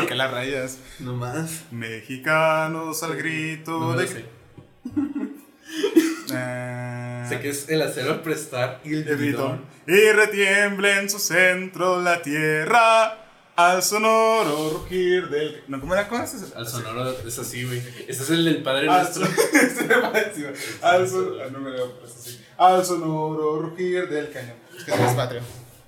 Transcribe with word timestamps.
Porque 0.00 0.14
las 0.14 0.30
rayas. 0.30 0.78
No 1.00 1.14
más. 1.14 1.62
Mexicanos 1.70 3.02
al 3.02 3.16
grito 3.16 3.78
No 3.80 3.92
de. 3.94 4.04
lo 4.04 4.10
sé. 4.10 4.24
Sé 7.28 7.40
que 7.40 7.48
es 7.50 7.68
el 7.68 7.82
hacer 7.82 8.08
al 8.08 8.22
prestar 8.22 8.80
y 8.84 8.94
el 8.94 9.08
el 9.08 9.16
bidón. 9.16 9.64
Y 9.86 10.10
retiembla 10.12 11.00
en 11.00 11.10
su 11.10 11.18
centro 11.18 12.00
la 12.00 12.22
tierra 12.22 13.18
al 13.56 13.82
sonoro 13.82 14.70
rugir 14.70 15.28
del. 15.28 15.62
No, 15.66 15.80
¿cómo 15.80 15.94
era? 15.94 16.08
¿Cómo 16.08 16.22
es 16.22 16.34
eso? 16.34 16.52
Al 16.56 16.68
sonoro 16.68 17.10
es 17.26 17.38
así, 17.38 17.64
güey. 17.64 17.78
Este 18.06 18.22
es 18.22 18.30
el 18.30 18.44
del 18.44 18.62
Padre 18.62 18.88
Al 18.88 19.02
Nuestro. 19.02 19.26
al 20.82 21.08
son- 21.08 21.32
ah, 21.42 21.48
no 21.52 21.58
me 21.60 21.70
así. 22.04 22.40
Al 22.58 22.84
sonoro 22.84 23.60
rugir 23.62 24.08
del 24.08 24.30
cañón. 24.30 24.54
Es 24.76 24.84
que 24.84 24.90
es 24.92 25.14
patrio. 25.14 25.40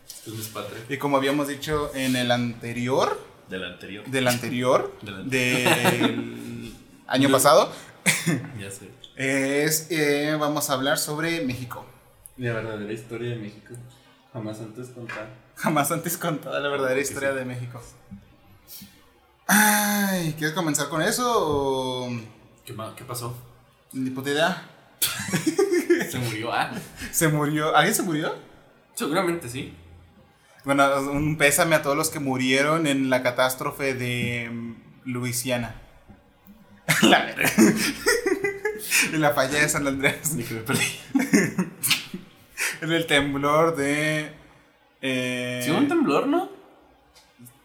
Este 0.09 0.30
es 0.30 0.36
mi 0.36 0.42
patria. 0.45 0.78
Y 0.88 0.97
como 0.97 1.16
habíamos 1.19 1.47
dicho 1.48 1.91
en 1.95 2.16
el 2.16 2.30
anterior, 2.30 3.19
Del 3.48 3.65
anterior. 3.65 4.05
del 4.07 4.29
anterior, 4.29 4.98
Del 5.02 5.30
del 5.30 6.75
año 7.06 7.30
pasado, 7.30 7.73
Ya 8.59 8.70
sé. 8.70 8.91
es, 9.16 9.87
eh, 9.91 10.37
vamos 10.39 10.69
a 10.70 10.75
hablar 10.75 10.98
sobre 10.98 11.41
México. 11.45 11.84
La 12.37 12.53
verdadera 12.53 12.92
historia 12.92 13.30
de 13.30 13.37
México. 13.37 13.75
Jamás 14.33 14.61
antes 14.61 14.89
contada. 14.91 15.29
Jamás 15.56 15.91
antes 15.91 16.16
contada 16.19 16.61
la 16.61 16.69
verdadera 16.69 17.01
historia 17.01 17.30
sí. 17.33 17.37
de 17.39 17.45
México. 17.45 17.83
Ay, 19.47 20.34
¿quieres 20.37 20.55
comenzar 20.55 20.89
con 20.89 21.00
eso 21.03 21.25
o 21.27 22.11
¿Qué, 22.65 22.72
ma- 22.75 22.94
qué 22.94 23.05
pasó? 23.05 23.34
ni 23.92 24.11
puta 24.11 24.31
idea? 24.31 24.62
Se 26.11 26.19
murió. 26.19 26.53
Ah, 26.53 26.70
¿Se 27.11 27.28
murió? 27.28 27.75
¿Alguien 27.75 27.94
se 27.94 28.03
murió? 28.03 28.34
seguramente 28.94 29.48
sí. 29.48 29.75
Bueno, 30.69 31.00
un 31.12 31.38
pésame 31.38 31.77
a 31.77 31.80
todos 31.80 31.97
los 31.97 32.11
que 32.11 32.20
murieron 32.20 32.86
en 32.86 33.08
la 33.08 33.22
catástrofe 33.22 33.94
de 33.94 34.50
mm, 34.52 34.75
Luisiana. 35.06 35.80
la 37.05 37.25
verga. 37.25 37.50
en 39.14 39.19
la 39.19 39.30
falla 39.30 39.60
de 39.60 39.69
San 39.70 39.86
Andrés. 39.86 40.34
Ni 40.34 40.42
que 40.44 40.52
me 40.52 40.60
perdí. 40.60 40.84
En 42.83 42.92
el 42.92 43.06
temblor 43.06 43.77
de. 43.77 44.30
Eh, 45.00 45.62
Sí 45.64 45.70
hubo 45.70 45.78
un 45.78 45.88
temblor, 45.88 46.27
¿no? 46.27 46.50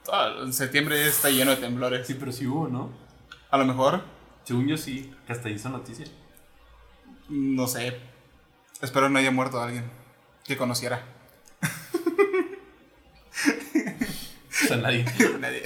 ah, 0.09 0.38
en 0.41 0.53
septiembre 0.53 1.05
está 1.05 1.29
lleno 1.29 1.51
de 1.51 1.57
temblores. 1.57 2.07
Sí, 2.07 2.13
pero 2.17 2.31
sí 2.31 2.47
hubo, 2.47 2.69
¿no? 2.69 2.89
A 3.51 3.57
lo 3.57 3.65
mejor, 3.65 4.01
Según 4.45 4.65
yo 4.65 4.77
sí, 4.77 5.13
que 5.27 5.33
hasta 5.33 5.49
hizo 5.49 5.67
noticia. 5.67 6.05
no 7.27 7.67
sé. 7.67 7.99
Espero 8.81 9.09
no 9.09 9.19
haya 9.19 9.31
muerto 9.31 9.61
alguien 9.61 9.91
que 10.45 10.55
conociera. 10.55 11.03
O 14.64 14.67
sea, 14.67 14.78
nadie. 14.78 15.06
Nadie. 15.39 15.61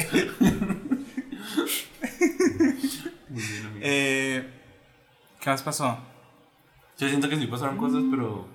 Muy 3.30 3.44
bien, 3.44 3.66
amigo. 3.66 3.80
Eh, 3.82 4.50
¿Qué 5.40 5.50
más 5.50 5.62
pasó? 5.62 5.98
Yo 6.98 7.08
siento 7.08 7.30
que 7.30 7.36
sí 7.38 7.48
pasaron 7.48 7.78
cosas, 7.78 8.04
pero. 8.10 8.48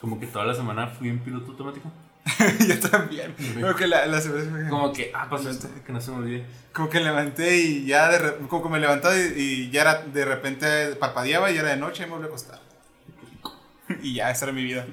Como 0.00 0.20
que 0.20 0.26
toda 0.26 0.44
la 0.46 0.54
semana 0.54 0.86
fui 0.88 1.08
en 1.08 1.18
piloto 1.18 1.50
automático. 1.52 1.90
Yo 2.68 2.78
también. 2.90 3.34
Creo 3.36 3.74
que 3.76 3.86
la, 3.86 4.06
la 4.06 4.20
semana- 4.20 4.68
Como 4.68 4.92
que, 4.92 5.10
ah, 5.14 5.28
pasó 5.30 5.48
esto, 5.50 5.68
que 5.84 5.92
no 5.92 6.00
se 6.00 6.10
me 6.10 6.16
olvide. 6.18 6.46
Como 6.72 6.88
que 6.90 7.00
levanté 7.00 7.56
y 7.58 7.86
ya 7.86 8.08
de 8.08 8.18
re- 8.18 8.36
como 8.48 8.62
que 8.64 8.68
me 8.68 8.80
levantaba 8.80 9.16
y, 9.16 9.32
y 9.36 9.70
ya 9.70 9.82
era 9.82 10.02
de 10.02 10.24
repente 10.24 10.96
parpadeaba 10.96 11.50
y 11.50 11.54
ya 11.54 11.60
era 11.60 11.70
de 11.70 11.76
noche 11.76 12.02
y 12.02 12.06
me 12.06 12.12
volví 12.12 12.24
a 12.24 12.28
acostar. 12.28 12.60
Y 14.02 14.14
ya, 14.14 14.30
esa 14.32 14.46
era 14.46 14.52
mi 14.52 14.64
vida. 14.64 14.84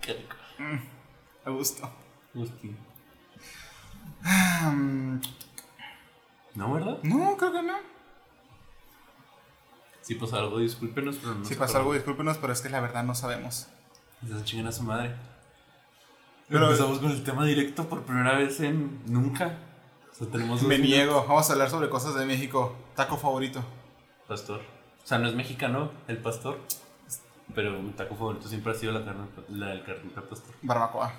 Qué 0.00 0.12
rico. 0.14 0.34
A 1.44 1.50
gusto. 1.50 1.88
Agustín. 2.34 2.76
Mm, 4.22 5.20
¿No, 6.54 6.72
verdad? 6.74 6.98
No, 7.02 7.36
creo 7.36 7.52
que 7.52 7.62
no. 7.62 7.74
Si 10.02 10.14
pasó 10.16 10.36
algo, 10.38 10.58
discúlpenos, 10.58 11.16
pero 11.20 11.34
no 11.34 11.44
si 11.44 11.54
pasa 11.54 11.78
algo, 11.78 11.92
discúlpenos, 11.94 12.38
pero 12.38 12.52
es 12.52 12.60
que 12.60 12.68
la 12.70 12.80
verdad 12.80 13.04
no 13.04 13.14
sabemos. 13.14 13.68
Se 14.26 14.44
chingan 14.44 14.66
a 14.66 14.72
su 14.72 14.82
madre. 14.82 15.14
Pero- 16.48 16.64
Empezamos 16.66 16.98
con 16.98 17.12
el 17.12 17.22
tema 17.22 17.44
directo 17.44 17.88
por 17.88 18.02
primera 18.02 18.36
vez 18.36 18.60
en 18.60 19.00
nunca. 19.06 19.56
O 20.10 20.14
sea, 20.14 20.26
tenemos 20.26 20.62
Me 20.62 20.78
minutos. 20.78 20.88
niego. 20.90 21.24
Vamos 21.28 21.48
a 21.48 21.52
hablar 21.52 21.70
sobre 21.70 21.88
cosas 21.88 22.14
de 22.16 22.26
México. 22.26 22.74
Taco 22.96 23.16
favorito. 23.16 23.62
Pastor. 24.26 24.60
O 25.02 25.06
sea, 25.06 25.18
no 25.18 25.28
es 25.28 25.34
mexicano 25.34 25.92
el 26.08 26.18
pastor. 26.18 26.58
Pero 27.54 27.78
un 27.78 27.92
taco 27.94 28.14
favorito 28.16 28.48
siempre 28.48 28.72
ha 28.72 28.74
sido 28.74 28.92
la 28.92 29.04
carne, 29.04 29.26
la 29.48 29.68
del 29.68 29.84
carnita 29.84 30.20
pastor. 30.22 30.54
Barbacoa. 30.62 31.12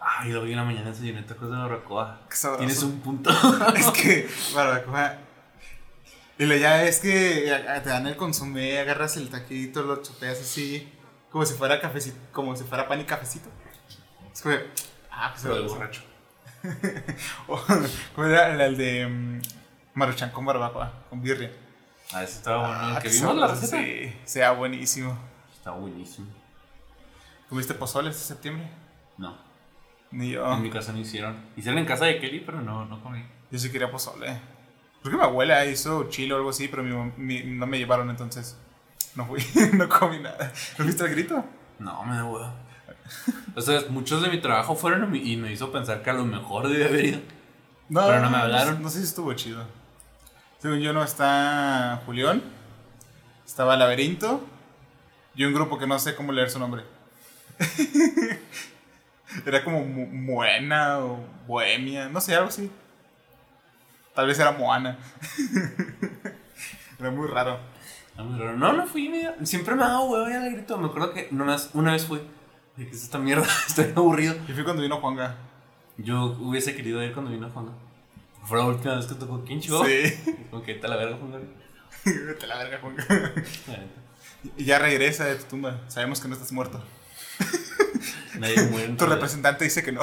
Ay, 0.00 0.32
lo 0.32 0.42
vi 0.42 0.52
en 0.52 0.56
la 0.56 0.64
mañana 0.64 0.90
desayuné 0.90 1.22
tacos 1.22 1.50
de 1.50 1.56
barbacoa. 1.56 2.20
Tienes 2.58 2.82
un 2.82 3.00
punto. 3.00 3.30
Es 3.76 3.86
que 3.90 4.28
barbacoa. 4.54 5.18
Y 6.38 6.46
lo 6.46 6.56
ya 6.56 6.82
es 6.84 7.00
que 7.00 7.52
te 7.84 7.88
dan 7.90 8.06
el 8.06 8.16
consomé, 8.16 8.78
agarras 8.78 9.18
el 9.18 9.28
taquito, 9.28 9.82
lo 9.82 10.02
chopeas 10.02 10.40
así, 10.40 10.90
como 11.30 11.44
si 11.44 11.52
fuera 11.52 11.78
cafecito, 11.80 12.18
como 12.32 12.56
si 12.56 12.64
fuera 12.64 12.88
pan 12.88 12.98
y 13.00 13.04
cafecito. 13.04 13.50
Es 14.32 14.40
como, 14.40 14.54
ah, 15.10 15.30
pues 15.32 15.42
Pero 15.42 15.54
de 15.56 15.68
sabroso. 15.68 15.74
borracho. 15.76 16.02
O, 17.48 17.58
¿Cómo 18.14 18.26
era 18.26 18.54
el, 18.54 18.60
el 18.60 18.76
de 18.78 19.06
mm, 19.06 19.40
Maruchan 19.94 20.30
con 20.30 20.46
barbacoa, 20.46 20.92
con 21.10 21.20
birria? 21.20 21.52
Ah, 22.12 22.22
ese 22.24 22.36
estaba 22.38 22.66
bueno. 22.68 22.74
Ah, 22.74 22.96
el 22.96 23.02
que 23.02 23.08
vimos 23.10 23.36
la 23.36 23.46
receta. 23.46 23.76
Sí, 23.76 24.16
sea 24.24 24.52
buenísimo. 24.52 25.18
Está 25.54 25.72
buenísimo. 25.72 26.26
¿Comiste 27.50 27.74
pozole 27.74 28.08
este 28.10 28.22
septiembre? 28.22 28.66
No. 29.18 29.36
Ni 30.12 30.30
yo. 30.30 30.52
En 30.52 30.62
mi 30.62 30.70
casa 30.70 30.92
no 30.92 30.98
hicieron. 30.98 31.36
Hicieron 31.56 31.78
en 31.78 31.86
casa 31.86 32.04
de 32.06 32.18
Kelly, 32.18 32.40
pero 32.40 32.60
no, 32.60 32.84
no 32.84 33.02
comí. 33.02 33.24
Yo 33.50 33.58
sí 33.58 33.70
quería 33.70 33.90
pozole. 33.90 34.40
Creo 35.02 35.12
que 35.12 35.16
mi 35.16 35.22
abuela 35.22 35.64
hizo 35.66 36.08
chile 36.08 36.34
o 36.34 36.36
algo 36.36 36.50
así, 36.50 36.68
pero 36.68 36.82
mi 36.82 37.42
no 37.44 37.66
me 37.66 37.78
llevaron 37.78 38.10
entonces. 38.10 38.56
No 39.14 39.26
fui, 39.26 39.44
no 39.72 39.88
comí 39.88 40.18
nada. 40.18 40.52
¿No 40.78 40.84
viste 40.84 41.04
el 41.04 41.10
grito? 41.10 41.44
No, 41.78 42.04
me 42.04 42.16
da 42.16 42.24
huevo. 42.24 42.52
O 43.56 43.60
sea, 43.60 43.80
muchos 43.88 44.22
de 44.22 44.28
mi 44.28 44.40
trabajo 44.40 44.76
fueron 44.76 45.14
y 45.16 45.36
me 45.36 45.52
hizo 45.52 45.72
pensar 45.72 46.02
que 46.02 46.10
a 46.10 46.12
lo 46.12 46.24
mejor 46.24 46.68
debía 46.68 46.86
haber 46.86 47.04
ido. 47.04 47.20
No, 47.88 48.06
Pero 48.06 48.20
no 48.20 48.30
me 48.30 48.36
hablaron. 48.36 48.82
No, 48.82 48.88
sé 48.88 48.98
si 48.98 49.04
estuvo 49.04 49.32
chido. 49.34 49.64
Según 50.58 50.78
yo 50.78 50.92
no 50.92 51.02
está 51.02 52.02
Julián. 52.06 52.42
Estaba 53.44 53.76
Laberinto. 53.76 54.46
Y 55.34 55.44
un 55.44 55.54
grupo 55.54 55.78
que 55.78 55.86
no 55.86 55.98
sé 55.98 56.14
cómo 56.14 56.32
leer 56.32 56.50
su 56.50 56.58
nombre. 56.58 56.84
era 59.46 59.62
como 59.64 59.84
Mu- 59.84 60.06
Moena 60.06 60.98
o 61.00 61.18
Bohemia. 61.46 62.08
No 62.08 62.20
sé, 62.20 62.34
algo 62.34 62.48
así. 62.48 62.70
Tal 64.14 64.26
vez 64.26 64.38
era 64.38 64.52
Moana. 64.52 64.98
era 66.98 67.10
muy 67.10 67.28
raro. 67.28 67.58
Está 68.10 68.22
muy 68.22 68.38
raro. 68.38 68.56
No, 68.56 68.72
no 68.72 68.86
fui. 68.86 69.08
mira. 69.08 69.34
Siempre 69.44 69.74
me 69.74 69.82
ha 69.84 69.88
dado 69.88 70.04
huevo 70.04 70.28
ir 70.28 70.36
al 70.36 70.52
grito. 70.52 70.76
Me 70.78 70.86
acuerdo 70.88 71.12
que 71.12 71.28
nomás 71.30 71.70
una 71.74 71.92
vez 71.92 72.04
fui. 72.06 72.20
Dije, 72.76 72.90
¿qué 72.90 72.96
es 72.96 73.02
esta 73.04 73.18
mierda? 73.18 73.46
Estoy 73.66 73.92
aburrido. 73.94 74.34
Y 74.48 74.52
fui 74.52 74.64
cuando 74.64 74.82
vino 74.82 74.96
Juanga. 75.00 75.36
Yo 75.96 76.36
hubiese 76.40 76.74
querido 76.74 77.02
ir 77.02 77.12
cuando 77.12 77.30
vino 77.30 77.48
Juan. 77.50 77.70
Fue 78.44 78.58
la 78.58 78.64
última 78.64 78.96
vez 78.96 79.06
que 79.06 79.14
tocó 79.14 79.44
Kincho. 79.44 79.84
Sí. 79.84 80.46
Como 80.50 80.62
que 80.62 80.72
está 80.72 80.88
la 80.88 80.96
verga, 80.96 81.16
Juan. 81.18 81.48
Vete 82.04 82.44
a 82.44 82.48
la 82.48 82.56
verga, 82.58 82.78
Juanga. 82.80 83.06
Y 84.56 84.64
ya 84.64 84.78
regresa 84.78 85.24
de 85.26 85.36
tu 85.36 85.44
tumba. 85.44 85.80
Sabemos 85.88 86.20
que 86.20 86.28
no 86.28 86.34
estás 86.34 86.50
muerto. 86.52 86.82
Nadie 88.38 88.62
muere 88.70 88.86
en 88.86 88.96
Tu 88.96 89.04
realidad. 89.04 89.16
representante 89.16 89.64
dice 89.64 89.82
que 89.82 89.92
no. 89.92 90.00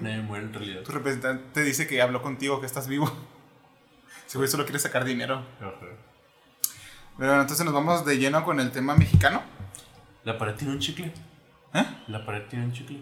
Nadie 0.00 0.22
muere 0.22 0.46
en 0.46 0.52
realidad. 0.54 0.82
Tu 0.82 0.92
representante 0.92 1.62
dice 1.62 1.86
que 1.86 2.00
habló 2.02 2.22
contigo, 2.22 2.60
que 2.60 2.66
estás 2.66 2.86
vivo. 2.88 3.10
Si 4.26 4.36
güey 4.38 4.48
solo 4.48 4.64
quiere 4.64 4.78
sacar 4.78 5.04
dinero. 5.04 5.44
Ajá. 5.60 5.74
Pero 5.80 7.28
bueno, 7.32 7.40
entonces 7.42 7.64
nos 7.64 7.74
vamos 7.74 8.04
de 8.06 8.16
lleno 8.18 8.44
con 8.44 8.60
el 8.60 8.70
tema 8.70 8.94
mexicano. 8.94 9.42
La 10.24 10.38
pared 10.38 10.54
tiene 10.54 10.72
un 10.74 10.78
chicle. 10.78 11.12
¿Eh? 11.74 11.84
La 12.08 12.24
pared 12.24 12.42
tiene 12.48 12.64
un 12.66 12.72
chicle. 12.72 13.00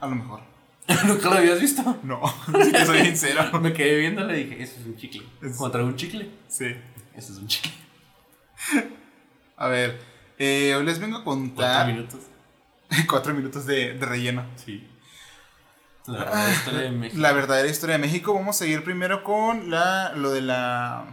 A 0.00 0.06
lo 0.06 0.14
mejor. 0.16 0.40
¿Nunca 1.06 1.28
lo 1.30 1.36
habías 1.36 1.60
visto? 1.60 1.98
No, 2.02 2.22
si 2.64 2.72
te 2.72 2.86
soy 2.86 3.00
sincero. 3.04 3.60
Me 3.60 3.72
quedé 3.72 3.98
viendo 3.98 4.24
y 4.24 4.28
le 4.28 4.34
dije, 4.44 4.62
eso 4.62 4.80
es 4.80 4.86
un 4.86 4.96
chicle. 4.96 5.22
Es- 5.42 5.58
traigo 5.58 5.88
un 5.88 5.96
chicle, 5.96 6.30
Sí. 6.48 6.66
eso 7.14 7.32
es 7.32 7.38
un 7.38 7.46
chicle. 7.46 7.72
A 9.56 9.68
ver, 9.68 10.00
eh, 10.38 10.74
hoy 10.76 10.84
les 10.84 10.98
vengo 10.98 11.18
a 11.18 11.24
contar 11.24 11.86
minutos. 11.86 12.20
cuatro 13.08 13.32
minutos 13.34 13.66
de, 13.66 13.94
de 13.94 14.06
relleno. 14.06 14.44
Sí. 14.56 14.86
La 16.06 16.18
verdadera 16.18 16.52
historia 16.52 16.80
de 16.80 16.90
México. 16.90 17.20
La 17.22 17.32
verdadera 17.32 17.68
historia 17.68 17.92
de 17.96 18.02
México. 18.02 18.34
Vamos 18.34 18.56
a 18.56 18.58
seguir 18.60 18.82
primero 18.84 19.22
con 19.22 19.70
la, 19.70 20.12
lo 20.14 20.30
de 20.30 20.40
la 20.40 21.04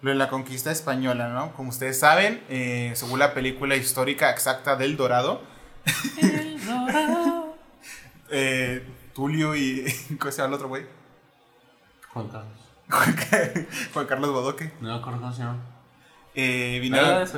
lo 0.00 0.10
de 0.10 0.16
la 0.16 0.28
conquista 0.28 0.70
española, 0.70 1.28
¿no? 1.30 1.52
Como 1.54 1.70
ustedes 1.70 1.98
saben, 1.98 2.40
eh, 2.48 2.92
según 2.94 3.18
la 3.18 3.34
película 3.34 3.74
histórica 3.74 4.30
exacta 4.30 4.76
del 4.76 4.96
Dorado, 4.96 5.42
El 6.18 6.64
dorado. 6.64 7.56
eh, 8.30 8.86
Tulio 9.12 9.56
y 9.56 9.92
¿cómo 10.20 10.30
se 10.30 10.38
llama 10.38 10.48
el 10.48 10.54
otro 10.54 10.68
güey? 10.68 10.86
Juan 12.12 12.28
Carlos. 12.28 12.58
Juan, 12.88 13.12
Ca- 13.14 13.52
Juan 13.92 14.06
Carlos 14.06 14.30
Bodoque. 14.30 14.72
No 14.80 14.88
me 14.92 14.94
acuerdo 15.00 15.20
cómo 15.20 15.32
se 15.32 15.40
llama. 15.42 15.58
Eh, 16.36 16.88
Nada 16.90 17.24
vinieron. 17.24 17.28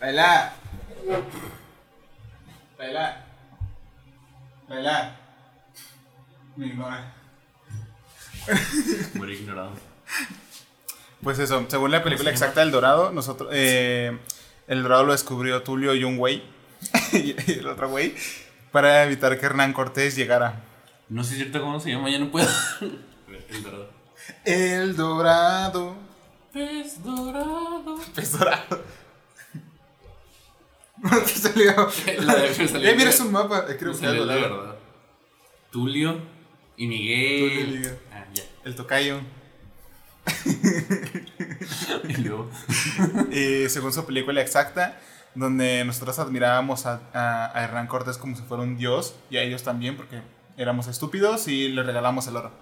Baila. 0.00 0.52
Laila. 4.68 5.16
Me 6.56 6.66
ignora. 6.66 7.14
Muy 9.14 9.32
ignorado. 9.32 9.72
Pues 11.22 11.38
eso, 11.38 11.66
según 11.68 11.90
la 11.90 12.02
película 12.02 12.30
exacta 12.30 12.60
del 12.60 12.70
Dorado, 12.70 13.10
nosotros, 13.12 13.48
eh, 13.52 14.16
el 14.68 14.82
Dorado 14.82 15.04
lo 15.04 15.12
descubrió 15.12 15.62
Tulio 15.62 15.94
y 15.94 16.04
un 16.04 16.16
güey, 16.16 16.44
y 17.12 17.34
el 17.52 17.66
otro 17.66 17.88
güey, 17.88 18.14
para 18.70 19.04
evitar 19.04 19.38
que 19.38 19.46
Hernán 19.46 19.72
Cortés 19.72 20.14
llegara. 20.14 20.62
No 21.08 21.24
sé 21.24 21.30
si 21.30 21.34
es 21.36 21.42
cierto 21.42 21.60
cómo 21.60 21.80
se 21.80 21.90
llama, 21.90 22.10
ya 22.10 22.18
no 22.18 22.30
puedo. 22.30 22.48
El 23.50 23.62
dorado. 23.62 23.90
El 24.44 24.96
Dorado. 24.96 25.96
Pez 26.52 27.02
dorado. 27.02 27.98
Pez 28.14 28.38
dorado. 28.38 28.82
¿Qué 31.26 31.28
salió? 31.28 31.88
La 32.20 32.34
de- 32.34 32.68
salió- 32.68 32.90
Eh, 32.90 32.94
mira, 32.96 33.10
es 33.10 33.20
un 33.20 33.32
mapa. 33.32 33.66
Eh, 33.68 33.76
Creo 33.78 33.92
Me 33.92 33.98
que 33.98 34.04
salió 34.06 34.22
algo, 34.22 34.32
la 34.34 34.48
¿no? 34.48 34.56
verdad. 34.58 34.76
Tulio 35.70 36.20
y 36.76 36.86
Miguel. 36.86 37.38
Tulio 37.50 37.60
y 37.60 37.66
Miguel. 37.78 37.98
Ah, 38.12 38.24
ya. 38.34 38.42
El 38.64 38.74
tocayo. 38.74 39.20
Y 42.08 42.16
luego. 42.22 42.50
Eh, 43.30 43.66
según 43.68 43.92
su 43.92 44.04
película 44.06 44.40
exacta, 44.40 44.98
donde 45.34 45.84
nosotros 45.84 46.18
admirábamos 46.18 46.86
a, 46.86 47.00
a- 47.12 47.52
a 47.58 47.64
Hernán 47.64 47.86
Cortés 47.86 48.18
como 48.18 48.36
si 48.36 48.42
fuera 48.42 48.62
un 48.62 48.76
dios, 48.76 49.14
y 49.30 49.36
a 49.36 49.42
ellos 49.42 49.62
también, 49.62 49.96
porque 49.96 50.20
éramos 50.56 50.88
estúpidos 50.88 51.46
y 51.48 51.68
le 51.68 51.82
regalamos 51.82 52.26
el 52.26 52.36
oro. 52.36 52.52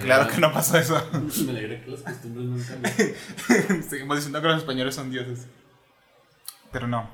Claro 0.00 0.28
que 0.28 0.38
no 0.38 0.52
pasó 0.52 0.76
eso. 0.78 1.00
Me 1.44 1.50
alegra 1.52 1.80
que 1.84 1.90
las 1.92 2.00
costumbres 2.00 2.46
no 2.46 2.58
cambian. 2.66 3.82
Seguimos 3.88 4.16
diciendo 4.16 4.40
que 4.42 4.48
los 4.48 4.58
españoles 4.58 4.94
son 4.94 5.10
dioses. 5.10 5.46
Pero 6.72 6.86
no. 6.86 7.08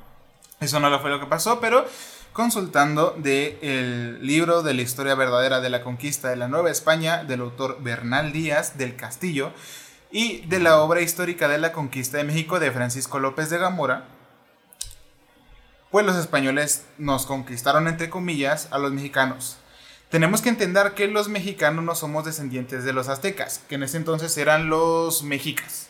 Eso 0.61 0.81
no 0.81 0.91
lo 0.91 1.01
fue 1.01 1.11
lo 1.11 1.21
que 1.21 1.27
pasó, 1.27 1.61
pero 1.61 1.87
consultando 2.33 3.15
de 3.17 3.59
el 3.63 4.27
libro 4.27 4.63
de 4.63 4.75
la 4.75 4.83
historia 4.83 5.15
verdadera 5.15 5.61
de 5.61 5.71
la 5.71 5.83
conquista 5.83 6.29
de 6.29 6.37
la 6.37 6.49
Nueva 6.49 6.71
España 6.71 7.25
del 7.25 7.41
autor 7.41 7.83
Bernal 7.83 8.33
Díaz 8.33 8.77
del 8.77 8.95
Castillo 8.97 9.53
y 10.11 10.41
de 10.47 10.61
la 10.61 10.81
obra 10.81 11.01
histórica 11.01 11.49
de 11.49 11.59
la 11.59 11.73
conquista 11.73 12.19
de 12.19 12.25
México 12.25 12.61
de 12.61 12.71
Francisco 12.71 13.19
López 13.19 13.51
de 13.51 13.59
Gamora, 13.59 14.05
pues 15.91 16.05
los 16.05 16.17
españoles 16.17 16.85
nos 16.99 17.27
conquistaron 17.27 17.89
entre 17.89 18.11
comillas 18.11 18.69
a 18.71 18.79
los 18.79 18.93
mexicanos. 18.93 19.59
Tenemos 20.11 20.41
que 20.41 20.51
entender 20.51 20.93
que 20.93 21.09
los 21.09 21.29
mexicanos 21.29 21.85
no 21.85 21.95
somos 21.95 22.25
descendientes 22.25 22.85
de 22.85 22.93
los 22.93 23.09
aztecas, 23.09 23.63
que 23.69 23.75
en 23.77 23.83
ese 23.83 23.97
entonces 23.97 24.37
eran 24.37 24.69
los 24.69 25.23
mexicas. 25.23 25.86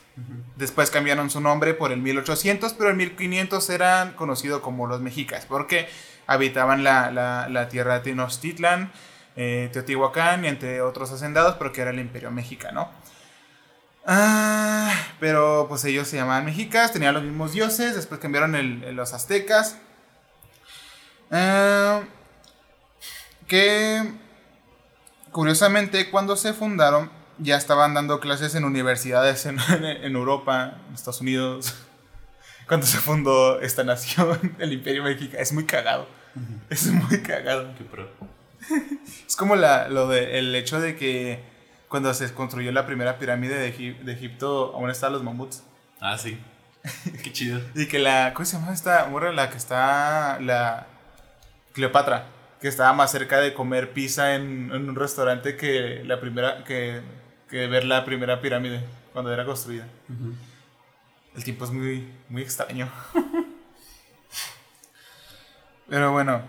Después 0.56 0.90
cambiaron 0.90 1.28
su 1.28 1.40
nombre 1.40 1.74
por 1.74 1.92
el 1.92 2.00
1800, 2.00 2.72
pero 2.74 2.90
en 2.90 2.96
1500 2.96 3.68
eran 3.70 4.12
conocidos 4.14 4.62
como 4.62 4.86
los 4.86 5.00
mexicas, 5.02 5.44
porque 5.46 5.88
habitaban 6.26 6.82
la, 6.82 7.10
la- 7.10 7.68
tierra 7.68 7.94
de 7.94 8.00
Tenochtitlan, 8.00 8.90
eh, 9.36 9.68
Teotihuacán 9.72 10.44
y 10.44 10.48
entre 10.48 10.80
otros 10.80 11.12
hacendados, 11.12 11.56
pero 11.58 11.72
que 11.72 11.82
era 11.82 11.90
el 11.90 11.98
imperio 11.98 12.30
mexicano. 12.30 12.88
Ah, 14.06 14.90
pero 15.20 15.66
pues 15.68 15.84
ellos 15.84 16.08
se 16.08 16.16
llamaban 16.16 16.44
mexicas, 16.46 16.92
tenían 16.92 17.12
los 17.14 17.22
mismos 17.22 17.52
dioses, 17.52 17.94
después 17.94 18.19
cambiaron 18.20 18.54
el- 18.54 18.82
el- 18.84 18.96
los 18.96 19.12
aztecas. 19.12 19.76
Ah, 21.30 22.02
que 23.46 24.02
curiosamente 25.32 26.10
cuando 26.10 26.36
se 26.36 26.52
fundaron 26.52 27.10
ya 27.38 27.56
estaban 27.56 27.94
dando 27.94 28.20
clases 28.20 28.54
en 28.54 28.64
universidades 28.64 29.46
en, 29.46 29.58
en 29.82 30.14
Europa, 30.16 30.78
en 30.88 30.94
Estados 30.94 31.20
Unidos. 31.20 31.74
Cuando 32.68 32.86
se 32.86 32.98
fundó 32.98 33.60
esta 33.60 33.84
nación, 33.84 34.56
el 34.58 34.72
Imperio 34.72 35.04
Mexicano, 35.04 35.40
es 35.42 35.52
muy 35.52 35.64
cagado. 35.66 36.08
Es 36.68 36.86
muy 36.88 37.20
cagado. 37.22 37.74
Qué 37.78 37.84
pro. 37.84 38.08
Es 39.26 39.36
como 39.36 39.54
la, 39.56 39.88
lo 39.88 40.08
de, 40.08 40.38
el 40.38 40.54
hecho 40.54 40.80
de 40.80 40.96
que 40.96 41.40
cuando 41.88 42.12
se 42.14 42.32
construyó 42.34 42.72
la 42.72 42.86
primera 42.86 43.18
pirámide 43.18 43.56
de, 43.56 43.72
Egip- 43.76 43.98
de 44.00 44.12
Egipto, 44.12 44.72
aún 44.74 44.90
estaban 44.90 45.12
los 45.14 45.22
mamuts. 45.22 45.62
Ah, 46.00 46.16
sí. 46.18 46.38
Qué 47.22 47.32
chido. 47.32 47.60
Y 47.74 47.86
que 47.86 47.98
la, 47.98 48.32
¿cómo 48.34 48.44
se 48.46 48.56
llama 48.58 48.72
esta 48.72 49.06
morra? 49.06 49.32
La 49.32 49.50
que 49.50 49.56
está, 49.56 50.38
la 50.40 50.86
Cleopatra, 51.74 52.26
que 52.60 52.68
estaba 52.68 52.92
más 52.92 53.10
cerca 53.12 53.40
de 53.40 53.54
comer 53.54 53.92
pizza 53.92 54.34
en, 54.34 54.70
en 54.72 54.88
un 54.88 54.94
restaurante 54.96 55.56
que 55.56 56.02
la 56.04 56.20
primera, 56.20 56.64
que, 56.64 57.00
que 57.56 57.67
ver 57.67 57.85
la 57.85 58.05
primera 58.05 58.41
pirámide 58.41 58.85
cuando 59.12 59.32
era 59.32 59.44
construida. 59.44 59.87
El 61.35 61.44
tiempo 61.44 61.64
es 61.64 61.70
muy, 61.70 62.12
muy 62.29 62.43
extraño. 62.43 62.91
Pero 65.88 66.12
bueno, 66.12 66.43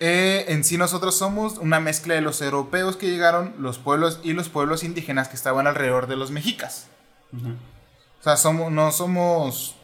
eh, 0.00 0.46
en 0.48 0.64
sí 0.64 0.78
nosotros 0.78 1.16
somos 1.16 1.58
una 1.58 1.80
mezcla 1.80 2.14
de 2.14 2.20
los 2.20 2.40
europeos 2.40 2.96
que 2.96 3.10
llegaron, 3.10 3.54
los 3.58 3.78
pueblos 3.78 4.20
y 4.22 4.32
los 4.32 4.48
pueblos 4.48 4.84
indígenas 4.84 5.28
que 5.28 5.36
estaban 5.36 5.66
alrededor 5.66 6.06
de 6.06 6.16
los 6.16 6.30
mexicas. 6.30 6.86
O 7.32 8.22
sea, 8.22 8.36
somos, 8.36 8.70
no 8.70 8.92
somos 8.92 9.76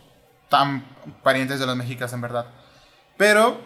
tan 0.49 0.85
parientes 1.23 1.61
de 1.61 1.67
los 1.67 1.77
mexicas 1.77 2.13
en 2.13 2.21
verdad. 2.21 2.47
Pero 3.17 3.61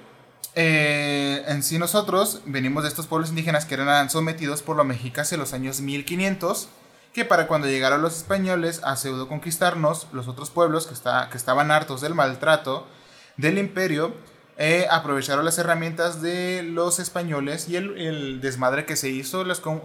eh, 0.54 1.44
en 1.48 1.62
sí 1.62 1.78
nosotros 1.78 2.42
venimos 2.46 2.82
de 2.84 2.88
estos 2.88 3.06
pueblos 3.06 3.30
indígenas 3.30 3.66
que 3.66 3.74
eran 3.74 4.10
sometidos 4.10 4.62
por 4.62 4.76
los 4.76 4.86
mexicas 4.86 5.32
en 5.32 5.40
los 5.40 5.52
años 5.52 5.80
1500, 5.80 6.68
que 7.14 7.24
para 7.24 7.46
cuando 7.46 7.68
llegaron 7.68 8.02
los 8.02 8.16
españoles 8.16 8.80
a 8.82 8.96
pseudo 8.96 9.28
conquistarnos, 9.28 10.08
los 10.12 10.26
otros 10.26 10.50
pueblos 10.50 10.88
que, 10.88 10.94
está, 10.94 11.28
que 11.30 11.36
estaban 11.36 11.70
hartos 11.70 12.00
del 12.00 12.12
maltrato 12.12 12.88
del 13.36 13.56
imperio, 13.56 14.12
eh, 14.58 14.88
aprovecharon 14.90 15.44
las 15.44 15.56
herramientas 15.58 16.20
de 16.20 16.64
los 16.64 16.98
españoles 16.98 17.68
y 17.68 17.76
el, 17.76 17.96
el 17.98 18.40
desmadre 18.40 18.84
que 18.84 18.96
se 18.96 19.10
hizo 19.10 19.44
con, 19.62 19.80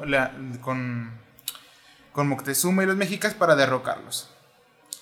con, 0.62 1.12
con 2.12 2.28
Moctezuma 2.28 2.84
y 2.84 2.88
los 2.88 2.96
mexicas 2.96 3.36
para 3.36 3.56
derrocarlos. 3.56 4.32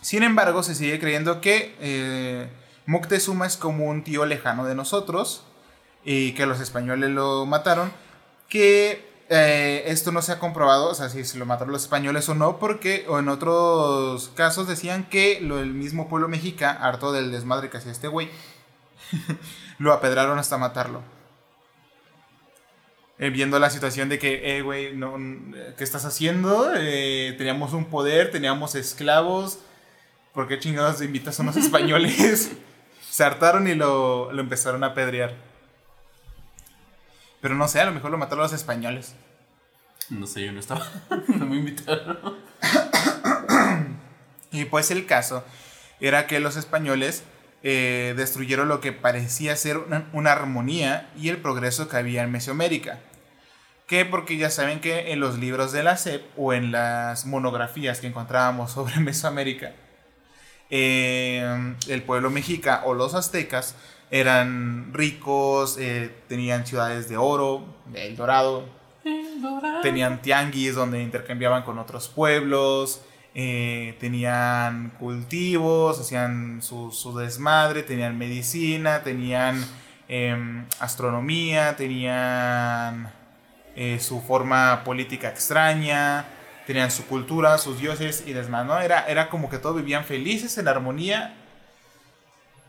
Sin 0.01 0.21
embargo, 0.21 0.63
se 0.63 0.75
sigue 0.75 0.99
creyendo 0.99 1.39
que 1.39 1.75
eh, 1.79 2.49
Moctezuma 2.85 3.47
es 3.47 3.55
como 3.55 3.85
un 3.85 4.03
tío 4.03 4.25
lejano 4.25 4.65
de 4.65 4.75
nosotros 4.75 5.43
y 6.03 6.33
que 6.33 6.45
los 6.45 6.59
españoles 6.59 7.09
lo 7.09 7.45
mataron. 7.45 7.91
Que 8.49 9.06
eh, 9.29 9.83
esto 9.87 10.11
no 10.11 10.21
se 10.21 10.31
ha 10.31 10.39
comprobado, 10.39 10.89
o 10.89 10.95
sea, 10.95 11.09
si 11.09 11.25
se 11.25 11.37
lo 11.37 11.45
mataron 11.45 11.73
los 11.73 11.83
españoles 11.83 12.27
o 12.29 12.35
no, 12.35 12.59
porque 12.59 13.05
o 13.09 13.19
en 13.19 13.27
otros 13.29 14.29
casos 14.35 14.67
decían 14.67 15.05
que 15.09 15.39
lo, 15.41 15.59
el 15.59 15.73
mismo 15.73 16.07
pueblo 16.09 16.27
mexica, 16.27 16.71
harto 16.71 17.11
del 17.11 17.31
desmadre 17.31 17.69
que 17.69 17.77
hacía 17.77 17.91
este 17.91 18.07
güey, 18.07 18.29
lo 19.79 19.93
apedraron 19.93 20.39
hasta 20.39 20.57
matarlo. 20.57 21.01
Eh, 23.19 23.31
viendo 23.31 23.57
la 23.57 23.71
situación 23.71 24.09
de 24.09 24.19
que, 24.19 24.57
eh, 24.57 24.61
güey, 24.61 24.95
no, 24.95 25.15
n- 25.15 25.73
¿qué 25.75 25.83
estás 25.83 26.05
haciendo? 26.05 26.71
Eh, 26.75 27.33
teníamos 27.37 27.73
un 27.73 27.85
poder, 27.85 28.29
teníamos 28.29 28.75
esclavos. 28.75 29.57
¿Por 30.33 30.47
qué 30.47 30.59
chingados 30.59 31.01
invitas 31.01 31.39
a 31.39 31.43
unos 31.43 31.57
españoles? 31.57 32.51
Se 33.09 33.23
hartaron 33.23 33.67
y 33.67 33.73
lo, 33.73 34.31
lo 34.31 34.39
empezaron 34.41 34.83
a 34.83 34.87
apedrear. 34.87 35.33
Pero 37.41 37.55
no 37.55 37.67
sé, 37.67 37.79
a 37.81 37.85
lo 37.85 37.91
mejor 37.91 38.11
lo 38.11 38.17
mataron 38.17 38.43
los 38.43 38.53
españoles. 38.53 39.15
No 40.09 40.25
sé, 40.25 40.45
yo 40.45 40.51
no 40.51 40.59
estaba. 40.59 40.85
No 41.27 41.45
me 41.45 41.57
invitaron. 41.57 42.17
Y 44.51 44.65
pues 44.65 44.91
el 44.91 45.05
caso 45.05 45.43
era 45.99 46.27
que 46.27 46.39
los 46.39 46.55
españoles 46.55 47.23
eh, 47.63 48.13
destruyeron 48.15 48.69
lo 48.69 48.81
que 48.81 48.93
parecía 48.93 49.55
ser 49.55 49.77
una, 49.77 50.07
una 50.13 50.31
armonía 50.31 51.09
y 51.17 51.29
el 51.29 51.37
progreso 51.37 51.89
que 51.89 51.97
había 51.97 52.23
en 52.23 52.31
Mesoamérica. 52.31 52.99
Que 53.87 54.05
porque 54.05 54.37
ya 54.37 54.49
saben 54.49 54.79
que 54.79 55.11
en 55.11 55.19
los 55.19 55.37
libros 55.37 55.71
de 55.71 55.83
la 55.83 55.97
SEP 55.97 56.23
o 56.37 56.53
en 56.53 56.71
las 56.71 57.25
monografías 57.25 57.99
que 57.99 58.07
encontrábamos 58.07 58.71
sobre 58.73 58.99
Mesoamérica, 58.99 59.73
eh, 60.69 61.75
el 61.87 62.03
pueblo 62.03 62.29
mexica 62.29 62.81
o 62.85 62.93
los 62.93 63.13
aztecas 63.13 63.75
eran 64.09 64.93
ricos, 64.93 65.77
eh, 65.79 66.11
tenían 66.27 66.65
ciudades 66.65 67.09
de 67.09 67.17
oro, 67.17 67.65
de 67.85 68.07
El 68.07 68.15
Dorado, 68.15 68.65
tenían 69.81 70.21
tianguis 70.21 70.75
donde 70.75 71.01
intercambiaban 71.01 71.63
con 71.63 71.77
otros 71.77 72.07
pueblos, 72.07 73.01
eh, 73.35 73.95
tenían 73.99 74.91
cultivos, 74.97 75.99
hacían 75.99 76.61
su, 76.61 76.91
su 76.91 77.15
desmadre, 77.15 77.83
tenían 77.83 78.17
medicina, 78.17 79.03
tenían 79.03 79.63
em, 80.07 80.65
astronomía, 80.79 81.75
tenían 81.75 83.11
eh, 83.75 83.99
su 83.99 84.21
forma 84.21 84.83
política 84.83 85.29
extraña, 85.29 86.25
tenían 86.65 86.89
su 86.89 87.05
cultura, 87.05 87.57
sus 87.59 87.79
dioses 87.79 88.23
y 88.25 88.33
demás, 88.33 88.65
¿no? 88.65 88.79
Era, 88.79 89.05
era 89.07 89.29
como 89.29 89.49
que 89.51 89.59
todos 89.59 89.75
vivían 89.75 90.03
felices 90.03 90.57
en 90.57 90.67
armonía. 90.67 91.36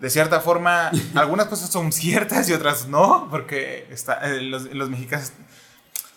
De 0.00 0.10
cierta 0.10 0.40
forma, 0.40 0.90
algunas 1.14 1.46
cosas 1.46 1.70
son 1.70 1.92
ciertas 1.92 2.48
y 2.48 2.52
otras 2.52 2.86
no, 2.88 3.28
porque 3.30 3.86
está, 3.90 4.20
eh, 4.32 4.40
los, 4.42 4.64
los 4.74 4.90
mexicanos 4.90 5.32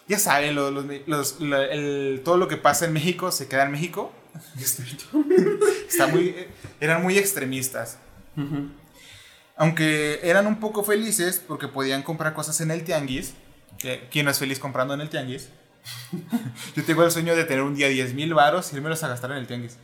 ya 0.07 0.19
saben, 0.19 0.55
lo- 0.55 0.71
los, 0.71 0.85
los- 1.07 1.39
la- 1.39 1.65
el- 1.65 2.21
todo 2.25 2.37
lo 2.37 2.47
que 2.47 2.57
pasa 2.57 2.85
en 2.85 2.93
México 2.93 3.31
se 3.31 3.47
queda 3.47 3.63
en 3.63 3.71
México. 3.71 4.11
Está 5.89 6.07
muy, 6.07 6.35
eran 6.79 7.01
muy 7.03 7.17
extremistas. 7.17 7.97
Aunque 9.57 10.19
eran 10.23 10.47
un 10.47 10.59
poco 10.59 10.83
felices 10.83 11.41
porque 11.45 11.67
podían 11.67 12.01
comprar 12.03 12.33
cosas 12.33 12.59
en 12.61 12.71
el 12.71 12.83
tianguis. 12.83 13.33
¿Quién 14.11 14.25
no 14.25 14.31
es 14.31 14.39
feliz 14.39 14.59
comprando 14.59 14.93
en 14.93 15.01
el 15.01 15.09
tianguis? 15.09 15.49
Yo 16.75 16.83
tengo 16.83 17.03
el 17.03 17.11
sueño 17.11 17.35
de 17.35 17.43
tener 17.45 17.63
un 17.63 17.75
día 17.75 17.87
10 17.87 18.13
mil 18.13 18.33
varos 18.33 18.71
y 18.71 18.75
irmelos 18.75 19.03
a 19.03 19.07
gastar 19.07 19.31
en 19.31 19.37
el 19.37 19.47
tianguis. 19.47 19.77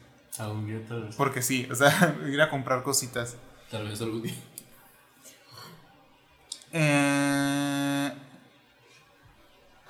Vez. 1.07 1.15
Porque 1.15 1.41
sí, 1.41 1.67
o 1.71 1.75
sea, 1.75 2.15
ir 2.27 2.41
a 2.41 2.49
comprar 2.49 2.83
cositas. 2.83 3.35
Tal 3.71 3.87
vez 3.87 4.01
algún 4.01 4.21
día. 4.21 4.33
Eh, 6.71 8.11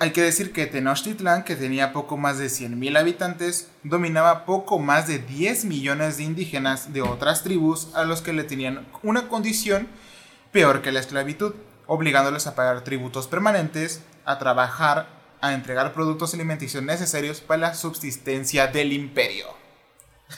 hay 0.00 0.10
que 0.12 0.22
decir 0.22 0.52
que 0.52 0.66
Tenochtitlán, 0.66 1.44
que 1.44 1.56
tenía 1.56 1.92
poco 1.92 2.16
más 2.16 2.38
de 2.38 2.46
100.000 2.46 2.98
habitantes, 2.98 3.68
dominaba 3.82 4.44
poco 4.44 4.78
más 4.78 5.06
de 5.06 5.18
10 5.18 5.64
millones 5.64 6.16
de 6.16 6.24
indígenas 6.24 6.92
de 6.92 7.02
otras 7.02 7.42
tribus 7.42 7.94
a 7.94 8.04
los 8.04 8.22
que 8.22 8.32
le 8.32 8.44
tenían 8.44 8.86
una 9.02 9.28
condición 9.28 9.88
peor 10.52 10.82
que 10.82 10.92
la 10.92 11.00
esclavitud, 11.00 11.54
obligándoles 11.86 12.46
a 12.46 12.54
pagar 12.54 12.84
tributos 12.84 13.26
permanentes, 13.26 14.02
a 14.24 14.38
trabajar, 14.38 15.08
a 15.40 15.52
entregar 15.52 15.92
productos 15.92 16.34
alimenticios 16.34 16.82
necesarios 16.82 17.40
para 17.40 17.60
la 17.60 17.74
subsistencia 17.74 18.66
del 18.66 18.92
imperio. 18.92 19.46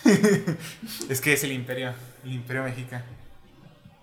es 1.08 1.20
que 1.20 1.32
es 1.32 1.44
el 1.44 1.52
imperio, 1.52 1.92
el 2.24 2.32
imperio 2.32 2.62
mexica. 2.62 3.04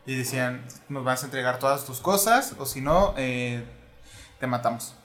Y 0.07 0.15
decían, 0.15 0.65
nos 0.89 1.03
vas 1.03 1.21
a 1.21 1.25
entregar 1.25 1.59
todas 1.59 1.85
tus 1.85 1.99
cosas 1.99 2.55
o 2.57 2.65
si 2.65 2.81
no, 2.81 3.13
eh, 3.17 3.63
te 4.39 4.47
matamos. 4.47 4.95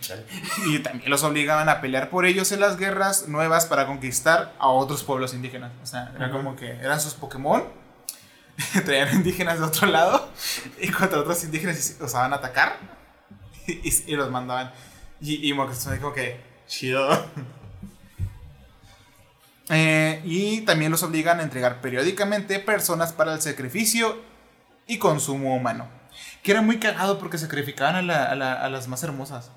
Chale. 0.00 0.24
Y 0.66 0.78
también 0.78 1.10
los 1.10 1.24
obligaban 1.24 1.68
a 1.68 1.80
pelear 1.80 2.08
por 2.08 2.24
ellos 2.24 2.52
en 2.52 2.60
las 2.60 2.76
guerras 2.76 3.26
nuevas 3.28 3.66
para 3.66 3.86
conquistar 3.86 4.54
a 4.58 4.68
otros 4.68 5.02
pueblos 5.02 5.34
indígenas. 5.34 5.72
O 5.82 5.86
sea, 5.86 6.12
era 6.16 6.30
como 6.30 6.54
que 6.56 6.70
eran 6.70 7.00
sus 7.00 7.14
Pokémon, 7.14 7.64
traían 8.84 9.12
indígenas 9.16 9.58
de 9.58 9.64
otro 9.64 9.88
lado 9.88 10.28
y 10.80 10.88
contra 10.88 11.18
otros 11.18 11.42
indígenas 11.42 11.96
los 11.98 12.12
van 12.12 12.32
a 12.32 12.36
atacar 12.36 12.76
y, 13.66 13.72
y- 13.88 14.04
y 14.06 14.14
los 14.16 14.30
mandaban. 14.30 14.72
Y, 15.20 15.48
y 15.48 15.52
Moctezuma 15.54 15.96
como 15.98 16.12
que, 16.12 16.40
chido. 16.68 17.08
Eh, 19.68 20.20
y 20.24 20.62
también 20.62 20.90
los 20.90 21.02
obligan 21.02 21.40
a 21.40 21.42
entregar 21.44 21.80
periódicamente 21.80 22.58
personas 22.58 23.12
para 23.12 23.32
el 23.34 23.40
sacrificio 23.40 24.20
y 24.86 24.98
consumo 24.98 25.56
humano. 25.56 25.88
Que 26.42 26.50
era 26.52 26.62
muy 26.62 26.78
cagado 26.78 27.18
porque 27.18 27.38
sacrificaban 27.38 27.94
a, 27.96 28.02
la- 28.02 28.24
a 28.26 28.34
la- 28.34 28.52
a 28.54 28.68
las 28.68 28.88
más 28.88 29.02
hermosas. 29.02 29.50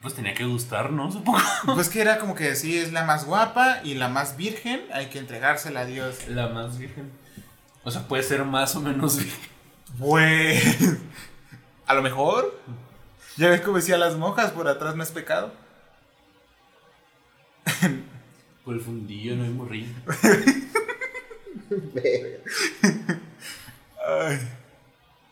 Pues 0.00 0.14
tenía 0.14 0.34
que 0.34 0.44
gustar, 0.44 0.90
¿no? 0.92 1.10
Supongo. 1.12 1.40
Pues 1.74 1.88
que 1.88 2.00
era 2.00 2.18
como 2.18 2.34
que 2.34 2.54
sí, 2.54 2.78
es 2.78 2.92
la 2.92 3.04
más 3.04 3.24
guapa 3.26 3.80
y 3.84 3.94
la 3.94 4.08
más 4.08 4.36
virgen, 4.36 4.80
hay 4.92 5.06
que 5.06 5.18
entregársela 5.18 5.80
a 5.80 5.84
Dios. 5.86 6.28
La 6.28 6.48
más 6.48 6.78
virgen. 6.78 7.10
O 7.84 7.90
sea, 7.90 8.02
puede 8.08 8.22
ser 8.22 8.44
más 8.44 8.74
o 8.76 8.80
menos 8.80 9.16
virgen. 9.18 9.48
Pues, 9.98 10.98
a 11.86 11.94
lo 11.94 12.02
mejor. 12.02 12.60
Ya 13.36 13.48
ves 13.50 13.60
como 13.60 13.76
decía 13.78 13.96
las 13.98 14.16
monjas, 14.16 14.50
por 14.50 14.68
atrás 14.68 14.94
no 14.96 15.02
es 15.02 15.10
pecado. 15.10 15.52
Por 18.64 18.74
el 18.74 18.80
fundillo 18.80 19.36
no 19.36 19.44
hay 19.44 19.50
morrillo. 19.50 19.92
Ay, 24.06 24.38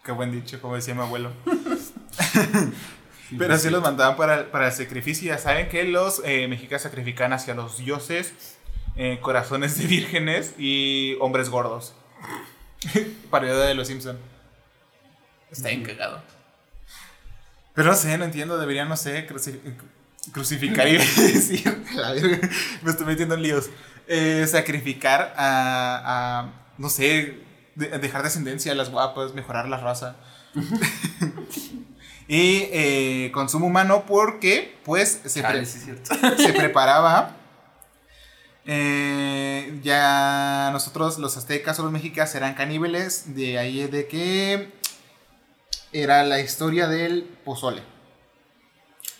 qué 0.05 0.13
buen 0.13 0.33
dicho, 0.33 0.61
como 0.61 0.77
decía 0.77 0.95
mi 0.95 1.01
abuelo. 1.01 1.33
Pero 3.39 3.55
así 3.55 3.71
los 3.71 3.83
mandaban 3.83 4.17
para, 4.17 4.51
para 4.51 4.67
el 4.67 4.73
sacrificio. 4.73 5.29
Ya 5.29 5.39
saben 5.39 5.69
que 5.69 5.85
los 5.85 6.23
eh, 6.25 6.49
mexicas 6.49 6.83
sacrifican 6.83 7.33
hacia 7.33 7.55
los 7.55 7.79
dioses 7.79 8.33
eh, 8.97 9.19
corazones 9.21 9.79
de 9.79 9.87
vírgenes 9.87 10.55
y 10.59 11.17
hombres 11.21 11.51
gordos. 11.51 11.95
Parodia 13.31 13.55
de 13.55 13.75
los 13.75 13.89
Simpson. 13.89 14.19
Está 15.51 15.69
bien 15.69 15.83
cagado. 15.83 16.23
Pero 17.75 17.91
no 17.91 17.95
sé, 17.95 18.17
no 18.17 18.25
entiendo. 18.25 18.59
Deberían, 18.59 18.89
no 18.89 18.97
sé, 18.97 19.27
crucificar 20.33 20.87
y 20.89 20.93
decir. 20.97 21.85
La 21.95 22.13
verga, 22.13 22.49
me 22.83 22.91
estoy 22.91 23.07
metiendo 23.07 23.35
en 23.35 23.43
líos. 23.43 23.71
Eh, 24.09 24.47
sacrificar 24.49 25.35
a, 25.37 26.41
a, 26.41 26.53
No 26.79 26.89
sé, 26.89 27.41
de- 27.75 27.99
dejar 27.99 28.23
descendencia 28.23 28.73
a 28.73 28.75
las 28.75 28.91
guapas, 28.91 29.35
mejorar 29.35 29.69
la 29.69 29.79
raza. 29.79 30.17
y 32.29 32.69
eh, 32.73 33.31
consumo 33.33 33.67
humano 33.67 34.05
porque, 34.07 34.77
pues, 34.85 35.21
se, 35.27 35.43
pre- 35.43 35.65
sí 35.67 35.91
es 35.91 36.09
se 36.43 36.53
preparaba. 36.53 37.37
eh, 38.65 39.79
ya 39.83 40.71
nosotros, 40.73 41.19
los 41.19 41.37
aztecas 41.37 41.79
o 41.79 41.83
los 41.85 41.93
mexicas, 41.93 42.35
eran 42.35 42.55
caníbales. 42.55 43.35
De 43.35 43.59
ahí 43.59 43.87
de 43.87 44.07
que 44.09 44.73
era 45.93 46.23
la 46.25 46.41
historia 46.41 46.89
del 46.89 47.23
pozole. 47.45 47.83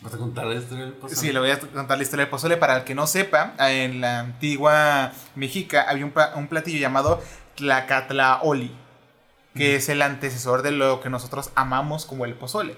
¿Vas 0.01 0.13
a 0.13 0.17
contar 0.17 0.45
la 0.45 0.55
historia 0.55 0.85
del 0.85 0.93
pozole? 0.93 1.19
Sí, 1.19 1.31
le 1.31 1.39
voy 1.39 1.49
a 1.51 1.59
contar 1.59 1.97
la 1.97 2.03
historia 2.03 2.25
del 2.25 2.29
pozole. 2.29 2.57
Para 2.57 2.77
el 2.77 2.83
que 2.83 2.93
no 2.95 3.07
sepa, 3.07 3.53
en 3.59 3.99
la 4.01 4.19
antigua 4.19 5.11
Mexica 5.35 5.85
había 5.89 6.05
un, 6.05 6.13
un 6.35 6.47
platillo 6.47 6.77
llamado 6.79 7.21
Tlacatlaoli, 7.55 8.75
que 9.55 9.75
es 9.75 9.89
el 9.89 10.01
antecesor 10.03 10.61
de 10.61 10.71
lo 10.71 11.01
que 11.01 11.09
nosotros 11.09 11.49
amamos 11.55 12.05
como 12.05 12.25
el 12.25 12.33
pozole. 12.35 12.75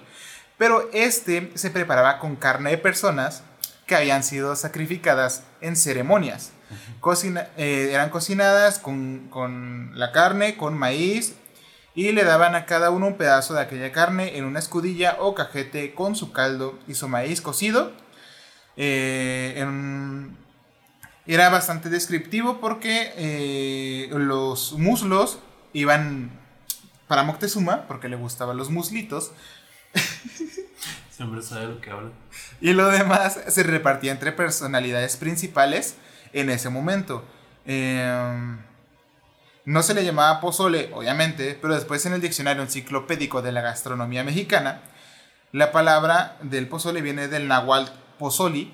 Pero 0.57 0.89
este 0.93 1.51
se 1.55 1.71
preparaba 1.71 2.19
con 2.19 2.35
carne 2.35 2.69
de 2.71 2.77
personas 2.77 3.43
que 3.85 3.95
habían 3.95 4.23
sido 4.23 4.55
sacrificadas 4.55 5.43
en 5.61 5.75
ceremonias. 5.75 6.51
Cocina- 6.99 7.47
eh, 7.57 7.89
eran 7.91 8.09
cocinadas 8.11 8.77
con, 8.79 9.27
con 9.29 9.91
la 9.97 10.11
carne, 10.11 10.55
con 10.57 10.77
maíz, 10.77 11.33
y 11.99 12.11
le 12.13 12.23
daban 12.23 12.55
a 12.55 12.65
cada 12.65 12.91
uno 12.91 13.07
un 13.07 13.17
pedazo 13.17 13.53
de 13.55 13.61
aquella 13.61 13.91
carne 13.91 14.37
en 14.37 14.45
una 14.45 14.59
escudilla 14.59 15.17
o 15.19 15.35
cajete 15.35 15.93
con 15.93 16.15
su 16.15 16.31
caldo 16.31 16.77
y 16.87 16.93
su 16.95 17.07
maíz 17.09 17.41
cocido. 17.41 17.91
Eh, 18.77 19.55
en- 19.57 20.37
Era 21.27 21.49
bastante 21.49 21.89
descriptivo 21.89 22.59
porque 22.61 23.11
eh, 23.17 24.09
los 24.13 24.73
muslos 24.73 25.39
iban 25.73 26.31
para 27.07 27.23
Moctezuma, 27.23 27.87
porque 27.87 28.07
le 28.07 28.15
gustaban 28.15 28.55
los 28.57 28.69
muslitos, 28.69 29.31
Siempre 31.11 31.41
sabe 31.41 31.65
lo 31.67 31.81
que 31.81 31.89
habla. 31.91 32.11
y 32.61 32.71
lo 32.73 32.87
demás 32.89 33.37
se 33.47 33.63
repartía 33.63 34.11
entre 34.11 34.31
personalidades 34.31 35.17
principales 35.17 35.95
en 36.33 36.49
ese 36.49 36.69
momento. 36.69 37.25
Eh, 37.65 38.55
no 39.69 39.83
se 39.83 39.93
le 39.93 40.03
llamaba 40.03 40.41
pozole, 40.41 40.89
obviamente, 40.95 41.55
pero 41.61 41.75
después 41.75 42.03
en 42.07 42.13
el 42.13 42.21
diccionario 42.21 42.63
enciclopédico 42.63 43.43
de 43.43 43.51
la 43.51 43.61
gastronomía 43.61 44.23
mexicana, 44.23 44.81
la 45.51 45.71
palabra 45.71 46.38
del 46.41 46.67
pozole 46.67 47.03
viene 47.03 47.27
del 47.27 47.47
náhuatl 47.47 47.91
pozoli 48.17 48.73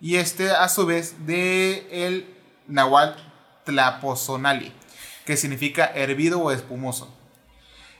y 0.00 0.16
este 0.16 0.50
a 0.50 0.68
su 0.68 0.84
vez 0.84 1.26
de 1.26 1.86
el 1.92 2.26
náhuatl 2.66 3.22
tlapozonali, 3.66 4.72
que 5.24 5.36
significa 5.36 5.84
hervido 5.94 6.40
o 6.40 6.50
espumoso. 6.50 7.16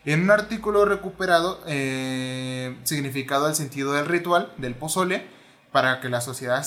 En 0.04 0.22
un 0.22 0.32
artículo 0.32 0.84
recuperado, 0.84 1.62
eh, 1.68 2.76
significado 2.82 3.46
el 3.46 3.54
sentido 3.54 3.92
del 3.92 4.06
ritual 4.06 4.52
del 4.56 4.74
pozole, 4.74 5.28
para 5.70 6.00
que 6.00 6.08
la 6.08 6.20
sociedad 6.20 6.58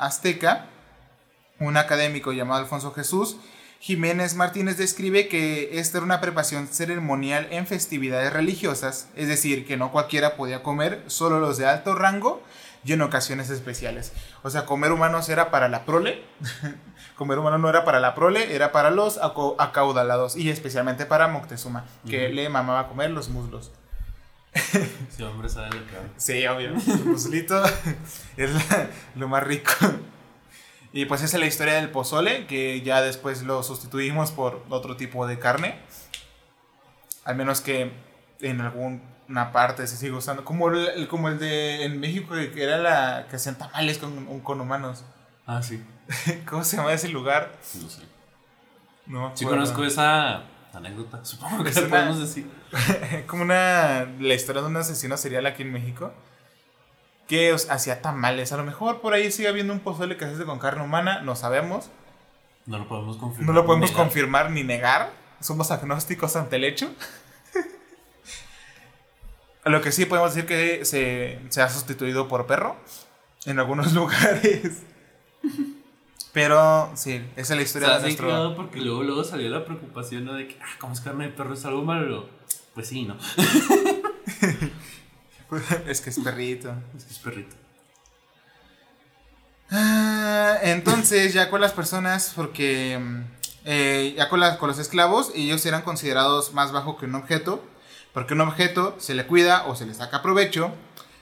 azteca, 0.00 0.64
un 1.60 1.76
académico 1.76 2.32
llamado 2.32 2.62
Alfonso 2.62 2.94
Jesús 2.94 3.36
Jiménez 3.80 4.34
Martínez 4.34 4.76
describe 4.76 5.28
que 5.28 5.78
esta 5.78 5.98
era 5.98 6.04
una 6.04 6.20
preparación 6.20 6.66
ceremonial 6.66 7.46
en 7.50 7.66
festividades 7.66 8.32
religiosas, 8.32 9.08
es 9.14 9.28
decir, 9.28 9.66
que 9.66 9.76
no 9.76 9.92
cualquiera 9.92 10.36
podía 10.36 10.62
comer, 10.64 11.02
solo 11.06 11.38
los 11.38 11.58
de 11.58 11.66
alto 11.66 11.94
rango 11.94 12.42
y 12.84 12.92
en 12.92 13.02
ocasiones 13.02 13.50
especiales. 13.50 14.12
O 14.42 14.50
sea, 14.50 14.66
comer 14.66 14.90
humanos 14.90 15.28
era 15.28 15.50
para 15.52 15.68
la 15.68 15.84
prole, 15.84 16.24
comer 17.16 17.38
humano 17.38 17.58
no 17.58 17.68
era 17.68 17.84
para 17.84 18.00
la 18.00 18.14
prole, 18.16 18.52
era 18.54 18.72
para 18.72 18.90
los 18.90 19.18
acaudalados 19.58 20.36
y 20.36 20.50
especialmente 20.50 21.06
para 21.06 21.28
Moctezuma, 21.28 21.84
que 22.08 22.28
le 22.30 22.48
mamaba 22.48 22.88
comer 22.88 23.10
los 23.10 23.28
muslos. 23.28 23.70
Ese 24.54 25.22
hombre 25.24 25.48
sabe 25.48 25.68
lo 25.68 25.86
que. 25.86 25.92
Sí, 26.16 26.44
obvio. 26.46 26.70
El 26.70 27.04
muslito 27.04 27.62
es 28.36 28.50
la- 28.50 28.88
lo 29.14 29.28
más 29.28 29.44
rico. 29.44 29.70
Y 30.92 31.04
pues 31.04 31.22
esa 31.22 31.36
es 31.36 31.40
la 31.40 31.46
historia 31.46 31.74
del 31.74 31.90
pozole, 31.90 32.46
que 32.46 32.80
ya 32.80 33.02
después 33.02 33.42
lo 33.42 33.62
sustituimos 33.62 34.30
por 34.32 34.64
otro 34.70 34.96
tipo 34.96 35.26
de 35.26 35.38
carne. 35.38 35.78
Al 37.24 37.36
menos 37.36 37.60
que 37.60 37.92
en 38.40 38.60
alguna 38.60 39.52
parte 39.52 39.86
se 39.86 39.96
sigue 39.96 40.12
usando. 40.12 40.44
Como 40.44 40.70
el, 40.70 41.06
como 41.08 41.28
el 41.28 41.38
de 41.38 41.84
en 41.84 42.00
México, 42.00 42.34
que 42.34 42.62
era 42.62 42.78
la 42.78 43.26
que 43.28 43.36
hacían 43.36 43.56
tamales 43.58 43.98
con, 43.98 44.40
con 44.40 44.60
humanos. 44.60 45.04
Ah, 45.46 45.62
sí. 45.62 45.82
¿Cómo 46.48 46.64
se 46.64 46.78
llama 46.78 46.92
ese 46.92 47.08
lugar? 47.08 47.52
No 47.74 47.88
sé. 47.88 48.02
No 49.06 49.32
Sí 49.34 49.44
conozco 49.44 49.84
esa 49.84 50.42
anécdota. 50.72 51.20
Supongo 51.24 51.64
que 51.64 51.70
Es 51.70 51.80
podemos 51.80 52.18
decir. 52.18 52.50
como 53.26 53.42
una 53.42 54.06
la 54.18 54.34
historia 54.34 54.62
de 54.62 54.68
un 54.68 54.76
asesino 54.78 55.16
serial 55.18 55.44
aquí 55.46 55.62
en 55.62 55.72
México 55.72 56.12
que 57.28 57.52
os- 57.52 57.70
hacía 57.70 58.02
tamales. 58.02 58.52
A 58.52 58.56
lo 58.56 58.64
mejor 58.64 59.00
por 59.00 59.12
ahí 59.14 59.30
sigue 59.30 59.48
habiendo 59.48 59.72
un 59.72 59.80
pozole 59.80 60.16
que 60.16 60.24
se 60.24 60.32
hace 60.32 60.44
con 60.44 60.58
carne 60.58 60.82
humana, 60.82 61.20
no 61.22 61.36
sabemos. 61.36 61.90
No 62.66 62.78
lo 62.78 62.88
podemos 62.88 63.16
confirmar. 63.18 63.46
No 63.46 63.52
lo 63.60 63.66
podemos 63.66 63.90
negar. 63.90 64.02
confirmar 64.04 64.50
ni 64.50 64.64
negar. 64.64 65.12
Somos 65.40 65.70
agnósticos 65.70 66.34
ante 66.36 66.56
el 66.56 66.64
hecho. 66.64 66.90
Lo 69.64 69.80
que 69.82 69.92
sí 69.92 70.06
podemos 70.06 70.34
decir 70.34 70.48
que 70.48 70.84
se, 70.84 71.38
se 71.50 71.62
ha 71.62 71.68
sustituido 71.68 72.26
por 72.28 72.46
perro 72.46 72.76
en 73.44 73.58
algunos 73.58 73.92
lugares. 73.92 74.82
Pero 76.32 76.90
sí, 76.94 77.22
esa 77.36 77.54
es 77.54 77.56
la 77.56 77.56
O 77.56 77.60
historia 77.62 77.88
sea, 77.88 77.96
de 77.98 78.02
nuestro. 78.04 78.54
porque 78.56 78.80
luego, 78.80 79.02
luego 79.02 79.24
salió 79.24 79.48
la 79.50 79.64
preocupación 79.64 80.24
¿no? 80.24 80.34
de 80.34 80.48
que, 80.48 80.58
ah, 80.62 80.76
como 80.78 80.92
es 80.94 81.00
carne 81.00 81.26
de 81.26 81.32
perro 81.32 81.54
es 81.54 81.64
algo 81.64 81.82
malo. 81.82 82.28
Pues 82.74 82.88
sí, 82.88 83.04
¿no? 83.04 83.16
es 85.86 86.00
que 86.00 86.10
es 86.10 86.18
perrito. 86.18 86.72
Es 86.96 87.04
que 87.04 87.12
es 87.12 87.18
perrito. 87.18 87.56
Ah, 89.70 90.58
entonces, 90.62 91.34
ya 91.34 91.50
con 91.50 91.60
las 91.60 91.72
personas, 91.72 92.32
porque 92.34 92.98
mm, 92.98 93.20
eh, 93.66 94.14
ya 94.16 94.28
con, 94.28 94.40
con 94.58 94.68
los 94.68 94.78
esclavos, 94.78 95.30
ellos 95.34 95.64
eran 95.66 95.82
considerados 95.82 96.54
más 96.54 96.72
bajo 96.72 96.96
que 96.96 97.04
un 97.06 97.14
objeto, 97.14 97.62
porque 98.14 98.34
un 98.34 98.40
objeto 98.40 98.96
se 98.98 99.14
le 99.14 99.26
cuida 99.26 99.66
o 99.66 99.76
se 99.76 99.84
le 99.86 99.92
saca 99.94 100.22
provecho, 100.22 100.72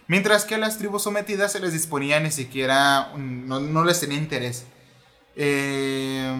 mientras 0.07 0.45
que 0.45 0.55
a 0.55 0.59
las 0.59 0.79
tribus 0.79 1.03
sometidas 1.03 1.53
se 1.53 1.61
les 1.61 1.73
disponía 1.73 2.21
ni 2.21 2.31
siquiera, 2.31 3.11
un- 3.15 3.49
no, 3.49 3.85
les 3.85 4.01
tenía 4.01 4.19
interés, 4.19 4.65
Eh, 5.39 6.35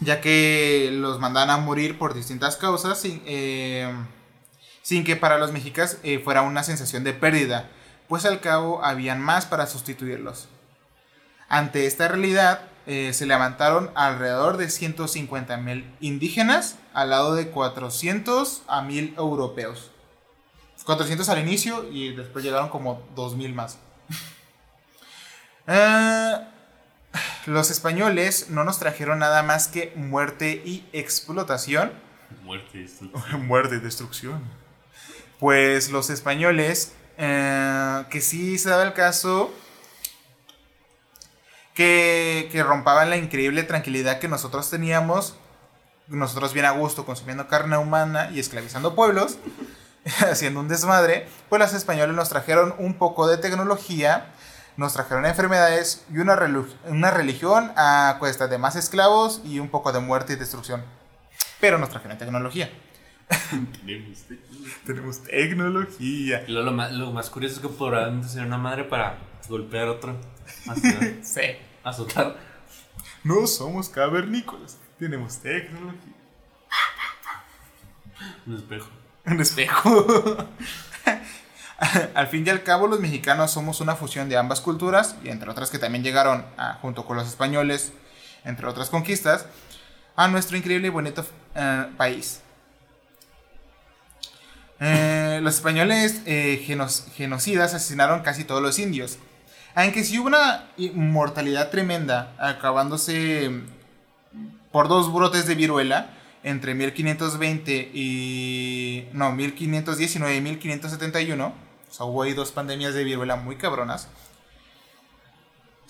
ya 0.00 0.20
que 0.22 0.88
los 0.92 1.20
mandaban 1.20 1.50
a 1.50 1.58
morir 1.58 1.98
por 1.98 2.14
distintas 2.14 2.56
causas, 2.56 3.02
eh, 3.04 3.92
sin 4.82 5.04
que 5.04 5.16
para 5.16 5.38
los 5.38 5.52
mexicas 5.52 5.98
eh, 6.02 6.18
fuera 6.18 6.42
una 6.42 6.62
sensación 6.64 7.04
de 7.04 7.14
pérdida, 7.14 7.70
pues 8.08 8.24
al 8.24 8.40
cabo 8.40 8.84
habían 8.84 9.20
más 9.20 9.46
para 9.46 9.66
sustituirlos. 9.66 10.48
Ante 11.48 11.86
esta 11.86 12.08
realidad, 12.08 12.62
eh, 12.86 13.12
se 13.12 13.26
levantaron 13.26 13.90
alrededor 13.94 14.56
de 14.56 14.68
150 14.68 15.56
mil 15.58 15.94
indígenas 16.00 16.76
al 16.94 17.10
lado 17.10 17.34
de 17.34 17.48
400 17.48 18.62
a 18.66 18.82
1000 18.82 19.14
europeos. 19.16 19.90
400 20.84 21.28
al 21.28 21.38
inicio 21.38 21.88
y 21.90 22.14
después 22.14 22.44
llegaron 22.44 22.68
como 22.68 23.06
2000 23.14 23.54
más. 23.54 23.78
Eh, 25.68 26.36
los 27.46 27.70
españoles 27.70 28.50
no 28.50 28.64
nos 28.64 28.80
trajeron 28.80 29.20
nada 29.20 29.44
más 29.44 29.68
que 29.68 29.92
muerte 29.94 30.60
y 30.64 30.84
explotación. 30.92 31.92
Muerte, 32.42 32.82
esto. 32.82 33.04
Muerte 33.38 33.76
y 33.76 33.80
destrucción. 33.80 34.42
Pues 35.42 35.90
los 35.90 36.08
españoles, 36.08 36.92
eh, 37.18 38.04
que 38.10 38.20
sí 38.20 38.58
se 38.58 38.68
daba 38.68 38.84
el 38.84 38.92
caso 38.92 39.52
que, 41.74 42.48
que 42.52 42.62
rompaban 42.62 43.10
la 43.10 43.16
increíble 43.16 43.64
tranquilidad 43.64 44.20
que 44.20 44.28
nosotros 44.28 44.70
teníamos, 44.70 45.34
nosotros 46.06 46.52
bien 46.52 46.66
a 46.66 46.70
gusto 46.70 47.04
consumiendo 47.04 47.48
carne 47.48 47.76
humana 47.76 48.30
y 48.32 48.38
esclavizando 48.38 48.94
pueblos, 48.94 49.38
haciendo 50.30 50.60
un 50.60 50.68
desmadre, 50.68 51.26
pues 51.48 51.58
los 51.58 51.74
españoles 51.74 52.14
nos 52.14 52.28
trajeron 52.28 52.76
un 52.78 52.94
poco 52.94 53.26
de 53.26 53.36
tecnología, 53.36 54.26
nos 54.76 54.92
trajeron 54.92 55.26
enfermedades 55.26 56.04
y 56.14 56.18
una, 56.18 56.38
una 56.84 57.10
religión 57.10 57.72
a 57.74 58.14
cuesta 58.20 58.46
de 58.46 58.58
más 58.58 58.76
esclavos 58.76 59.40
y 59.44 59.58
un 59.58 59.70
poco 59.70 59.90
de 59.90 59.98
muerte 59.98 60.34
y 60.34 60.36
destrucción. 60.36 60.84
Pero 61.58 61.78
nos 61.78 61.90
trajeron 61.90 62.16
tecnología. 62.16 62.70
Tenemos. 63.84 64.18
Tenemos 64.86 65.22
tecnología. 65.24 66.44
Lo 66.48 66.70
más, 66.72 66.92
lo 66.92 67.10
más 67.12 67.30
curioso 67.30 67.56
es 67.56 67.60
que 67.60 67.68
podrán 67.68 68.28
ser 68.28 68.44
una 68.46 68.58
madre 68.58 68.84
para 68.84 69.18
golpear 69.48 69.88
a 69.88 69.92
otro. 69.92 70.16
Así, 70.68 71.20
Sí. 71.22 71.40
azotar. 71.84 72.36
No 73.24 73.46
somos 73.46 73.88
cavernícolas. 73.88 74.78
Tenemos 74.98 75.38
tecnología. 75.38 76.12
Un 78.46 78.54
espejo. 78.56 78.88
Un 79.26 79.40
espejo. 79.40 80.48
al 82.14 82.26
fin 82.28 82.46
y 82.46 82.50
al 82.50 82.62
cabo, 82.62 82.86
los 82.86 83.00
mexicanos 83.00 83.50
somos 83.50 83.80
una 83.80 83.96
fusión 83.96 84.28
de 84.28 84.36
ambas 84.36 84.60
culturas, 84.60 85.16
y 85.24 85.28
entre 85.28 85.50
otras 85.50 85.70
que 85.70 85.78
también 85.78 86.04
llegaron 86.04 86.44
a- 86.56 86.74
junto 86.74 87.04
con 87.04 87.16
los 87.16 87.26
españoles, 87.28 87.92
entre 88.44 88.66
otras 88.66 88.90
conquistas, 88.90 89.46
a 90.16 90.28
nuestro 90.28 90.56
increíble 90.56 90.88
y 90.88 90.90
bonito 90.90 91.24
eh, 91.54 91.86
país. 91.96 92.41
Eh, 94.84 95.38
los 95.42 95.54
españoles 95.54 96.22
eh, 96.26 96.60
genocidas 97.14 97.72
asesinaron 97.72 98.22
casi 98.22 98.42
todos 98.42 98.60
los 98.60 98.80
indios. 98.80 99.18
Aunque 99.76 100.02
sí 100.02 100.18
hubo 100.18 100.26
una 100.26 100.70
mortalidad 100.94 101.70
tremenda, 101.70 102.34
acabándose 102.38 103.62
por 104.72 104.88
dos 104.88 105.12
brotes 105.12 105.46
de 105.46 105.54
viruela 105.54 106.10
entre 106.42 106.74
1520 106.74 107.90
y. 107.94 109.08
No, 109.12 109.30
1519 109.30 110.36
y 110.36 110.40
1571. 110.40 111.46
O 111.46 111.94
sea, 111.94 112.06
hubo 112.06 112.22
ahí 112.22 112.32
dos 112.32 112.50
pandemias 112.50 112.92
de 112.92 113.04
viruela 113.04 113.36
muy 113.36 113.56
cabronas. 113.56 114.08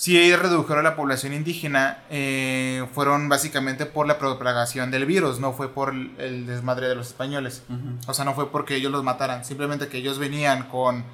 Sí, 0.03 0.35
redujeron 0.35 0.83
la 0.83 0.97
población 0.97 1.33
indígena. 1.33 2.03
eh, 2.11 2.85
fueron 2.93 3.29
básicamente 3.29 3.87
por 3.87 4.09
la 4.09 4.19
propagación 4.19 4.91
del 4.91 5.07
virus, 5.07 5.39
no 5.39 5.53
fue 5.53 5.73
por 5.73 5.91
el- 5.91 6.45
desmadre 6.45 6.89
de 6.89 6.97
los 6.97 7.07
españoles. 7.07 7.63
O 8.09 8.13
sea, 8.13 8.25
no 8.25 8.35
fue 8.35 8.51
porque 8.51 8.75
ellos 8.75 8.91
los 8.91 9.05
mataran, 9.05 9.45
simplemente 9.45 9.87
que 9.87 9.99
ellos 9.99 10.19
venían 10.19 10.65
con, 10.65 11.05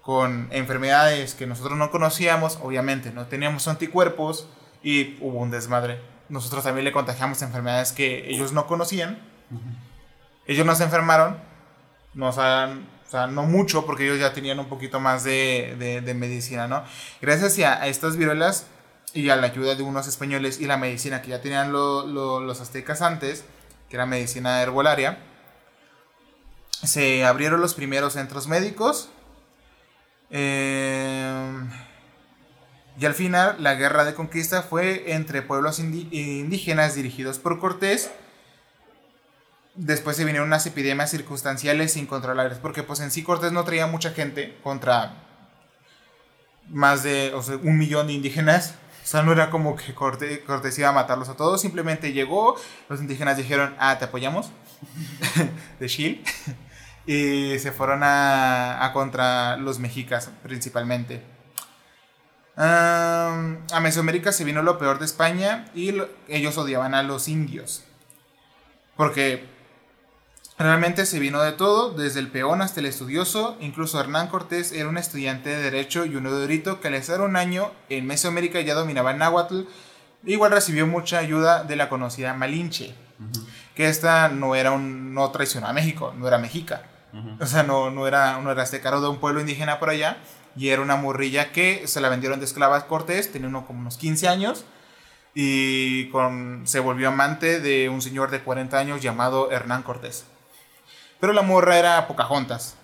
con 0.00 0.48
enfermedades 0.52 1.34
que 1.34 1.46
nosotros 1.46 1.76
no 1.76 1.90
conocíamos, 1.90 2.58
obviamente, 2.62 3.12
no 3.12 3.26
teníamos 3.26 3.68
anticuerpos 3.68 4.48
y 4.82 5.18
hubo 5.20 5.40
un 5.40 5.50
desmadre. 5.50 6.00
Nosotros 6.30 6.64
también 6.64 6.86
le 6.86 6.92
contagiamos 6.92 7.42
enfermedades 7.42 7.92
que 7.92 8.30
ellos 8.30 8.52
no 8.54 8.66
conocían. 8.66 9.18
Ellos 10.46 10.64
nos 10.64 10.80
enfermaron, 10.80 11.36
nos 12.14 12.38
han, 12.38 12.86
sea, 13.16 13.26
no 13.26 13.44
mucho 13.44 13.86
porque 13.86 14.04
ellos 14.04 14.18
ya 14.18 14.32
tenían 14.32 14.58
un 14.58 14.68
poquito 14.68 15.00
más 15.00 15.24
de, 15.24 15.76
de- 15.78 16.14
medicina, 16.14 16.66
¿no? 16.68 16.84
Gracias 17.20 17.58
a, 17.60 17.86
estas 17.86 18.16
viruelas 18.16 18.66
y 19.12 19.28
a 19.30 19.36
la 19.36 19.46
ayuda 19.46 19.74
de 19.74 19.82
unos 19.82 20.06
españoles 20.08 20.60
y 20.60 20.66
la 20.66 20.76
medicina 20.76 21.22
que 21.22 21.28
ya 21.30 21.40
tenían 21.40 21.72
lo- 21.72 22.06
lo- 22.06 22.40
los 22.40 22.60
aztecas 22.60 23.02
antes, 23.02 23.44
que 23.88 23.96
era 23.96 24.06
medicina 24.06 24.60
herbolaria, 24.62 25.18
se 26.82 27.24
abrieron 27.24 27.60
los 27.60 27.74
primeros 27.74 28.12
centros 28.14 28.48
médicos. 28.48 29.08
eh, 30.30 31.52
y 32.98 33.06
al 33.06 33.14
final, 33.14 33.56
la 33.58 33.74
guerra 33.74 34.04
de 34.04 34.14
conquista 34.14 34.62
fue 34.62 35.12
entre 35.14 35.42
pueblos 35.42 35.78
indígenas 35.80 36.94
dirigidos 36.94 37.38
por 37.40 37.58
Cortés. 37.58 38.10
Después 39.76 40.16
se 40.16 40.24
vinieron 40.24 40.46
unas 40.48 40.66
epidemias 40.66 41.10
circunstanciales 41.10 41.96
incontrolables, 41.96 42.58
porque 42.58 42.82
pues 42.84 43.00
en 43.00 43.10
sí 43.10 43.22
Cortés 43.24 43.50
no 43.52 43.64
traía 43.64 43.86
mucha 43.88 44.10
gente 44.10 44.56
contra 44.62 45.14
más 46.68 47.02
de 47.02 47.32
o 47.34 47.42
sea, 47.42 47.56
un 47.56 47.76
millón 47.78 48.06
de 48.06 48.12
indígenas. 48.12 48.74
O 49.02 49.06
sea, 49.06 49.22
no 49.22 49.32
era 49.32 49.50
como 49.50 49.76
que 49.76 49.92
Cortés, 49.94 50.38
Cortés 50.46 50.78
iba 50.78 50.88
a 50.88 50.92
matarlos 50.92 51.28
a 51.28 51.34
todos, 51.36 51.60
simplemente 51.60 52.12
llegó, 52.12 52.56
los 52.88 53.00
indígenas 53.00 53.36
dijeron, 53.36 53.74
ah, 53.78 53.98
te 53.98 54.06
apoyamos, 54.06 54.50
de 55.80 55.88
Shield, 55.88 56.26
y 57.06 57.58
se 57.58 57.70
fueron 57.72 58.02
a, 58.02 58.82
a 58.84 58.92
contra 58.94 59.56
los 59.58 59.78
mexicas 59.78 60.30
principalmente. 60.42 61.22
A 62.56 63.80
Mesoamérica 63.82 64.30
se 64.32 64.44
vino 64.44 64.62
lo 64.62 64.78
peor 64.78 64.98
de 65.00 65.04
España 65.04 65.66
y 65.74 65.90
lo- 65.92 66.08
ellos 66.28 66.56
odiaban 66.56 66.94
a 66.94 67.02
los 67.02 67.26
indios. 67.28 67.84
Porque 68.96 69.44
realmente 70.58 71.06
se 71.06 71.18
vino 71.18 71.42
de 71.42 71.52
todo, 71.52 71.90
desde 71.90 72.20
el 72.20 72.28
peón 72.28 72.62
hasta 72.62 72.80
el 72.80 72.86
estudioso. 72.86 73.56
Incluso 73.60 74.00
Hernán 74.00 74.28
Cortés 74.28 74.72
era 74.72 74.88
un 74.88 74.98
estudiante 74.98 75.50
de 75.50 75.62
Derecho 75.62 76.04
y 76.04 76.16
un 76.16 76.26
erudito 76.26 76.80
que 76.80 76.88
al 76.88 76.94
estar 76.94 77.20
un 77.20 77.36
año 77.36 77.72
en 77.88 78.06
Mesoamérica 78.06 78.60
ya 78.60 78.74
dominaba 78.74 79.12
el 79.12 79.18
náhuatl. 79.18 79.62
Igual 80.24 80.52
recibió 80.52 80.86
mucha 80.86 81.18
ayuda 81.18 81.64
de 81.64 81.76
la 81.76 81.88
conocida 81.88 82.34
Malinche. 82.34 82.94
Que 83.74 83.88
esta 83.88 84.28
no 84.28 84.54
era 84.54 84.72
un. 84.72 85.14
no 85.14 85.30
traicionó 85.30 85.66
a 85.66 85.72
México, 85.72 86.14
no 86.16 86.28
era 86.28 86.38
mexica. 86.38 86.82
O 87.38 87.46
sea, 87.46 87.62
no, 87.62 87.90
no 87.90 88.08
era, 88.08 88.40
no 88.40 88.50
era 88.50 88.64
azteca, 88.64 88.88
era 88.88 89.00
de 89.00 89.08
un 89.08 89.18
pueblo 89.18 89.40
indígena 89.40 89.78
por 89.78 89.90
allá. 89.90 90.18
Y 90.56 90.68
era 90.68 90.82
una 90.82 90.96
morrilla 90.96 91.52
que 91.52 91.86
se 91.86 92.00
la 92.00 92.08
vendieron 92.08 92.38
de 92.38 92.44
esclava 92.44 92.76
a 92.76 92.86
Cortés, 92.86 93.32
tenía 93.32 93.48
uno 93.48 93.66
como 93.66 93.80
unos 93.80 93.96
15 93.96 94.28
años. 94.28 94.64
Y 95.34 96.08
con, 96.10 96.62
se 96.64 96.78
volvió 96.78 97.08
amante 97.08 97.60
de 97.60 97.88
un 97.88 98.02
señor 98.02 98.30
de 98.30 98.40
40 98.40 98.78
años 98.78 99.02
llamado 99.02 99.50
Hernán 99.50 99.82
Cortés. 99.82 100.24
Pero 101.24 101.32
la 101.32 101.40
morra 101.40 101.78
era 101.78 102.06
Pocahontas. 102.06 102.76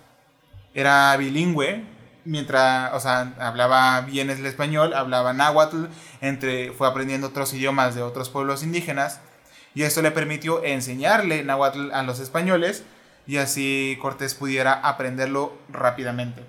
Era 0.72 1.14
bilingüe, 1.18 1.84
mientras, 2.24 2.90
o 2.94 2.98
sea, 2.98 3.34
hablaba 3.38 4.00
bien 4.00 4.30
el 4.30 4.46
español, 4.46 4.94
hablaba 4.94 5.34
náhuatl, 5.34 5.88
entre, 6.22 6.72
fue 6.72 6.88
aprendiendo 6.88 7.26
otros 7.26 7.52
idiomas 7.52 7.94
de 7.94 8.00
otros 8.00 8.30
pueblos 8.30 8.62
indígenas. 8.62 9.20
Y 9.74 9.82
esto 9.82 10.00
le 10.00 10.10
permitió 10.10 10.64
enseñarle 10.64 11.44
náhuatl 11.44 11.92
a 11.92 12.02
los 12.02 12.18
españoles 12.18 12.82
y 13.26 13.36
así 13.36 13.98
Cortés 14.00 14.34
pudiera 14.34 14.72
aprenderlo 14.72 15.58
rápidamente. 15.68 16.42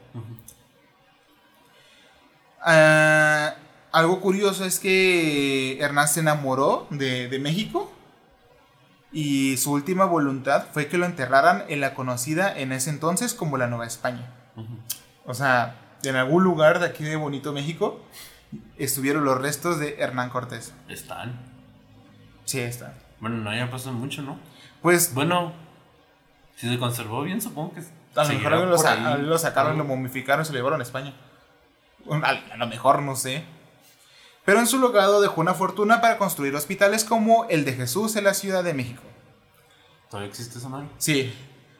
Ah, 2.62 3.56
algo 3.92 4.22
curioso 4.22 4.64
es 4.64 4.80
que 4.80 5.78
Hernán 5.82 6.08
se 6.08 6.22
enamoró 6.22 6.88
de, 6.90 7.28
de 7.28 7.40
México 7.40 7.92
y 9.12 9.58
su 9.58 9.72
última 9.72 10.06
voluntad 10.06 10.68
fue 10.72 10.88
que 10.88 10.98
lo 10.98 11.06
enterraran 11.06 11.66
en 11.68 11.82
la 11.82 11.94
conocida 11.94 12.58
en 12.58 12.72
ese 12.72 12.90
entonces 12.90 13.34
como 13.34 13.58
la 13.58 13.68
Nueva 13.68 13.86
España. 13.86 14.30
O 15.26 15.34
sea, 15.34 15.76
en 16.04 16.16
algún 16.16 16.44
lugar 16.44 16.80
de 16.80 16.88
aquí 16.88 17.04
de 17.04 17.16
Bonito 17.16 17.54
México 17.54 18.02
estuvieron 18.78 19.26
los 19.26 19.40
restos 19.40 19.80
de 19.80 19.96
Hernán 20.00 20.30
Cortés. 20.30 20.74
Están. 20.88 21.40
Sí, 22.46 22.60
está. 22.60 22.94
Bueno, 23.20 23.38
no 23.38 23.56
ya 23.56 23.70
pasó 23.70 23.92
mucho, 23.94 24.22
¿no? 24.22 24.40
Pues 24.82 25.14
Bueno, 25.14 25.54
si 26.56 26.70
se 26.70 26.80
conservó 26.80 27.24
bien, 27.24 27.42
supongo 27.42 27.74
que. 27.74 27.82
a 28.16 28.24
lo 28.24 28.30
mejor 28.30 28.68
lo, 28.68 29.38
sacaron, 29.38 29.78
lo 29.78 29.86
momificaron 29.86 30.44
y 30.44 30.46
se 30.46 30.52
lo 30.54 30.60
llevaron 30.60 30.80
a 30.80 30.84
España. 30.84 31.14
A 32.24 32.58
lo 32.58 32.68
mejor, 32.68 33.02
no 33.02 33.16
sé. 33.16 33.44
Pero 34.46 34.60
en 34.60 34.68
su 34.68 34.80
legado 34.82 35.22
dejó 35.22 35.42
una 35.42 35.54
fortuna 35.54 36.02
para 36.02 36.18
construir 36.18 36.56
hospitales 36.56 37.04
como 37.06 37.46
el 37.50 37.64
de 37.66 37.74
Jesús 37.74 38.16
en 38.16 38.24
la 38.24 38.34
Ciudad 38.34 38.64
de 38.64 38.74
México. 38.74 39.04
¿Todavía 40.10 40.30
existe 40.30 40.58
esa 40.58 40.70
madre? 40.70 40.88
Sí. 40.98 41.32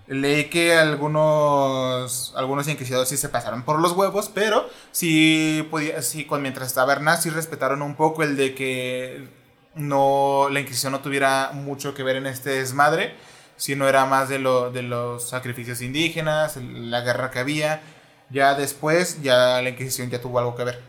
Leí 0.08 0.46
que 0.46 0.74
algunos, 0.74 2.34
algunos 2.36 2.66
inquisidores 2.68 3.08
sí 3.08 3.16
se 3.16 3.28
pasaron 3.28 3.62
por 3.62 3.80
los 3.80 3.92
huevos, 3.92 4.30
pero 4.34 4.68
sí, 4.90 5.66
podía, 5.70 6.02
sí 6.02 6.24
con, 6.24 6.42
mientras 6.42 6.68
estaba 6.68 6.92
Hernán, 6.92 7.22
sí 7.22 7.30
respetaron 7.30 7.82
un 7.82 7.94
poco 7.94 8.22
el 8.22 8.36
de 8.36 8.54
que 8.54 9.28
no, 9.74 10.48
la 10.50 10.60
Inquisición 10.60 10.92
no 10.92 11.00
tuviera 11.00 11.50
mucho 11.52 11.94
que 11.94 12.02
ver 12.02 12.16
en 12.16 12.26
este 12.26 12.50
desmadre, 12.50 13.14
sino 13.56 13.88
era 13.88 14.04
más 14.06 14.28
de, 14.28 14.38
lo, 14.38 14.70
de 14.70 14.82
los 14.82 15.28
sacrificios 15.28 15.80
indígenas, 15.80 16.56
la 16.56 17.00
guerra 17.02 17.30
que 17.30 17.38
había. 17.38 17.80
Ya 18.28 18.54
después, 18.54 19.22
ya 19.22 19.62
la 19.62 19.68
Inquisición 19.68 20.10
ya 20.10 20.20
tuvo 20.20 20.38
algo 20.38 20.56
que 20.56 20.64
ver. 20.64 20.80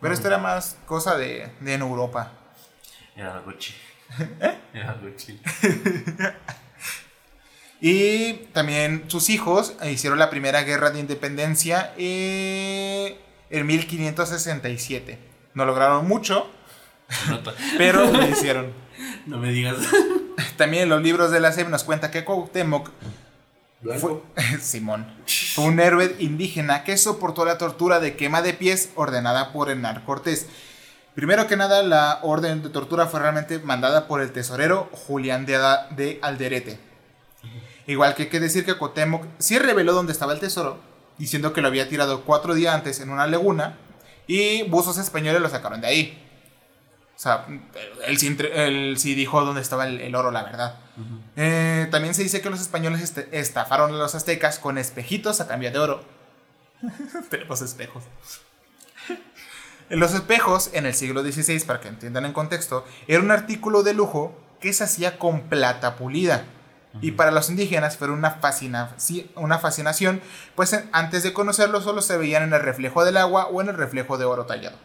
Pero 0.00 0.14
esto 0.14 0.28
era 0.28 0.38
más 0.38 0.76
cosa 0.86 1.16
de, 1.16 1.52
de 1.60 1.74
en 1.74 1.82
Europa. 1.82 2.32
Era 3.14 3.34
algo 3.34 3.52
chill. 3.58 3.76
Era 4.72 4.90
algo 4.90 5.10
chill. 5.16 5.40
Y 7.84 8.34
también 8.52 9.04
sus 9.08 9.28
hijos 9.28 9.74
hicieron 9.90 10.20
la 10.20 10.30
primera 10.30 10.62
guerra 10.62 10.90
de 10.90 11.00
independencia 11.00 11.92
eh, 11.98 13.18
en 13.50 13.66
1567. 13.66 15.18
No 15.54 15.64
lograron 15.64 16.06
mucho, 16.06 16.48
pero 17.78 18.06
lo 18.06 18.24
hicieron. 18.28 18.72
No 19.26 19.38
me 19.38 19.50
digas. 19.50 19.78
También 20.56 20.84
en 20.84 20.88
los 20.90 21.02
libros 21.02 21.32
de 21.32 21.40
la 21.40 21.50
SEP 21.52 21.68
nos 21.70 21.82
cuenta 21.82 22.12
que 22.12 22.24
Cuauhtémoc 22.24 22.88
fue, 23.98 24.22
Simón, 24.60 25.04
fue 25.54 25.64
un 25.64 25.80
héroe 25.80 26.14
indígena 26.20 26.84
que 26.84 26.96
soportó 26.96 27.44
la 27.44 27.58
tortura 27.58 27.98
de 27.98 28.14
quema 28.14 28.42
de 28.42 28.54
pies 28.54 28.90
ordenada 28.94 29.52
por 29.52 29.68
Hernán 29.70 30.04
Cortés. 30.06 30.46
Primero 31.16 31.48
que 31.48 31.56
nada, 31.56 31.82
la 31.82 32.20
orden 32.22 32.62
de 32.62 32.68
tortura 32.70 33.06
fue 33.08 33.18
realmente 33.18 33.58
mandada 33.58 34.06
por 34.06 34.20
el 34.22 34.30
tesorero 34.30 34.88
Julián 34.92 35.46
de, 35.46 35.56
Ada- 35.56 35.88
de 35.90 36.20
Alderete. 36.22 36.78
Igual 37.92 38.14
que 38.14 38.22
hay 38.24 38.28
que 38.30 38.40
decir 38.40 38.64
que 38.64 38.74
Cuauhtémoc 38.74 39.24
sí 39.38 39.58
reveló 39.58 39.92
dónde 39.92 40.12
estaba 40.12 40.32
el 40.32 40.40
tesoro, 40.40 40.80
diciendo 41.18 41.52
que 41.52 41.60
lo 41.60 41.68
había 41.68 41.88
tirado 41.88 42.22
cuatro 42.22 42.54
días 42.54 42.74
antes 42.74 43.00
en 43.00 43.10
una 43.10 43.26
laguna 43.26 43.76
y 44.26 44.62
buzos 44.64 44.96
españoles 44.98 45.42
lo 45.42 45.48
sacaron 45.50 45.80
de 45.82 45.86
ahí. 45.88 46.18
O 47.14 47.18
sea, 47.22 47.46
él 48.06 48.16
sí, 48.18 48.26
entre- 48.28 48.66
él 48.66 48.96
sí 48.98 49.14
dijo 49.14 49.44
dónde 49.44 49.60
estaba 49.60 49.86
el- 49.86 50.00
el 50.00 50.14
oro, 50.14 50.30
la 50.30 50.42
verdad. 50.42 50.76
Eh, 51.36 51.86
también 51.90 52.14
se 52.14 52.22
dice 52.22 52.40
que 52.40 52.48
los 52.50 52.60
españoles 52.60 53.02
este- 53.02 53.28
estafaron 53.38 53.94
a 53.94 53.98
los 53.98 54.14
aztecas 54.14 54.58
con 54.58 54.78
espejitos 54.78 55.40
a 55.40 55.46
cambio 55.46 55.70
de 55.70 55.78
oro. 55.78 56.02
Tenemos 57.30 57.60
espejos. 57.62 58.04
Los 59.90 60.14
espejos, 60.14 60.70
en 60.72 60.86
el 60.86 60.94
siglo 60.94 61.22
XVI, 61.22 61.60
para 61.66 61.80
que 61.80 61.88
entiendan 61.88 62.24
en 62.24 62.32
contexto, 62.32 62.86
era 63.06 63.20
un 63.22 63.30
artículo 63.30 63.82
de 63.82 63.92
lujo 63.92 64.34
que 64.60 64.72
se 64.72 64.84
hacía 64.84 65.18
con 65.18 65.42
plata 65.42 65.96
pulida. 65.96 66.44
Y 67.00 67.12
para 67.12 67.30
los 67.30 67.48
indígenas 67.48 67.96
fue 67.96 68.10
una, 68.10 68.40
fascina- 68.40 68.90
sí, 68.98 69.30
una 69.34 69.58
fascinación, 69.58 70.20
pues 70.54 70.72
en- 70.74 70.88
antes 70.92 71.22
de 71.22 71.32
conocerlo 71.32 71.80
solo 71.80 72.02
se 72.02 72.18
veían 72.18 72.42
en 72.42 72.52
el 72.52 72.60
reflejo 72.60 73.04
del 73.04 73.16
agua 73.16 73.46
o 73.46 73.60
en 73.62 73.68
el 73.70 73.76
reflejo 73.76 74.18
de 74.18 74.24
oro 74.26 74.44
tallado. 74.46 74.76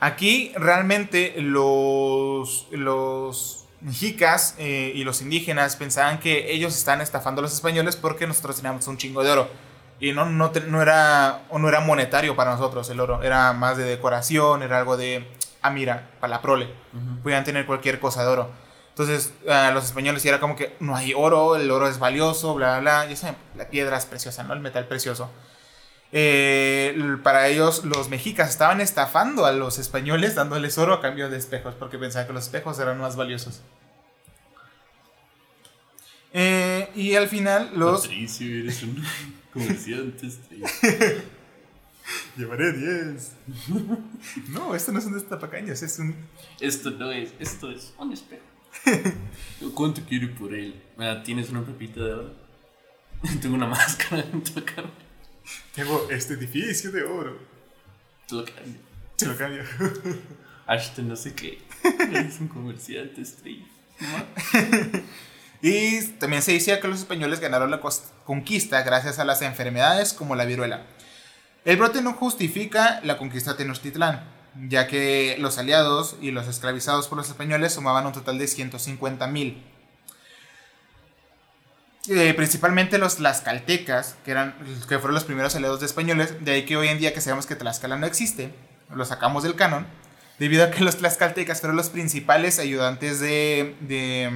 Aquí 0.00 0.52
realmente 0.56 1.34
los, 1.38 2.66
los 2.70 3.66
mexicas 3.80 4.54
eh, 4.58 4.92
y 4.94 5.04
los 5.04 5.22
indígenas 5.22 5.76
pensaban 5.76 6.18
que 6.20 6.52
ellos 6.52 6.76
estaban 6.76 7.00
estafando 7.00 7.40
a 7.40 7.42
los 7.42 7.52
españoles 7.52 7.96
porque 7.96 8.26
nosotros 8.26 8.56
teníamos 8.56 8.86
un 8.86 8.96
chingo 8.96 9.22
de 9.24 9.30
oro. 9.32 9.48
Y 10.00 10.12
no, 10.12 10.24
no, 10.26 10.52
no, 10.68 10.80
era, 10.82 11.42
o 11.50 11.58
no 11.58 11.68
era 11.68 11.80
monetario 11.80 12.36
para 12.36 12.52
nosotros 12.52 12.88
el 12.90 13.00
oro, 13.00 13.22
era 13.24 13.52
más 13.52 13.76
de 13.76 13.82
decoración, 13.82 14.62
era 14.62 14.78
algo 14.78 14.96
de, 14.96 15.26
ah 15.60 15.70
mira, 15.70 16.10
para 16.20 16.30
la 16.36 16.40
prole, 16.40 16.68
podían 17.24 17.42
tener 17.42 17.66
cualquier 17.66 17.98
cosa 17.98 18.22
de 18.22 18.28
oro. 18.28 18.67
Entonces 18.98 19.32
a 19.48 19.70
los 19.70 19.84
españoles 19.84 20.22
sí 20.22 20.28
era 20.28 20.40
como 20.40 20.56
que 20.56 20.74
no 20.80 20.96
hay 20.96 21.14
oro, 21.14 21.54
el 21.54 21.70
oro 21.70 21.86
es 21.86 22.00
valioso, 22.00 22.54
bla, 22.54 22.80
bla, 22.80 23.02
bla, 23.02 23.08
ya 23.08 23.14
saben, 23.14 23.36
la 23.54 23.70
piedra 23.70 23.96
es 23.96 24.06
preciosa, 24.06 24.42
¿no? 24.42 24.54
El 24.54 24.60
metal 24.60 24.88
precioso. 24.88 25.30
Eh, 26.10 27.16
para 27.22 27.46
ellos 27.46 27.84
los 27.84 28.08
mexicas 28.08 28.50
estaban 28.50 28.80
estafando 28.80 29.46
a 29.46 29.52
los 29.52 29.78
españoles 29.78 30.34
dándoles 30.34 30.78
oro 30.78 30.94
a 30.94 31.00
cambio 31.00 31.30
de 31.30 31.36
espejos 31.36 31.76
porque 31.76 31.96
pensaban 31.96 32.26
que 32.26 32.32
los 32.32 32.42
espejos 32.46 32.76
eran 32.80 32.98
más 32.98 33.14
valiosos. 33.14 33.62
Eh, 36.32 36.90
y 36.96 37.14
al 37.14 37.28
final 37.28 37.70
los... 37.76 38.00
Patricio, 38.00 38.62
eres 38.62 38.82
un 38.82 39.04
comerciante. 39.52 40.26
Llevaré 42.36 42.72
10. 42.72 43.32
no, 44.48 44.74
esto 44.74 44.90
no 44.90 44.98
es 44.98 45.04
un 45.04 45.14
destapacaños, 45.14 45.82
es 45.84 46.00
un... 46.00 46.16
Esto 46.58 46.90
no 46.90 47.12
es, 47.12 47.32
esto 47.38 47.70
es 47.70 47.94
un 47.96 48.12
espejo. 48.12 48.47
¿Cuánto 49.74 50.02
quiero 50.08 50.32
por 50.34 50.54
él? 50.54 50.80
¿Tienes 51.24 51.50
una 51.50 51.64
pepita 51.64 52.00
de 52.00 52.12
oro? 52.12 52.32
Tengo 53.42 53.54
una 53.54 53.66
máscara 53.66 54.22
en 54.22 54.42
tu 54.42 54.64
cara. 54.64 54.90
Tengo 55.74 56.08
este 56.10 56.34
edificio 56.34 56.92
de 56.92 57.02
oro. 57.02 57.38
Te 58.28 58.34
lo 58.34 58.44
cambio. 58.44 58.80
Se 59.16 59.26
lo 59.26 59.36
cambio. 59.36 59.62
Ashton, 60.66 61.08
no 61.08 61.16
sé 61.16 61.34
qué. 61.34 61.58
Eres 62.12 62.40
un 62.40 62.48
comerciante 62.48 63.22
estrella. 63.22 63.64
Y 65.60 66.02
también 66.18 66.42
se 66.42 66.52
decía 66.52 66.80
que 66.80 66.88
los 66.88 67.00
españoles 67.00 67.40
ganaron 67.40 67.70
la 67.70 67.80
conquista 68.24 68.82
gracias 68.82 69.18
a 69.18 69.24
las 69.24 69.42
enfermedades 69.42 70.12
como 70.12 70.36
la 70.36 70.44
viruela. 70.44 70.86
El 71.64 71.78
brote 71.78 72.00
no 72.00 72.12
justifica 72.12 73.00
la 73.02 73.18
conquista 73.18 73.52
de 73.52 73.58
Tenochtitlán, 73.58 74.22
ya 74.68 74.86
que 74.88 75.36
los 75.38 75.58
aliados 75.58 76.16
y 76.20 76.30
los 76.30 76.48
esclavizados 76.48 77.06
por 77.08 77.18
los 77.18 77.28
españoles 77.28 77.72
sumaban 77.74 78.06
un 78.06 78.12
total 78.12 78.38
de 78.38 78.46
150 78.48 79.26
mil. 79.28 79.62
principalmente 82.36 82.96
los 82.98 83.16
tlaxcaltecas, 83.16 84.16
que, 84.24 84.30
eran, 84.30 84.54
que 84.88 84.98
fueron 84.98 85.14
los 85.14 85.24
primeros 85.24 85.54
aliados 85.54 85.80
de 85.80 85.86
españoles, 85.86 86.42
de 86.44 86.52
ahí 86.52 86.64
que 86.64 86.76
hoy 86.76 86.88
en 86.88 86.98
día 86.98 87.12
que 87.12 87.20
sabemos 87.20 87.44
que 87.46 87.54
Tlaxcala 87.54 87.96
no 87.96 88.06
existe, 88.06 88.54
lo 88.94 89.04
sacamos 89.04 89.42
del 89.42 89.56
canon, 89.56 89.86
debido 90.38 90.64
a 90.64 90.70
que 90.70 90.82
los 90.84 90.96
tlaxcaltecas 90.96 91.60
fueron 91.60 91.76
los 91.76 91.90
principales 91.90 92.58
ayudantes 92.58 93.20
de- 93.20 93.76
de 93.80 94.30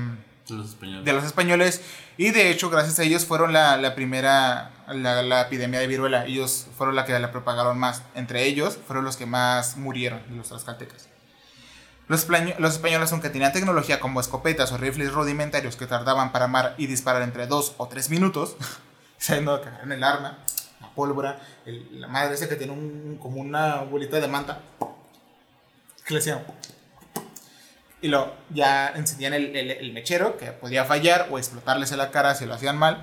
Los 0.53 0.69
españoles. 0.71 1.05
de 1.05 1.13
los 1.13 1.25
españoles. 1.25 1.81
Y 2.19 2.31
de 2.31 2.51
hecho 2.51 2.71
gracias 2.71 2.99
a 2.99 3.03
ellos 3.03 3.25
fueron 3.27 3.53
la, 3.53 3.77
la 3.79 3.95
primera 3.95 4.71
la, 4.89 5.23
la 5.23 5.41
epidemia 5.43 5.81
de 5.81 5.87
viruela. 5.87 6.27
Ellos 6.27 6.67
fueron 6.77 6.95
la 6.95 7.05
que 7.05 7.19
la 7.19 7.31
propagaron 7.33 7.79
más. 7.79 8.03
Entre 8.15 8.45
ellos 8.45 8.79
fueron 8.87 9.05
los 9.05 9.17
que 9.17 9.27
más 9.27 9.77
murieron 9.77 10.21
de 10.29 10.37
los 10.37 10.49
tlaxcaltecas. 10.49 11.09
Los, 12.09 12.27
los 12.59 12.73
españoles 12.75 13.11
aunque 13.13 13.31
tenían 13.31 13.53
tecnología 13.53 13.99
como 14.01 14.21
escopetas 14.21 14.71
o 14.73 14.77
rifles 14.77 15.13
rudimentarios 15.13 15.77
que 15.77 15.87
tardaban 15.87 16.31
para 16.33 16.45
armar 16.47 16.75
y 16.77 16.87
disparar 16.87 17.23
entre 17.23 17.47
2 17.47 17.75
o 17.79 17.89
3 17.89 18.11
minutos 18.11 18.57
sabiendo 19.19 19.61
que 19.63 19.69
agarraron 19.69 19.93
el 19.93 20.05
arma 20.05 20.39
la 20.81 20.89
pólvora 20.91 21.41
el- 21.65 22.01
la 22.01 22.09
madre 22.09 22.35
esa 22.35 22.49
que 22.49 22.57
tiene 22.57 22.73
un, 22.73 23.19
como 23.23 23.41
una 23.41 23.77
bolita 23.77 24.19
de 24.21 24.27
manta 24.29 24.61
que 26.05 26.15
le 26.15 26.21
hacían 26.21 26.43
y 28.03 28.09
lo, 28.09 28.35
ya 28.51 28.89
encendían 28.89 29.33
el, 29.33 29.57
el- 29.57 29.71
el 29.71 29.93
mechero, 29.95 30.37
que 30.37 30.47
podía 30.53 30.85
fallar 30.85 31.29
o 31.31 31.39
explotarles 31.39 31.91
en 31.93 31.99
la 31.99 32.11
cara 32.11 32.35
si 32.35 32.45
lo 32.45 32.53
hacían 32.55 32.77
mal. 32.77 33.03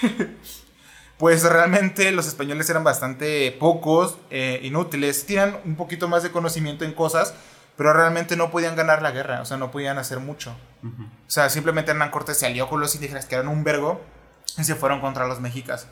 pues 1.18 1.42
realmente 1.44 2.10
los 2.12 2.26
españoles 2.26 2.70
eran 2.70 2.82
bastante 2.84 3.52
pocos, 3.60 4.16
eh, 4.30 4.60
inútiles, 4.62 5.26
tenían 5.26 5.58
un 5.66 5.76
poquito 5.76 6.08
más 6.08 6.22
de 6.22 6.30
conocimiento 6.30 6.84
en 6.86 6.92
cosas, 6.94 7.34
pero 7.76 7.92
realmente 7.92 8.36
no 8.36 8.50
podían 8.50 8.74
ganar 8.76 9.02
la 9.02 9.10
guerra, 9.10 9.42
o 9.42 9.44
sea, 9.44 9.56
no 9.58 9.70
podían 9.70 9.98
hacer 9.98 10.18
mucho. 10.20 10.56
O 10.82 11.30
sea, 11.30 11.50
simplemente 11.50 11.90
Hernán 11.90 12.10
Cortés 12.10 12.38
se 12.38 12.46
alió 12.46 12.68
con 12.68 12.80
los 12.80 12.94
indígenas, 12.94 13.26
que 13.26 13.34
eran 13.34 13.48
un 13.48 13.64
vergo, 13.64 14.00
y 14.58 14.64
se 14.64 14.74
fueron 14.74 15.00
contra 15.00 15.26
los 15.26 15.40
mexicas. 15.40 15.86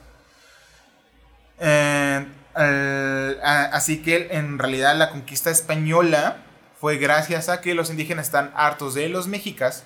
Eh, 1.59 2.25
a- 3.43 3.69
así 3.73 4.01
que 4.01 4.29
en 4.31 4.57
realidad 4.59 4.95
la 4.97 5.09
conquista 5.09 5.49
española 5.49 6.37
fue 6.79 6.97
gracias 6.97 7.49
a 7.49 7.61
que 7.61 7.73
los 7.73 7.89
indígenas 7.89 8.27
están 8.27 8.51
hartos 8.55 8.93
de 8.93 9.09
los 9.09 9.27
mexicas 9.27 9.83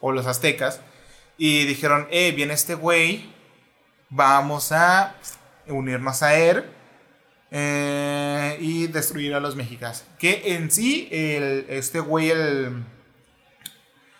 o 0.00 0.12
los 0.12 0.26
aztecas 0.26 0.80
y 1.38 1.64
dijeron, 1.64 2.06
eh, 2.10 2.32
viene 2.32 2.54
este 2.54 2.74
güey, 2.74 3.32
vamos 4.10 4.72
a 4.72 5.14
unirnos 5.66 6.22
a 6.22 6.34
él 6.34 6.64
eh, 7.50 8.56
y 8.60 8.86
destruir 8.88 9.34
a 9.34 9.40
los 9.40 9.56
mexicas. 9.56 10.04
Que 10.18 10.54
en 10.54 10.70
sí, 10.70 11.08
el, 11.10 11.66
este 11.68 12.00
güey, 12.00 12.30
el... 12.30 12.84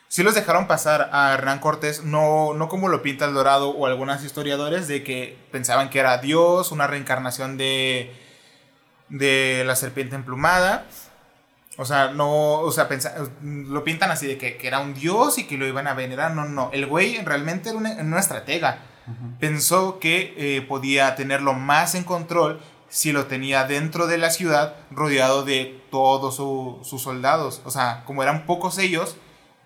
Sí 0.09 0.23
los 0.23 0.35
dejaron 0.35 0.67
pasar 0.67 1.09
a 1.13 1.33
Hernán 1.33 1.59
Cortés, 1.59 2.05
no, 2.05 2.53
no 2.53 2.69
como 2.69 2.89
lo 2.89 3.03
pinta 3.03 3.25
el 3.25 3.33
Dorado 3.33 3.71
o 3.71 3.87
algunos 3.87 4.23
historiadores, 4.23 4.87
de 4.87 5.03
que 5.03 5.39
pensaban 5.51 5.89
que 5.89 6.01
era 6.01 6.19
Dios, 6.19 6.71
una 6.71 6.87
reencarnación 6.87 7.57
de, 7.57 8.15
de 9.09 9.63
la 9.65 9.75
serpiente 9.75 10.15
emplumada. 10.15 10.87
O 11.83 11.85
sea, 11.85 12.09
no, 12.13 12.61
o 12.61 12.73
sea, 12.73 12.89
pensa- 12.89 13.15
lo 13.43 13.85
pintan 13.85 14.11
así 14.11 14.27
de 14.27 14.39
que, 14.39 14.57
que 14.57 14.67
era 14.69 14.79
un 14.79 14.95
dios 14.95 15.37
y 15.39 15.45
que 15.45 15.59
lo 15.59 15.67
iban 15.67 15.87
a 15.87 15.95
venerar. 15.95 16.33
No, 16.35 16.45
no, 16.47 16.71
el 16.73 16.87
güey 16.87 17.23
realmente 17.25 17.69
era 17.69 17.79
una, 17.79 17.91
una 17.93 18.19
estratega. 18.21 18.79
Pensó 19.41 19.99
que 19.99 20.35
eh, 20.37 20.63
podía 20.63 21.15
tenerlo 21.17 21.53
más 21.55 21.95
en 21.97 22.05
control 22.05 22.61
si 22.89 23.11
lo 23.13 23.27
tenía 23.27 23.65
dentro 23.65 24.07
de 24.07 24.17
la 24.19 24.31
ciudad, 24.31 24.77
rodeado 24.91 25.45
de 25.45 25.83
todos 25.91 26.37
su- 26.37 26.79
sus 26.85 27.03
soldados. 27.03 27.61
O 27.65 27.71
sea, 27.71 28.05
como 28.07 28.23
eran 28.23 28.47
pocos 28.47 28.79
ellos, 28.79 29.17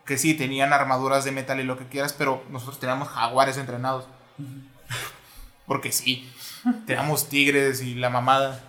que 0.06 0.16
sí, 0.16 0.34
tenían 0.34 0.72
armaduras 0.72 1.24
de 1.24 1.32
metal 1.32 1.60
y 1.60 1.64
lo 1.64 1.76
que 1.76 1.86
quieras, 1.86 2.12
pero 2.14 2.42
nosotros 2.50 2.78
teníamos 2.80 3.08
jaguares 3.08 3.56
entrenados. 3.58 4.06
Porque 5.66 5.90
sí, 5.92 6.30
teníamos 6.86 7.28
tigres 7.28 7.82
y 7.82 7.94
la 7.94 8.08
mamada. 8.10 8.60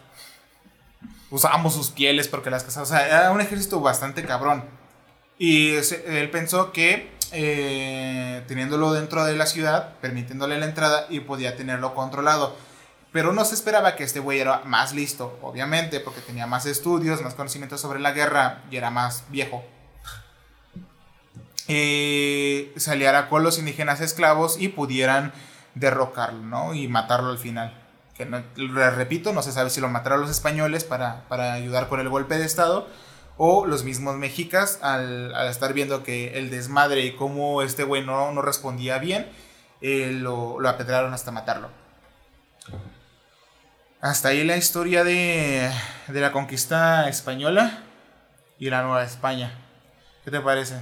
Usábamos 1.29 1.73
sus 1.73 1.89
pieles 1.89 2.27
porque 2.27 2.49
las 2.49 2.63
cazaban. 2.63 2.83
O 2.83 2.89
sea, 2.89 3.05
era 3.05 3.31
un 3.31 3.41
ejército 3.41 3.79
bastante 3.81 4.23
cabrón. 4.23 4.63
Y 5.37 5.75
él 5.75 6.29
pensó 6.31 6.71
que 6.71 7.17
eh, 7.31 8.43
teniéndolo 8.47 8.93
dentro 8.93 9.25
de 9.25 9.35
la 9.35 9.45
ciudad, 9.45 9.95
permitiéndole 9.99 10.57
la 10.57 10.65
entrada 10.65 11.05
y 11.09 11.19
podía 11.19 11.57
tenerlo 11.57 11.93
controlado. 11.93 12.55
Pero 13.11 13.33
no 13.33 13.43
se 13.45 13.55
esperaba 13.55 13.95
que 13.95 14.03
este 14.03 14.19
güey 14.19 14.39
era 14.39 14.61
más 14.65 14.93
listo, 14.93 15.37
obviamente, 15.41 15.99
porque 15.99 16.21
tenía 16.21 16.47
más 16.47 16.65
estudios, 16.65 17.21
más 17.21 17.33
conocimientos 17.33 17.81
sobre 17.81 17.99
la 17.99 18.11
guerra 18.11 18.63
y 18.69 18.77
era 18.77 18.89
más 18.89 19.23
viejo. 19.29 19.63
Eh, 21.67 22.73
con 23.29 23.43
los 23.43 23.59
indígenas 23.59 23.99
esclavos 23.99 24.57
y 24.59 24.69
pudieran 24.69 25.33
derrocarlo, 25.75 26.41
¿no? 26.43 26.73
Y 26.73 26.87
matarlo 26.87 27.29
al 27.29 27.37
final. 27.37 27.86
Que 28.17 28.25
no- 28.25 28.41
repito, 28.91 29.31
no 29.33 29.41
se 29.43 29.51
sabe 29.51 29.69
si 29.69 29.79
lo 29.79 29.89
mataron 29.89 30.21
los 30.21 30.29
españoles 30.31 30.83
para, 30.83 31.27
para 31.27 31.53
ayudar 31.53 31.87
con 31.87 31.99
el 31.99 32.09
golpe 32.09 32.37
de 32.37 32.45
estado 32.45 32.87
o 33.37 33.67
los 33.67 33.83
mismos 33.83 34.15
mexicas 34.15 34.79
al, 34.81 35.35
al 35.35 35.47
estar 35.47 35.71
viendo 35.73 36.01
que 36.03 36.39
el 36.39 36.49
desmadre 36.49 37.01
y 37.05 37.15
cómo 37.15 37.61
este 37.61 37.83
güey 37.83 38.03
no, 38.03 38.31
no 38.31 38.41
respondía 38.41 38.97
bien, 38.97 39.27
eh, 39.81 40.09
lo, 40.11 40.59
lo 40.59 40.67
apedraron 40.69 41.13
hasta 41.13 41.29
matarlo. 41.31 41.69
Hasta 44.01 44.29
ahí 44.29 44.43
la 44.43 44.57
historia 44.57 45.03
de, 45.03 45.71
de 46.07 46.21
la 46.21 46.31
conquista 46.31 47.07
española 47.09 47.79
y 48.59 48.69
la 48.69 48.81
Nueva 48.83 49.03
España. 49.03 49.51
¿Qué 50.23 50.31
te 50.31 50.39
parece? 50.39 50.75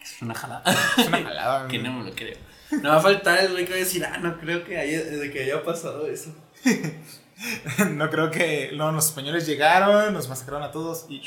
Es 0.00 0.22
una 0.22 0.34
jalada. 0.34 0.62
Es 0.96 1.06
una 1.08 1.22
jalada. 1.22 1.68
que 1.68 1.78
no 1.78 1.92
me 1.92 2.10
lo 2.10 2.14
creo. 2.16 2.36
No 2.82 2.90
va 2.90 2.96
a 2.96 3.00
faltar 3.00 3.44
el 3.44 3.52
güey 3.52 3.64
que 3.64 3.70
va 3.70 3.76
a 3.76 3.80
decir, 3.80 4.04
ah, 4.04 4.18
no 4.18 4.38
creo 4.38 4.64
que 4.64 4.76
haya, 4.76 5.04
de 5.04 5.30
que 5.30 5.44
haya 5.44 5.62
pasado 5.62 6.06
eso. 6.06 6.34
No 7.90 8.08
creo 8.08 8.30
que. 8.30 8.72
No, 8.74 8.90
los 8.92 9.08
españoles 9.08 9.46
llegaron, 9.46 10.14
nos 10.14 10.26
masacraron 10.28 10.62
a 10.62 10.72
todos 10.72 11.04
y. 11.10 11.20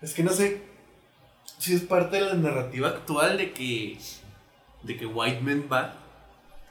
Es 0.00 0.14
que 0.14 0.22
no 0.22 0.32
sé 0.32 0.62
si 1.58 1.74
es 1.74 1.82
parte 1.82 2.16
de 2.16 2.22
la 2.22 2.34
narrativa 2.34 2.88
actual 2.88 3.36
de 3.36 3.52
que 3.52 3.98
de 4.82 4.96
que 4.96 5.06
White 5.06 5.40
Man 5.42 5.68
va. 5.70 5.94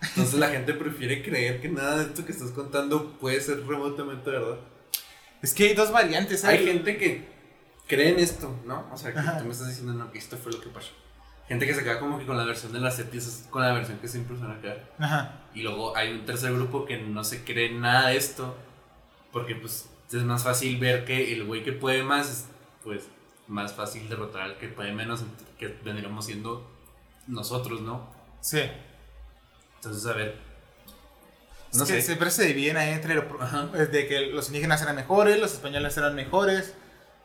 Entonces 0.02 0.36
la 0.40 0.50
gente 0.50 0.74
prefiere 0.74 1.24
creer 1.24 1.62
que 1.62 1.70
nada 1.70 1.98
de 1.98 2.04
esto 2.06 2.26
que 2.26 2.32
estás 2.32 2.52
contando 2.52 3.12
puede 3.20 3.40
ser 3.42 3.66
remotamente 3.66 4.30
verdad. 4.30 4.58
Es 5.42 5.54
que 5.54 5.66
hay 5.66 5.74
dos 5.74 5.92
variantes. 5.92 6.44
Hay 6.44 6.58
Hay 6.58 6.66
gente 6.66 6.98
que 6.98 7.28
cree 7.88 8.10
en 8.10 8.20
esto, 8.20 8.54
¿no? 8.66 8.88
O 8.92 8.98
sea, 8.98 9.14
que 9.14 9.20
Ajá. 9.20 9.38
tú 9.38 9.46
me 9.46 9.52
estás 9.52 9.68
diciendo 9.68 9.94
no, 9.94 10.12
que 10.12 10.18
esto 10.18 10.38
fue 10.38 10.52
lo 10.52 10.62
que 10.62 10.70
pasó. 10.70 10.92
Gente 11.48 11.68
que 11.68 11.74
se 11.76 11.84
queda 11.84 12.00
como 12.00 12.18
que 12.18 12.26
con 12.26 12.38
la 12.38 12.44
versión 12.44 12.74
de 12.74 12.80
las 12.80 12.96
setis, 12.96 13.46
con 13.52 13.62
la 13.62 13.72
versión 13.74 14.00
que 14.00 14.08
siempre 14.08 14.36
van 14.38 14.52
a 14.52 14.62
quedar. 14.62 14.84
Ajá. 15.00 15.42
Y 15.54 15.62
luego 15.62 15.96
hay 15.96 16.12
un 16.12 16.26
tercer 16.26 16.52
grupo 16.54 16.86
que 16.86 16.98
no 16.98 17.24
se 17.24 17.44
cree 17.44 17.72
nada 17.72 18.10
de 18.10 18.18
esto. 18.18 18.56
Porque 19.32 19.56
pues 19.56 19.90
es 20.12 20.24
más 20.24 20.44
fácil 20.44 20.80
ver 20.80 21.06
que 21.06 21.34
el 21.34 21.44
güey 21.44 21.64
que 21.64 21.72
puede 21.74 22.04
más 22.04 22.30
es 22.30 22.46
pues 22.84 23.04
más 23.48 23.74
fácil 23.74 24.08
derrotar 24.10 24.42
al 24.42 24.58
que 24.58 24.68
puede 24.70 24.92
menos. 24.94 25.24
Que 25.60 25.68
vendríamos 25.84 26.26
siendo 26.26 26.68
nosotros, 27.28 27.82
¿no? 27.82 28.10
Sí. 28.42 28.62
Entonces, 29.76 30.06
a 30.08 30.14
ver. 30.14 30.38
Es 31.72 31.78
No 31.78 31.86
que 31.86 31.94
sé. 31.94 32.02
siempre 32.02 32.32
se 32.32 32.46
dividen 32.46 32.78
ahí 32.78 32.90
entre 32.94 33.14
lo, 33.16 33.24
de 33.24 34.08
que 34.08 34.28
los 34.28 34.48
indígenas 34.48 34.82
eran 34.82 34.96
mejores, 34.96 35.40
los 35.40 35.54
españoles 35.54 35.96
eran 35.98 36.16
mejores. 36.16 36.74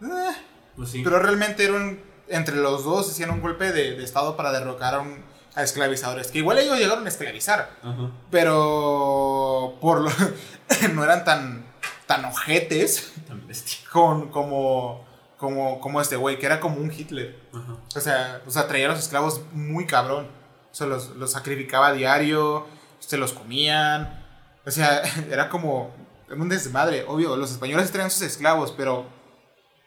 Eh, 0.02 0.30
Pues 0.76 0.90
sí. 0.90 1.02
Pero 1.04 1.18
realmente 1.20 1.64
eran, 1.64 2.00
entre 2.30 2.56
los 2.56 2.84
dos 2.84 3.10
hicieron 3.10 3.36
un 3.36 3.40
golpe 3.42 3.72
de, 3.72 3.96
de 3.96 4.04
estado 4.04 4.36
para 4.36 4.52
derrocar 4.52 4.94
a, 4.94 5.00
un- 5.00 5.22
a 5.54 5.62
esclavizadores. 5.62 6.30
Que 6.30 6.38
igual 6.38 6.58
ellos 6.58 6.78
llegaron 6.78 7.04
a 7.04 7.08
esclavizar. 7.08 7.70
Ajá. 7.82 8.10
Pero 8.30 9.76
por 9.80 10.00
lo, 10.00 10.10
no 10.94 11.04
eran 11.04 11.24
tan, 11.24 11.64
tan 12.06 12.24
ojetes 12.24 13.12
Tan 13.26 13.46
bestia. 13.46 13.78
con, 13.92 14.28
como, 14.30 15.04
como, 15.36 15.80
como 15.80 16.00
este 16.00 16.16
güey, 16.16 16.38
que 16.38 16.46
era 16.46 16.60
como 16.60 16.76
un 16.76 16.90
Hitler. 16.92 17.38
Ajá. 17.52 17.76
O 17.94 18.00
sea, 18.00 18.42
o 18.46 18.50
sea, 18.50 18.68
traía 18.68 18.86
a 18.86 18.90
los 18.90 18.98
esclavos 19.00 19.42
muy 19.52 19.86
cabrón. 19.86 20.28
O 20.70 20.74
sea, 20.74 20.86
los, 20.86 21.10
los 21.16 21.32
sacrificaba 21.32 21.88
a 21.88 21.92
diario, 21.92 22.66
se 23.00 23.16
los 23.16 23.32
comían. 23.32 24.24
O 24.66 24.70
sea, 24.70 25.02
era 25.30 25.48
como 25.48 25.92
un 26.30 26.48
desmadre. 26.48 27.04
Obvio, 27.08 27.36
los 27.36 27.50
españoles 27.50 27.90
traían 27.90 28.10
sus 28.10 28.22
esclavos, 28.22 28.72
pero 28.76 29.06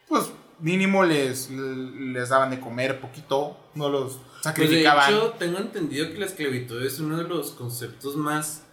pues 0.09 0.25
mínimo 0.63 1.03
les, 1.03 1.49
les 1.51 2.29
daban 2.29 2.49
de 2.49 2.59
comer 2.59 2.99
poquito, 2.99 3.57
no 3.75 3.89
los 3.89 4.13
Pues 4.13 4.23
de 4.35 4.41
sacrificaban. 4.43 5.13
hecho, 5.13 5.35
tengo 5.37 5.59
entendido 5.59 6.09
que 6.11 6.17
la 6.17 6.25
esclavitud 6.25 6.81
es 6.83 6.99
uno 6.99 7.17
de 7.17 7.25
los 7.25 7.51
conceptos 7.51 8.15
más. 8.15 8.63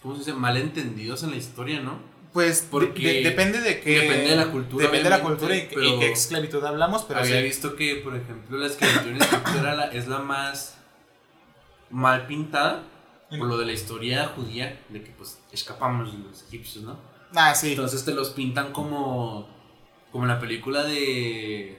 ¿Cómo 0.00 0.14
se 0.14 0.20
dice? 0.20 0.32
Malentendidos 0.32 1.22
en 1.24 1.30
la 1.32 1.36
historia, 1.36 1.80
¿no? 1.80 1.98
Pues 2.32 2.66
Porque 2.70 3.02
de- 3.22 3.22
depende 3.28 3.60
de 3.60 3.80
que. 3.80 3.98
depende 4.00 4.30
de 4.30 4.36
la 4.36 4.46
cultura, 4.52 4.84
Depende 4.86 5.04
de 5.04 5.10
la 5.10 5.20
cultura 5.22 5.56
y, 5.56 5.68
pero- 5.68 5.82
y 5.82 5.98
qué 5.98 6.12
esclavitud 6.12 6.64
hablamos, 6.64 7.02
pero 7.02 7.20
Había 7.20 7.38
sí. 7.38 7.42
visto 7.42 7.74
que, 7.76 7.96
por 7.96 8.14
ejemplo, 8.16 8.56
la 8.56 8.66
esclavitud 8.68 9.08
en 9.10 9.16
Egipto 9.16 9.62
la- 9.62 9.86
es 9.92 10.06
la 10.08 10.20
más 10.20 10.76
mal 11.90 12.26
pintada 12.26 12.84
por 13.30 13.46
lo 13.48 13.58
de 13.58 13.66
la 13.66 13.72
historia 13.72 14.28
judía, 14.34 14.80
de 14.88 15.02
que 15.02 15.10
pues 15.10 15.38
escapamos 15.52 16.12
de 16.12 16.18
los 16.18 16.42
egipcios, 16.44 16.84
¿no? 16.84 16.98
Ah, 17.34 17.54
sí. 17.54 17.70
Entonces 17.72 18.04
te 18.04 18.12
los 18.12 18.30
pintan 18.30 18.72
como, 18.72 19.48
como 20.12 20.24
en 20.24 20.28
la 20.28 20.40
película 20.40 20.82
de... 20.84 21.78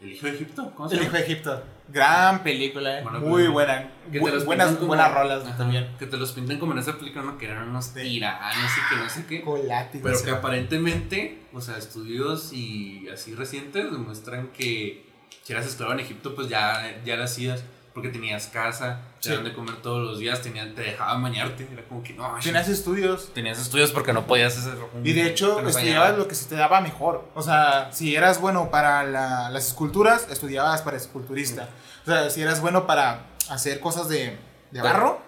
El 0.00 0.12
hijo 0.12 0.26
de 0.26 0.34
Egipto, 0.34 0.70
¿cómo 0.76 0.88
se 0.88 0.96
El 0.96 1.00
llama? 1.02 1.18
hijo 1.18 1.26
de 1.26 1.32
Egipto. 1.32 1.62
Gran 1.88 2.42
película, 2.42 2.98
eh. 2.98 3.02
Buena 3.02 3.18
Muy 3.20 3.42
película. 3.44 3.52
buena. 3.52 3.90
Que 4.12 4.20
Bu- 4.20 4.24
te 4.26 4.32
los 4.32 4.44
buenas, 4.44 4.72
como- 4.74 4.86
buenas 4.88 5.14
rolas 5.14 5.44
Ajá, 5.46 5.56
también. 5.56 5.96
Que 5.98 6.06
te 6.06 6.16
los 6.18 6.32
pintan 6.32 6.58
como 6.58 6.72
en 6.72 6.78
esa 6.78 6.98
película, 6.98 7.24
¿no? 7.24 7.38
Que 7.38 7.46
eran 7.46 7.68
unos 7.68 7.94
tiranos 7.94 8.70
y 8.76 8.94
que 8.94 9.00
no 9.00 9.08
sé 9.08 9.24
qué. 9.26 9.40
Con 9.42 9.66
látigos. 9.66 10.10
Pero 10.10 10.24
que 10.24 10.30
aparentemente, 10.30 11.38
o 11.54 11.60
sea, 11.62 11.78
estudios 11.78 12.52
y 12.52 13.08
así 13.08 13.34
recientes 13.34 13.90
demuestran 13.90 14.48
que 14.48 15.06
si 15.42 15.52
eras 15.54 15.66
esclavo 15.66 15.92
en 15.92 16.00
Egipto, 16.00 16.34
pues 16.34 16.48
ya, 16.48 17.00
ya 17.04 17.16
lo 17.16 17.24
hacías 17.24 17.64
porque 17.94 18.08
tenías 18.08 18.48
casa, 18.48 19.00
te 19.20 19.28
Sí. 19.28 19.30
daban 19.30 19.44
de 19.44 19.54
comer 19.54 19.76
todos 19.76 20.02
los 20.04 20.18
días, 20.18 20.42
tenían, 20.42 20.74
te 20.74 20.82
dejaban 20.82 21.22
bañarte. 21.22 21.68
Era 21.72 21.82
como 21.84 22.02
que 22.02 22.12
no, 22.12 22.34
Tenías 22.42 22.68
estudios. 22.68 23.32
tenías 23.32 23.58
estudios 23.60 23.92
porque 23.92 24.12
no 24.12 24.26
podías 24.26 24.58
hacer. 24.58 24.74
un- 24.92 25.06
Y 25.06 25.12
de 25.12 25.28
hecho, 25.28 25.60
estudiabas 25.60 26.18
lo 26.18 26.26
que 26.26 26.34
se 26.34 26.46
te 26.46 26.56
daba 26.56 26.80
mejor. 26.80 27.24
O 27.34 27.42
sea, 27.42 27.90
si 27.92 28.16
eras 28.16 28.40
bueno 28.40 28.68
para 28.70 29.04
la- 29.04 29.48
las 29.50 29.68
esculturas, 29.68 30.26
estudiabas 30.28 30.82
para 30.82 30.96
esculturista. 30.96 31.68
O 32.02 32.10
sea, 32.10 32.28
si 32.30 32.42
eras 32.42 32.60
bueno 32.60 32.86
para 32.86 33.26
hacer 33.48 33.78
cosas 33.80 34.08
de, 34.08 34.36
de 34.72 34.82
barro, 34.82 35.20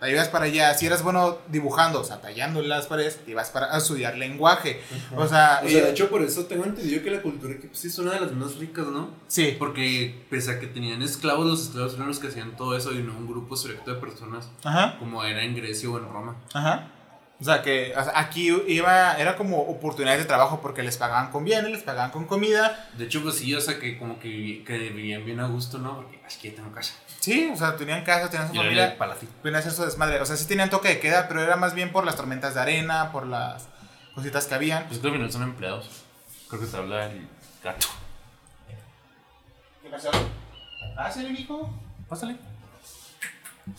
Ahí 0.00 0.12
ibas 0.12 0.28
para 0.28 0.46
allá, 0.46 0.72
si 0.74 0.86
eras 0.86 1.02
bueno 1.02 1.38
dibujando, 1.48 2.00
o 2.00 2.04
sea, 2.04 2.20
tallando 2.20 2.62
las 2.62 2.86
paredes, 2.86 3.22
te 3.24 3.32
ibas 3.32 3.50
para 3.50 3.74
a 3.74 3.78
estudiar 3.78 4.16
lenguaje. 4.16 4.80
O 5.14 5.28
sea, 5.28 5.60
O 5.64 5.68
sea, 5.68 5.78
eh, 5.78 5.82
de 5.82 5.90
hecho, 5.90 6.08
por 6.08 6.22
eso 6.22 6.46
tengo 6.46 6.64
entendido 6.64 7.02
que 7.02 7.10
la 7.10 7.20
cultura 7.20 7.54
que 7.56 7.68
sí 7.72 7.88
es 7.88 7.98
una 7.98 8.12
de 8.12 8.20
las 8.20 8.32
más 8.32 8.56
ricas, 8.56 8.86
¿no? 8.86 9.10
sí, 9.28 9.56
Porque 9.58 10.24
pese 10.30 10.52
a 10.52 10.60
que 10.60 10.66
tenían 10.66 11.02
esclavos, 11.02 11.46
los 11.46 11.62
esclavos 11.62 11.94
eran 11.94 12.08
los 12.08 12.18
que 12.18 12.28
hacían 12.28 12.56
todo 12.56 12.76
eso 12.76 12.92
y 12.92 13.02
no 13.02 13.12
un 13.16 13.26
grupo 13.26 13.56
selecto 13.56 13.94
de 13.94 14.00
personas 14.00 14.48
ajá, 14.64 14.96
como 14.98 15.22
era 15.22 15.42
en 15.44 15.54
Grecia 15.54 15.90
o 15.90 15.98
en 15.98 16.04
Roma. 16.04 16.36
ajá. 16.54 16.92
O 17.40 17.44
sea, 17.44 17.62
que 17.62 17.94
o 17.96 18.04
sea, 18.04 18.12
aquí 18.20 18.50
iba, 18.68 19.14
era 19.16 19.34
como 19.34 19.62
oportunidades 19.62 20.20
de 20.20 20.26
trabajo 20.26 20.60
porque 20.60 20.82
les 20.82 20.98
pagaban 20.98 21.30
con 21.30 21.42
bienes, 21.42 21.70
les 21.70 21.82
pagaban 21.82 22.10
con 22.10 22.26
comida. 22.26 22.90
De 22.98 23.06
hecho, 23.06 23.22
pues 23.22 23.36
sí, 23.36 23.54
o 23.54 23.60
sea, 23.62 23.78
que 23.78 23.98
como 23.98 24.20
que, 24.20 24.62
vivían 24.68 25.24
bien 25.24 25.40
a 25.40 25.46
gusto, 25.46 25.78
¿no? 25.78 25.96
Porque 25.96 26.20
ya 26.42 26.54
tengo 26.54 26.70
casa. 26.70 26.92
Sí, 27.20 27.50
o 27.52 27.56
sea, 27.56 27.76
tenían 27.76 28.02
casa, 28.04 28.30
tenían 28.30 28.48
su 28.48 28.54
familia. 28.54 28.96
palacio. 28.98 29.28
Pueden 29.42 29.56
hacer 29.56 29.72
su 29.72 29.84
desmadre. 29.84 30.20
O 30.20 30.26
sea, 30.26 30.36
sí 30.36 30.46
tenían 30.46 30.70
toque 30.70 30.88
de 30.88 31.00
queda, 31.00 31.28
pero 31.28 31.42
era 31.42 31.56
más 31.56 31.74
bien 31.74 31.92
por 31.92 32.04
las 32.04 32.16
tormentas 32.16 32.54
de 32.54 32.60
arena, 32.60 33.12
por 33.12 33.26
las 33.26 33.66
cositas 34.14 34.46
que 34.46 34.54
habían. 34.54 34.86
Pues 34.88 34.98
creo 35.00 35.12
que 35.12 35.18
final 35.18 35.32
son 35.32 35.42
empleados. 35.42 35.88
Creo 36.48 36.60
que 36.62 36.66
te 36.66 36.76
habla 36.76 37.06
el 37.06 37.28
gato. 37.62 37.86
¿Qué 39.82 39.88
pasó? 39.90 40.10
Ah, 40.96 41.10
¿sí, 41.10 41.26
hijo? 41.26 41.70
Pásale. 42.08 42.36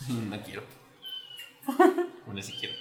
No 0.08 0.40
quiero. 0.42 0.62
Bueno, 2.26 2.40
sí 2.42 2.56
quiero. 2.58 2.74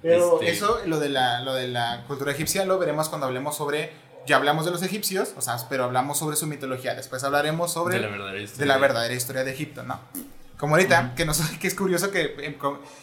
Pero 0.00 0.34
Este- 0.40 0.52
eso, 0.52 0.80
lo 0.86 0.98
de, 1.00 1.08
la, 1.08 1.40
lo 1.42 1.52
de 1.54 1.68
la 1.68 2.04
cultura 2.06 2.30
egipcia, 2.32 2.64
lo 2.64 2.78
veremos 2.78 3.08
cuando 3.08 3.26
hablemos 3.26 3.56
sobre. 3.56 3.92
Ya 4.26 4.36
hablamos 4.36 4.64
de 4.64 4.70
los 4.72 4.82
egipcios, 4.82 5.32
o 5.36 5.40
sea, 5.40 5.56
pero 5.68 5.84
hablamos 5.84 6.18
sobre 6.18 6.36
su 6.36 6.46
mitología. 6.46 6.94
Después 6.94 7.22
hablaremos 7.24 7.72
sobre 7.72 7.96
de 7.96 8.02
la 8.02 8.08
verdadera 8.08 8.40
historia. 8.40 8.60
de 8.62 8.66
la 8.66 8.78
verdadera 8.78 9.14
historia 9.14 9.44
de 9.44 9.52
Egipto, 9.52 9.82
¿no? 9.84 10.00
Como 10.58 10.74
ahorita, 10.74 11.14
que, 11.14 11.24
nos, 11.26 11.38
que 11.60 11.66
es 11.68 11.74
curioso 11.74 12.10
que, 12.10 12.34
eh, 12.38 12.58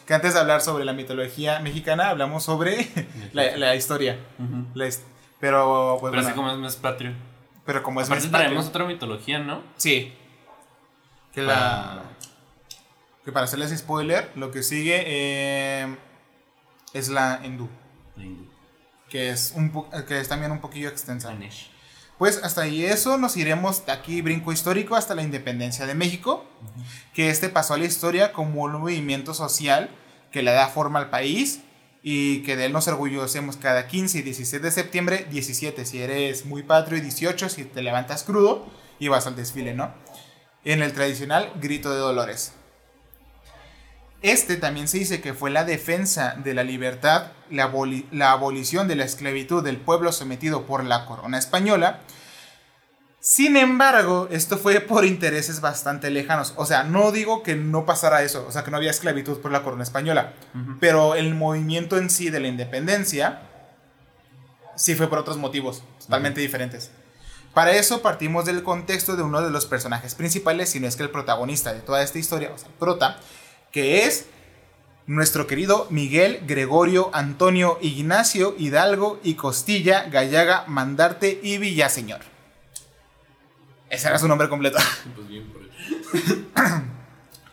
que 0.07 0.13
antes 0.13 0.33
de 0.33 0.39
hablar 0.39 0.61
sobre 0.61 0.85
la 0.85 0.93
mitología 0.93 1.59
mexicana, 1.59 2.09
hablamos 2.09 2.43
sobre 2.43 2.87
la, 3.33 3.55
la 3.57 3.75
historia. 3.75 4.17
La 4.73 4.89
pero, 5.39 5.97
pues, 5.99 6.11
Pero 6.11 6.11
bueno, 6.11 6.19
así 6.27 6.31
como 6.35 6.51
es 6.51 6.57
más 6.57 6.75
patrio. 6.77 7.13
pero 7.65 7.83
como 7.83 8.01
es 8.01 8.09
más 8.09 8.19
traemos 8.31 8.65
patrio- 8.65 8.69
otra 8.69 8.85
mitología, 8.85 9.39
¿no? 9.39 9.61
Sí. 9.77 10.13
Que 11.33 11.41
la. 11.41 12.01
Que 13.25 13.31
para 13.31 13.45
hacerles 13.45 13.77
spoiler, 13.77 14.29
lo 14.35 14.51
que 14.51 14.63
sigue 14.63 15.03
eh, 15.05 15.95
es 16.93 17.09
la 17.09 17.39
hindú. 17.43 17.69
Que 19.13 19.29
es, 19.29 19.53
un 19.55 19.69
que 20.07 20.19
es 20.19 20.27
también 20.27 20.51
un 20.51 20.59
poquillo 20.59 20.89
extensa. 20.89 21.31
Pues 22.17 22.41
hasta 22.43 22.61
ahí 22.61 22.83
eso, 22.83 23.19
nos 23.19 23.37
iremos 23.37 23.85
de 23.85 23.91
aquí, 23.91 24.23
brinco 24.23 24.51
histórico, 24.51 24.95
hasta 24.95 25.13
la 25.13 25.21
independencia 25.21 25.85
de 25.85 25.93
México. 25.93 26.43
Que 27.13 27.29
este 27.29 27.49
pasó 27.49 27.75
a 27.75 27.77
la 27.77 27.85
historia 27.85 28.33
como 28.33 28.63
un 28.63 28.71
movimiento 28.71 29.35
social 29.35 29.91
que 30.31 30.41
le 30.41 30.49
da 30.49 30.67
forma 30.67 30.97
al 30.97 31.11
país 31.11 31.59
y 32.01 32.41
que 32.41 32.55
de 32.55 32.65
él 32.65 32.73
nos 32.73 32.87
orgullecemos 32.87 33.55
cada 33.57 33.85
15 33.85 34.17
y 34.17 34.21
16 34.23 34.63
de 34.63 34.71
septiembre, 34.71 35.27
17 35.29 35.85
si 35.85 36.01
eres 36.01 36.47
muy 36.47 36.63
patrio 36.63 36.97
y 36.97 37.01
18 37.01 37.49
si 37.49 37.65
te 37.65 37.83
levantas 37.83 38.23
crudo 38.23 38.65
y 38.97 39.09
vas 39.09 39.27
al 39.27 39.35
desfile, 39.35 39.75
¿no? 39.75 39.93
En 40.63 40.81
el 40.81 40.91
tradicional 40.91 41.53
grito 41.61 41.93
de 41.93 41.99
dolores. 41.99 42.53
Este 44.23 44.55
también 44.55 44.87
se 44.87 44.97
dice 44.97 45.21
que 45.21 45.33
fue 45.33 45.51
la 45.51 45.65
defensa 45.65 46.35
de 46.43 46.53
la 46.53 46.63
libertad, 46.63 47.27
la, 47.51 47.69
aboli- 47.71 48.05
la 48.11 48.31
abolición 48.31 48.87
de 48.87 48.95
la 48.95 49.03
esclavitud 49.03 49.63
del 49.63 49.77
pueblo 49.77 50.11
sometido 50.13 50.65
por 50.65 50.83
la 50.85 51.05
corona 51.05 51.37
española. 51.37 51.99
Sin 53.19 53.57
embargo, 53.57 54.27
esto 54.31 54.57
fue 54.57 54.79
por 54.79 55.05
intereses 55.05 55.59
bastante 55.61 56.09
lejanos. 56.09 56.53
O 56.55 56.65
sea, 56.65 56.83
no 56.83 57.11
digo 57.11 57.43
que 57.43 57.55
no 57.55 57.85
pasara 57.85 58.23
eso, 58.23 58.45
o 58.47 58.51
sea, 58.51 58.63
que 58.63 58.71
no 58.71 58.77
había 58.77 58.91
esclavitud 58.91 59.39
por 59.39 59.51
la 59.51 59.61
corona 59.61 59.83
española, 59.83 60.33
pero 60.79 61.15
el 61.15 61.35
movimiento 61.35 61.97
en 61.97 62.09
sí 62.09 62.29
de 62.29 62.39
la 62.39 62.47
independencia 62.47 63.41
sí 64.75 64.95
fue 64.95 65.07
por 65.09 65.19
otros 65.19 65.37
motivos 65.37 65.83
totalmente 65.99 66.41
diferentes. 66.41 66.91
Para 67.53 67.73
eso 67.73 68.01
partimos 68.01 68.45
del 68.45 68.63
contexto 68.63 69.15
de 69.15 69.23
uno 69.23 69.41
de 69.41 69.51
los 69.51 69.65
personajes 69.65 70.15
principales, 70.15 70.69
si 70.69 70.79
no 70.79 70.87
es 70.87 70.95
que 70.95 71.03
el 71.03 71.11
protagonista 71.11 71.73
de 71.73 71.81
toda 71.81 72.01
esta 72.01 72.19
historia, 72.19 72.51
o 72.53 72.57
sea, 72.57 72.69
el 72.69 72.73
prota, 72.73 73.17
que 73.73 74.05
es 74.05 74.27
nuestro 75.05 75.47
querido 75.47 75.87
Miguel 75.89 76.39
Gregorio 76.47 77.09
Antonio 77.13 77.77
Ignacio 77.81 78.55
Hidalgo 78.57 79.19
y 79.23 79.33
Costilla 79.33 80.03
Gallaga 80.09 80.63
Mandarte 80.67 81.41
y 81.43 81.57
Villaseñor. 81.57 82.21
Ese 83.89 84.07
era 84.07 84.17
su 84.17 84.27
nombre 84.29 84.47
completo. 84.47 84.77
Pues 85.15 85.27
bien, 85.27 85.51
por. 85.51 85.61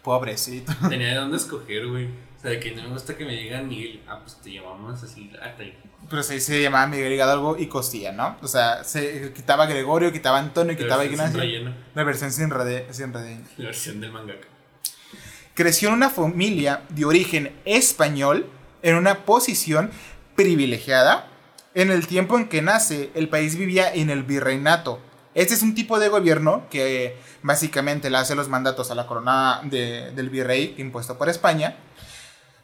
Pobrecito. 0.02 0.72
Tenía 0.88 1.08
de 1.08 1.14
dónde 1.16 1.36
escoger, 1.36 1.86
güey. 1.88 2.06
O 2.06 2.40
sea, 2.42 2.52
de 2.52 2.60
que 2.60 2.74
no 2.74 2.82
me 2.84 2.88
gusta 2.90 3.16
que 3.16 3.24
me 3.26 3.34
digan 3.34 3.68
Miguel. 3.68 4.02
Ah, 4.08 4.20
pues 4.22 4.36
te 4.40 4.50
llamamos 4.52 5.02
así. 5.02 5.30
Ah, 5.42 5.54
te- 5.58 5.76
Pero 6.08 6.22
se, 6.22 6.40
se 6.40 6.62
llamaba 6.62 6.86
Miguel 6.86 7.12
Hidalgo 7.12 7.58
y 7.58 7.66
Costilla, 7.66 8.12
¿no? 8.12 8.38
O 8.40 8.48
sea, 8.48 8.82
se 8.84 9.32
quitaba 9.34 9.66
Gregorio, 9.66 10.10
quitaba 10.12 10.38
Antonio, 10.38 10.72
la 10.72 10.78
quitaba 10.78 11.02
versión 11.02 11.18
sin 11.18 11.26
Ignacio. 11.26 11.40
relleno. 11.40 11.74
La 11.94 12.04
versión 12.04 12.32
sin 12.32 12.48
relleno. 12.50 12.86
La 13.58 13.64
versión 13.66 14.00
del 14.00 14.12
mangaka. 14.12 14.46
Creció 15.60 15.88
en 15.88 15.94
una 15.96 16.08
familia 16.08 16.84
de 16.88 17.04
origen 17.04 17.52
español, 17.66 18.48
en 18.80 18.94
una 18.94 19.26
posición 19.26 19.90
privilegiada. 20.34 21.28
En 21.74 21.90
el 21.90 22.06
tiempo 22.06 22.38
en 22.38 22.48
que 22.48 22.62
nace, 22.62 23.10
el 23.14 23.28
país 23.28 23.56
vivía 23.56 23.92
en 23.92 24.08
el 24.08 24.22
virreinato. 24.22 25.00
Este 25.34 25.52
es 25.52 25.60
un 25.62 25.74
tipo 25.74 25.98
de 25.98 26.08
gobierno 26.08 26.66
que 26.70 27.18
básicamente 27.42 28.08
le 28.08 28.16
hace 28.16 28.34
los 28.34 28.48
mandatos 28.48 28.90
a 28.90 28.94
la 28.94 29.06
corona 29.06 29.60
de- 29.64 30.12
del 30.12 30.30
virrey 30.30 30.76
impuesto 30.78 31.18
por 31.18 31.28
España. 31.28 31.76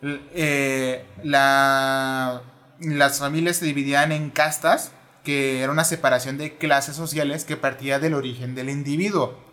Eh, 0.00 1.04
la- 1.22 2.40
las 2.80 3.18
familias 3.18 3.59
se 3.59 3.66
dividían 3.66 4.11
en 4.11 4.30
castas, 4.30 4.92
que 5.22 5.61
era 5.61 5.70
una 5.70 5.85
separación 5.85 6.38
de 6.38 6.56
clases 6.56 6.96
sociales 6.96 7.44
que 7.44 7.59
partía 7.59 7.98
del 7.98 8.14
origen 8.14 8.54
del 8.54 8.70
individuo. 8.70 9.44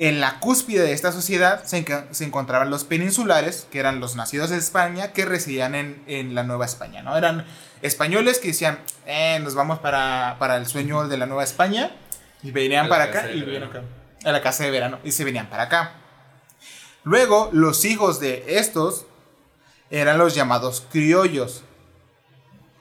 En 0.00 0.18
la 0.18 0.40
cúspide 0.40 0.82
de 0.82 0.92
esta 0.94 1.12
sociedad 1.12 1.62
se, 1.64 1.84
enca- 1.84 2.06
se 2.10 2.24
encontraban 2.24 2.70
los 2.70 2.84
peninsulares, 2.84 3.68
que 3.70 3.78
eran 3.78 4.00
los 4.00 4.16
nacidos 4.16 4.50
en 4.50 4.56
España, 4.56 5.12
que 5.12 5.26
residían 5.26 5.74
en, 5.74 6.02
en 6.06 6.34
la 6.34 6.42
Nueva 6.42 6.64
España, 6.64 7.02
¿no? 7.02 7.18
Eran 7.18 7.46
españoles 7.82 8.38
que 8.38 8.48
decían, 8.48 8.78
eh, 9.04 9.38
nos 9.42 9.54
vamos 9.54 9.78
para, 9.80 10.36
para 10.38 10.56
el 10.56 10.66
sueño 10.66 11.06
de 11.06 11.18
la 11.18 11.26
Nueva 11.26 11.44
España, 11.44 11.94
y 12.42 12.50
venían 12.50 12.88
para 12.88 13.04
acá, 13.04 13.26
de 13.26 13.36
y 13.36 13.42
venían 13.42 13.64
acá, 13.64 13.82
a 14.24 14.32
la 14.32 14.40
casa 14.40 14.64
de 14.64 14.70
verano, 14.70 14.98
y 15.04 15.12
se 15.12 15.22
venían 15.22 15.50
para 15.50 15.64
acá. 15.64 15.92
Luego, 17.04 17.50
los 17.52 17.84
hijos 17.84 18.20
de 18.20 18.44
estos 18.58 19.04
eran 19.90 20.16
los 20.16 20.34
llamados 20.34 20.82
criollos, 20.90 21.62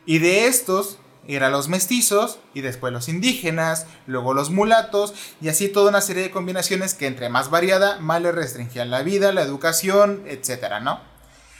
y 0.06 0.20
de 0.20 0.48
estos 0.48 1.00
eran 1.36 1.52
los 1.52 1.68
mestizos 1.68 2.40
y 2.54 2.62
después 2.62 2.92
los 2.92 3.08
indígenas, 3.10 3.86
luego 4.08 4.34
los 4.34 4.50
mulatos 4.50 5.14
y 5.42 5.50
así 5.50 5.70
toda 5.70 5.90
una 5.90 6.02
serie 6.02 6.24
de 6.24 6.32
combinaciones 6.32 6.96
que 6.96 7.08
entre 7.08 7.30
más 7.30 7.50
variada, 7.50 8.00
más 8.00 8.22
le 8.22 8.32
restringían 8.32 8.90
la 8.90 9.04
vida, 9.04 9.32
la 9.32 9.44
educación, 9.44 10.24
etcétera, 10.28 10.80
¿no? 10.80 11.00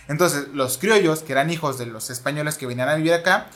Entonces, 0.08 0.48
los 0.54 0.80
criollos, 0.80 1.22
que 1.22 1.34
eran 1.34 1.52
hijos 1.52 1.78
de 1.78 1.86
los 1.86 2.10
españoles 2.10 2.58
que 2.58 2.66
venían 2.66 2.90
a 2.90 2.96
vivir 2.96 3.14
acá, 3.14 3.48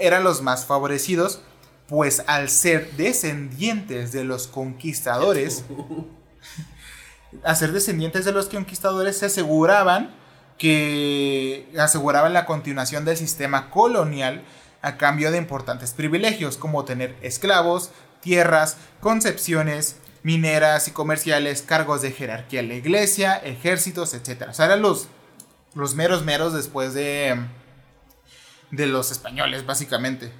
eran 0.00 0.24
los 0.24 0.42
más 0.42 0.66
favorecidos, 0.66 1.42
pues 1.86 2.24
al 2.26 2.48
ser 2.48 2.90
descendientes 2.96 4.10
de 4.10 4.24
los 4.24 4.48
conquistadores, 4.48 5.64
a 7.44 7.54
ser 7.54 7.70
descendientes 7.70 8.24
de 8.24 8.32
los 8.32 8.46
conquistadores 8.46 9.18
se 9.18 9.26
aseguraban 9.26 10.12
que 10.58 11.72
aseguraban 11.78 12.32
la 12.32 12.46
continuación 12.46 13.04
del 13.04 13.16
sistema 13.16 13.70
colonial 13.70 14.42
a 14.82 14.96
cambio 14.96 15.30
de 15.30 15.38
importantes 15.38 15.92
privilegios 15.92 16.56
como 16.56 16.84
tener 16.84 17.16
esclavos, 17.22 17.90
tierras, 18.20 18.76
concepciones 19.00 19.96
mineras 20.22 20.88
y 20.88 20.92
comerciales, 20.92 21.62
cargos 21.62 22.02
de 22.02 22.12
jerarquía 22.12 22.60
en 22.60 22.68
la 22.68 22.74
iglesia, 22.74 23.36
ejércitos, 23.36 24.14
etc. 24.14 24.46
O 24.50 24.52
sea, 24.52 24.66
eran 24.66 24.82
los, 24.82 25.08
los 25.74 25.94
meros 25.94 26.24
meros 26.24 26.52
después 26.52 26.94
de, 26.94 27.36
de 28.70 28.86
los 28.86 29.10
españoles, 29.10 29.66
básicamente. 29.66 30.32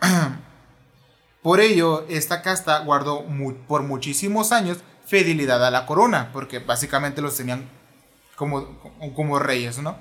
Por 1.42 1.60
ello, 1.60 2.06
esta 2.08 2.42
casta 2.42 2.80
guardó 2.80 3.24
por 3.68 3.82
muchísimos 3.82 4.50
años 4.50 4.78
fidelidad 5.06 5.64
a 5.64 5.70
la 5.70 5.86
corona, 5.86 6.30
porque 6.32 6.58
básicamente 6.58 7.22
los 7.22 7.36
tenían 7.36 7.70
como, 8.34 8.78
como 9.14 9.38
reyes, 9.38 9.78
¿no? 9.78 9.96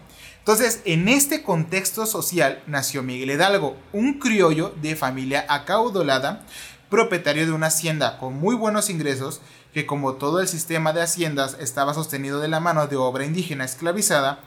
Entonces, 0.48 0.82
en 0.86 1.10
este 1.10 1.44
contexto 1.44 2.06
social 2.06 2.64
nació 2.68 3.04
Miguel 3.04 3.32
Hidalgo, 3.32 3.76
un 3.92 4.18
criollo 4.18 4.74
de 4.82 4.96
familia 4.96 5.46
acaudalada, 5.50 6.46
propietario 6.90 7.46
de 7.46 7.52
una 7.52 7.68
hacienda 7.68 8.18
con 8.18 8.36
muy 8.36 8.56
buenos 8.56 8.90
ingresos, 8.90 9.42
que 9.74 9.86
como 9.86 10.14
todo 10.14 10.40
el 10.40 10.48
sistema 10.48 10.94
de 10.94 11.02
haciendas 11.02 11.58
estaba 11.60 11.94
sostenido 11.94 12.40
de 12.40 12.48
la 12.48 12.62
mano 12.62 12.88
de 12.88 12.96
obra 12.96 13.26
indígena 13.26 13.66
esclavizada, 13.66 14.40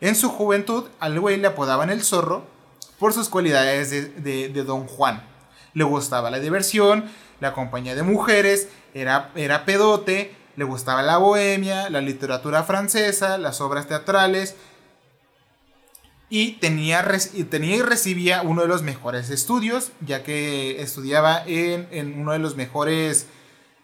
en 0.00 0.16
su 0.16 0.30
juventud 0.30 0.88
al 0.98 1.20
güey 1.20 1.36
le 1.36 1.46
apodaban 1.46 1.90
el 1.90 2.02
zorro 2.02 2.44
por 2.98 3.12
sus 3.12 3.28
cualidades 3.28 3.90
de, 3.92 4.64
don 4.66 4.88
Juan. 4.88 5.22
Le 5.74 5.84
gustaba 5.84 6.32
la 6.32 6.40
diversión, 6.40 7.04
la 7.38 7.52
compañía 7.52 7.94
de 7.94 8.02
mujeres, 8.02 8.66
era, 8.94 9.30
era 9.36 9.64
pedote, 9.64 10.34
le 10.56 10.64
gustaba 10.64 11.02
la 11.02 11.18
bohemia, 11.18 11.88
la 11.88 12.00
literatura 12.00 12.64
francesa, 12.64 13.38
las 13.38 13.60
obras 13.60 13.86
teatrales, 13.86 14.56
y 16.30 16.52
tenía, 16.52 17.04
tenía 17.50 17.76
y 17.76 17.82
recibía 17.82 18.42
uno 18.42 18.62
de 18.62 18.68
los 18.68 18.82
mejores 18.82 19.30
estudios, 19.30 19.90
ya 20.00 20.22
que 20.22 20.80
estudiaba 20.80 21.42
en, 21.44 22.20
uno 22.20 22.32
de 22.32 22.38
los 22.38 22.56
mejores 22.56 23.26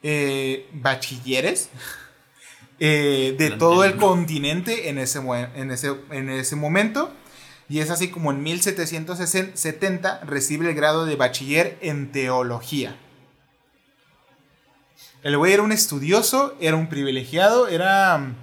eh, 0.05 0.69
bachilleres 0.73 1.71
eh, 2.79 3.35
de 3.37 3.51
todo 3.51 3.83
el 3.83 3.97
continente 3.97 4.89
en 4.89 4.99
ese, 4.99 5.19
en, 5.57 5.73
ese, 5.73 5.97
en 6.11 6.31
ese 6.31 6.55
momento. 6.55 7.13
Y 7.69 7.81
es 7.81 7.91
así 7.91 8.11
como 8.11 8.31
en 8.31 8.45
1770 8.45 10.21
recibe 10.21 10.69
el 10.69 10.75
grado 10.77 11.05
de 11.05 11.17
bachiller 11.17 11.77
en 11.81 12.13
teología. 12.13 12.97
El 15.25 15.37
güey 15.37 15.53
era 15.53 15.65
un 15.65 15.73
estudioso, 15.73 16.55
era 16.61 16.77
un 16.77 16.89
privilegiado, 16.89 17.67
era 17.67 18.37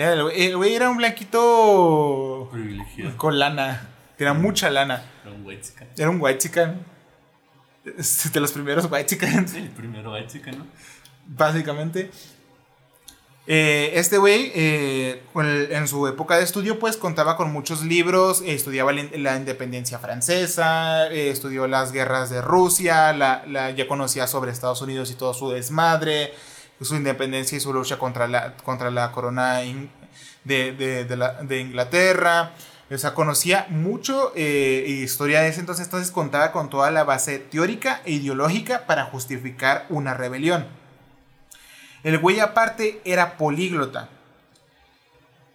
el 0.00 0.56
güey 0.56 0.74
era 0.74 0.90
un 0.90 0.96
blanquito. 0.96 2.48
Privilegiado. 2.52 3.16
Con 3.16 3.38
lana. 3.38 3.88
Era 4.18 4.34
mucha 4.34 4.70
lana. 4.70 5.02
Era 5.22 5.34
un 5.34 5.46
white 5.46 5.62
chicken. 5.62 5.88
Era 5.96 6.10
un 6.10 6.20
white 6.20 6.38
chicken. 6.38 6.84
De 8.32 8.40
los 8.40 8.52
primeros 8.52 8.86
white 8.90 9.06
chicken. 9.06 9.48
Sí, 9.48 9.58
el 9.58 9.70
primero 9.70 10.12
white 10.12 10.28
chicken, 10.28 10.58
¿no? 10.58 10.66
Básicamente. 11.26 12.10
Eh, 13.46 13.98
este 13.98 14.18
güey, 14.18 14.52
eh, 14.54 15.22
en 15.34 15.88
su 15.88 16.06
época 16.06 16.36
de 16.36 16.44
estudio, 16.44 16.78
pues 16.78 16.96
contaba 16.96 17.36
con 17.36 17.52
muchos 17.52 17.82
libros, 17.82 18.42
estudiaba 18.46 18.92
la 18.92 19.36
independencia 19.36 19.98
francesa, 19.98 21.08
eh, 21.08 21.30
estudió 21.30 21.66
las 21.66 21.90
guerras 21.90 22.30
de 22.30 22.42
Rusia, 22.42 23.12
la, 23.12 23.70
ya 23.72 23.88
conocía 23.88 24.26
sobre 24.28 24.52
Estados 24.52 24.82
Unidos 24.82 25.10
y 25.10 25.14
todo 25.14 25.34
su 25.34 25.50
desmadre, 25.50 26.32
su 26.80 26.96
independencia 26.96 27.58
y 27.58 27.60
su 27.60 27.72
lucha 27.72 27.98
contra 27.98 28.26
la, 28.26 28.54
contra 28.56 28.90
la 28.90 29.12
corona 29.12 29.60
de, 30.44 30.72
de, 30.72 31.60
Inglaterra. 31.60 32.52
O 32.90 32.98
sea, 32.98 33.14
conocía 33.14 33.66
mucho 33.68 34.32
eh, 34.34 34.84
historia 34.88 35.42
de 35.42 35.48
ese 35.48 35.60
entonces, 35.60 35.86
entonces 35.86 36.10
contaba 36.10 36.50
con 36.50 36.70
toda 36.70 36.90
la 36.90 37.04
base 37.04 37.38
teórica 37.38 38.00
e 38.04 38.12
ideológica 38.12 38.86
para 38.86 39.04
justificar 39.04 39.86
una 39.90 40.14
rebelión. 40.14 40.66
El 42.02 42.18
güey 42.18 42.40
aparte 42.40 43.00
era 43.04 43.36
políglota. 43.36 44.08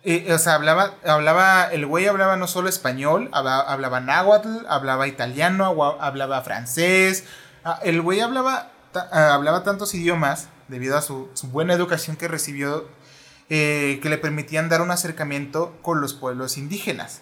Eh, 0.04 0.32
o 0.32 0.38
sea, 0.38 0.54
hablaba, 0.54 0.94
hablaba, 1.04 1.64
el 1.66 1.88
güey 1.88 2.06
hablaba 2.06 2.38
no 2.38 2.48
solo 2.48 2.70
español, 2.70 3.30
hablaba, 3.34 3.62
hablaba 3.64 4.00
náhuatl, 4.00 4.66
hablaba 4.70 5.08
italiano, 5.08 5.66
hablaba 6.00 6.42
francés. 6.44 7.26
Ah, 7.66 7.80
el 7.84 8.02
güey 8.02 8.22
hablaba, 8.22 8.70
ah, 8.94 9.34
hablaba 9.34 9.64
tantos 9.64 9.96
idiomas 9.96 10.50
debido 10.68 10.98
a 10.98 11.02
su, 11.02 11.30
buena 11.52 11.74
educación 11.74 12.16
que 12.16 12.28
recibió, 12.28 12.88
eh, 13.50 14.00
que 14.02 14.10
le 14.10 14.18
permitían 14.18 14.70
dar 14.70 14.82
un 14.82 14.92
acercamiento 14.92 15.78
con 15.82 16.02
los 16.02 16.14
pueblos 16.14 16.58
indígenas. 16.58 17.22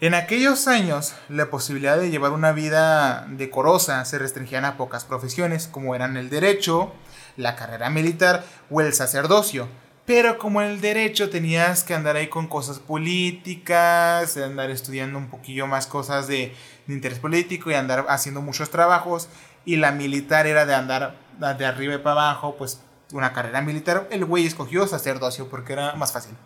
En 0.00 0.12
aquellos 0.12 0.66
años, 0.66 1.14
la 1.28 1.50
posibilidad 1.50 1.96
de 1.96 2.10
llevar 2.10 2.32
una 2.32 2.52
vida 2.52 3.26
decorosa 3.30 4.04
se 4.04 4.18
restringían 4.18 4.64
a 4.64 4.76
pocas 4.76 5.04
profesiones, 5.04 5.68
como 5.68 5.94
eran 5.94 6.16
el 6.16 6.30
derecho, 6.30 6.92
la 7.36 7.56
carrera 7.56 7.90
militar 7.90 8.44
o 8.70 8.80
el 8.80 8.92
sacerdocio. 8.92 9.68
Pero 10.04 10.36
como 10.36 10.60
el 10.60 10.80
derecho 10.82 11.30
tenías 11.30 11.84
que 11.84 11.94
andar 11.94 12.16
ahí 12.16 12.28
con 12.28 12.48
cosas 12.48 12.80
políticas, 12.80 14.36
andar 14.36 14.70
estudiando 14.70 15.16
un 15.16 15.30
poquillo 15.30 15.66
más 15.66 15.86
cosas 15.86 16.26
de, 16.26 16.54
de 16.86 16.94
interés 16.94 17.18
político 17.18 17.70
y 17.70 17.74
andar 17.74 18.04
haciendo 18.08 18.42
muchos 18.42 18.68
trabajos, 18.68 19.28
y 19.64 19.76
la 19.76 19.92
militar 19.92 20.46
era 20.46 20.66
de 20.66 20.74
andar 20.74 21.16
de 21.38 21.66
arriba 21.66 21.94
y 21.94 21.98
para 21.98 22.28
abajo, 22.28 22.56
pues 22.56 22.80
una 23.12 23.32
carrera 23.32 23.60
militar, 23.60 24.08
el 24.10 24.24
güey 24.24 24.46
escogió 24.46 24.86
sacerdocio 24.86 25.48
porque 25.48 25.72
era 25.74 25.94
más 25.94 26.12
fácil. 26.12 26.36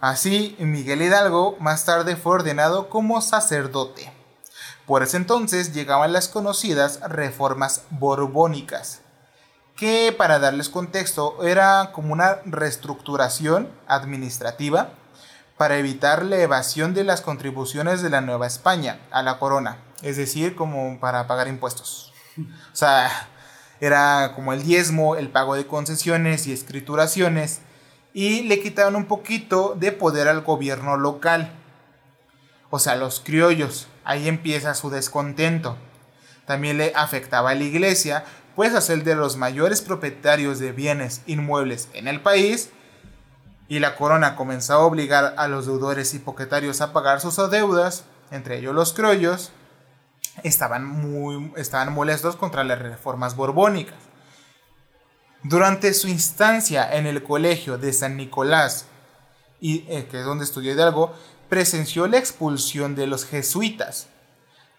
Así, 0.00 0.54
Miguel 0.58 1.02
Hidalgo 1.02 1.56
más 1.58 1.84
tarde 1.84 2.16
fue 2.16 2.34
ordenado 2.34 2.88
como 2.88 3.20
sacerdote. 3.20 4.12
Por 4.86 5.02
ese 5.02 5.16
entonces 5.16 5.72
llegaban 5.72 6.12
las 6.12 6.28
conocidas 6.28 7.00
reformas 7.00 7.82
borbónicas, 7.90 9.00
que 9.76 10.14
para 10.16 10.38
darles 10.38 10.68
contexto 10.68 11.44
era 11.44 11.90
como 11.92 12.12
una 12.12 12.38
reestructuración 12.44 13.70
administrativa 13.86 14.90
para 15.56 15.76
evitar 15.76 16.24
la 16.24 16.38
evasión 16.38 16.94
de 16.94 17.04
las 17.04 17.20
contribuciones 17.20 18.00
de 18.00 18.10
la 18.10 18.20
Nueva 18.20 18.46
España 18.46 19.00
a 19.10 19.22
la 19.22 19.38
corona, 19.38 19.78
es 20.02 20.16
decir, 20.16 20.54
como 20.54 21.00
para 21.00 21.26
pagar 21.26 21.48
impuestos. 21.48 22.12
O 22.38 22.76
sea, 22.76 23.10
era 23.80 24.32
como 24.34 24.52
el 24.52 24.62
diezmo, 24.62 25.16
el 25.16 25.28
pago 25.28 25.54
de 25.54 25.66
concesiones 25.66 26.46
y 26.46 26.52
escrituraciones, 26.52 27.60
y 28.12 28.42
le 28.42 28.60
quitaron 28.60 28.96
un 28.96 29.06
poquito 29.06 29.76
de 29.78 29.92
poder 29.92 30.28
al 30.28 30.42
gobierno 30.42 30.96
local. 30.96 31.52
O 32.70 32.78
sea, 32.78 32.96
los 32.96 33.20
criollos, 33.20 33.88
ahí 34.04 34.28
empieza 34.28 34.74
su 34.74 34.90
descontento. 34.90 35.76
También 36.46 36.78
le 36.78 36.92
afectaba 36.94 37.50
a 37.50 37.54
la 37.54 37.64
iglesia, 37.64 38.24
pues 38.56 38.74
a 38.74 38.80
ser 38.80 39.04
de 39.04 39.14
los 39.14 39.36
mayores 39.36 39.82
propietarios 39.82 40.58
de 40.58 40.72
bienes 40.72 41.22
inmuebles 41.26 41.88
en 41.92 42.08
el 42.08 42.20
país, 42.20 42.70
y 43.68 43.80
la 43.80 43.96
corona 43.96 44.34
comenzó 44.34 44.72
a 44.72 44.78
obligar 44.78 45.34
a 45.36 45.46
los 45.46 45.66
deudores 45.66 46.14
hipoquetarios 46.14 46.80
a 46.80 46.92
pagar 46.92 47.20
sus 47.20 47.36
deudas, 47.50 48.04
entre 48.30 48.58
ellos 48.58 48.74
los 48.74 48.94
criollos, 48.94 49.52
estaban, 50.44 50.84
muy, 50.84 51.52
estaban 51.56 51.92
molestos 51.92 52.36
contra 52.36 52.64
las 52.64 52.78
reformas 52.78 53.36
borbónicas. 53.36 53.98
Durante 55.42 55.94
su 55.94 56.08
instancia 56.08 56.92
en 56.92 57.06
el 57.06 57.22
colegio 57.22 57.78
de 57.78 57.92
San 57.92 58.16
Nicolás, 58.16 58.86
y, 59.60 59.84
eh, 59.88 60.06
que 60.10 60.20
es 60.20 60.24
donde 60.24 60.44
estudió 60.44 60.72
Hidalgo, 60.72 61.14
presenció 61.48 62.06
la 62.06 62.18
expulsión 62.18 62.94
de 62.94 63.06
los 63.06 63.24
jesuitas, 63.24 64.08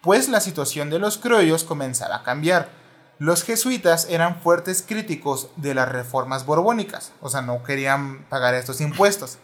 pues 0.01 0.29
la 0.29 0.39
situación 0.39 0.89
de 0.89 0.99
los 0.99 1.17
criollos 1.17 1.63
comenzaba 1.63 2.17
a 2.17 2.23
cambiar. 2.23 2.69
Los 3.17 3.43
jesuitas 3.43 4.07
eran 4.09 4.39
fuertes 4.41 4.83
críticos 4.87 5.49
de 5.57 5.73
las 5.73 5.89
reformas 5.89 6.45
borbónicas, 6.45 7.11
o 7.21 7.29
sea, 7.29 7.41
no 7.41 7.63
querían 7.63 8.25
pagar 8.29 8.53
estos 8.53 8.79
impuestos. 8.79 9.39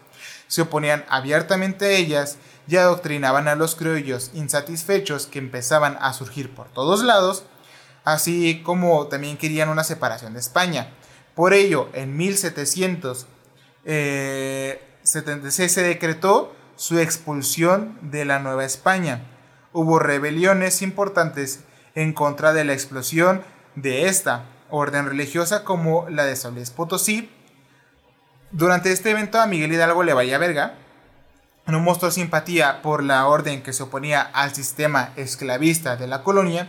Se 0.46 0.62
oponían 0.62 1.04
abiertamente 1.08 1.86
a 1.86 1.90
ellas 1.90 2.38
y 2.68 2.76
adoctrinaban 2.76 3.48
a 3.48 3.54
los 3.54 3.74
criollos 3.74 4.30
insatisfechos 4.34 5.26
que 5.26 5.38
empezaban 5.38 5.96
a 6.00 6.12
surgir 6.12 6.54
por 6.54 6.68
todos 6.68 7.02
lados, 7.02 7.44
así 8.04 8.62
como 8.62 9.06
también 9.06 9.36
querían 9.36 9.68
una 9.68 9.84
separación 9.84 10.34
de 10.34 10.40
España. 10.40 10.92
Por 11.34 11.52
ello, 11.52 11.88
en 11.92 12.16
1776 12.16 13.26
eh, 13.84 14.80
se 15.02 15.82
decretó 15.82 16.54
su 16.76 16.98
expulsión 16.98 17.98
de 18.02 18.24
la 18.24 18.38
Nueva 18.38 18.64
España. 18.64 19.26
Hubo 19.72 19.98
rebeliones 19.98 20.82
importantes 20.82 21.60
en 21.94 22.12
contra 22.12 22.52
de 22.52 22.64
la 22.64 22.72
explosión 22.72 23.42
de 23.74 24.08
esta 24.08 24.46
orden 24.70 25.06
religiosa 25.06 25.64
como 25.64 26.08
la 26.08 26.24
de 26.24 26.36
San 26.36 26.56
Potosí. 26.74 27.30
Durante 28.52 28.92
este 28.92 29.10
evento 29.10 29.40
a 29.40 29.46
Miguel 29.46 29.72
Hidalgo 29.72 30.04
le 30.04 30.14
vaya 30.14 30.38
verga, 30.38 30.74
no 31.66 31.80
mostró 31.80 32.12
simpatía 32.12 32.80
por 32.80 33.02
la 33.02 33.26
orden 33.26 33.62
que 33.62 33.72
se 33.72 33.82
oponía 33.82 34.22
al 34.22 34.54
sistema 34.54 35.12
esclavista 35.16 35.96
de 35.96 36.06
la 36.06 36.22
colonia 36.22 36.68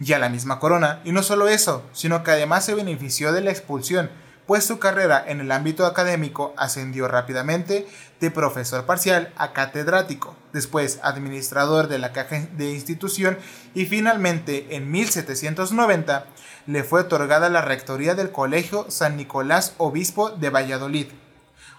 y 0.00 0.14
a 0.14 0.18
la 0.18 0.30
misma 0.30 0.58
corona, 0.58 1.00
y 1.04 1.12
no 1.12 1.22
solo 1.22 1.46
eso, 1.48 1.84
sino 1.92 2.24
que 2.24 2.30
además 2.30 2.64
se 2.64 2.74
benefició 2.74 3.32
de 3.32 3.42
la 3.42 3.50
expulsión, 3.50 4.10
pues 4.46 4.64
su 4.64 4.78
carrera 4.78 5.22
en 5.28 5.40
el 5.40 5.52
ámbito 5.52 5.84
académico 5.84 6.54
ascendió 6.56 7.06
rápidamente 7.06 7.86
de 8.18 8.30
profesor 8.30 8.86
parcial 8.86 9.30
a 9.36 9.52
catedrático, 9.52 10.34
después 10.54 11.00
administrador 11.02 11.86
de 11.86 11.98
la 11.98 12.12
caja 12.12 12.46
de 12.56 12.72
institución 12.72 13.38
y 13.74 13.84
finalmente 13.84 14.74
en 14.74 14.90
1790 14.90 16.26
le 16.66 16.84
fue 16.84 17.00
otorgada 17.00 17.48
la 17.48 17.62
rectoría 17.62 18.14
del 18.14 18.32
Colegio 18.32 18.90
San 18.90 19.16
Nicolás 19.16 19.74
Obispo 19.78 20.30
de 20.30 20.50
Valladolid, 20.50 21.08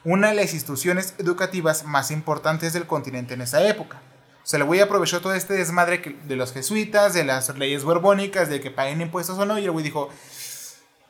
una 0.03 0.29
de 0.29 0.36
las 0.36 0.53
instituciones 0.53 1.13
educativas 1.17 1.86
más 1.86 2.11
importantes 2.11 2.73
del 2.73 2.88
continente 2.88 3.34
en 3.34 3.41
esa 3.41 3.67
época. 3.67 4.01
Se 4.43 4.57
le 4.57 4.63
voy 4.63 4.79
a 4.79 4.86
aprovechar 4.86 5.21
todo 5.21 5.36
este 5.36 5.53
desmadre 5.53 6.17
de 6.25 6.36
los 6.36 6.51
jesuitas, 6.51 7.13
de 7.13 7.23
las 7.23 7.55
leyes 7.55 7.84
borbónicas, 7.84 8.49
de 8.49 8.59
que 8.59 8.71
paguen 8.71 9.01
impuestos 9.01 9.38
o 9.38 9.45
no, 9.45 9.59
y 9.59 9.65
el 9.65 9.71
güey 9.71 9.84
dijo, 9.84 10.09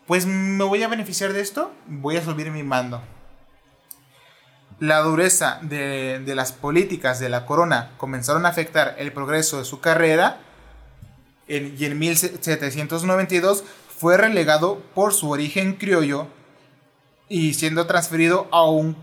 pues 0.06 0.26
me 0.26 0.66
voy 0.66 0.84
a 0.84 0.90
beneficiar 0.90 1.32
de 1.32 1.40
esto, 1.40 1.72
voy 1.88 2.18
a 2.18 2.24
subir 2.24 2.52
mi 2.52 2.64
mando. 2.64 3.02
La 4.80 5.00
dureza 5.00 5.60
de, 5.62 6.22
de 6.26 6.36
las 6.36 6.52
políticas 6.52 7.20
de 7.20 7.30
la 7.30 7.46
corona 7.46 7.92
comenzaron 7.98 8.46
a 8.46 8.50
afectar 8.50 8.96
el 8.98 9.14
progreso 9.14 9.60
de 9.60 9.66
su 9.66 9.80
carrera 9.80 10.40
y 11.58 11.86
en 11.86 12.00
1792 12.00 13.66
fue 13.98 14.16
relegado 14.16 14.82
por 14.96 15.14
su 15.14 15.30
origen 15.30 15.74
criollo 15.74 16.28
y 17.28 17.54
siendo 17.54 17.88
transferido 17.88 18.48
a 18.52 18.64
un, 18.64 18.96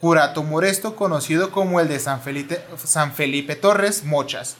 curato 0.00 0.42
moresto 0.42 0.96
conocido 0.96 1.50
como 1.50 1.80
el 1.80 1.88
de 1.88 1.98
San 1.98 2.20
Felipe, 2.22 2.60
San 2.76 3.12
Felipe 3.12 3.56
Torres 3.56 4.04
Mochas. 4.04 4.56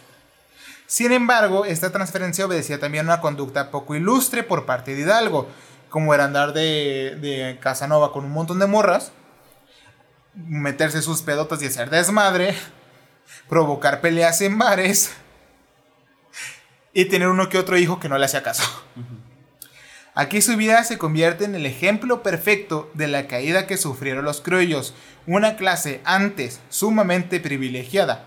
Sin 0.86 1.12
embargo, 1.12 1.64
esta 1.64 1.90
transferencia 1.90 2.44
obedecía 2.44 2.78
también 2.78 3.08
a 3.08 3.14
una 3.14 3.20
conducta 3.20 3.70
poco 3.70 3.94
ilustre 3.94 4.42
por 4.42 4.66
parte 4.66 4.94
de 4.94 5.02
Hidalgo, 5.02 5.48
como 5.88 6.12
era 6.12 6.24
andar 6.24 6.52
de, 6.52 7.16
de 7.20 7.58
Casanova 7.60 8.12
con 8.12 8.24
un 8.24 8.32
montón 8.32 8.58
de 8.58 8.66
morras, 8.66 9.12
meterse 10.34 11.02
sus 11.02 11.22
pedotas 11.22 11.62
y 11.62 11.66
hacer 11.66 11.88
desmadre, 11.88 12.54
provocar 13.48 14.00
peleas 14.00 14.40
en 14.42 14.58
bares 14.58 15.12
y 16.92 17.06
tener 17.06 17.28
uno 17.28 17.48
que 17.48 17.58
otro 17.58 17.78
hijo 17.78 17.98
que 17.98 18.08
no 18.08 18.18
le 18.18 18.24
hacía 18.24 18.42
caso. 18.42 18.62
Aquí 20.14 20.42
su 20.42 20.56
vida 20.56 20.84
se 20.84 20.98
convierte 20.98 21.44
en 21.44 21.54
el 21.54 21.64
ejemplo 21.64 22.22
perfecto 22.22 22.90
de 22.92 23.08
la 23.08 23.26
caída 23.28 23.66
que 23.66 23.78
sufrieron 23.78 24.26
los 24.26 24.42
criollos, 24.42 24.92
una 25.26 25.56
clase 25.56 26.02
antes 26.04 26.60
sumamente 26.68 27.40
privilegiada. 27.40 28.26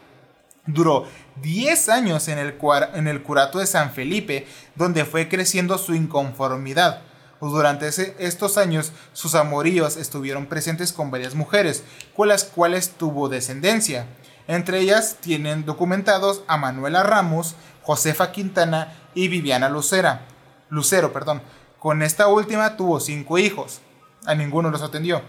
Duró 0.65 1.07
10 1.43 1.89
años 1.89 2.27
en 2.27 2.39
el, 2.39 2.55
en 2.95 3.07
el 3.07 3.21
curato 3.21 3.59
de 3.59 3.67
San 3.67 3.91
Felipe, 3.91 4.47
donde 4.73 5.05
fue 5.05 5.29
creciendo 5.29 5.77
su 5.77 5.93
inconformidad. 5.93 7.01
Durante 7.39 7.87
estos 8.17 8.57
años, 8.57 8.91
sus 9.13 9.35
amoríos 9.35 9.97
estuvieron 9.97 10.47
presentes 10.47 10.91
con 10.91 11.11
varias 11.11 11.35
mujeres, 11.35 11.83
con 12.15 12.29
las 12.29 12.45
cuales 12.45 12.93
tuvo 12.97 13.29
descendencia. 13.29 14.07
Entre 14.47 14.79
ellas 14.79 15.17
tienen 15.21 15.65
documentados 15.65 16.43
a 16.47 16.57
Manuela 16.57 17.03
Ramos, 17.03 17.55
Josefa 17.85 18.31
Quintana 18.31 18.93
y 19.13 19.27
Viviana 19.27 19.69
Lucera. 19.69 20.21
Lucero, 20.69 21.13
perdón. 21.13 21.43
Con 21.77 22.01
esta 22.01 22.27
última 22.27 22.77
tuvo 22.77 22.99
cinco 22.99 23.37
hijos. 23.37 23.79
A 24.25 24.33
ninguno 24.33 24.71
los 24.71 24.81
atendió. 24.81 25.21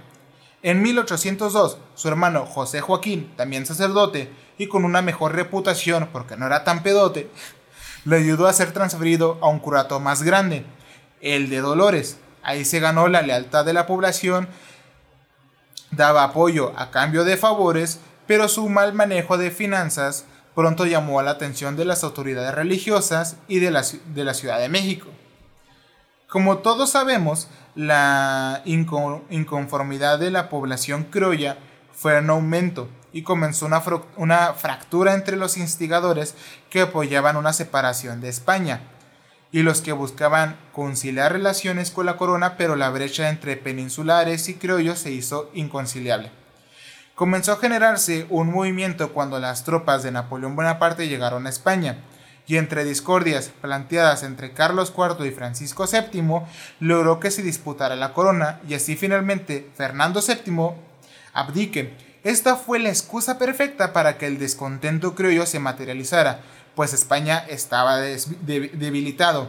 En 0.63 0.81
1802, 0.81 1.77
su 1.95 2.09
hermano 2.09 2.47
José 2.47 2.81
Joaquín, 2.81 3.31
también 3.37 3.67
sacerdote, 3.67 4.33
y 4.57 4.69
con 4.69 4.87
una 4.87 5.03
mejor 5.03 5.35
reputación 5.35 6.09
porque 6.11 6.39
no 6.39 6.47
era 6.47 6.65
tan 6.65 6.83
pedote, 6.83 7.31
le 8.07 8.17
ayudó 8.17 8.47
a 8.47 8.55
ser 8.55 8.73
transferido 8.73 9.39
a 9.43 9.49
un 9.49 9.59
curato 9.59 10.01
más 10.01 10.23
grande, 10.23 10.65
el 11.21 11.51
de 11.51 11.61
Dolores. 11.61 12.19
Ahí 12.43 12.65
se 12.65 12.81
ganó 12.81 13.09
la 13.09 13.21
lealtad 13.21 13.67
de 13.67 13.75
la 13.75 13.87
población, 13.87 14.49
daba 15.91 16.25
apoyo 16.25 16.73
a 16.77 16.91
cambio 16.91 17.25
de 17.25 17.37
favores, 17.37 18.01
pero 18.27 18.49
su 18.49 18.69
mal 18.71 18.95
manejo 18.95 19.37
de 19.37 19.51
finanzas 19.51 20.25
pronto 20.57 20.87
llamó 20.87 21.21
la 21.21 21.33
atención 21.33 21.77
de 21.77 21.85
las 21.85 22.03
autoridades 22.03 22.55
religiosas 22.55 23.37
y 23.47 23.59
de 23.59 23.71
la, 23.71 23.85
de 24.07 24.25
la 24.25 24.33
Ciudad 24.33 24.59
de 24.59 24.71
México. 24.71 25.07
Como 26.29 26.59
todos 26.59 26.91
sabemos, 26.91 27.49
la 27.75 28.63
inconformidad 28.65 30.19
de 30.19 30.31
la 30.31 30.49
población 30.49 31.05
criolla 31.05 31.59
fue 31.93 32.17
en 32.17 32.31
aumento 32.31 32.89
y 33.13 33.23
comenzó 33.23 33.67
una, 33.67 33.83
una, 34.17 34.55
fractura 34.55 35.13
entre 35.13 35.37
los 35.37 35.59
instigadores 35.59 36.35
que 36.71 36.81
apoyaban 36.81 37.37
una 37.37 37.53
separación 37.53 38.23
de 38.23 38.31
España 38.31 38.81
y 39.53 39.63
los 39.63 39.83
que 39.83 39.93
buscaban 39.93 40.57
conciliar 40.73 41.33
relaciones 41.33 41.91
con 41.91 42.07
la 42.07 42.17
corona, 42.17 42.57
pero 42.57 42.77
la 42.77 42.89
brecha 42.89 43.29
entre 43.29 43.59
peninsulares 43.59 44.49
y 44.49 44.55
criollos 44.55 45.01
se 45.01 45.13
hizo 45.13 45.51
inconciliable. 45.53 46.31
Comenzó 47.17 47.53
a 47.53 47.57
generarse 47.57 48.27
un 48.29 48.53
movimiento 48.53 49.15
cuando 49.15 49.41
las 49.41 49.65
tropas 49.65 50.03
de 50.03 50.11
Napoleón 50.11 50.55
Bonaparte 50.55 51.09
llegaron 51.09 51.47
a 51.47 51.49
España, 51.49 51.97
y 52.47 52.59
entre 52.59 52.85
discordias 52.85 53.51
planteadas 53.63 54.23
entre 54.23 54.53
Carlos 54.53 54.93
IV 54.95 55.27
y 55.27 55.31
Francisco 55.31 55.87
VII, 55.91 56.43
logró 56.79 57.19
que 57.19 57.31
se 57.31 57.43
disputara 57.43 57.97
la 57.97 58.13
corona 58.13 58.61
y 58.69 58.75
así 58.75 58.97
finalmente 58.97 59.67
Fernando 59.75 60.21
VII 60.21 60.73
abdique. 61.33 61.97
Esta 62.23 62.57
fue 62.57 62.81
la 62.81 62.91
excusa 62.91 63.39
perfecta 63.39 63.95
para 63.95 64.19
que 64.19 64.27
el 64.27 64.39
descontento 64.39 65.15
criollo 65.15 65.47
se 65.47 65.59
materializara, 65.59 66.41
pues 66.75 66.93
España 66.93 67.39
estaba 67.49 67.97
debilitado. 67.97 69.49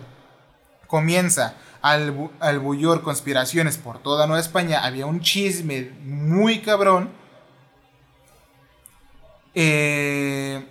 Comienza 0.87 1.55
al, 1.81 2.31
al 2.39 2.59
bullor 2.59 3.01
conspiraciones 3.01 3.77
por 3.77 3.99
toda 3.99 4.25
Nueva 4.25 4.39
España, 4.39 4.85
había 4.85 5.05
un 5.05 5.19
chisme 5.19 5.91
muy 6.05 6.61
cabrón. 6.61 7.26
Eh, 9.59 10.63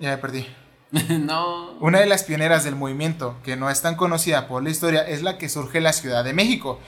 ya 0.00 0.10
me 0.10 0.18
perdí. 0.18 0.44
no. 1.20 1.74
Una 1.78 2.00
de 2.00 2.06
las 2.06 2.24
pioneras 2.24 2.64
del 2.64 2.74
movimiento, 2.74 3.36
que 3.44 3.54
no 3.54 3.70
es 3.70 3.80
tan 3.80 3.94
conocida 3.94 4.48
por 4.48 4.64
la 4.64 4.70
historia, 4.70 5.02
es 5.02 5.22
la 5.22 5.38
que 5.38 5.48
surge 5.48 5.78
en 5.78 5.84
la 5.84 5.92
Ciudad 5.92 6.24
de 6.24 6.32
México, 6.32 6.80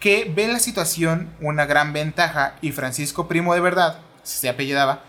que 0.00 0.32
ve 0.34 0.48
la 0.48 0.58
situación 0.58 1.28
una 1.42 1.66
gran 1.66 1.92
ventaja 1.92 2.56
y 2.62 2.72
Francisco 2.72 3.28
Primo 3.28 3.52
de 3.52 3.60
Verdad, 3.60 3.98
se 4.22 4.48
apellidaba, 4.48 5.04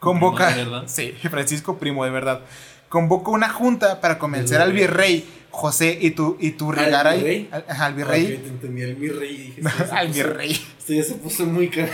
convoca... 0.00 0.54
Sí, 0.86 1.14
Francisco 1.30 1.78
Primo 1.78 2.04
de 2.04 2.10
Verdad. 2.10 2.42
Convoca 2.90 3.30
una 3.30 3.48
junta 3.48 4.02
para 4.02 4.18
convencer 4.18 4.60
al 4.60 4.72
virrey 4.72 5.26
José 5.50 5.98
Iturrigaray. 5.98 7.48
¿Al, 7.50 7.64
al, 7.68 7.80
al 7.80 7.94
virrey. 7.94 8.42
Entendí, 8.46 8.82
al 8.82 8.94
virrey. 8.94 9.54
Dije, 9.56 9.62
al 9.92 10.08
virrey. 10.08 10.52
Esto 10.78 10.92
ya 10.92 11.02
se 11.02 11.14
puso 11.14 11.46
muy 11.46 11.70
caro. 11.70 11.90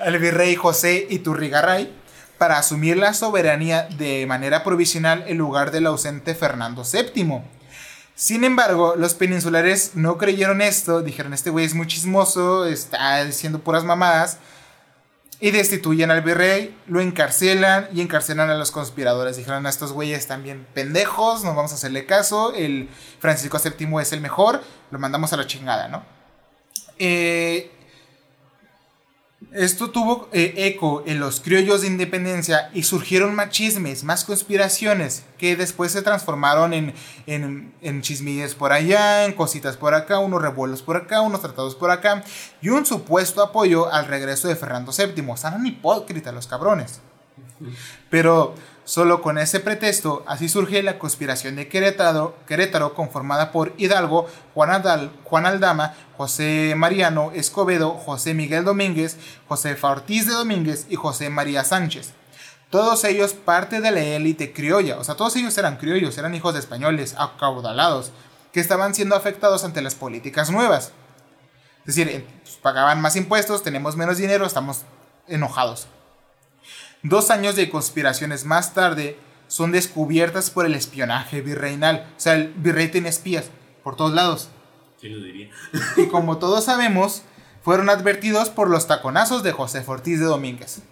al 0.00 0.18
virrey 0.18 0.56
José 0.56 1.06
Iturrigaray 1.10 2.01
para 2.42 2.58
asumir 2.58 2.96
la 2.96 3.14
soberanía 3.14 3.86
de 3.98 4.26
manera 4.26 4.64
provisional 4.64 5.22
en 5.28 5.38
lugar 5.38 5.70
del 5.70 5.86
ausente 5.86 6.34
Fernando 6.34 6.82
VII. 6.82 7.40
Sin 8.16 8.42
embargo, 8.42 8.96
los 8.96 9.14
peninsulares 9.14 9.92
no 9.94 10.18
creyeron 10.18 10.60
esto, 10.60 11.02
dijeron 11.02 11.34
este 11.34 11.50
güey 11.50 11.66
es 11.66 11.74
muy 11.74 11.86
chismoso, 11.86 12.66
está 12.66 13.24
diciendo 13.24 13.60
puras 13.60 13.84
mamadas, 13.84 14.38
y 15.38 15.52
destituyen 15.52 16.10
al 16.10 16.22
virrey, 16.22 16.76
lo 16.88 17.00
encarcelan 17.00 17.86
y 17.94 18.00
encarcelan 18.00 18.50
a 18.50 18.56
los 18.56 18.72
conspiradores. 18.72 19.36
Dijeron, 19.36 19.64
a 19.64 19.70
estos 19.70 19.92
güeyes 19.92 20.18
están 20.18 20.42
bien 20.42 20.66
pendejos, 20.74 21.44
no 21.44 21.54
vamos 21.54 21.70
a 21.70 21.76
hacerle 21.76 22.06
caso, 22.06 22.54
el 22.54 22.88
Francisco 23.20 23.60
VII 23.62 24.00
es 24.00 24.12
el 24.12 24.20
mejor, 24.20 24.64
lo 24.90 24.98
mandamos 24.98 25.32
a 25.32 25.36
la 25.36 25.46
chingada, 25.46 25.86
¿no? 25.86 26.04
Eh, 26.98 27.70
esto 29.54 29.90
tuvo 29.90 30.28
eh, 30.32 30.54
eco 30.56 31.02
en 31.06 31.20
los 31.20 31.40
criollos 31.40 31.82
de 31.82 31.86
independencia 31.86 32.70
y 32.72 32.84
surgieron 32.84 33.34
más 33.34 33.50
chismes, 33.50 34.04
más 34.04 34.24
conspiraciones, 34.24 35.24
que 35.38 35.56
después 35.56 35.92
se 35.92 36.02
transformaron 36.02 36.72
en, 36.72 36.94
en, 37.26 37.72
en 37.82 38.02
chismillas 38.02 38.54
por 38.54 38.72
allá, 38.72 39.24
en 39.24 39.32
cositas 39.32 39.76
por 39.76 39.94
acá, 39.94 40.18
unos 40.18 40.40
revuelos 40.40 40.82
por 40.82 40.96
acá, 40.96 41.20
unos 41.20 41.40
tratados 41.40 41.74
por 41.74 41.90
acá, 41.90 42.24
y 42.60 42.70
un 42.70 42.86
supuesto 42.86 43.42
apoyo 43.42 43.92
al 43.92 44.06
regreso 44.06 44.48
de 44.48 44.56
Fernando 44.56 44.92
VII. 44.96 45.30
Están 45.32 45.66
hipócritas 45.66 46.32
los 46.32 46.46
cabrones. 46.46 47.00
Pero 48.10 48.54
Solo 48.84 49.22
con 49.22 49.38
ese 49.38 49.60
pretexto, 49.60 50.24
así 50.26 50.48
surge 50.48 50.82
la 50.82 50.98
conspiración 50.98 51.54
de 51.54 51.68
Querétaro, 51.68 52.36
Querétaro 52.48 52.94
conformada 52.94 53.52
por 53.52 53.72
Hidalgo, 53.76 54.26
Juan, 54.54 54.70
Aldama, 55.46 55.94
José 56.16 56.74
Mariano 56.76 57.30
Escobedo, 57.32 57.92
José 57.92 58.34
Miguel 58.34 58.64
Domínguez, 58.64 59.18
José 59.46 59.76
Ortiz 59.80 60.26
de 60.26 60.32
Domínguez 60.32 60.86
y 60.88 60.96
José 60.96 61.30
María 61.30 61.62
Sánchez. 61.62 62.12
Todos 62.70 63.04
ellos 63.04 63.34
parte 63.34 63.80
de 63.80 63.92
la 63.92 64.00
élite 64.00 64.52
criolla, 64.52 64.98
o 64.98 65.04
sea, 65.04 65.14
todos 65.14 65.36
ellos 65.36 65.56
eran 65.58 65.76
criollos, 65.76 66.18
eran 66.18 66.34
hijos 66.34 66.54
de 66.54 66.60
españoles 66.60 67.14
acaudalados, 67.18 68.10
que 68.52 68.60
estaban 68.60 68.94
siendo 68.94 69.14
afectados 69.14 69.62
ante 69.62 69.80
las 69.80 69.94
políticas 69.94 70.50
nuevas. 70.50 70.90
Es 71.86 71.94
decir, 71.94 72.26
pues, 72.42 72.56
pagaban 72.56 73.00
más 73.00 73.14
impuestos, 73.14 73.62
tenemos 73.62 73.96
menos 73.96 74.18
dinero, 74.18 74.44
estamos 74.44 74.82
enojados. 75.28 75.86
Dos 77.02 77.30
años 77.30 77.56
de 77.56 77.68
conspiraciones 77.68 78.44
más 78.44 78.74
tarde 78.74 79.18
son 79.48 79.72
descubiertas 79.72 80.50
por 80.50 80.66
el 80.66 80.74
espionaje 80.74 81.40
virreinal. 81.40 82.06
O 82.16 82.20
sea, 82.20 82.34
el 82.34 82.52
virrey 82.54 82.88
tiene 82.88 83.08
espías 83.08 83.46
por 83.82 83.96
todos 83.96 84.12
lados. 84.12 84.48
Sí, 85.00 85.08
lo 85.08 85.22
diría. 85.22 85.50
y 85.96 86.06
como 86.06 86.38
todos 86.38 86.64
sabemos, 86.64 87.22
fueron 87.62 87.90
advertidos 87.90 88.50
por 88.50 88.70
los 88.70 88.86
taconazos 88.86 89.42
de 89.42 89.52
José 89.52 89.82
Ortiz 89.86 90.20
de 90.20 90.26
Domínguez. 90.26 90.82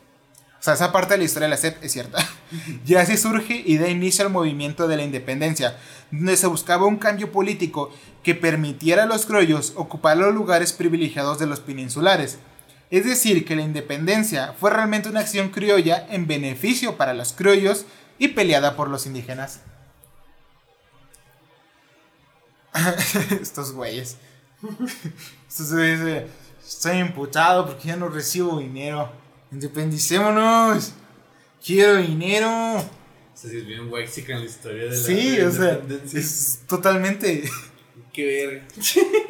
O 0.59 0.63
sea, 0.63 0.75
esa 0.75 0.93
parte 0.93 1.15
de 1.15 1.19
la 1.19 1.25
historia 1.25 1.47
de 1.47 1.51
la 1.51 1.57
SEP 1.57 1.83
es 1.83 1.93
cierta. 1.93 2.19
y 2.85 2.97
así 2.97 3.17
surge 3.17 3.63
y 3.65 3.79
da 3.79 3.89
inicio 3.89 4.27
al 4.27 4.33
movimiento 4.33 4.89
de 4.89 4.97
la 4.97 5.05
independencia, 5.05 5.79
donde 6.11 6.37
se 6.37 6.49
buscaba 6.49 6.87
un 6.87 6.97
cambio 6.97 7.33
político 7.33 7.91
que 8.23 8.35
permitiera 8.35 9.05
a 9.05 9.07
los 9.07 9.25
criollos 9.25 9.73
ocupar 9.77 10.17
los 10.19 10.35
lugares 10.35 10.73
privilegiados 10.73 11.39
de 11.39 11.47
los 11.47 11.61
peninsulares 11.61 12.39
es 12.91 13.05
decir, 13.05 13.45
que 13.45 13.55
la 13.55 13.63
independencia 13.63 14.55
fue 14.59 14.71
realmente 14.71 15.09
una 15.09 15.21
acción 15.21 15.51
criolla 15.51 16.07
en 16.11 16.27
beneficio 16.27 16.97
para 16.97 17.15
los 17.15 17.33
criollos 17.33 17.87
y 18.19 18.29
peleada 18.29 18.77
por 18.77 18.89
los 18.89 19.07
indígenas. 19.07 19.61
Estos 23.41 23.73
güeyes. 23.73 24.17
Estos 25.49 25.73
güeyes. 25.73 26.25
Estoy 26.67 26.99
imputado 26.99 27.67
porque 27.67 27.89
ya 27.89 27.97
no 27.97 28.09
recibo 28.09 28.59
dinero. 28.59 29.11
Independicémonos. 29.53 30.93
Quiero 31.65 31.97
dinero. 31.97 32.85
Sí, 33.35 33.57
es 33.57 33.67
bien 33.67 33.81
en 33.81 34.39
la 34.39 34.45
historia 34.45 34.85
de 34.85 34.91
la 34.91 34.97
Sí, 34.97 35.41
o 35.41 35.51
sea, 35.51 35.81
es 36.13 36.61
totalmente 36.67 37.45
Qué 38.13 38.27
verga. 38.27 38.67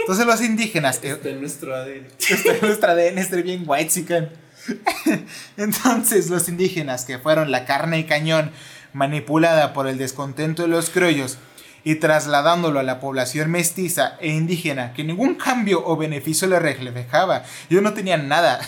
Entonces 0.01 0.27
los 0.27 0.41
indígenas. 0.41 1.03
Está 1.03 1.29
en 1.29 1.41
nuestro 1.41 1.75
ADN. 1.75 2.07
Está 2.19 2.55
en 2.55 2.61
nuestro 2.63 2.91
ADN, 2.91 3.19
estoy 3.19 3.43
bien 3.43 3.65
white 3.67 3.91
Entonces 5.57 6.31
los 6.31 6.49
indígenas 6.49 7.05
que 7.05 7.19
fueron 7.19 7.51
la 7.51 7.65
carne 7.65 7.99
y 7.99 8.05
cañón 8.05 8.53
manipulada 8.93 9.73
por 9.73 9.87
el 9.87 9.99
descontento 9.99 10.63
de 10.63 10.69
los 10.69 10.91
criollos 10.91 11.39
y 11.85 11.97
trasladándolo 11.97 12.79
a 12.79 12.83
la 12.83 13.01
población 13.01 13.51
mestiza 13.51 14.17
e 14.21 14.29
indígena 14.29 14.93
que 14.93 15.05
ningún 15.05 15.37
cambio 15.37 15.83
o 15.87 15.97
beneficio 15.97 16.47
le 16.49 16.59
reflejaba. 16.59 17.45
Yo 17.69 17.81
no 17.81 17.95
tenía 17.95 18.17
nada. 18.17 18.61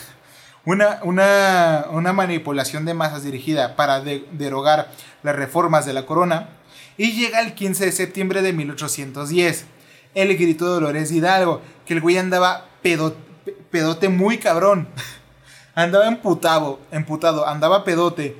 Una, 0.65 1.01
una, 1.03 1.87
una 1.91 2.13
manipulación 2.13 2.85
de 2.85 2.95
masas 2.95 3.25
dirigida 3.25 3.75
para 3.75 4.01
derogar 4.01 4.93
las 5.25 5.35
reformas 5.35 5.87
de 5.87 5.93
la 5.93 6.07
corona. 6.07 6.51
Y 6.97 7.13
llega 7.13 7.41
el 7.41 7.55
15 7.55 7.87
de 7.87 7.93
septiembre 7.93 8.43
de 8.43 8.53
1810. 8.53 9.67
El 10.15 10.37
grito 10.37 10.67
de 10.67 10.73
Dolores 10.73 11.11
Hidalgo, 11.11 11.63
que 11.87 11.95
el 11.95 12.01
güey 12.01 12.19
andaba 12.19 12.67
pedote 12.83 14.09
muy 14.09 14.39
cabrón. 14.39 14.89
andaba 15.75 16.07
emputado, 16.07 16.81
emputado, 16.91 17.47
andaba 17.47 17.85
pedote. 17.85 18.37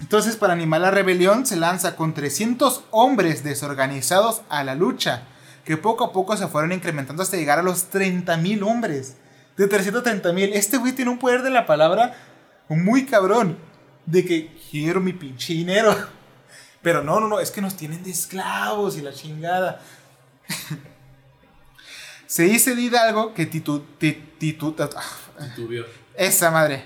Entonces, 0.00 0.36
para 0.36 0.52
animar 0.52 0.80
la 0.80 0.90
rebelión, 0.90 1.46
se 1.46 1.56
lanza 1.56 1.94
con 1.94 2.12
300 2.12 2.84
hombres 2.90 3.44
desorganizados 3.44 4.42
a 4.48 4.64
la 4.64 4.74
lucha, 4.74 5.22
que 5.64 5.76
poco 5.76 6.04
a 6.04 6.12
poco 6.12 6.36
se 6.36 6.48
fueron 6.48 6.72
incrementando 6.72 7.22
hasta 7.22 7.36
llegar 7.36 7.60
a 7.60 7.62
los 7.62 7.90
30.000 7.92 8.66
hombres. 8.66 9.16
De 9.56 9.68
330.000. 9.68 10.50
Este 10.54 10.78
güey 10.78 10.92
tiene 10.92 11.10
un 11.10 11.18
poder 11.18 11.42
de 11.42 11.50
la 11.50 11.66
palabra 11.66 12.14
muy 12.68 13.06
cabrón. 13.06 13.58
De 14.04 14.24
que 14.24 14.58
quiero 14.70 15.00
mi 15.00 15.12
pinche 15.12 15.52
dinero. 15.52 15.94
Pero 16.82 17.04
no, 17.04 17.20
no, 17.20 17.28
no, 17.28 17.38
es 17.38 17.52
que 17.52 17.60
nos 17.60 17.76
tienen 17.76 18.02
de 18.02 18.10
esclavos 18.10 18.96
y 18.96 19.02
la 19.02 19.12
chingada. 19.12 19.80
se 22.26 22.44
dice 22.44 22.74
de 22.74 22.82
Hidalgo 22.82 23.34
que 23.34 23.46
titu, 23.46 23.80
titu, 23.98 24.76
esa 26.16 26.50
madre 26.50 26.84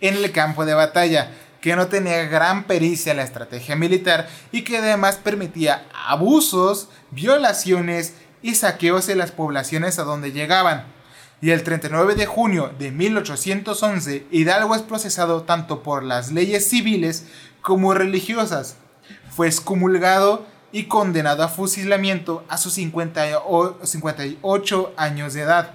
en 0.00 0.16
el 0.16 0.32
campo 0.32 0.64
de 0.64 0.74
batalla 0.74 1.30
que 1.60 1.74
no 1.74 1.88
tenía 1.88 2.24
gran 2.26 2.64
pericia 2.64 3.10
en 3.10 3.16
la 3.18 3.24
estrategia 3.24 3.76
militar 3.76 4.28
y 4.52 4.62
que 4.62 4.78
además 4.78 5.16
permitía 5.16 5.86
abusos, 6.06 6.88
violaciones 7.10 8.14
y 8.42 8.54
saqueos 8.54 9.08
en 9.08 9.18
las 9.18 9.32
poblaciones 9.32 9.98
a 9.98 10.04
donde 10.04 10.32
llegaban. 10.32 10.84
Y 11.40 11.50
el 11.50 11.64
39 11.64 12.14
de 12.14 12.26
junio 12.26 12.72
de 12.78 12.92
1811, 12.92 14.26
Hidalgo 14.30 14.74
es 14.74 14.82
procesado 14.82 15.42
tanto 15.42 15.82
por 15.82 16.02
las 16.02 16.32
leyes 16.32 16.68
civiles 16.68 17.26
como 17.60 17.94
religiosas. 17.94 18.76
Fue 19.30 19.46
excomulgado 19.48 20.46
y 20.72 20.84
condenado 20.84 21.42
a 21.42 21.48
fusilamiento 21.48 22.44
a 22.48 22.58
sus 22.58 22.74
58 22.74 24.94
años 24.96 25.34
de 25.34 25.42
edad. 25.42 25.72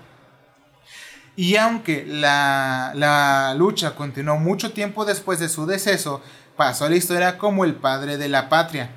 Y 1.35 1.55
aunque 1.55 2.05
la, 2.05 3.55
lucha 3.57 3.95
continuó 3.95 4.37
mucho 4.37 4.73
tiempo 4.73 5.05
después 5.05 5.39
de 5.39 5.49
su 5.49 5.65
deceso, 5.65 6.21
pasó 6.55 6.85
a 6.85 6.89
la 6.89 6.97
historia 6.97 7.37
como 7.37 7.65
el 7.65 7.75
padre 7.75 8.17
de 8.17 8.29
la 8.29 8.49
patria. 8.49 8.91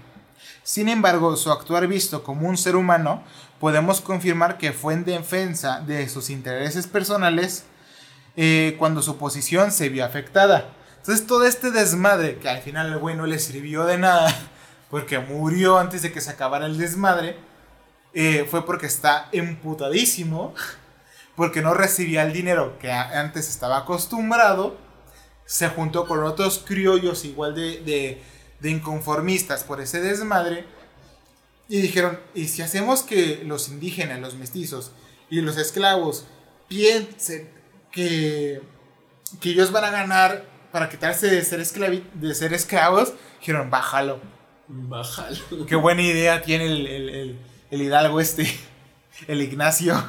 Sin 0.62 0.88
embargo, 0.88 1.36
su 1.36 1.52
actuar 1.52 1.86
visto 1.86 2.22
como 2.22 2.48
un 2.48 2.56
ser 2.56 2.76
humano, 2.76 3.22
podemos 3.60 4.00
confirmar 4.00 4.58
que 4.58 4.72
fue 4.72 4.94
en 4.94 5.04
defensa 5.04 5.80
de 5.80 6.08
sus 6.08 6.30
intereses 6.30 6.86
personales 6.86 7.64
eh, 8.36 8.74
cuando 8.78 9.00
su 9.00 9.16
posición 9.16 9.70
se 9.70 9.88
vio 9.88 10.04
afectada. 10.04 10.70
Entonces 10.98 11.26
todo 11.26 11.44
este 11.44 11.70
desmadre, 11.70 12.38
que 12.38 12.48
al 12.48 12.62
final 12.62 12.92
al 12.92 12.98
güey 12.98 13.14
no 13.14 13.26
le 13.26 13.38
sirvió 13.38 13.84
de 13.84 13.98
nada, 13.98 14.34
porque 14.90 15.18
murió 15.18 15.78
antes 15.78 16.02
de 16.02 16.12
que 16.12 16.20
se 16.20 16.30
acabara 16.30 16.66
el 16.66 16.78
desmadre, 16.78 17.36
eh, 18.12 18.46
fue 18.48 18.64
porque 18.64 18.86
está 18.86 19.28
emputadísimo 19.32 20.54
porque 21.36 21.62
no 21.62 21.74
recibía 21.74 22.22
el 22.22 22.32
dinero 22.32 22.78
que 22.78 22.92
antes 22.92 23.48
estaba 23.48 23.78
acostumbrado, 23.78 24.76
se 25.44 25.68
juntó 25.68 26.06
con 26.06 26.22
otros 26.22 26.62
criollos 26.64 27.24
igual 27.24 27.54
de, 27.54 28.22
inconformistas 28.62 29.62
por 29.64 29.80
ese 29.80 30.00
desmadre 30.00 30.64
y 31.68 31.80
dijeron, 31.80 32.18
¿y 32.34 32.48
si 32.48 32.62
hacemos 32.62 33.02
que 33.02 33.42
los 33.44 33.68
indígenas, 33.68 34.20
los 34.20 34.36
mestizos 34.36 34.92
y 35.28 35.40
los 35.40 35.56
esclavos 35.58 36.26
piensen 36.68 37.50
que, 37.90 38.62
que 39.40 39.50
ellos 39.50 39.70
van 39.70 39.84
a 39.84 39.90
ganar 39.90 40.46
para 40.72 40.88
quitarse 40.88 41.26
de 41.26 41.42
ser, 41.42 41.66
de 41.66 42.34
ser 42.34 42.52
esclavos? 42.54 43.12
Dijeron, 43.40 43.70
bájalo. 43.70 44.33
Bájalo. 44.68 45.66
Qué 45.66 45.76
buena 45.76 46.02
idea 46.02 46.42
tiene 46.42 46.66
el, 46.66 47.38
el 47.70 47.82
hidalgo 47.82 48.20
este, 48.20 48.46
el 49.26 49.42
Ignacio. 49.42 50.02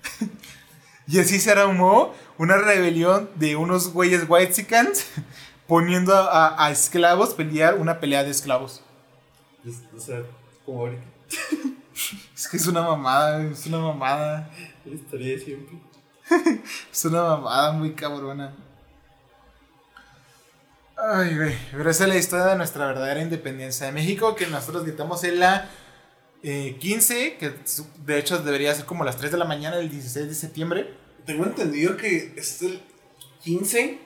y 1.06 1.18
así 1.20 1.38
se 1.38 1.52
armó 1.52 2.14
una 2.38 2.56
rebelión 2.56 3.30
de 3.36 3.56
unos 3.56 3.92
güeyes 3.92 4.24
whitesicans 4.28 5.06
poniendo 5.66 6.12
a, 6.14 6.70
esclavos 6.70 7.34
pelear 7.34 7.78
una 7.78 8.00
pelea 8.00 8.24
de 8.24 8.30
esclavos. 8.30 8.82
o 9.96 10.00
sea, 10.00 10.22
como 10.64 10.80
ahorita. 10.80 11.04
es 12.34 12.48
que 12.48 12.56
es 12.56 12.66
una 12.66 12.82
mamada, 12.82 13.42
es 13.44 13.66
una 13.66 13.78
mamada. 13.78 14.50
La 14.84 14.94
historia 14.94 15.28
de 15.28 15.38
siempre. 15.38 15.78
es 16.92 17.04
una 17.04 17.22
mamada 17.22 17.72
muy 17.72 17.92
cabrona. 17.92 18.54
Ay, 20.96 21.36
güey. 21.36 21.54
Pero 21.72 21.90
esa 21.90 22.04
es 22.04 22.08
la 22.08 22.16
historia 22.16 22.46
de 22.46 22.56
nuestra 22.56 22.86
verdadera 22.86 23.20
independencia 23.20 23.86
de 23.86 23.92
México 23.92 24.34
que 24.34 24.46
nosotros 24.46 24.84
gritamos 24.84 25.24
en 25.24 25.40
la 25.40 25.68
15, 26.42 27.26
eh, 27.26 27.36
que 27.38 27.52
de 28.04 28.18
hecho 28.18 28.38
debería 28.38 28.74
ser 28.74 28.84
como 28.84 29.04
las 29.04 29.16
3 29.16 29.32
de 29.32 29.38
la 29.38 29.44
mañana 29.44 29.76
del 29.76 29.90
16 29.90 30.28
de 30.28 30.34
septiembre. 30.34 30.94
Tengo 31.24 31.44
entendido 31.44 31.96
que 31.96 32.34
es 32.36 32.62
el 32.62 32.80
15 33.42 33.98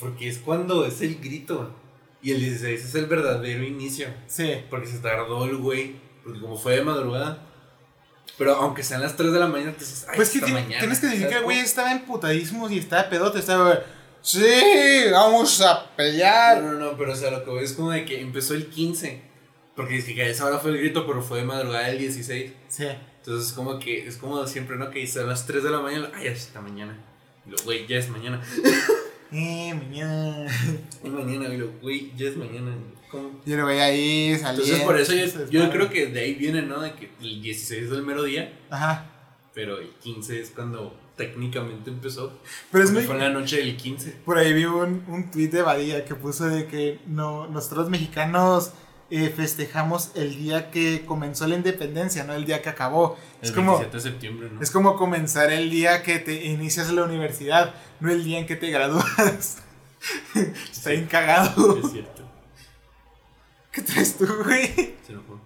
porque 0.00 0.28
es 0.28 0.38
cuando 0.38 0.84
es 0.86 1.00
el 1.02 1.20
grito. 1.20 1.76
Y 2.22 2.32
el 2.32 2.40
16 2.40 2.84
es 2.84 2.94
el 2.94 3.06
verdadero 3.06 3.62
inicio. 3.62 4.08
Sí. 4.26 4.62
Porque 4.68 4.86
se 4.86 4.98
tardó 4.98 5.44
el 5.44 5.56
güey. 5.56 5.96
Porque 6.24 6.40
como 6.40 6.58
fue 6.58 6.76
de 6.76 6.82
madrugada. 6.82 7.46
Pero 8.36 8.56
aunque 8.56 8.82
sean 8.82 9.02
las 9.02 9.16
3 9.16 9.32
de 9.32 9.38
la 9.38 9.46
mañana, 9.46 9.72
te 9.72 9.80
dices, 9.80 10.06
Pues 10.16 10.30
que 10.30 10.40
tienes 10.40 11.00
que 11.00 11.06
decir 11.06 11.28
que 11.28 11.36
el 11.36 11.44
güey 11.44 11.58
estaba 11.58 11.92
emputadísimo 11.92 12.68
y 12.70 12.78
estaba 12.78 13.08
pedote. 13.08 13.38
Estaba, 13.38 13.80
sí, 14.22 15.04
vamos 15.10 15.60
a 15.60 15.94
pelear. 15.96 16.62
No, 16.62 16.72
no, 16.72 16.78
no, 16.78 16.96
pero 16.96 17.12
o 17.12 17.16
sea, 17.16 17.30
lo 17.30 17.44
que 17.44 17.50
voy 17.50 17.64
es 17.64 17.72
como 17.72 17.90
de 17.90 18.04
que 18.04 18.20
empezó 18.20 18.54
el 18.54 18.66
15. 18.66 19.30
Porque 19.76 19.96
es 19.96 20.04
que 20.04 20.22
a 20.22 20.28
esa 20.28 20.44
hora 20.44 20.58
fue 20.58 20.72
el 20.72 20.78
grito, 20.78 21.06
pero 21.06 21.22
fue 21.22 21.38
de 21.38 21.44
madrugada 21.44 21.88
el 21.88 21.98
16. 21.98 22.52
Sí. 22.68 22.86
Entonces 23.18 23.48
es 23.48 23.52
como 23.54 23.78
que, 23.78 24.06
es 24.06 24.16
como 24.16 24.46
siempre, 24.46 24.76
¿no? 24.76 24.90
Que 24.90 25.00
dice 25.00 25.20
a 25.20 25.24
las 25.24 25.46
3 25.46 25.62
de 25.62 25.70
la 25.70 25.80
mañana, 25.80 26.10
ay, 26.14 26.24
ya 26.24 26.30
está 26.32 26.60
mañana. 26.60 26.98
Y 27.46 27.50
lo, 27.50 27.56
güey, 27.64 27.86
ya 27.86 27.96
es 27.96 28.08
mañana. 28.10 28.42
eh, 29.32 29.74
mañana. 29.74 30.46
Y 31.04 31.08
mañana, 31.08 31.54
y 31.54 31.56
lo, 31.56 31.70
güey, 31.80 32.12
ya 32.16 32.28
es 32.28 32.36
mañana. 32.36 32.76
¿Cómo? 33.10 33.40
Y 33.46 33.54
lo 33.54 33.64
voy 33.64 33.76
ahí 33.76 34.36
saliendo. 34.38 34.62
Entonces 34.62 34.80
por 34.80 35.00
eso 35.00 35.14
yo, 35.14 35.50
yo 35.50 35.70
creo 35.70 35.88
que 35.88 36.06
de 36.06 36.20
ahí 36.20 36.34
viene, 36.34 36.62
¿no? 36.62 36.80
De 36.80 36.92
que 36.92 37.10
el 37.20 37.40
16 37.40 37.84
es 37.84 37.90
el 37.90 38.02
mero 38.02 38.24
día. 38.24 38.52
Ajá. 38.68 39.06
Pero 39.54 39.78
el 39.78 39.88
15 40.02 40.40
es 40.40 40.50
cuando 40.50 40.99
técnicamente 41.20 41.90
empezó. 41.90 42.32
Pero 42.72 42.82
es 42.82 42.92
muy... 42.92 43.02
Fue 43.02 43.14
en 43.16 43.20
la 43.20 43.28
noche 43.28 43.58
del 43.58 43.76
15. 43.76 44.22
Por 44.24 44.38
ahí 44.38 44.54
vi 44.54 44.64
un, 44.64 45.04
un 45.06 45.30
tweet 45.30 45.48
de 45.48 45.60
Badía 45.60 46.06
que 46.06 46.14
puso 46.14 46.46
de 46.46 46.66
que 46.66 46.98
no, 47.06 47.46
nosotros 47.46 47.90
mexicanos 47.90 48.72
eh, 49.10 49.28
festejamos 49.28 50.12
el 50.14 50.38
día 50.38 50.70
que 50.70 51.04
comenzó 51.04 51.46
la 51.46 51.56
independencia, 51.56 52.24
no 52.24 52.32
el 52.32 52.46
día 52.46 52.62
que 52.62 52.70
acabó. 52.70 53.18
El 53.42 53.50
es 53.50 53.54
como, 53.54 53.78
de 53.78 54.00
septiembre, 54.00 54.48
¿no? 54.50 54.62
Es 54.62 54.70
como 54.70 54.96
comenzar 54.96 55.52
el 55.52 55.68
día 55.68 56.02
que 56.02 56.20
te 56.20 56.46
inicias 56.46 56.90
la 56.90 57.02
universidad, 57.02 57.74
no 58.00 58.10
el 58.10 58.24
día 58.24 58.38
en 58.38 58.46
que 58.46 58.56
te 58.56 58.70
gradúas. 58.70 59.58
Está 60.72 60.90
bien 60.90 61.04
cagado. 61.04 61.78
Es 61.84 61.92
cierto. 61.92 62.22
¿Qué 63.72 63.82
traes 63.82 64.16
tú, 64.16 64.26
güey? 64.42 64.96
Se 65.06 65.12
enojó. 65.12 65.38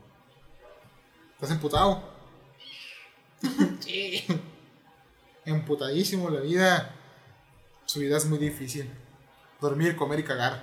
¿Estás 1.34 1.50
emputado? 1.50 2.14
sí. 3.80 4.24
Emputadísimo 5.46 6.30
la 6.30 6.40
vida. 6.40 6.94
Su 7.84 8.00
vida 8.00 8.16
es 8.16 8.26
muy 8.26 8.38
difícil. 8.38 8.90
Dormir, 9.60 9.96
comer 9.96 10.20
y 10.20 10.24
cagar. 10.24 10.62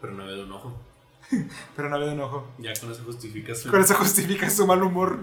Pero 0.00 0.14
no 0.14 0.26
veo 0.26 0.44
un 0.44 0.52
ojo. 0.52 0.88
Pero 1.76 1.88
no 1.88 1.98
le 1.98 2.12
enojo. 2.12 2.46
Ya 2.58 2.72
con 2.74 2.90
eso 2.90 3.02
justifica 3.04 3.54
su. 3.54 3.70
Con 3.70 3.80
eso 3.80 3.94
justifica 3.94 4.48
su 4.48 4.66
mal 4.66 4.82
humor. 4.82 5.20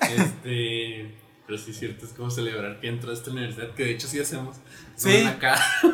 Este. 0.00 1.14
Pero 1.46 1.58
sí 1.58 1.70
es 1.70 1.78
cierto, 1.78 2.04
es 2.04 2.12
como 2.12 2.30
celebrar 2.30 2.78
que 2.78 2.88
entraste 2.88 3.30
a 3.30 3.32
la 3.32 3.40
universidad, 3.40 3.74
que 3.74 3.84
de 3.84 3.90
hecho 3.92 4.06
sí 4.06 4.20
hacemos. 4.20 4.56
Sí. 4.96 5.24
Acá. 5.24 5.58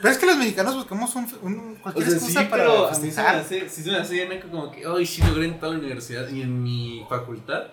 Pero 0.00 0.10
es 0.10 0.18
que 0.18 0.26
los 0.26 0.36
mexicanos 0.36 0.76
buscamos 0.76 1.12
un, 1.16 1.28
un 1.42 1.74
cualquier 1.76 2.06
o 2.06 2.20
sea, 2.20 2.48
para 2.48 2.88
festejar. 2.94 3.44
Sí 3.44 3.68
se 3.68 3.90
me 3.90 3.96
hace 3.96 4.14
bien 4.14 4.40
como 4.40 4.70
que, 4.70 4.84
ay, 4.86 5.04
sí 5.04 5.22
logré 5.22 5.46
entrar 5.46 5.72
a 5.72 5.74
la 5.74 5.80
universidad 5.80 6.28
y 6.28 6.42
en 6.42 6.62
mi 6.62 7.04
facultad 7.08 7.66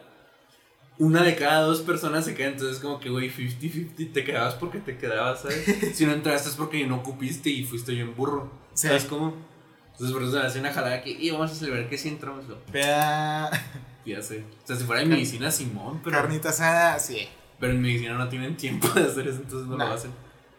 una 0.98 1.24
de 1.24 1.36
cada 1.36 1.62
dos 1.62 1.82
personas 1.82 2.26
se 2.26 2.36
queda, 2.36 2.50
entonces 2.50 2.80
como 2.80 3.00
que, 3.00 3.10
güey, 3.10 3.30
50-50, 3.30 4.14
te 4.14 4.24
quedabas 4.24 4.56
porque 4.56 4.80
te 4.80 4.98
quedabas, 4.98 5.42
¿sabes? 5.42 5.66
si 5.94 6.06
no 6.06 6.14
entraste 6.14 6.50
es 6.50 6.56
porque 6.56 6.86
no 6.88 6.98
ocupiste 6.98 7.50
y 7.50 7.64
fuiste 7.64 7.92
bien 7.92 8.16
burro. 8.16 8.52
¿Sabes 8.74 9.06
cómo? 9.06 9.34
Entonces 9.92 10.14
por 10.14 10.24
eso 10.24 10.34
se 10.34 10.40
hace 10.40 10.60
una 10.60 10.74
jalada 10.74 11.02
que, 11.02 11.12
y 11.12 11.32
vamos 11.32 11.52
a 11.52 11.56
celebrar 11.56 11.90
que 11.90 11.98
sí 11.98 12.10
entramos. 12.10 12.46
Ya 14.06 14.22
sé. 14.22 14.44
O 14.64 14.68
sea, 14.68 14.76
si 14.76 14.84
fuera 14.84 15.02
en 15.02 15.10
medicina, 15.10 15.50
Simón, 15.50 16.00
pero. 16.04 16.18
Carnita 16.18 16.50
asada, 16.50 17.00
sí. 17.00 17.28
Pero 17.60 17.74
en 17.74 17.82
medicina 17.82 18.14
no 18.14 18.30
tienen 18.30 18.56
tiempo 18.56 18.88
de 18.90 19.02
hacer 19.02 19.28
eso, 19.28 19.38
entonces 19.38 19.68
no, 19.68 19.78
lo 19.78 19.84
hacen. 19.86 20.12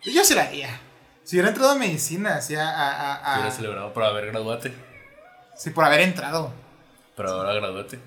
Yo 0.02 0.24
se 0.24 0.34
la 0.34 0.42
haría. 0.42 0.80
Si 1.22 1.36
hubiera 1.36 1.50
entrado 1.50 1.70
a 1.70 1.74
medicina, 1.76 2.38
así 2.38 2.56
a. 2.56 3.14
a, 3.14 3.34
Hubiera 3.36 3.52
celebrado 3.52 3.92
por 3.92 4.02
haber 4.02 4.26
graduate. 4.26 4.74
sí, 5.56 5.70
por 5.70 5.84
haber 5.84 6.00
entrado. 6.00 6.52
Pero 7.14 7.30
ahora 7.30 7.54
graduate. 7.54 8.00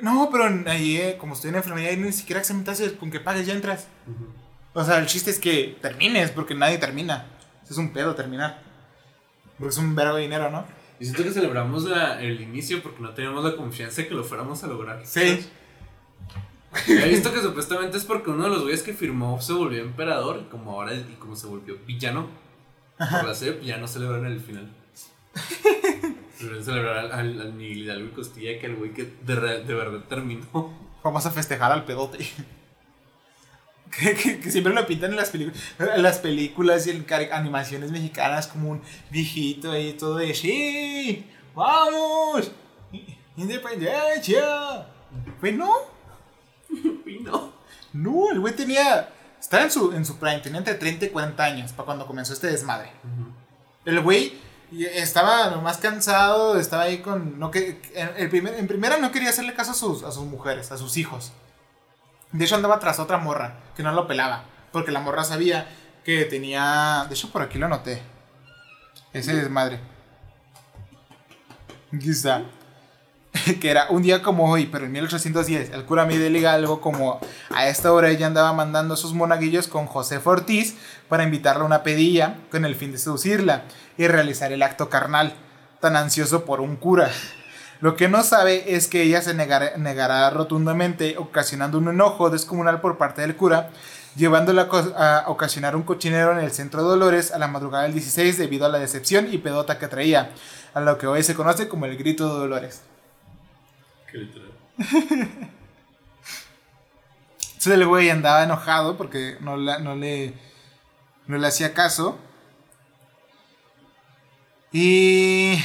No, 0.00 0.28
pero 0.32 0.44
ahí, 0.70 0.96
eh, 0.96 1.16
como 1.18 1.34
estoy 1.34 1.50
en 1.50 1.56
enfermería, 1.56 1.90
ahí 1.90 1.96
ni 1.96 2.12
siquiera 2.12 2.40
examen 2.40 2.64
te 2.64 2.70
haces, 2.70 2.92
con 2.92 3.10
que 3.10 3.20
pagues 3.20 3.46
ya 3.46 3.52
entras. 3.54 3.88
O 4.72 4.82
sea, 4.84 4.98
el 4.98 5.06
chiste 5.06 5.30
es 5.30 5.38
que 5.38 5.76
termines, 5.82 6.30
porque 6.30 6.54
nadie 6.54 6.78
termina. 6.78 7.26
Es 7.68 7.76
un 7.76 7.92
pedo 7.92 8.14
terminar. 8.14 8.62
Porque 9.58 9.70
es 9.72 9.78
un 9.78 9.94
verbo 9.94 10.16
de 10.16 10.22
dinero, 10.22 10.50
¿no? 10.50 10.64
Y 10.98 11.04
siento 11.04 11.22
que 11.24 11.30
celebramos 11.30 11.84
la- 11.84 12.20
el 12.22 12.40
inicio 12.40 12.82
porque 12.82 13.00
no 13.02 13.10
teníamos 13.12 13.44
la 13.44 13.56
confianza 13.56 14.02
de 14.02 14.08
que 14.08 14.14
lo 14.14 14.24
fuéramos 14.24 14.62
a 14.64 14.66
lograr. 14.68 15.00
Sí. 15.04 15.46
He 16.88 17.08
visto 17.08 17.32
que 17.32 17.40
supuestamente 17.40 17.98
es 17.98 18.04
porque 18.04 18.30
uno 18.30 18.44
de 18.44 18.50
los 18.50 18.62
güeyes 18.62 18.82
que 18.82 18.94
firmó 18.94 19.40
se 19.42 19.52
volvió 19.52 19.82
emperador 19.82 20.40
y 20.46 20.48
como 20.50 20.72
ahora 20.72 20.94
y 20.94 21.02
como 21.18 21.36
se 21.36 21.46
volvió 21.46 21.76
villano 21.86 22.28
por 22.96 23.24
la 23.24 23.34
CEP, 23.34 23.62
ya 23.62 23.76
no 23.76 23.86
celebran 23.88 24.24
el 24.24 24.40
final. 24.40 24.70
Deberían 26.40 26.64
celebrar 26.64 26.96
al, 26.98 27.12
al, 27.12 27.40
al 27.40 27.52
Miguel 27.54 27.78
Hidalgo 27.84 28.06
y 28.08 28.10
Costilla 28.10 28.58
que 28.58 28.66
el 28.66 28.76
güey 28.76 28.92
que 28.92 29.04
de, 29.22 29.34
re- 29.34 29.64
de 29.64 29.74
verdad 29.74 30.00
terminó. 30.08 30.72
Vamos 31.04 31.26
a 31.26 31.30
festejar 31.30 31.70
al 31.72 31.84
pedote. 31.84 32.18
que, 33.98 34.14
que- 34.14 34.40
que 34.40 34.50
siempre 34.50 34.72
lo 34.72 34.86
pintan 34.86 35.10
en 35.10 35.16
las, 35.16 35.30
películas 35.30 35.60
en 35.78 36.02
las 36.02 36.18
películas 36.18 36.86
y 36.86 36.90
en 36.90 37.06
animaciones 37.32 37.90
mexicanas 37.90 38.46
como 38.48 38.70
un 38.70 38.82
viejito 39.10 39.70
ahí 39.72 39.92
todo 39.94 40.16
de 40.16 40.34
¡Sí! 40.34 41.26
¡Vamos! 41.54 42.50
¡Independencia! 43.36 44.86
Pues 45.40 45.54
no, 45.54 45.70
no. 47.22 47.52
no, 47.92 48.30
el 48.32 48.40
güey 48.40 48.54
tenía. 48.56 49.10
Estaba 49.38 49.64
en 49.64 49.70
su, 49.70 49.92
en 49.92 50.04
su 50.06 50.16
prime, 50.18 50.38
tenía 50.38 50.58
entre 50.58 50.74
30 50.74 51.06
y 51.06 51.08
40 51.10 51.44
años 51.44 51.72
para 51.72 51.84
cuando 51.86 52.06
comenzó 52.06 52.32
este 52.32 52.46
desmadre. 52.46 52.90
El 53.84 54.00
güey 54.00 54.32
estaba 54.80 55.50
nomás 55.50 55.78
cansado, 55.78 56.58
estaba 56.58 56.84
ahí 56.84 56.98
con... 56.98 57.38
No 57.38 57.50
que, 57.50 57.80
en, 57.94 58.10
el 58.16 58.28
primer, 58.28 58.54
en 58.54 58.66
primera 58.66 58.98
no 58.98 59.12
quería 59.12 59.30
hacerle 59.30 59.54
caso 59.54 59.72
a 59.72 59.74
sus, 59.74 60.02
a 60.02 60.12
sus 60.12 60.24
mujeres, 60.24 60.72
a 60.72 60.78
sus 60.78 60.96
hijos. 60.96 61.32
De 62.32 62.44
hecho 62.44 62.56
andaba 62.56 62.78
tras 62.78 62.98
otra 62.98 63.18
morra, 63.18 63.60
que 63.76 63.82
no 63.82 63.92
lo 63.92 64.06
pelaba, 64.06 64.44
porque 64.72 64.92
la 64.92 65.00
morra 65.00 65.24
sabía 65.24 65.68
que 66.04 66.24
tenía... 66.24 67.06
De 67.08 67.14
hecho 67.14 67.30
por 67.30 67.42
aquí 67.42 67.58
lo 67.58 67.66
anoté. 67.66 68.02
Ese 69.12 69.34
desmadre. 69.34 69.80
Está. 71.92 72.42
que 73.60 73.70
era 73.70 73.86
un 73.90 74.02
día 74.02 74.22
como 74.22 74.50
hoy, 74.50 74.66
pero 74.66 74.84
en 74.86 74.92
1810, 74.92 75.70
el 75.70 75.84
cura 75.84 76.04
Miguel 76.04 76.36
Hidalgo, 76.36 76.80
como 76.80 77.20
a 77.50 77.66
esta 77.66 77.92
hora 77.92 78.10
ella 78.10 78.26
andaba 78.26 78.52
mandando 78.52 78.94
a 78.94 78.96
sus 78.96 79.14
monaguillos 79.14 79.68
con 79.68 79.86
José 79.86 80.20
Ortiz 80.24 80.76
para 81.08 81.24
invitarla 81.24 81.62
a 81.62 81.66
una 81.66 81.82
pedilla 81.82 82.36
con 82.50 82.64
el 82.64 82.74
fin 82.74 82.92
de 82.92 82.98
seducirla 82.98 83.62
y 83.96 84.06
realizar 84.06 84.52
el 84.52 84.62
acto 84.62 84.88
carnal, 84.88 85.34
tan 85.80 85.96
ansioso 85.96 86.44
por 86.44 86.60
un 86.60 86.76
cura. 86.76 87.10
Lo 87.80 87.96
que 87.96 88.08
no 88.08 88.22
sabe 88.22 88.76
es 88.76 88.86
que 88.86 89.02
ella 89.02 89.22
se 89.22 89.34
negará, 89.34 90.30
rotundamente, 90.30 91.16
ocasionando 91.18 91.78
un 91.78 91.88
enojo 91.88 92.30
descomunal 92.30 92.80
por 92.80 92.96
parte 92.96 93.22
del 93.22 93.34
cura, 93.34 93.70
llevándola 94.14 94.68
a 94.96 95.24
ocasionar 95.26 95.74
un 95.74 95.82
cochinero 95.82 96.30
en 96.32 96.44
el 96.44 96.52
centro 96.52 96.82
de 96.82 96.90
Dolores 96.90 97.32
a 97.32 97.38
la 97.38 97.48
madrugada 97.48 97.84
del 97.84 97.94
16 97.94 98.38
debido 98.38 98.66
a 98.66 98.68
la 98.68 98.78
decepción 98.78 99.26
y 99.32 99.38
pedota 99.38 99.78
que 99.78 99.88
traía, 99.88 100.30
a 100.74 100.80
lo 100.80 100.96
que 100.96 101.08
hoy 101.08 101.24
se 101.24 101.34
conoce 101.34 101.66
como 101.66 101.86
el 101.86 101.96
grito 101.96 102.32
de 102.32 102.38
Dolores. 102.38 102.82
Entonces 107.62 107.80
el 107.80 107.86
güey 107.86 108.10
andaba 108.10 108.42
enojado 108.42 108.96
porque 108.96 109.36
no, 109.40 109.56
no 109.56 109.94
le, 109.94 110.34
no 111.26 111.38
le 111.38 111.46
hacía 111.46 111.74
caso. 111.74 112.18
Y 114.72 115.62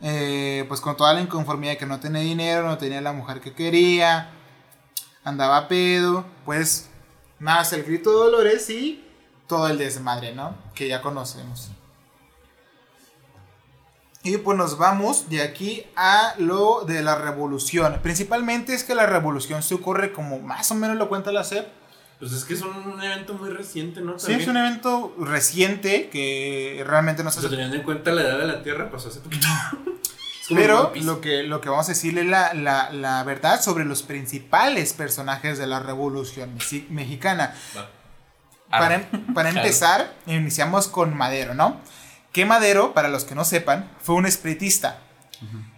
eh, 0.00 0.64
pues 0.68 0.80
con 0.80 0.96
toda 0.96 1.12
la 1.12 1.20
inconformidad 1.20 1.72
de 1.72 1.78
que 1.78 1.86
no 1.86 2.00
tenía 2.00 2.22
dinero, 2.22 2.66
no 2.66 2.78
tenía 2.78 3.00
la 3.00 3.12
mujer 3.12 3.40
que 3.40 3.52
quería, 3.52 4.30
andaba 5.24 5.68
pedo, 5.68 6.24
pues 6.44 6.88
nace 7.40 7.76
el 7.76 7.84
grito 7.84 8.10
de 8.10 8.16
Dolores 8.16 8.70
y 8.70 9.04
todo 9.46 9.68
el 9.68 9.76
desmadre, 9.78 10.32
¿no? 10.34 10.56
Que 10.74 10.88
ya 10.88 11.02
conocemos. 11.02 11.70
Y 14.24 14.36
pues 14.38 14.58
nos 14.58 14.76
vamos 14.78 15.28
de 15.30 15.42
aquí 15.42 15.84
a 15.96 16.34
lo 16.38 16.84
de 16.84 17.02
la 17.02 17.14
revolución. 17.16 18.00
Principalmente 18.02 18.74
es 18.74 18.84
que 18.84 18.94
la 18.94 19.06
revolución 19.06 19.62
se 19.62 19.74
ocurre 19.74 20.12
como 20.12 20.38
más 20.40 20.70
o 20.70 20.74
menos 20.74 20.96
lo 20.96 21.08
cuenta 21.08 21.30
la 21.32 21.44
SEP. 21.44 21.66
Pues 22.18 22.32
es 22.32 22.44
que 22.44 22.54
es 22.54 22.62
un, 22.62 22.74
un 22.76 23.00
evento 23.02 23.34
muy 23.34 23.48
reciente, 23.50 24.00
¿no? 24.00 24.18
Sí, 24.18 24.32
es 24.32 24.48
un 24.48 24.56
evento 24.56 25.14
reciente 25.20 26.08
que 26.10 26.82
realmente 26.84 27.22
no 27.22 27.30
se 27.30 27.38
Pero 27.38 27.50
teniendo 27.50 27.76
en 27.76 27.82
cuenta 27.84 28.10
la 28.10 28.22
edad 28.22 28.38
de 28.38 28.46
la 28.48 28.62
Tierra, 28.62 28.90
pasó 28.90 29.08
hace 29.08 29.20
poquito. 29.20 29.46
Pero 30.48 30.92
lo 31.02 31.20
que, 31.20 31.42
lo 31.42 31.60
que 31.60 31.68
vamos 31.68 31.86
a 31.86 31.92
decirle 31.92 32.22
es 32.22 32.26
la, 32.26 32.54
la, 32.54 32.90
la 32.90 33.22
verdad 33.22 33.60
sobre 33.60 33.84
los 33.84 34.02
principales 34.02 34.94
personajes 34.94 35.58
de 35.58 35.66
la 35.66 35.78
revolución 35.78 36.58
mexi- 36.58 36.88
mexicana. 36.88 37.54
Para, 38.70 38.94
Ah, 38.96 39.00
em- 39.12 39.34
para 39.34 39.50
claro. 39.50 39.64
empezar, 39.66 40.14
iniciamos 40.26 40.88
con 40.88 41.16
Madero, 41.16 41.54
¿no? 41.54 41.76
Que 42.32 42.44
Madero, 42.44 42.94
para 42.94 43.08
los 43.08 43.24
que 43.24 43.34
no 43.34 43.44
sepan, 43.44 43.90
fue 44.00 44.14
un 44.16 44.26
espiritista. 44.26 45.00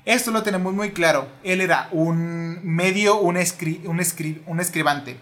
Esto 0.05 0.31
lo 0.31 0.43
tenemos 0.43 0.73
muy 0.73 0.91
claro. 0.93 1.29
Él 1.45 1.61
era 1.61 1.89
un 1.93 2.61
medio, 2.65 3.19
un, 3.21 3.37
escri- 3.37 3.85
un, 3.87 3.99
escri- 3.99 4.41
un 4.47 4.59
escribante. 4.61 5.19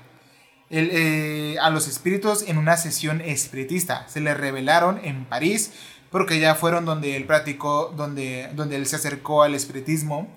Eh, 0.71 1.57
a 1.63 1.71
los 1.71 1.89
espíritus 1.89 2.43
en 2.47 2.59
una 2.59 2.77
sesión 2.77 3.21
espiritista. 3.21 4.07
Se 4.09 4.21
le 4.21 4.35
revelaron 4.35 5.01
en 5.05 5.25
París, 5.25 5.73
porque 6.11 6.39
ya 6.41 6.55
fueron 6.55 6.85
donde 6.85 7.17
él 7.17 7.25
practicó, 7.25 7.93
donde, 7.97 8.49
donde 8.55 8.77
él 8.77 8.87
se 8.87 8.97
acercó 8.97 9.43
al 9.43 9.55
espiritismo. 9.55 10.29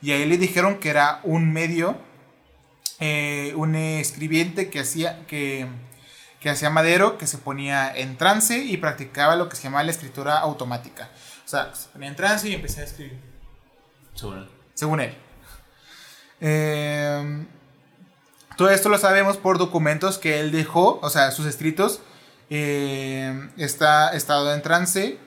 Y 0.00 0.12
ahí 0.12 0.24
le 0.26 0.38
dijeron 0.38 0.78
que 0.78 0.90
era 0.90 1.20
un 1.24 1.52
medio, 1.52 1.96
eh, 3.00 3.52
un 3.56 3.74
escribiente 3.74 4.68
que 4.70 4.80
hacía, 4.80 5.26
que, 5.26 5.66
que 6.40 6.50
hacía 6.50 6.70
Madero, 6.70 7.18
que 7.18 7.26
se 7.26 7.38
ponía 7.38 7.92
en 7.94 8.16
trance 8.16 8.58
y 8.58 8.76
practicaba 8.76 9.36
lo 9.36 9.48
que 9.48 9.56
se 9.56 9.64
llama 9.64 9.82
la 9.82 9.90
escritura 9.90 10.38
automática. 10.38 11.10
O 11.44 11.48
sea, 11.48 11.74
se 11.74 11.88
ponía 11.88 12.08
en 12.08 12.16
trance 12.16 12.48
y 12.48 12.54
empecé 12.54 12.82
a 12.82 12.84
escribir 12.84 13.18
Según 14.14 14.38
él. 14.38 14.48
según 14.74 15.00
él. 15.00 15.16
Eh, 16.40 17.46
todo 18.56 18.70
esto 18.70 18.88
lo 18.88 18.98
sabemos 18.98 19.36
por 19.36 19.58
documentos 19.58 20.18
que 20.18 20.40
él 20.40 20.52
dejó, 20.52 20.98
o 21.02 21.10
sea, 21.10 21.30
sus 21.30 21.46
escritos. 21.46 22.00
eh, 22.50 23.50
está 23.56 24.10
estado 24.10 24.52
en 24.54 24.62
trance. 24.62 25.18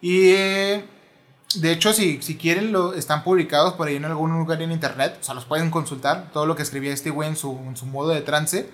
Y 0.00 0.30
eh, 0.32 0.84
de 1.54 1.72
hecho, 1.72 1.92
si, 1.92 2.20
si 2.22 2.36
quieren, 2.36 2.72
lo, 2.72 2.94
están 2.94 3.24
publicados 3.24 3.74
por 3.74 3.88
ahí 3.88 3.96
en 3.96 4.04
algún 4.04 4.32
lugar 4.32 4.60
en 4.62 4.70
internet. 4.72 5.16
O 5.20 5.24
sea, 5.24 5.34
los 5.34 5.44
pueden 5.44 5.70
consultar. 5.70 6.30
Todo 6.32 6.46
lo 6.46 6.56
que 6.56 6.62
escribía 6.62 6.92
este 6.92 7.10
güey 7.10 7.28
en 7.28 7.36
su, 7.36 7.58
en 7.66 7.76
su 7.76 7.86
modo 7.86 8.10
de 8.10 8.20
trance. 8.20 8.68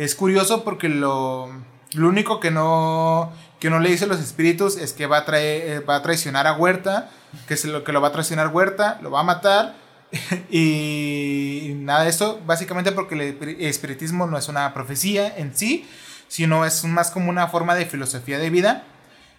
Es 0.00 0.14
curioso 0.14 0.64
porque 0.64 0.88
lo, 0.88 1.50
lo 1.92 2.08
único 2.08 2.40
que 2.40 2.50
no, 2.50 3.30
que 3.58 3.68
no 3.68 3.80
le 3.80 3.90
dice 3.90 4.06
los 4.06 4.18
espíritus 4.18 4.78
es 4.78 4.94
que 4.94 5.04
va 5.06 5.18
a, 5.18 5.24
traer, 5.26 5.68
eh, 5.68 5.80
va 5.80 5.96
a 5.96 6.02
traicionar 6.02 6.46
a 6.46 6.54
Huerta, 6.54 7.10
que, 7.46 7.54
se 7.58 7.68
lo, 7.68 7.84
que 7.84 7.92
lo 7.92 8.00
va 8.00 8.08
a 8.08 8.12
traicionar 8.12 8.48
Huerta, 8.48 8.98
lo 9.02 9.10
va 9.10 9.20
a 9.20 9.24
matar. 9.24 9.74
y 10.50 11.72
nada 11.76 12.04
de 12.04 12.08
eso, 12.08 12.40
básicamente 12.46 12.92
porque 12.92 13.14
el 13.14 13.20
espiri- 13.38 13.56
espiritismo 13.60 14.26
no 14.26 14.38
es 14.38 14.48
una 14.48 14.72
profecía 14.72 15.36
en 15.36 15.54
sí, 15.54 15.86
sino 16.28 16.64
es 16.64 16.82
más 16.84 17.10
como 17.10 17.28
una 17.28 17.48
forma 17.48 17.74
de 17.74 17.84
filosofía 17.84 18.38
de 18.38 18.48
vida, 18.48 18.84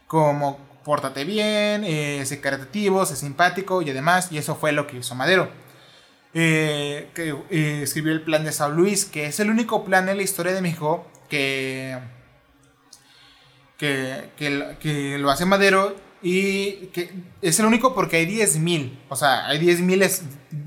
como 0.05 0.59
pórtate 0.83 1.25
bien, 1.25 1.83
eh, 1.85 2.23
sé 2.25 2.39
caritativo, 2.39 3.03
sé 3.07 3.15
simpático 3.15 3.81
y 3.81 3.89
además, 3.89 4.31
y 4.31 4.37
eso 4.37 4.55
fue 4.55 4.73
lo 4.73 4.85
que 4.85 4.97
hizo 4.97 5.15
Madero. 5.15 5.49
Eh, 6.33 7.09
que 7.13 7.35
eh, 7.49 7.81
escribió 7.83 8.13
el 8.13 8.21
plan 8.21 8.45
de 8.45 8.51
San 8.53 8.75
Luis, 8.75 9.03
que 9.05 9.25
es 9.25 9.39
el 9.41 9.49
único 9.49 9.83
plan 9.83 10.07
en 10.07 10.15
la 10.17 10.23
historia 10.23 10.53
de 10.53 10.61
México 10.61 11.05
que, 11.29 11.97
que, 13.77 14.29
que, 14.37 15.17
lo- 15.19 15.29
hace 15.31 15.45
Madero 15.45 15.95
y 16.21 16.87
que 16.87 17.11
es 17.41 17.59
el 17.59 17.65
único 17.65 17.95
porque 17.95 18.17
hay 18.17 18.25
10.000, 18.27 18.99
o 19.09 19.15
sea, 19.15 19.47
hay 19.47 19.59
10.000 19.59 20.03
es- 20.03 20.23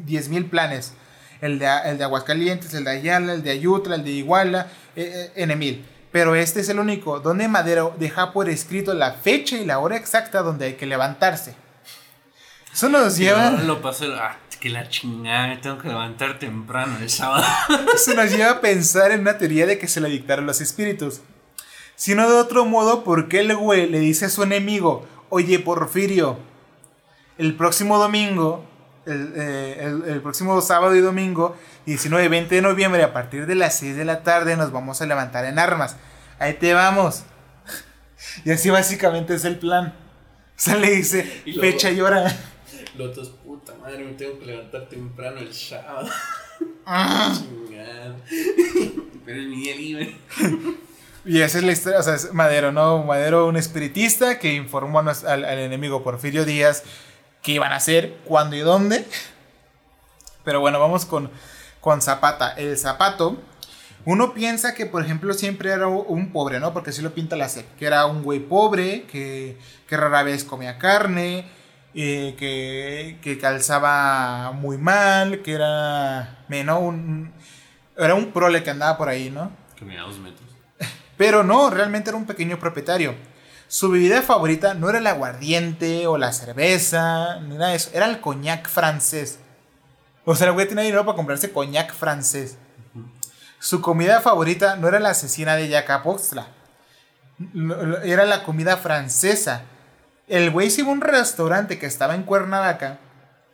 10.000 0.06 0.50
planes. 0.50 0.92
El 1.40 1.58
de, 1.58 1.66
el 1.86 1.98
de 1.98 2.04
Aguascalientes, 2.04 2.72
el 2.74 2.84
de 2.84 2.90
Ayala, 2.90 3.34
el 3.34 3.42
de 3.42 3.50
Ayutla, 3.50 3.96
el 3.96 4.04
de 4.04 4.10
Iguala, 4.12 4.68
eh, 4.96 5.30
eh, 5.34 5.46
N1000. 5.46 5.82
Pero 6.10 6.34
este 6.34 6.60
es 6.60 6.68
el 6.68 6.78
único 6.78 7.20
donde 7.20 7.48
Madero 7.48 7.94
deja 7.98 8.32
por 8.32 8.48
escrito 8.48 8.94
la 8.94 9.12
fecha 9.12 9.56
y 9.58 9.64
la 9.66 9.78
hora 9.78 9.96
exacta 9.96 10.42
donde 10.42 10.66
hay 10.66 10.72
que 10.74 10.86
levantarse. 10.86 11.54
Eso 12.74 12.88
nos 12.88 13.16
lleva... 13.16 13.48
Ahora 13.48 13.62
lo 13.62 13.80
pasó. 13.80 14.04
Ah, 14.14 14.36
que 14.60 14.68
la 14.70 14.88
chingada, 14.88 15.48
me 15.48 15.58
tengo 15.58 15.78
que 15.78 15.88
levantar 15.88 16.38
temprano 16.38 16.96
el 17.00 17.08
sábado. 17.10 17.44
Eso 17.94 18.14
nos 18.14 18.30
lleva 18.30 18.50
a 18.50 18.60
pensar 18.60 19.10
en 19.12 19.20
una 19.20 19.36
teoría 19.38 19.66
de 19.66 19.78
que 19.78 19.86
se 19.88 20.00
le 20.00 20.08
dictaron 20.08 20.46
los 20.46 20.60
espíritus. 20.60 21.20
Si 21.96 22.14
no 22.14 22.28
de 22.28 22.34
otro 22.36 22.64
modo, 22.64 23.04
¿por 23.04 23.28
qué 23.28 23.40
el 23.40 23.54
güey 23.54 23.88
le 23.90 24.00
dice 24.00 24.24
a 24.24 24.28
su 24.30 24.42
enemigo, 24.42 25.06
oye 25.28 25.58
Porfirio, 25.58 26.38
el 27.38 27.54
próximo 27.56 27.98
domingo, 27.98 28.64
el, 29.06 29.32
eh, 29.36 29.76
el- 29.80 30.04
el 30.10 30.20
próximo 30.22 30.60
sábado 30.62 30.96
y 30.96 31.00
domingo, 31.00 31.56
19 31.86 32.24
y 32.24 32.28
20 32.28 32.54
de 32.54 32.62
noviembre, 32.62 33.02
a 33.04 33.12
partir 33.12 33.46
de 33.46 33.54
las 33.54 33.76
6 33.78 33.96
de 33.96 34.04
la 34.06 34.22
tarde, 34.22 34.56
nos 34.56 34.72
vamos 34.72 35.00
a 35.02 35.06
levantar 35.06 35.44
en 35.44 35.58
armas? 35.58 35.96
Ahí 36.38 36.54
te 36.54 36.72
vamos. 36.74 37.22
Y 38.46 38.50
así 38.50 38.70
básicamente 38.70 39.34
es 39.34 39.44
el 39.44 39.58
plan. 39.58 39.88
O 39.88 40.60
sea, 40.60 40.76
le 40.76 40.90
dice 40.90 41.42
Y 41.44 41.52
luego- 41.52 41.70
fecha 41.72 41.90
y 41.90 42.00
hora. 42.00 42.34
Lotos, 42.97 43.28
puta 43.45 43.74
madre, 43.80 44.05
me 44.05 44.12
tengo 44.12 44.38
que 44.38 44.47
levantar 44.47 44.88
temprano 44.88 45.40
el 45.40 45.53
sábado. 45.53 46.09
Ah. 46.86 47.34
Pero 49.24 49.40
es 49.40 49.49
mi 49.49 49.57
día 49.57 49.74
libre. 49.74 50.16
Y 51.24 51.40
esa 51.40 51.59
es 51.59 51.64
la 51.64 51.72
historia, 51.72 51.99
o 51.99 52.03
sea, 52.03 52.14
es 52.14 52.32
Madero, 52.34 52.72
¿no? 52.72 53.03
Madero, 53.03 53.47
un 53.47 53.57
espiritista 53.57 54.38
que 54.38 54.53
informó 54.53 54.99
al, 55.01 55.09
al 55.26 55.59
enemigo 55.59 56.05
Porfirio 56.05 56.45
Díaz 56.45 56.84
qué 57.45 57.53
iban 57.53 57.72
a 57.72 57.76
hacer, 57.76 58.18
cuándo 58.24 58.57
y 58.57 58.61
dónde. 58.61 59.07
Pero 60.45 60.61
bueno, 60.61 60.80
vamos 60.80 61.05
con, 61.05 61.30
con 61.80 62.03
Zapata. 62.03 62.53
El 62.53 62.76
zapato, 62.76 63.36
uno 64.05 64.34
piensa 64.34 64.74
que, 64.74 64.86
por 64.86 65.05
ejemplo, 65.05 65.32
siempre 65.34 65.70
era 65.70 65.86
un 65.86 66.32
pobre, 66.32 66.61
¿no? 66.61 66.72
Porque 66.72 66.90
así 66.90 67.03
lo 67.03 67.14
pinta 67.14 67.36
la 67.36 67.49
SEP, 67.49 67.76
que 67.76 67.86
era 67.86 68.07
un 68.07 68.22
güey 68.22 68.40
pobre, 68.40 69.05
que, 69.05 69.57
que 69.86 69.97
rara 69.97 70.22
vez 70.22 70.45
comía 70.45 70.78
carne, 70.78 71.47
eh, 71.95 72.34
que, 72.38 73.18
que 73.22 73.38
calzaba 73.38 74.53
muy 74.53 74.78
mal, 74.78 75.42
que 75.42 75.53
era, 75.53 76.45
¿no? 76.49 76.80
Un, 76.80 77.32
era 77.97 78.14
un 78.14 78.32
prole 78.32 78.62
que 78.62 78.70
andaba 78.70 78.99
por 78.99 79.09
ahí, 79.09 79.30
¿no? 79.30 79.53
Que 79.76 79.84
me 79.84 79.97
da 79.97 80.03
dos 80.03 80.18
metros. 80.18 80.49
Pero 81.16 81.45
no, 81.45 81.70
realmente 81.70 82.11
era 82.11 82.16
un 82.16 82.26
pequeño 82.26 82.59
propietario. 82.59 83.14
Su 83.68 83.90
bebida 83.90 84.22
favorita 84.22 84.74
no 84.74 84.88
era 84.88 84.99
el 84.99 85.07
aguardiente 85.07 86.07
o 86.07 86.18
la 86.18 86.32
cerveza, 86.32 87.40
ni 87.40 87.57
nada 87.57 87.70
de 87.70 87.76
eso. 87.76 87.90
Era 87.92 88.07
el 88.07 88.20
coñac 88.20 88.68
francés. 88.68 89.38
O 90.24 90.34
sea, 90.34 90.49
el 90.49 90.53
güey 90.53 90.68
tenía 90.68 90.84
dinero 90.84 91.05
para 91.05 91.16
comprarse 91.16 91.53
coñac 91.53 91.95
francés. 91.95 92.59
Su 93.59 93.80
comida 93.80 94.20
favorita 94.20 94.76
no 94.76 94.88
era 94.88 95.01
la 95.01 95.11
asesina 95.11 95.57
de 95.57 95.68
Yacapoxtla. 95.68 96.49
Era 98.05 98.24
la 98.26 98.42
comida 98.42 98.76
francesa. 98.76 99.62
El 100.28 100.50
güey 100.50 100.70
se 100.70 100.80
iba 100.82 100.90
a 100.90 100.92
un 100.92 101.00
restaurante 101.00 101.78
que 101.78 101.86
estaba 101.86 102.14
en 102.14 102.22
Cuernavaca, 102.22 102.98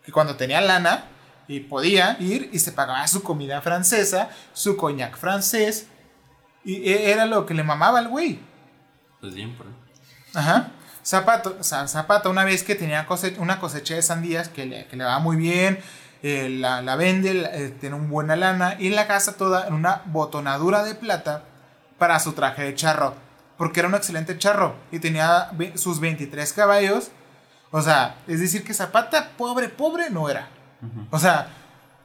que 0.04 0.12
cuando 0.12 0.36
tenía 0.36 0.60
lana 0.60 1.04
y 1.48 1.60
podía 1.60 2.16
ir 2.20 2.48
y 2.52 2.58
se 2.60 2.72
pagaba 2.72 3.06
su 3.08 3.22
comida 3.22 3.60
francesa, 3.60 4.28
su 4.52 4.76
coñac 4.76 5.16
francés, 5.16 5.86
y 6.64 6.88
e- 6.90 7.10
era 7.10 7.26
lo 7.26 7.44
que 7.46 7.54
le 7.54 7.64
mamaba 7.64 7.98
al 7.98 8.08
güey. 8.08 8.38
Pues 9.20 9.34
bien, 9.34 9.56
por 9.56 9.66
ahí. 9.66 9.72
Ajá. 10.34 10.68
Zapato, 11.04 11.56
Za- 11.62 11.88
Zapata, 11.88 12.28
una 12.28 12.44
vez 12.44 12.62
que 12.62 12.74
tenía 12.76 13.06
cose- 13.06 13.34
una 13.38 13.58
cosecha 13.58 13.94
de 13.94 14.02
sandías 14.02 14.48
que 14.48 14.66
le, 14.66 14.86
que 14.86 14.96
le 14.96 15.04
va 15.04 15.18
muy 15.18 15.36
bien, 15.36 15.80
eh, 16.22 16.48
la, 16.50 16.82
la 16.82 16.94
vende, 16.96 17.34
la- 17.34 17.48
eh, 17.56 17.70
tiene 17.80 17.96
un 17.96 18.08
buena 18.10 18.36
lana 18.36 18.76
y 18.78 18.90
la 18.90 19.04
gasta 19.06 19.32
toda 19.32 19.66
en 19.66 19.74
una 19.74 20.02
botonadura 20.06 20.84
de 20.84 20.94
plata 20.94 21.42
para 21.98 22.20
su 22.20 22.32
traje 22.34 22.62
de 22.62 22.74
charro. 22.74 23.14
Porque 23.60 23.80
era 23.80 23.88
un 23.90 23.94
excelente 23.94 24.38
charro 24.38 24.74
y 24.90 25.00
tenía 25.00 25.50
sus 25.74 26.00
23 26.00 26.50
caballos. 26.54 27.10
O 27.70 27.82
sea, 27.82 28.16
es 28.26 28.40
decir, 28.40 28.64
que 28.64 28.72
Zapata, 28.72 29.32
pobre, 29.36 29.68
pobre, 29.68 30.08
no 30.08 30.30
era. 30.30 30.48
O 31.10 31.18
sea, 31.18 31.48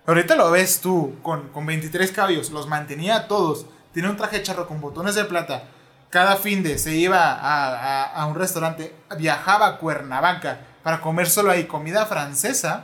ahorita 0.05 0.35
lo 0.35 0.51
ves 0.51 0.81
tú 0.81 1.15
con, 1.23 1.47
con 1.53 1.65
23 1.65 2.11
caballos, 2.11 2.51
los 2.51 2.67
mantenía 2.67 3.15
a 3.15 3.27
todos. 3.29 3.67
Tiene 3.93 4.09
un 4.09 4.17
traje 4.17 4.39
de 4.39 4.43
charro 4.43 4.67
con 4.67 4.81
botones 4.81 5.15
de 5.15 5.23
plata. 5.23 5.63
Cada 6.09 6.35
fin 6.35 6.61
de 6.61 6.77
se 6.77 6.93
iba 6.95 7.31
a, 7.31 7.67
a- 7.69 8.03
a 8.21 8.25
un 8.25 8.35
restaurante, 8.35 8.93
viajaba 9.17 9.65
a 9.67 9.77
Cuernavaca 9.77 10.59
para 10.83 10.99
comer 10.99 11.29
solo 11.29 11.51
ahí 11.51 11.63
comida 11.67 12.05
francesa 12.05 12.83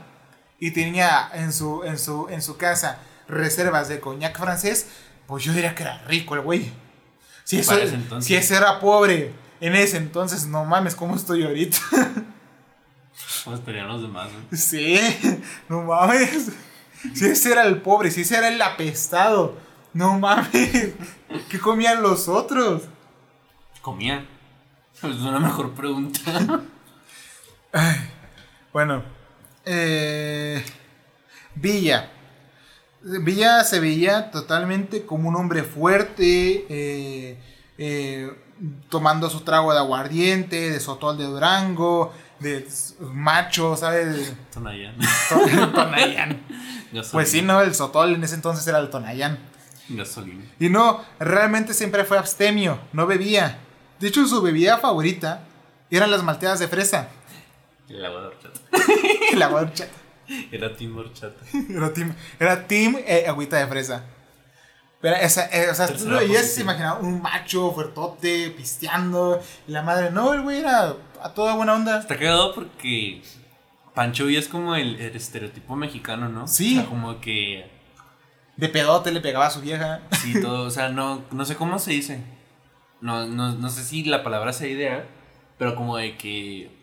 y 0.58 0.70
tenía 0.70 1.28
en 1.34 1.52
su, 1.52 1.84
en 1.84 1.98
su, 1.98 2.26
en 2.30 2.40
su 2.40 2.56
casa 2.56 3.00
reservas 3.28 3.88
de 3.88 4.00
coñac 4.00 4.38
francés, 4.38 4.86
pues 5.26 5.44
yo 5.44 5.52
diría 5.52 5.74
que 5.74 5.82
era 5.82 5.98
rico 6.06 6.34
el 6.36 6.40
güey. 6.40 6.72
Si, 7.44 7.58
eso, 7.58 7.70
Para 7.72 7.82
ese 7.84 7.94
entonces. 7.94 8.26
si 8.26 8.34
ese 8.34 8.56
era 8.56 8.80
pobre 8.80 9.32
en 9.60 9.74
ese 9.76 9.96
entonces, 9.96 10.46
no 10.46 10.64
mames, 10.64 10.94
¿cómo 10.94 11.14
estoy 11.16 11.44
ahorita? 11.44 11.76
¿Cómo 13.44 13.56
estarían 13.56 13.88
los 13.88 14.02
demás, 14.02 14.28
güey? 14.32 14.60
Sí, 14.60 14.98
no 15.68 15.82
mames. 15.82 16.50
Si 17.14 17.24
ese 17.26 17.52
era 17.52 17.64
el 17.66 17.80
pobre, 17.80 18.10
si 18.10 18.20
ese 18.22 18.36
era 18.36 18.48
el 18.48 18.60
apestado. 18.62 19.56
No 19.92 20.18
mames. 20.18 20.94
¿Qué 21.50 21.58
comían 21.58 22.02
los 22.02 22.28
otros? 22.28 22.82
Comía. 23.80 24.24
Es 24.94 25.02
una 25.02 25.40
mejor 25.40 25.72
pregunta. 25.72 26.20
Bueno, 28.72 29.02
eh, 29.64 30.64
Villa. 31.54 32.10
Villa 33.04 33.64
se 33.64 33.80
veía 33.80 34.30
totalmente 34.30 35.04
como 35.04 35.28
un 35.28 35.36
hombre 35.36 35.64
fuerte, 35.64 36.66
eh, 36.68 37.38
eh, 37.78 38.32
tomando 38.88 39.28
su 39.28 39.40
trago 39.40 39.72
de 39.72 39.78
aguardiente, 39.78 40.70
de 40.70 40.78
sotol 40.78 41.18
de 41.18 41.24
Durango, 41.24 42.12
de 42.38 42.66
macho, 43.00 43.76
¿sabes? 43.76 44.34
Tonayán. 44.52 44.96
Tonayán. 45.74 46.42
Pues 47.10 47.30
sí, 47.30 47.42
no, 47.42 47.60
el 47.60 47.74
sotol 47.74 48.14
en 48.14 48.22
ese 48.22 48.34
entonces 48.34 48.66
era 48.66 48.78
el 48.78 48.90
Tonayán. 48.90 49.38
Gasolina. 49.88 50.44
Y 50.60 50.68
no, 50.68 51.04
realmente 51.18 51.74
siempre 51.74 52.04
fue 52.04 52.18
abstemio, 52.18 52.78
no 52.92 53.06
bebía. 53.06 53.58
De 53.98 54.08
hecho, 54.08 54.26
su 54.26 54.40
bebida 54.42 54.78
favorita 54.78 55.44
eran 55.90 56.10
las 56.10 56.22
malteadas 56.22 56.58
de 56.60 56.68
fresa. 56.68 57.08
El 57.88 58.04
agua 58.04 58.20
de 58.22 58.26
horchata. 58.28 58.60
El 59.32 59.42
agua 59.42 59.60
de 59.60 59.66
horchata. 59.66 60.01
Era 60.52 60.76
Tim 60.76 60.96
Horchata. 60.96 61.44
Era 61.68 61.92
team, 61.92 62.14
era 62.38 62.66
team 62.66 62.96
eh, 63.06 63.24
agüita 63.28 63.58
de 63.58 63.66
fresa. 63.66 64.04
Pero, 65.00 65.16
esa, 65.16 65.46
eh, 65.46 65.68
o 65.68 65.74
sea, 65.74 65.88
tú 65.88 66.08
lo 66.08 66.18
veías 66.18 66.46
se 66.46 66.60
imaginaba 66.60 67.00
un 67.00 67.20
macho 67.20 67.72
fuertote, 67.72 68.50
pisteando. 68.56 69.42
Y 69.66 69.72
la 69.72 69.82
madre, 69.82 70.12
no, 70.12 70.32
el 70.32 70.42
güey 70.42 70.60
era 70.60 70.94
a 71.20 71.34
toda 71.34 71.56
buena 71.56 71.74
onda. 71.74 71.98
Está 71.98 72.16
cagado 72.16 72.54
porque 72.54 73.20
Pancho 73.94 74.26
Villa 74.26 74.38
es 74.38 74.46
como 74.46 74.76
el, 74.76 75.00
el 75.00 75.16
estereotipo 75.16 75.74
mexicano, 75.74 76.28
¿no? 76.28 76.46
Sí. 76.46 76.78
O 76.78 76.80
sea, 76.82 76.88
como 76.88 77.20
que. 77.20 77.68
De 78.56 78.68
pedote 78.68 79.10
le 79.10 79.20
pegaba 79.20 79.46
a 79.46 79.50
su 79.50 79.60
vieja. 79.60 80.02
Sí, 80.12 80.40
todo. 80.40 80.66
O 80.66 80.70
sea, 80.70 80.88
no, 80.88 81.24
no 81.32 81.44
sé 81.44 81.56
cómo 81.56 81.80
se 81.80 81.90
dice. 81.90 82.22
No, 83.00 83.26
no, 83.26 83.54
no 83.54 83.68
sé 83.70 83.82
si 83.82 84.04
la 84.04 84.22
palabra 84.22 84.52
sea 84.52 84.68
ideal, 84.68 85.04
pero 85.58 85.74
como 85.74 85.96
de 85.96 86.16
que. 86.16 86.81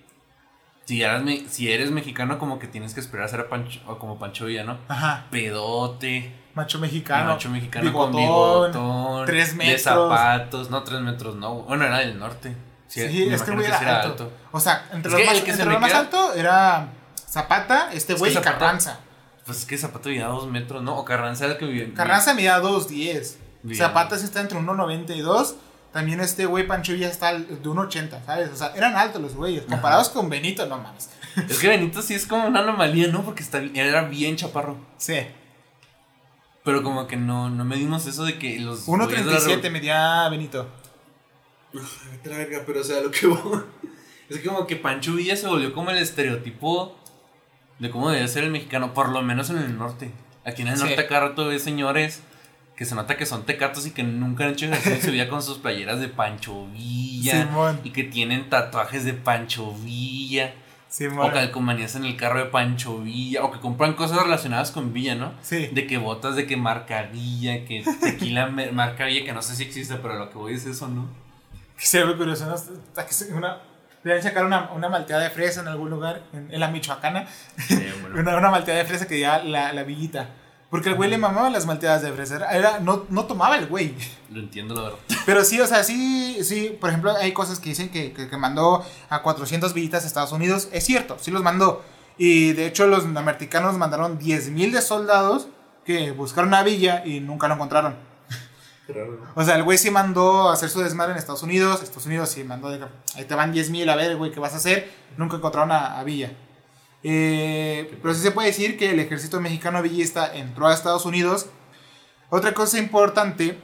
Si 0.89 1.03
eres, 1.03 1.21
me- 1.21 1.47
si 1.47 1.71
eres 1.71 1.91
mexicano, 1.91 2.39
como 2.39 2.57
que 2.57 2.65
tienes 2.67 2.95
que 2.95 2.99
esperar 2.99 3.27
a 3.27 3.29
ser 3.29 3.41
a 3.41 3.47
Pancho, 3.47 3.79
o 3.85 3.99
como 3.99 4.17
Pancho 4.17 4.45
Villa, 4.47 4.63
¿no? 4.63 4.79
Ajá, 4.87 5.25
Pedote, 5.29 6.33
macho 6.55 6.79
mexicano. 6.79 7.33
macho 7.33 7.47
mexicano 7.51 7.93
con 7.93 8.11
bigotón, 8.15 9.25
tres 9.27 9.51
de 9.51 9.57
metros. 9.57 9.81
zapatos, 9.83 10.71
no, 10.71 10.81
tres 10.81 11.01
metros, 11.01 11.35
no. 11.35 11.53
Bueno, 11.61 11.85
era 11.85 11.99
del 11.99 12.17
norte. 12.17 12.55
Sí, 12.87 13.01
me 13.01 13.05
es 13.05 13.11
que 13.13 13.21
el 13.21 13.27
imagino 13.27 13.55
güey 13.57 13.67
sí 13.67 13.77
era 13.83 14.01
alto. 14.01 14.31
O 14.51 14.59
sea, 14.59 14.83
entre 14.91 15.11
Es 15.11 15.13
los 15.13 15.21
que 15.21 15.27
más, 15.27 15.41
que 15.43 15.51
entre 15.51 15.65
los 15.67 15.79
más 15.79 15.91
queda- 15.91 15.99
alto 15.99 16.33
era 16.33 16.87
Zapata, 17.29 17.89
este 17.93 18.13
que 18.15 18.19
güey 18.19 18.31
y 18.31 18.33
Zapata- 18.35 18.57
Carranza. 18.57 18.99
Pues 19.45 19.59
es 19.59 19.65
que 19.65 19.77
Zapato 19.77 20.09
vivía 20.09 20.25
a 20.25 20.29
dos 20.29 20.47
metros, 20.47 20.81
¿no? 20.81 20.97
O 20.97 21.05
Carranza 21.05 21.45
era 21.45 21.53
el 21.53 21.59
que 21.59 21.65
vivía. 21.65 21.93
Carranza 21.93 22.33
medía 22.33 22.59
2.10. 22.59 23.37
Bien. 23.61 23.77
Zapata 23.77 24.17
sí 24.17 24.25
está 24.25 24.41
entre 24.41 24.57
1.92. 24.57 25.53
También 25.93 26.19
este 26.21 26.45
güey 26.45 26.67
Pancho 26.67 26.93
Villa 26.93 27.09
está 27.09 27.33
de 27.33 27.47
1.80, 27.63 28.23
¿sabes? 28.25 28.49
O 28.51 28.55
sea, 28.55 28.73
eran 28.75 28.95
altos 28.95 29.21
los 29.21 29.33
güeyes. 29.35 29.63
Comparados 29.63 30.09
con 30.09 30.29
Benito, 30.29 30.65
no 30.67 30.77
mames. 30.77 31.09
Es 31.49 31.57
que 31.59 31.67
Benito 31.67 32.01
sí 32.01 32.13
es 32.13 32.25
como 32.27 32.45
una 32.47 32.59
anomalía, 32.59 33.07
¿no? 33.07 33.23
Porque 33.23 33.41
está, 33.41 33.59
era 33.59 34.03
bien 34.03 34.35
chaparro. 34.35 34.77
Sí. 34.97 35.15
Pero 36.63 36.83
como 36.83 37.07
que 37.07 37.17
no, 37.17 37.49
no 37.49 37.65
medimos 37.65 38.05
eso 38.05 38.23
de 38.23 38.37
que 38.37 38.59
los. 38.59 38.85
güeyes 38.85 39.25
de 39.25 39.31
la 39.31 39.39
1.37 39.39 39.61
revo- 39.61 39.71
medía 39.71 40.29
Benito. 40.29 40.67
Vete 41.73 42.29
a 42.29 42.31
la 42.31 42.37
verga, 42.37 42.63
pero 42.65 42.81
o 42.81 42.83
sea, 42.83 43.01
lo 43.01 43.11
que 43.11 43.27
voy- 43.27 43.63
Es 44.29 44.37
que 44.37 44.47
como 44.47 44.67
que 44.67 44.75
Pancho 44.75 45.13
Villa 45.15 45.35
se 45.35 45.47
volvió 45.47 45.73
como 45.73 45.89
el 45.89 45.97
estereotipo 45.97 46.95
de 47.79 47.89
cómo 47.89 48.11
debe 48.11 48.27
ser 48.27 48.43
el 48.43 48.51
mexicano, 48.51 48.93
por 48.93 49.09
lo 49.09 49.23
menos 49.23 49.49
en 49.49 49.57
el 49.57 49.75
norte. 49.75 50.11
Aquí 50.45 50.61
en 50.61 50.67
el 50.67 50.77
Sí. 50.77 50.83
norte 50.83 50.99
acá 51.01 51.19
rato 51.19 51.47
ves 51.47 51.63
señores 51.63 52.21
que 52.80 52.86
se 52.86 52.95
nota 52.95 53.17
que 53.17 53.25
son 53.25 53.45
tecatos 53.45 53.86
y 53.86 53.91
que 53.91 54.03
nunca 54.03 54.45
han 54.45 54.51
hecho 54.51 54.65
ejercicio 54.65 55.01
su 55.01 55.11
vida 55.11 55.27
con 55.27 55.43
sus 55.43 55.57
playeras 55.59 55.99
de 55.99 56.07
Pancho 56.07 56.65
Villa. 56.67 57.43
Simón. 57.45 57.82
Y 57.84 57.89
que 57.91 58.05
tienen 58.05 58.49
tatuajes 58.49 59.03
de 59.03 59.13
Pancho 59.13 59.73
Villa. 59.73 60.53
Sí, 60.88 61.05
O 61.07 61.30
calcomanías 61.32 61.95
en 61.95 62.05
el 62.05 62.15
carro 62.15 62.39
de 62.39 62.45
Pancho 62.45 62.99
Villa. 62.99 63.43
O 63.43 63.51
que 63.51 63.59
compran 63.59 63.93
cosas 63.95 64.23
relacionadas 64.23 64.71
con 64.71 64.93
Villa, 64.93 65.13
¿no? 65.15 65.34
Sí. 65.41 65.67
De 65.73 65.86
que 65.88 65.97
botas 65.97 66.38
de 66.38 66.47
que 66.47 66.55
marca 66.55 67.03
Villa, 67.03 67.65
que 67.65 67.84
tequila 68.01 68.47
marca 68.47 69.05
Villa, 69.05 69.25
que 69.25 69.34
no 69.34 69.41
sé 69.41 69.57
si 69.57 69.63
existe, 69.63 69.95
pero 69.97 70.17
lo 70.17 70.30
que 70.30 70.38
voy 70.38 70.53
es 70.53 70.65
eso, 70.65 70.88
¿no? 70.88 71.09
Que 71.77 71.86
se 71.86 72.01
ve 72.03 72.15
curioso, 72.15 72.45
¿no? 72.45 72.57
Se- 72.57 73.34
Una, 73.34 73.57
deberían 74.05 74.23
sacar 74.23 74.45
una, 74.45 74.71
una 74.71 74.88
malteada 74.88 75.23
de 75.23 75.30
fresa 75.32 75.59
en 75.61 75.67
algún 75.67 75.89
lugar, 75.89 76.23
en, 76.32 76.49
en 76.49 76.59
la 76.61 76.69
Michoacana. 76.69 77.27
Una, 78.15 78.38
una 78.38 78.49
malteada 78.49 78.80
de 78.80 78.86
fresa 78.86 79.05
que 79.05 79.19
ya 79.19 79.43
la, 79.43 79.73
la 79.73 79.84
villita. 79.84 80.30
Porque 80.70 80.89
el 80.89 80.95
güey 80.95 81.09
le 81.09 81.17
mamaba 81.17 81.49
las 81.49 81.65
malteadas 81.65 82.01
de 82.03 82.11
fresa. 82.11 82.47
Era, 82.51 82.80
no, 82.80 83.05
no 83.09 83.26
tomaba 83.26 83.57
el 83.57 83.67
güey. 83.67 83.95
Lo 84.30 84.39
entiendo, 84.39 84.76
la 84.76 84.82
verdad. 84.84 84.99
Pero 85.26 85.43
sí, 85.43 85.59
o 85.59 85.65
sea, 85.65 85.84
sí, 85.84 86.43
sí. 86.43 86.78
Por 86.80 86.89
ejemplo, 86.89 87.15
hay 87.15 87.32
cosas 87.34 87.59
que 87.59 87.70
dicen 87.70 87.89
que, 87.89 88.13
que, 88.13 88.30
que 88.30 88.38
mandó 88.38 88.86
a 89.09 89.22
400 89.24 89.74
villitas 89.74 90.03
a 90.03 90.07
Estados 90.07 90.32
Unidos. 90.32 90.70
Es 90.72 90.86
cierto, 90.86 91.17
sí 91.20 91.32
los 91.32 91.41
mandó. 91.41 91.84
Y 92.17 92.53
de 92.53 92.67
hecho, 92.67 92.86
los 92.86 93.05
norteamericanos 93.05 93.78
mandaron 93.78 94.20
10.000 94.20 94.72
de 94.72 94.82
soldados 94.82 95.47
que 95.86 96.11
buscaron 96.11 96.53
a 96.53 96.61
Villa 96.63 97.03
y 97.05 97.20
nunca 97.20 97.47
lo 97.47 97.55
encontraron. 97.55 97.95
O 99.36 99.43
sea, 99.43 99.55
el 99.55 99.63
güey 99.63 99.78
sí 99.78 99.91
mandó 99.91 100.49
a 100.49 100.53
hacer 100.53 100.70
su 100.70 100.82
desmadre 100.82 101.13
en 101.13 101.17
Estados 101.17 101.43
Unidos. 101.43 101.82
Estados 101.82 102.05
Unidos 102.05 102.30
sí 102.30 102.43
mandó 102.43 102.70
de 102.70 102.86
ahí 103.15 103.26
te 103.26 103.36
van 103.36 103.51
10 103.51 103.70
mil 103.70 103.89
a 103.89 103.95
ver, 103.95 104.17
güey, 104.17 104.32
¿qué 104.32 104.39
vas 104.39 104.53
a 104.53 104.57
hacer? 104.57 104.91
Nunca 105.17 105.38
encontraron 105.38 105.72
a, 105.72 106.03
Villa. 106.03 106.32
Eh, 107.03 107.97
pero 108.01 108.13
sí 108.13 108.21
se 108.21 108.31
puede 108.31 108.49
decir 108.49 108.77
que 108.77 108.91
el 108.91 108.99
ejército 108.99 109.39
mexicano 109.39 109.81
villista 109.81 110.33
entró 110.33 110.67
a 110.67 110.73
Estados 110.73 111.05
Unidos. 111.05 111.47
Otra 112.29 112.53
cosa 112.53 112.77
importante 112.77 113.57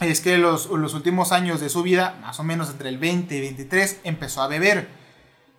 es 0.00 0.20
que 0.20 0.38
los, 0.38 0.66
los 0.70 0.94
últimos 0.94 1.32
años 1.32 1.60
de 1.60 1.68
su 1.68 1.82
vida, 1.82 2.18
más 2.22 2.40
o 2.40 2.44
menos 2.44 2.70
entre 2.70 2.88
el 2.88 2.98
20 2.98 3.36
y 3.36 3.40
23, 3.40 4.00
empezó 4.04 4.42
a 4.42 4.48
beber. 4.48 4.88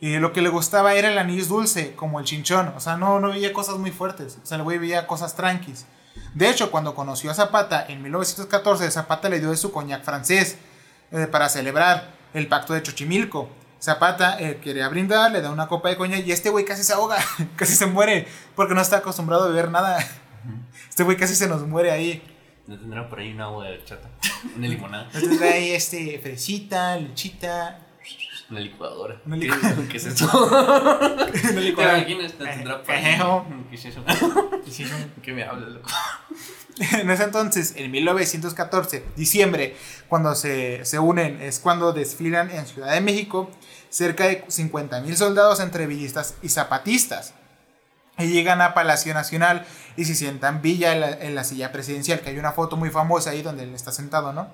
Lo 0.01 0.34
que 0.34 0.41
le 0.41 0.49
gustaba 0.49 0.95
era 0.95 1.12
el 1.12 1.18
anís 1.20 1.47
dulce, 1.47 1.93
como 1.93 2.20
el 2.20 2.26
chinchón. 2.26 2.74
O 2.76 2.80
sea, 2.80 2.97
no, 2.97 3.20
no 3.20 3.30
veía 3.30 3.53
cosas 3.53 3.78
muy 3.78 3.91
fuertes. 3.91 4.39
O 4.41 4.45
sea, 4.47 4.57
el 4.57 4.64
güey 4.64 4.80
veía 4.80 5.05
cosas 5.05 5.36
tranquis. 5.36 5.86
De 6.34 6.49
hecho, 6.49 6.72
cuando 6.72 6.95
conoció 6.95 7.30
a 7.30 7.36
Zapata 7.36 7.86
en 7.88 8.01
1914, 8.01 8.89
Zapata 8.89 9.30
le 9.30 9.39
dio 9.39 9.51
de 9.51 9.57
su 9.57 9.72
coñac 9.72 10.03
francés 10.03 10.57
eh, 11.12 11.28
para 11.28 11.49
celebrar 11.49 12.09
el 12.34 12.47
pacto 12.47 12.74
de 12.74 12.84
Xochimilco. 12.84 13.49
Zapata 13.82 14.40
eh, 14.40 14.60
quería 14.62 14.88
brindar, 14.90 15.32
le 15.32 15.42
da 15.42 15.50
una 15.50 15.68
copa 15.68 15.90
de 15.90 15.98
coñac 15.98 16.24
y 16.26 16.32
este 16.32 16.52
güey 16.52 16.66
casi 16.66 16.84
se 16.84 16.94
ahoga, 16.94 17.18
casi 17.56 17.74
se 17.74 17.88
muere, 17.88 18.28
porque 18.56 18.76
no 18.76 18.82
está 18.82 18.98
acostumbrado 18.98 19.46
a 19.46 19.48
beber 19.48 19.72
nada. 19.72 19.98
Este 20.88 21.02
güey 21.04 21.18
casi 21.18 21.36
se 21.36 21.48
nos 21.48 21.66
muere 21.66 21.90
ahí. 21.90 22.22
No 22.68 22.78
tendrá 22.78 23.10
por 23.10 23.20
ahí 23.20 23.34
una 23.34 23.46
agua 23.46 23.66
de 23.70 23.84
chata, 23.84 24.08
una 24.56 24.68
limonada. 24.68 25.10
No 25.12 25.20
tendrá 25.20 25.48
ahí 25.48 25.72
este, 25.72 26.20
fresita, 26.20 26.96
lechita. 26.98 27.88
Una 28.52 28.60
licuadora. 28.60 29.20
Una 29.26 29.38
licuadora. 29.38 29.88
¿Qué 29.90 29.98
es 29.98 30.06
eso? 30.06 30.30
Una 30.46 31.62
licuadora. 31.62 32.06
¿Quién 32.06 32.22
está? 32.22 32.52
¿Tendrá 32.52 32.84
¿Qué 32.84 33.76
es 33.76 33.86
eso? 33.86 34.04
¿Qué 35.24 35.34
me 35.34 35.44
hablas, 35.44 35.70
loco? 35.70 35.90
En 36.78 37.10
ese 37.10 37.24
entonces, 37.24 37.74
en 37.78 37.90
1914, 37.92 39.06
diciembre, 39.16 39.76
cuando 40.08 40.36
se, 40.36 40.84
se 40.86 41.00
unen, 41.00 41.42
es 41.42 41.60
cuando 41.60 41.94
desfilan 41.94 42.52
en 42.52 42.66
Ciudad 42.66 42.94
de 42.94 43.02
México 43.02 43.50
cerca 43.92 44.26
de 44.26 44.44
50 44.48 45.02
mil 45.02 45.16
soldados 45.16 45.60
entre 45.60 45.86
villistas 45.86 46.34
y 46.42 46.50
zapatistas. 46.50 47.36
Y 48.18 48.28
llegan 48.28 48.62
a 48.62 48.74
Palacio 48.74 49.14
Nacional 49.14 49.66
y 49.96 50.06
se 50.06 50.16
sientan 50.16 50.62
Villa 50.62 50.94
en 50.94 51.02
la, 51.02 51.10
en 51.12 51.36
la, 51.36 51.44
silla 51.44 51.72
presidencial, 51.72 52.22
que 52.22 52.30
hay 52.30 52.39
una 52.39 52.52
foto 52.52 52.78
muy 52.78 52.89
famosa 52.89 53.32
ahí 53.32 53.42
donde 53.42 53.64
él 53.64 53.74
está 53.74 53.92
sentado, 53.92 54.34
¿no? 54.34 54.50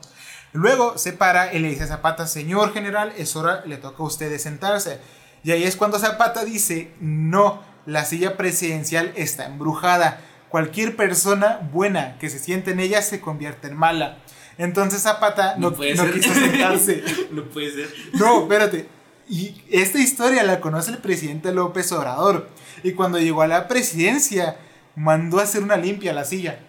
Luego 0.54 0.98
se 0.98 1.14
para 1.14 1.54
y 1.54 1.60
le 1.60 1.70
dice 1.70 1.84
a 1.84 1.88
Zapata, 1.88 2.28
señor 2.28 2.74
general, 2.74 3.14
es 3.18 3.36
hora, 3.36 3.64
le 3.66 3.78
toca 3.78 4.04
a 4.04 4.06
usted 4.06 4.38
sentarse. 4.38 5.00
Y 5.44 5.52
ahí 5.52 5.64
es 5.64 5.76
cuando 5.76 6.00
Zapata 6.00 6.46
dice, 6.46 6.94
no, 7.00 7.62
la 7.86 8.06
silla 8.06 8.38
presidencial 8.38 9.14
está 9.16 9.46
embrujada. 9.46 10.22
Cualquier 10.50 10.96
persona 10.96 11.60
buena 11.72 12.18
que 12.20 12.30
se 12.30 12.40
siente 12.40 12.72
en 12.72 12.80
ella 12.80 13.02
se 13.02 13.20
convierte 13.20 13.68
en 13.68 13.76
mala. 13.76 14.18
Entonces 14.58 15.02
Zapata 15.02 15.56
no, 15.58 15.72
no, 15.72 15.78
no 15.78 16.12
quiso 16.12 16.34
sentarse. 16.34 17.04
no 17.32 17.44
puede 17.46 17.72
ser. 17.72 17.94
No, 18.14 18.44
espérate. 18.44 18.97
Y 19.30 19.62
esta 19.70 20.00
historia 20.00 20.44
la 20.44 20.60
conoce 20.62 20.92
el 20.92 21.00
presidente 21.00 21.54
López 21.54 21.92
Obrador. 21.92 22.50
Y 22.84 22.94
cuando 22.94 23.20
llegó 23.20 23.42
a 23.42 23.48
la 23.48 23.68
presidencia, 23.68 24.58
mandó 24.96 25.40
a 25.40 25.44
hacer 25.44 25.64
una 25.64 25.78
limpia 25.78 26.12
a 26.12 26.14
la 26.14 26.24
silla. 26.24 26.60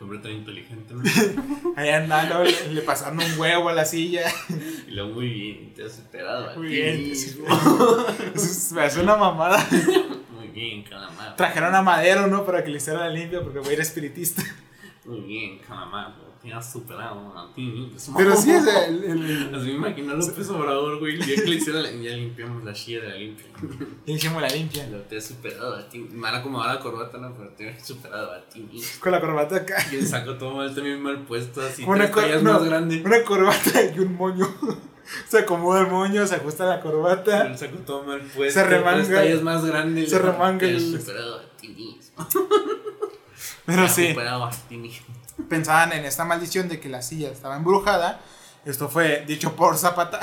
Hombre 0.00 0.18
tan 0.18 0.32
inteligente. 0.32 0.94
Ahí 1.76 1.88
andando, 1.88 2.44
le, 2.44 2.74
le, 2.74 2.82
pasaron 2.82 3.18
un 3.20 3.38
huevo 3.38 3.70
a 3.70 3.72
la 3.72 3.86
silla. 3.86 4.30
Y 4.86 4.90
luego 4.90 5.14
muy 5.14 5.30
bien, 5.30 5.74
te 5.74 5.84
has 5.84 5.98
esperado. 5.98 6.54
Muy 6.58 6.68
bien. 6.68 7.12
Me 8.74 8.82
hace 8.82 9.00
una 9.00 9.16
mamada. 9.16 9.66
Muy 10.36 10.48
bien, 10.48 10.82
calamar. 10.82 11.36
Trajeron 11.36 11.74
a 11.74 11.80
Madero, 11.80 12.26
¿no? 12.26 12.44
Para 12.44 12.62
que 12.62 12.70
le 12.70 12.76
hiciera 12.76 13.00
la 13.00 13.08
limpia, 13.08 13.42
porque 13.42 13.60
voy 13.60 13.70
a 13.70 13.72
ir 13.72 13.80
espiritista. 13.80 14.42
Muy 15.06 15.20
bien, 15.20 15.58
calamar. 15.60 16.23
Te 16.44 16.52
has 16.52 16.72
superado 16.72 17.32
a 17.38 17.54
ti 17.54 17.90
Pero 18.14 18.36
sí 18.36 18.50
es 18.50 18.66
el. 18.66 19.02
el, 19.02 19.54
Así 19.54 19.66
me 19.68 19.72
imagino 19.72 20.12
a 20.12 20.16
López 20.16 20.46
Obrador, 20.50 20.98
güey. 20.98 21.18
Que 21.18 21.36
le 21.38 21.58
la, 21.72 21.90
ya 21.90 22.16
limpiamos 22.16 22.62
la 22.62 22.74
silla 22.74 23.00
de 23.00 23.08
la 23.08 23.14
limpia. 23.14 23.46
Ya 24.04 24.12
hicimos 24.12 24.42
la 24.42 24.48
limpia. 24.48 24.86
Lo 24.88 24.98
te 25.00 25.16
has 25.16 25.24
superado 25.24 25.74
a 25.74 25.88
ti. 25.88 26.00
Me 26.00 26.20
van 26.20 26.34
a 26.34 26.38
acomodar 26.40 26.74
la 26.74 26.80
corbata, 26.82 27.16
no, 27.16 27.34
pero 27.34 27.48
te 27.50 27.70
has 27.70 27.86
superado 27.86 28.32
a 28.32 28.46
ti 28.46 28.60
mismo. 28.60 28.86
Con 29.00 29.12
la 29.12 29.22
corbata 29.22 29.56
acá. 29.56 29.86
Y 29.90 29.96
el 29.96 30.06
saco 30.06 30.34
todo 30.34 30.54
mal, 30.56 30.74
también 30.74 31.00
mal 31.02 31.24
puesto, 31.24 31.62
así. 31.62 31.82
Una 31.82 32.10
tallas 32.10 32.42
no, 32.42 32.52
más 32.52 32.64
grande. 32.64 33.02
Una 33.02 33.22
corbata 33.24 33.82
y 33.82 33.98
un 34.00 34.14
moño. 34.14 34.46
Se 35.28 35.38
acomoda 35.38 35.80
el 35.80 35.88
moño, 35.88 36.26
se 36.26 36.34
ajusta 36.34 36.64
la 36.64 36.80
corbata. 36.80 37.46
El 37.46 37.58
saco 37.58 37.76
todo 37.78 38.04
mal 38.04 38.20
puesto. 38.20 38.60
Se 38.60 38.66
remanga. 38.66 39.04
Tres 39.04 39.08
tallas 39.08 39.42
más 39.42 39.64
grandes. 39.64 40.10
Se 40.10 40.18
remanga. 40.18 40.58
Te 40.58 40.76
has 40.76 40.82
el- 40.82 41.00
superado 41.00 41.36
a 41.36 41.56
ti 41.58 41.68
mismo. 41.68 42.26
Pero 43.66 43.88
sí. 43.88 44.08
superado 44.08 44.44
a 44.44 44.50
ti 44.50 44.76
mismo. 44.76 45.23
Pensaban 45.48 45.92
en 45.92 46.04
esta 46.04 46.24
maldición 46.24 46.68
de 46.68 46.80
que 46.80 46.88
la 46.88 47.02
silla 47.02 47.30
estaba 47.30 47.56
embrujada. 47.56 48.20
Esto 48.64 48.88
fue 48.88 49.24
dicho 49.26 49.56
por 49.56 49.76
Zapata. 49.76 50.20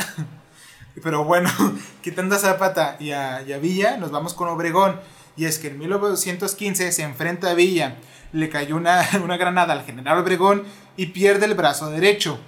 Pero 1.03 1.23
bueno, 1.23 1.49
quitando 2.01 2.35
a 2.35 2.39
Zapata 2.39 2.97
y 2.99 3.11
a, 3.11 3.41
y 3.43 3.53
a 3.53 3.57
Villa, 3.57 3.97
nos 3.97 4.11
vamos 4.11 4.33
con 4.33 4.47
Obregón. 4.47 4.99
Y 5.37 5.45
es 5.45 5.59
que 5.59 5.67
en 5.69 5.79
1915 5.79 6.91
se 6.91 7.03
enfrenta 7.03 7.51
a 7.51 7.53
Villa, 7.53 7.97
le 8.33 8.49
cayó 8.49 8.75
una, 8.75 9.07
una 9.23 9.37
granada 9.37 9.73
al 9.73 9.83
general 9.85 10.17
Obregón 10.19 10.63
y 10.97 11.07
pierde 11.07 11.45
el 11.45 11.53
brazo 11.55 11.89
derecho. 11.89 12.39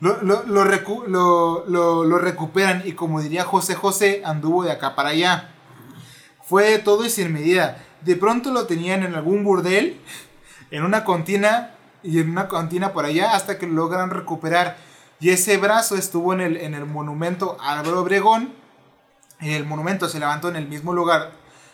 Lo, 0.00 0.22
lo, 0.22 0.44
lo, 0.44 0.64
recu- 0.64 1.06
lo- 1.06 2.18
recuperan 2.18 2.82
y 2.84 2.92
como 2.92 3.20
diría 3.20 3.44
José 3.44 3.74
José, 3.74 4.22
anduvo 4.24 4.62
de 4.64 4.70
acá 4.72 4.94
para 4.94 5.08
allá. 5.10 5.50
Fue 6.44 6.78
todo 6.78 7.04
y 7.04 7.10
sin 7.10 7.32
medida. 7.32 7.84
De 8.02 8.14
pronto 8.16 8.52
lo 8.52 8.66
tenían 8.66 9.02
en 9.02 9.14
algún 9.16 9.42
burdel 9.44 10.00
en 10.70 10.84
una 10.84 11.04
contina 11.04 11.74
y 12.02 12.20
en 12.20 12.30
una 12.30 12.48
contina 12.48 12.92
por 12.92 13.04
allá 13.04 13.34
hasta 13.34 13.58
que 13.58 13.66
lo 13.66 13.74
logran 13.74 14.10
recuperar. 14.10 14.76
Y 15.20 15.30
ese 15.30 15.56
brazo 15.56 15.96
estuvo 15.96 16.32
en 16.32 16.40
el, 16.40 16.56
en 16.56 16.74
el 16.74 16.84
monumento 16.84 17.56
Álvaro 17.60 18.00
Obregón. 18.00 18.52
El 19.40 19.66
monumento 19.66 20.08
se 20.08 20.18
levantó 20.18 20.48
en 20.48 20.56
el 20.56 20.68
mismo 20.68 20.92
lugar 20.92 21.32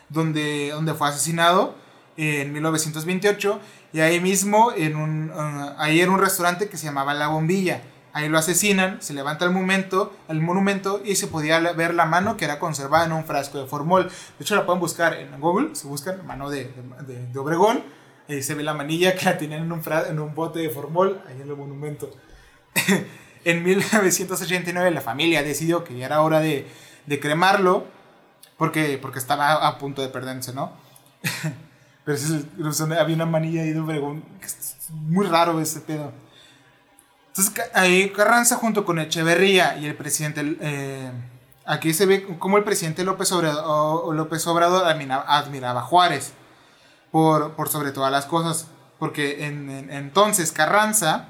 donde, 0.09 0.71
donde 0.71 0.95
fue 0.95 1.09
asesinado 1.09 1.75
en 2.17 2.53
1928. 2.53 3.61
Y 3.93 4.01
ahí 4.01 4.21
mismo, 4.21 4.73
en 4.75 4.97
un, 4.97 5.31
uh, 5.31 5.75
ahí 5.79 6.01
era 6.01 6.11
un 6.11 6.21
restaurante 6.21 6.69
que 6.69 6.77
se 6.77 6.87
llamaba 6.87 7.15
La 7.15 7.29
Bombilla. 7.29 7.83
Ahí 8.13 8.29
lo 8.29 8.39
asesinan, 8.39 9.03
se 9.03 9.13
levanta 9.13 9.45
el 9.45 9.51
monumento, 9.51 10.15
el 10.29 10.41
monumento 10.41 11.03
y 11.05 11.17
se 11.17 11.27
podía 11.27 11.59
ver 11.73 11.95
la 11.95 12.07
mano 12.07 12.37
que 12.37 12.45
era 12.45 12.61
conservada 12.61 13.07
en 13.07 13.13
un 13.13 13.25
frasco 13.25 13.59
de 13.59 13.67
formol. 13.67 14.05
De 14.05 14.45
hecho, 14.45 14.55
la 14.55 14.65
pueden 14.65 14.79
buscar 14.79 15.15
en 15.15 15.41
Google, 15.41 15.75
se 15.75 15.89
buscan 15.89 16.25
mano 16.25 16.49
de, 16.49 16.73
de, 17.07 17.27
de 17.27 17.39
Obregón 17.41 17.83
eh, 18.29 18.43
se 18.43 18.55
ve 18.55 18.63
la 18.63 18.75
manilla 18.75 19.15
que 19.15 19.25
la 19.27 19.37
tenían 19.37 19.63
en 19.63 19.73
un, 19.73 19.83
en 20.09 20.21
un 20.21 20.35
bote 20.35 20.61
de 20.61 20.71
formol 20.71 21.23
ahí 21.27 21.41
en 21.41 21.49
el 21.49 21.57
monumento. 21.57 22.11
en 23.45 23.63
1989 23.63 24.91
la 24.91 25.01
familia 25.01 25.43
decidió 25.43 25.85
que 25.85 25.97
ya 25.97 26.07
era 26.07 26.23
hora 26.23 26.41
de, 26.41 26.67
de 27.07 27.21
cremarlo 27.21 27.87
porque, 28.57 28.99
porque 29.01 29.19
estaba 29.19 29.67
a 29.67 29.79
punto 29.79 30.03
de 30.03 30.09
perderse, 30.09 30.53
¿no? 30.53 30.73
Pero 32.05 32.19
sea, 32.73 33.01
había 33.01 33.17
una 33.17 33.27
manilla 33.27 33.63
ahí 33.63 33.73
de 33.73 33.83
que 34.41 34.47
es 34.47 34.77
Muy 34.91 35.27
raro 35.27 35.61
ese 35.61 35.81
pedo. 35.81 36.13
Entonces 37.29 37.71
ahí 37.73 38.11
Carranza 38.11 38.57
junto 38.57 38.85
con 38.85 38.99
Echeverría 38.99 39.77
y 39.79 39.87
el 39.87 39.97
presidente... 39.97 40.57
eh, 40.61 41.11
aquí 41.65 41.95
se 41.95 42.07
ve 42.07 42.27
cómo 42.39 42.59
el 42.59 42.65
presidente 42.65 43.05
López 43.05 43.33
Obrador, 43.33 44.15
López 44.15 44.47
Obrador 44.47 44.87
admiraba, 44.87 45.25
admiraba 45.27 45.81
a 45.81 45.85
Juárez 45.85 46.35
por, 47.15 47.53
por 47.53 47.69
sobre 47.69 47.93
todas 47.93 48.11
las 48.11 48.27
cosas. 48.27 48.67
Porque 48.99 49.47
en, 49.47 49.71
en- 49.71 49.91
entonces 49.93 50.51
Carranza 50.51 51.29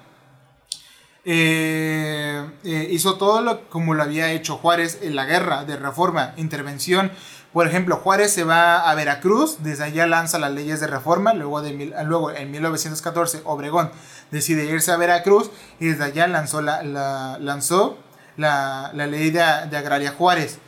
eh, 1.27 2.51
eh, 2.65 2.89
hizo 2.91 3.17
todo 3.19 3.43
lo 3.43 3.69
como 3.69 3.93
lo 3.93 4.03
había 4.03 4.31
hecho 4.33 4.57
Juárez 4.57 4.99
en 5.03 5.15
la 5.15 5.27
guerra 5.27 5.67
de 5.67 5.77
reforma, 5.77 6.33
intervención. 6.39 7.13
Por 7.53 7.67
ejemplo, 7.69 7.97
Juárez 7.99 8.33
se 8.33 8.45
va 8.45 8.91
a 8.91 8.95
Veracruz, 8.95 9.59
desde 9.61 9.85
allá 9.85 10.07
lanza 10.07 10.39
las 10.39 10.53
leyes 10.53 10.81
de 10.81 10.87
reforma, 10.87 11.35
luego, 11.35 11.61
en 11.65 12.51
1914 12.51 13.43
Obregón 13.45 13.91
decide 14.31 14.65
irse 14.65 14.91
a 14.91 14.97
Veracruz 14.97 15.51
y 15.79 15.87
desde 15.89 16.05
allá 16.05 16.27
lanzó 16.29 16.63
la, 16.63 16.83
la- 16.83 17.39
lanzó 17.41 17.99
la, 18.39 18.91
la 18.95 19.07
ley 19.07 19.31
de, 19.31 19.45
de 19.71 19.77
agraria 19.77 20.13
Juárez. 20.17 20.59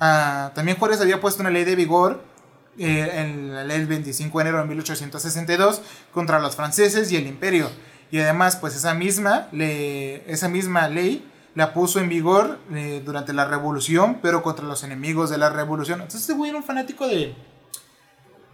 Ah, 0.00 0.50
también 0.56 0.76
Juárez 0.78 1.00
había 1.00 1.20
puesto 1.20 1.42
una 1.42 1.50
ley 1.50 1.64
de 1.64 1.76
vigor 1.76 2.31
eh, 2.78 3.10
en 3.16 3.54
la 3.54 3.64
ley 3.64 3.78
del 3.78 3.86
25 3.86 4.38
de 4.38 4.42
enero 4.42 4.58
de 4.58 4.64
1862 4.68 5.82
contra 6.12 6.38
los 6.40 6.56
franceses 6.56 7.10
y 7.12 7.16
el 7.16 7.26
imperio. 7.26 7.70
Y 8.10 8.18
además, 8.18 8.56
pues 8.56 8.74
esa 8.76 8.94
misma, 8.94 9.48
le- 9.52 10.30
esa 10.30 10.48
misma 10.48 10.88
ley 10.88 11.26
la 11.54 11.74
puso 11.74 12.00
en 12.00 12.08
vigor 12.08 12.58
eh, 12.74 13.02
durante 13.04 13.32
la 13.32 13.44
revolución, 13.46 14.18
pero 14.22 14.42
contra 14.42 14.64
los 14.66 14.84
enemigos 14.84 15.28
de 15.30 15.38
la 15.38 15.50
revolución. 15.50 16.00
Entonces 16.00 16.22
este 16.22 16.32
güey 16.34 16.50
era 16.50 16.58
un 16.58 16.64
fanático 16.64 17.06
de 17.06 17.34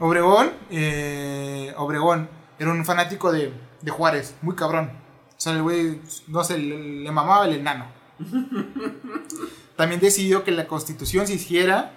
Obregón. 0.01 0.51
eh, 0.71 1.73
Obregón 1.77 2.29
era 2.59 2.71
un 2.73 2.85
fanático 2.85 3.31
de, 3.33 3.53
de 3.83 3.91
Juárez, 3.91 4.35
muy 4.43 4.55
cabrón. 4.57 4.91
O 5.37 5.41
sea, 5.41 5.53
el 5.53 5.63
güey, 5.63 6.01
no 6.27 6.43
sé, 6.43 6.59
le, 6.59 7.03
le 7.05 7.11
mamaba 7.13 7.47
el 7.47 7.55
enano. 7.55 7.87
También 9.77 10.01
decidió 10.01 10.43
que 10.45 10.51
la 10.51 10.67
constitución 10.67 11.27
se 11.27 11.35
hiciera, 11.35 11.93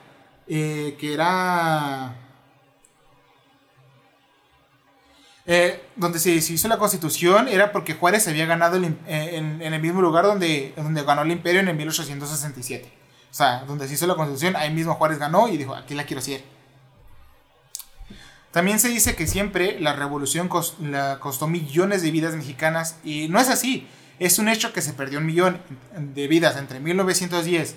eh, 0.47 0.95
que 0.99 1.13
era... 1.13 2.17
Eh, 5.47 5.83
donde 5.95 6.19
se, 6.19 6.29
hizo 6.31 6.67
la 6.67 6.77
constitución 6.77 7.47
era 7.47 7.71
porque 7.71 7.95
Juárez 7.95 8.27
había 8.27 8.45
ganado 8.45 8.77
el, 8.77 8.85
eh, 9.07 9.31
en, 9.33 9.61
el 9.61 9.81
mismo 9.81 9.99
lugar 9.99 10.23
donde, 10.23 10.71
donde 10.77 11.03
ganó 11.03 11.23
el 11.23 11.31
imperio 11.31 11.61
en 11.61 11.67
el 11.67 11.75
1867. 11.75 12.91
O 13.29 13.33
sea, 13.33 13.63
donde 13.65 13.87
se 13.87 13.95
hizo 13.95 14.05
la 14.07 14.15
constitución, 14.15 14.55
ahí 14.55 14.71
mismo 14.71 14.93
Juárez 14.95 15.17
ganó 15.17 15.47
y 15.47 15.57
dijo, 15.57 15.73
aquí 15.73 15.95
la 15.95 16.05
quiero 16.05 16.19
hacer. 16.19 16.43
También 18.51 18.79
se 18.79 18.89
dice 18.89 19.15
que 19.15 19.27
siempre 19.27 19.79
la 19.79 19.93
revolución 19.93 20.49
la 20.81 21.19
costó 21.19 21.47
millones 21.47 22.01
de 22.01 22.11
vidas 22.11 22.35
mexicanas 22.35 22.97
y 23.03 23.29
no 23.29 23.39
es 23.39 23.49
así. 23.49 23.87
Es 24.19 24.39
un 24.39 24.49
hecho 24.49 24.73
que 24.73 24.81
se 24.81 24.93
perdió 24.93 25.19
un 25.19 25.25
millón 25.25 25.61
de 25.97 26.27
vidas 26.27 26.57
entre 26.57 26.79
1910, 26.79 27.75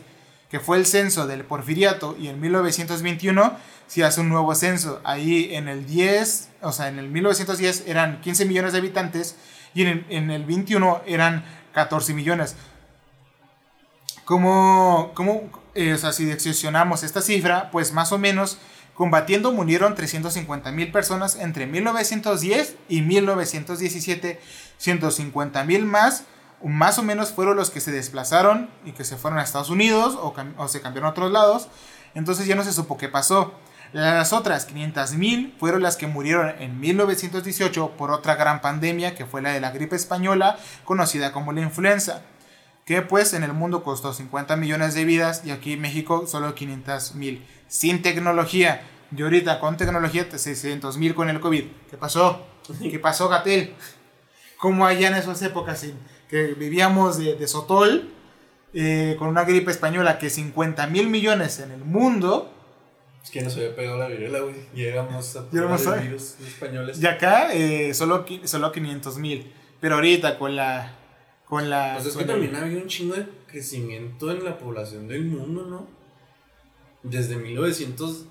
que 0.50 0.60
fue 0.60 0.76
el 0.76 0.86
censo 0.86 1.26
del 1.26 1.44
porfiriato, 1.44 2.16
y 2.18 2.28
en 2.28 2.40
1921 2.40 3.56
se 3.86 4.04
hace 4.04 4.20
un 4.20 4.28
nuevo 4.28 4.54
censo. 4.54 5.00
Ahí 5.04 5.54
en 5.54 5.68
el 5.68 5.86
10, 5.86 6.50
o 6.62 6.72
sea, 6.72 6.88
en 6.88 6.98
el 6.98 7.08
1910 7.08 7.84
eran 7.86 8.20
15 8.20 8.44
millones 8.44 8.72
de 8.72 8.78
habitantes 8.78 9.36
y 9.74 9.82
en 9.82 9.88
el, 9.88 10.06
en 10.08 10.30
el 10.30 10.44
21 10.44 11.02
eran 11.06 11.44
14 11.72 12.14
millones. 12.14 12.56
Como, 14.24 15.12
como 15.14 15.50
eh, 15.74 15.94
o 15.94 16.12
si 16.12 16.30
excepcionamos 16.30 17.02
esta 17.02 17.20
cifra, 17.20 17.70
pues 17.70 17.92
más 17.92 18.12
o 18.12 18.18
menos 18.18 18.58
Combatiendo 18.94 19.50
murieron 19.52 19.96
350 19.96 20.70
mil 20.70 20.92
personas 20.92 21.36
entre 21.36 21.66
1910 21.66 22.76
y 22.88 23.02
1917. 23.02 24.40
150 24.78 25.64
mil 25.64 25.84
más, 25.84 26.24
más 26.68 26.98
o 26.98 27.02
menos 27.02 27.32
fueron 27.32 27.56
los 27.56 27.70
que 27.70 27.80
se 27.80 27.92
desplazaron 27.92 28.70
y 28.84 28.92
que 28.92 29.04
se 29.04 29.16
fueron 29.16 29.38
a 29.38 29.42
Estados 29.42 29.70
Unidos 29.70 30.14
o, 30.14 30.34
o 30.56 30.68
se 30.68 30.80
cambiaron 30.80 31.08
a 31.08 31.10
otros 31.10 31.30
lados. 31.30 31.68
Entonces 32.14 32.46
ya 32.46 32.54
no 32.54 32.64
se 32.64 32.72
supo 32.72 32.96
qué 32.96 33.08
pasó. 33.08 33.54
Las 33.92 34.32
otras 34.32 34.66
500 34.66 35.12
mil 35.14 35.54
fueron 35.60 35.82
las 35.82 35.96
que 35.96 36.08
murieron 36.08 36.52
en 36.58 36.80
1918 36.80 37.90
por 37.96 38.10
otra 38.10 38.34
gran 38.34 38.60
pandemia 38.60 39.14
que 39.14 39.24
fue 39.24 39.40
la 39.40 39.52
de 39.52 39.60
la 39.60 39.70
gripe 39.70 39.94
española, 39.94 40.58
conocida 40.84 41.30
como 41.30 41.52
la 41.52 41.60
influenza, 41.60 42.22
que 42.84 43.02
pues 43.02 43.34
en 43.34 43.44
el 43.44 43.52
mundo 43.52 43.84
costó 43.84 44.12
50 44.12 44.56
millones 44.56 44.94
de 44.94 45.04
vidas 45.04 45.42
y 45.44 45.52
aquí 45.52 45.74
en 45.74 45.80
México 45.80 46.26
solo 46.26 46.56
500 46.56 47.14
mil 47.14 47.46
sin 47.68 48.02
tecnología. 48.02 48.82
Y 49.16 49.22
ahorita 49.22 49.60
con 49.60 49.76
tecnología, 49.76 50.26
600 50.28 50.98
mil 50.98 51.14
con 51.14 51.30
el 51.30 51.38
COVID. 51.38 51.64
¿Qué 51.88 51.96
pasó? 51.96 52.44
¿Qué 52.80 52.98
pasó, 52.98 53.28
Gatel? 53.28 53.74
¿Cómo 54.58 54.86
allá 54.86 55.06
en 55.06 55.14
esas 55.14 55.40
épocas 55.42 55.86
que 56.34 56.54
vivíamos 56.54 57.18
de, 57.18 57.46
Sotol, 57.46 58.10
eh, 58.72 59.14
con 59.20 59.28
una 59.28 59.44
gripe 59.44 59.70
española 59.70 60.18
que 60.18 60.30
50 60.30 60.88
mil 60.88 61.08
millones 61.08 61.60
en 61.60 61.70
el 61.70 61.84
mundo? 61.84 62.52
Es 63.22 63.30
que 63.30 63.40
nos 63.40 63.54
había 63.54 63.76
pegado 63.76 63.98
la 63.98 64.08
viruela, 64.08 64.40
güey. 64.40 64.56
Llegamos 64.74 65.36
a 65.36 65.48
Llegamos 65.52 65.86
a 65.86 65.94
virus 65.94 66.34
españoles. 66.44 67.00
Y 67.00 67.06
acá 67.06 67.54
eh, 67.54 67.94
solo, 67.94 68.26
solo 68.42 68.72
500 68.72 69.18
mil. 69.18 69.52
Pero 69.80 69.94
ahorita 69.94 70.36
con 70.36 70.56
la. 70.56 70.96
Con 71.44 71.70
la. 71.70 71.92
Pues 71.94 72.06
es 72.06 72.16
que 72.16 72.24
también 72.24 72.56
había 72.56 72.78
un 72.78 72.88
chingo 72.88 73.14
de 73.14 73.26
crecimiento 73.46 74.32
en 74.32 74.44
la 74.44 74.58
población 74.58 75.06
del 75.06 75.26
mundo, 75.26 75.64
¿no? 75.64 75.86
desde 77.04 77.36
1900, 77.36 78.26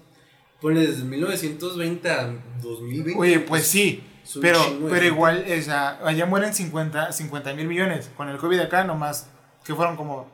pues 0.59 0.77
desde 0.77 1.03
1920 1.05 2.09
a 2.09 2.35
2020. 2.61 3.13
Oye, 3.17 3.39
pues 3.39 3.65
sí, 3.65 4.03
pero, 4.41 4.59
pero 4.89 5.05
igual, 5.05 5.45
o 5.45 5.61
sea, 5.61 5.99
allá 6.03 6.25
mueren 6.25 6.53
50 6.53 7.09
mil 7.55 7.67
millones. 7.67 8.09
Con 8.15 8.29
el 8.29 8.37
COVID 8.37 8.59
acá 8.59 8.83
nomás, 8.83 9.29
que 9.63 9.75
fueron 9.75 9.95
como 9.95 10.27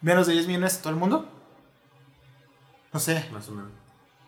menos 0.00 0.26
de 0.26 0.34
10 0.34 0.46
millones 0.46 0.78
todo 0.80 0.90
el 0.90 0.98
mundo. 0.98 1.28
No 2.92 3.00
sé. 3.00 3.26
Más 3.32 3.48
o 3.48 3.52
menos. 3.52 3.70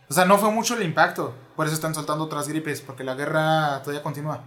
O 0.08 0.14
sea, 0.14 0.24
no 0.24 0.38
fue 0.38 0.50
mucho 0.50 0.74
el 0.74 0.82
impacto. 0.82 1.34
Por 1.56 1.66
eso 1.66 1.74
están 1.74 1.94
soltando 1.94 2.24
otras 2.24 2.48
gripes, 2.48 2.80
porque 2.80 3.04
la 3.04 3.14
guerra 3.14 3.80
todavía 3.82 4.02
continúa. 4.02 4.42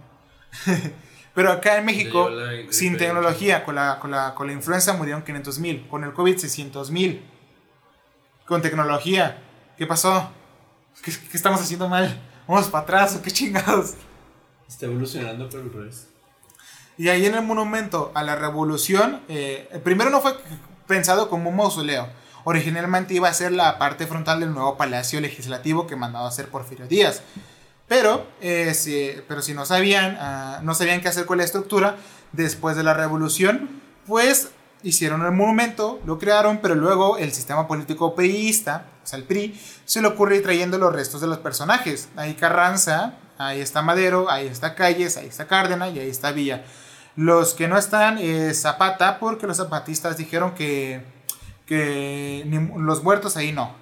Pero 1.34 1.50
acá 1.50 1.78
en 1.78 1.84
México, 1.84 2.28
sin 2.70 2.98
tecnología, 2.98 3.64
con 3.64 3.76
la, 3.76 3.98
con, 4.00 4.10
la, 4.10 4.34
con 4.34 4.46
la 4.46 4.52
influenza 4.52 4.92
murieron 4.92 5.22
500 5.22 5.58
mil, 5.60 5.88
con 5.88 6.04
el 6.04 6.12
COVID 6.12 6.36
600 6.36 6.90
mil 6.90 7.24
con 8.46 8.60
tecnología. 8.60 9.42
¿Qué 9.78 9.86
pasó? 9.86 10.30
¿Qué, 11.02 11.10
estamos 11.32 11.60
haciendo 11.60 11.88
mal? 11.88 12.20
¿Vamos 12.46 12.68
para 12.68 12.84
atrás 12.84 13.16
o 13.16 13.22
qué 13.22 13.30
chingados? 13.30 13.94
Está 14.68 14.86
evolucionando 14.86 15.48
pero 15.50 15.64
el 15.64 15.72
revés. 15.72 16.08
Y 16.98 17.08
ahí 17.08 17.26
en 17.26 17.34
el 17.34 17.42
monumento 17.42 18.12
a 18.14 18.22
la 18.22 18.36
revolución, 18.36 19.22
eh, 19.28 19.80
primero 19.82 20.10
no 20.10 20.20
fue 20.20 20.36
pensado 20.86 21.28
como 21.28 21.50
un 21.50 21.56
mausoleo. 21.56 22.08
Originalmente 22.44 23.14
iba 23.14 23.28
a 23.28 23.34
ser 23.34 23.52
la 23.52 23.78
parte 23.78 24.06
frontal 24.06 24.40
del 24.40 24.52
nuevo 24.52 24.76
palacio 24.76 25.20
legislativo 25.20 25.86
que 25.86 25.96
mandaba 25.96 26.28
hacer 26.28 26.48
Porfirio 26.48 26.86
Díaz. 26.86 27.22
Pero, 27.88 28.26
eh, 28.40 28.74
si, 28.74 29.12
pero 29.28 29.42
si 29.42 29.54
no 29.54 29.66
sabían, 29.66 30.16
ah, 30.20 30.60
no 30.62 30.74
sabían 30.74 31.00
qué 31.00 31.08
hacer 31.08 31.26
con 31.26 31.38
la 31.38 31.44
estructura, 31.44 31.96
después 32.32 32.76
de 32.76 32.82
la 32.82 32.94
revolución, 32.94 33.68
pues 34.06 34.50
hicieron 34.82 35.22
el 35.22 35.32
monumento, 35.32 36.00
lo 36.06 36.18
crearon, 36.18 36.58
pero 36.58 36.74
luego 36.74 37.18
el 37.18 37.32
sistema 37.32 37.68
político 37.68 38.14
priista, 38.14 38.86
o 39.02 39.06
sea, 39.06 39.18
el 39.18 39.24
PRI, 39.24 39.60
se 39.84 40.00
le 40.00 40.08
ocurre 40.08 40.40
trayendo 40.40 40.78
los 40.78 40.92
restos 40.92 41.20
de 41.20 41.26
los 41.26 41.38
personajes. 41.38 42.08
Ahí 42.16 42.34
Carranza, 42.34 43.14
ahí 43.46 43.60
está 43.60 43.82
Madero, 43.82 44.30
ahí 44.30 44.46
está 44.46 44.74
Calles, 44.74 45.16
ahí 45.16 45.26
está 45.26 45.46
Cárdenas 45.46 45.94
y 45.94 46.00
ahí 46.00 46.08
está 46.08 46.32
Villa. 46.32 46.64
Los 47.16 47.54
que 47.54 47.68
no 47.68 47.76
están 47.76 48.18
es 48.18 48.62
Zapata, 48.62 49.18
porque 49.18 49.46
los 49.46 49.58
zapatistas 49.58 50.16
dijeron 50.16 50.54
que, 50.54 51.04
que 51.66 52.44
los 52.76 53.02
muertos 53.02 53.36
ahí 53.36 53.52
no. 53.52 53.74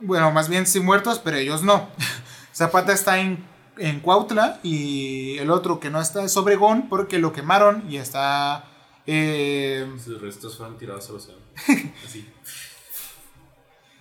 Bueno, 0.00 0.30
más 0.30 0.48
bien 0.48 0.66
sí 0.66 0.80
muertos, 0.80 1.20
pero 1.22 1.36
ellos 1.36 1.62
no. 1.62 1.88
Zapata 2.54 2.92
está 2.92 3.18
en, 3.18 3.44
en 3.78 4.00
Cuautla 4.00 4.60
y 4.62 5.38
el 5.38 5.50
otro 5.50 5.80
que 5.80 5.90
no 5.90 6.00
está 6.00 6.22
es 6.22 6.36
Obregón 6.36 6.88
porque 6.88 7.18
lo 7.18 7.32
quemaron 7.32 7.84
y 7.90 7.96
está 7.96 8.64
eh, 9.06 9.86
Sus 10.02 10.20
restos 10.20 10.56
fueron 10.56 10.78
tirados 10.78 11.08
al 11.08 11.16
océano. 11.16 11.40
Así. 12.04 12.28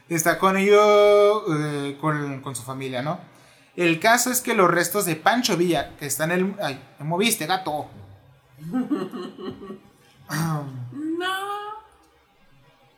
Está 0.09 0.37
con 0.37 0.57
ellos, 0.57 1.43
eh, 1.49 1.97
con, 1.99 2.55
su 2.55 2.61
familia, 2.61 3.01
¿no? 3.01 3.19
El 3.75 3.99
caso 3.99 4.29
es 4.29 4.41
que 4.41 4.53
los 4.53 4.69
restos 4.69 5.05
de 5.05 5.15
Pancho 5.15 5.57
Villa, 5.57 5.95
que 5.97 6.05
están 6.05 6.31
en 6.31 6.39
el... 6.39 6.55
¡Ay! 6.61 6.79
¿Me 6.99 7.05
moviste, 7.05 7.47
gato? 7.47 7.87
no. 10.29 10.69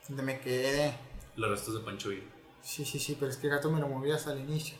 ¿Dónde 0.07 0.23
me 0.23 0.39
quedé? 0.39 0.93
Los 1.37 1.49
restos 1.49 1.75
de 1.75 1.79
Pancho 1.79 2.09
Villa. 2.09 2.23
Sí, 2.61 2.83
sí, 2.83 2.99
sí, 2.99 3.15
pero 3.17 3.31
es 3.31 3.37
que 3.37 3.47
el 3.47 3.53
gato 3.53 3.71
me 3.71 3.79
lo 3.79 3.87
movió 3.87 4.15
hasta 4.15 4.33
el 4.33 4.39
inicio. 4.41 4.77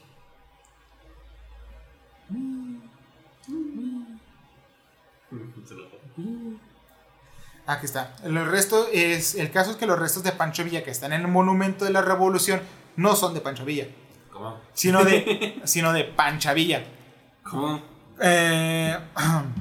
Aquí 7.68 7.86
está. 7.86 8.16
El 8.24 8.46
resto 8.46 8.88
es, 8.92 9.36
el 9.36 9.50
caso 9.52 9.72
es 9.72 9.78
que 9.78 9.86
los 9.86 9.98
restos 9.98 10.24
de 10.24 10.32
Pancho 10.32 10.64
Villa 10.64 10.84
que 10.84 10.92
están 10.92 11.14
en 11.14 11.22
el 11.22 11.28
monumento 11.28 11.86
de 11.86 11.92
la 11.92 12.02
Revolución 12.02 12.62
no 12.96 13.16
son 13.16 13.34
de 13.34 13.42
Pancho 13.42 13.66
Villa. 13.66 13.88
¿Cómo? 14.36 14.60
Sino 14.74 15.06
de, 15.06 15.62
sino 15.64 15.94
de 15.94 16.04
Pancha 16.04 16.54
Villa. 16.54 16.84
¿Cómo? 17.44 17.82
Eh. 18.22 18.98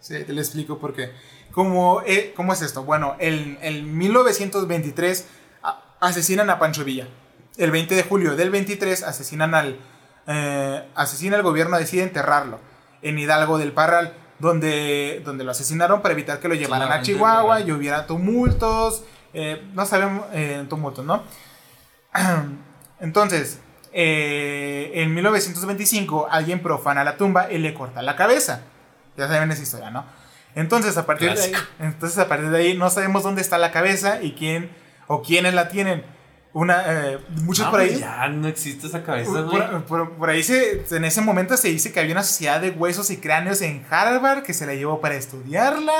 Sí, 0.00 0.22
te 0.24 0.32
lo 0.32 0.40
explico 0.40 0.78
por 0.78 0.94
qué. 0.94 1.10
¿Cómo, 1.50 2.00
eh, 2.06 2.32
¿Cómo 2.36 2.52
es 2.52 2.62
esto? 2.62 2.84
Bueno, 2.84 3.16
en, 3.18 3.58
en 3.60 3.98
1923 3.98 5.26
asesinan 5.98 6.48
a 6.48 6.60
Pancho 6.60 6.84
Villa. 6.84 7.08
El 7.56 7.72
20 7.72 7.96
de 7.96 8.02
julio 8.04 8.36
del 8.36 8.50
23 8.50 9.02
asesinan 9.02 9.54
al... 9.56 9.80
Eh, 10.28 10.88
asesina 10.94 11.36
el 11.36 11.42
gobierno, 11.42 11.76
decide 11.76 12.04
enterrarlo 12.04 12.60
en 13.02 13.18
Hidalgo 13.18 13.58
del 13.58 13.72
Parral 13.72 14.14
donde, 14.38 15.22
donde 15.24 15.44
lo 15.44 15.50
asesinaron 15.50 16.02
para 16.02 16.12
evitar 16.12 16.38
que 16.38 16.48
lo 16.48 16.54
llevaran 16.54 16.92
a 16.92 17.02
Chihuahua 17.02 17.60
y 17.60 17.72
hubiera 17.72 18.06
tumultos, 18.06 19.02
eh, 19.32 19.66
no 19.74 19.86
sabemos, 19.86 20.26
eh, 20.32 20.64
tumultos, 20.68 21.04
¿no? 21.04 21.22
Entonces, 23.00 23.60
eh, 23.92 24.90
en 24.94 25.14
1925 25.14 26.28
alguien 26.30 26.60
profana 26.60 27.02
la 27.02 27.16
tumba 27.16 27.50
y 27.50 27.58
le 27.58 27.72
corta 27.74 28.02
la 28.02 28.16
cabeza. 28.16 28.62
Ya 29.16 29.28
saben 29.28 29.50
esa 29.50 29.62
historia, 29.62 29.90
¿no? 29.90 30.04
Entonces 30.54 30.96
a 30.96 31.06
partir 31.06 31.32
de 31.34 31.42
ahí, 31.42 31.52
entonces 31.78 32.18
a 32.18 32.28
partir 32.28 32.50
de 32.50 32.58
ahí 32.58 32.76
no 32.76 32.88
sabemos 32.90 33.22
dónde 33.22 33.42
está 33.42 33.58
la 33.58 33.72
cabeza 33.72 34.22
y 34.22 34.32
quién 34.32 34.70
o 35.06 35.22
quiénes 35.22 35.54
la 35.54 35.68
tienen. 35.68 36.04
Una, 36.52 36.84
eh, 36.86 37.18
muchos 37.42 37.68
por 37.68 37.80
ahí. 37.80 37.98
Ya 37.98 38.28
no 38.28 38.48
existe 38.48 38.86
esa 38.86 39.02
cabeza, 39.02 39.46
por, 39.86 40.30
ahí 40.30 40.42
se, 40.42 40.84
en 40.90 41.04
ese 41.04 41.20
momento 41.20 41.56
se 41.58 41.68
dice 41.68 41.92
que 41.92 42.00
había 42.00 42.12
una 42.12 42.22
sociedad 42.22 42.60
de 42.60 42.70
huesos 42.70 43.10
y 43.10 43.18
cráneos 43.18 43.60
en 43.60 43.84
Harvard 43.90 44.42
que 44.42 44.54
se 44.54 44.64
la 44.64 44.74
llevó 44.74 45.00
para 45.00 45.14
estudiarla. 45.16 45.92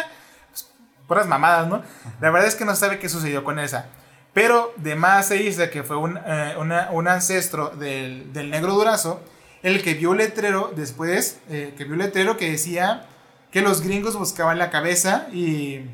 Pues, 0.51 0.67
puras 1.07 1.27
mamadas, 1.27 1.69
¿no? 1.69 1.83
La 2.21 2.31
verdad 2.31 2.49
es 2.49 2.55
que 2.55 2.65
no 2.65 2.75
sabe 2.75 2.99
qué 2.99 3.11
sucedió 3.11 3.45
con 3.45 3.59
esa. 3.59 3.91
Pero 4.37 4.75
de 4.77 4.97
más 4.97 5.29
se 5.29 5.37
dice 5.37 5.71
que 5.71 5.83
fue 5.83 5.97
un, 5.97 6.19
eh, 6.19 6.57
un 6.59 7.09
ancestro 7.09 7.71
del, 7.71 8.35
del, 8.35 8.51
negro 8.51 8.75
durazo 8.75 9.23
el 9.63 9.83
que 9.83 9.95
vio 9.95 10.13
letrero 10.13 10.75
después, 10.77 11.39
eh, 11.49 11.73
que 11.75 11.85
vio 11.85 11.97
letrero 11.97 12.37
que 12.37 12.51
decía 12.51 13.07
que 13.51 13.63
los 13.63 13.81
gringos 13.81 14.15
buscaban 14.15 14.59
la 14.59 14.69
cabeza 14.69 15.29
y 15.33 15.87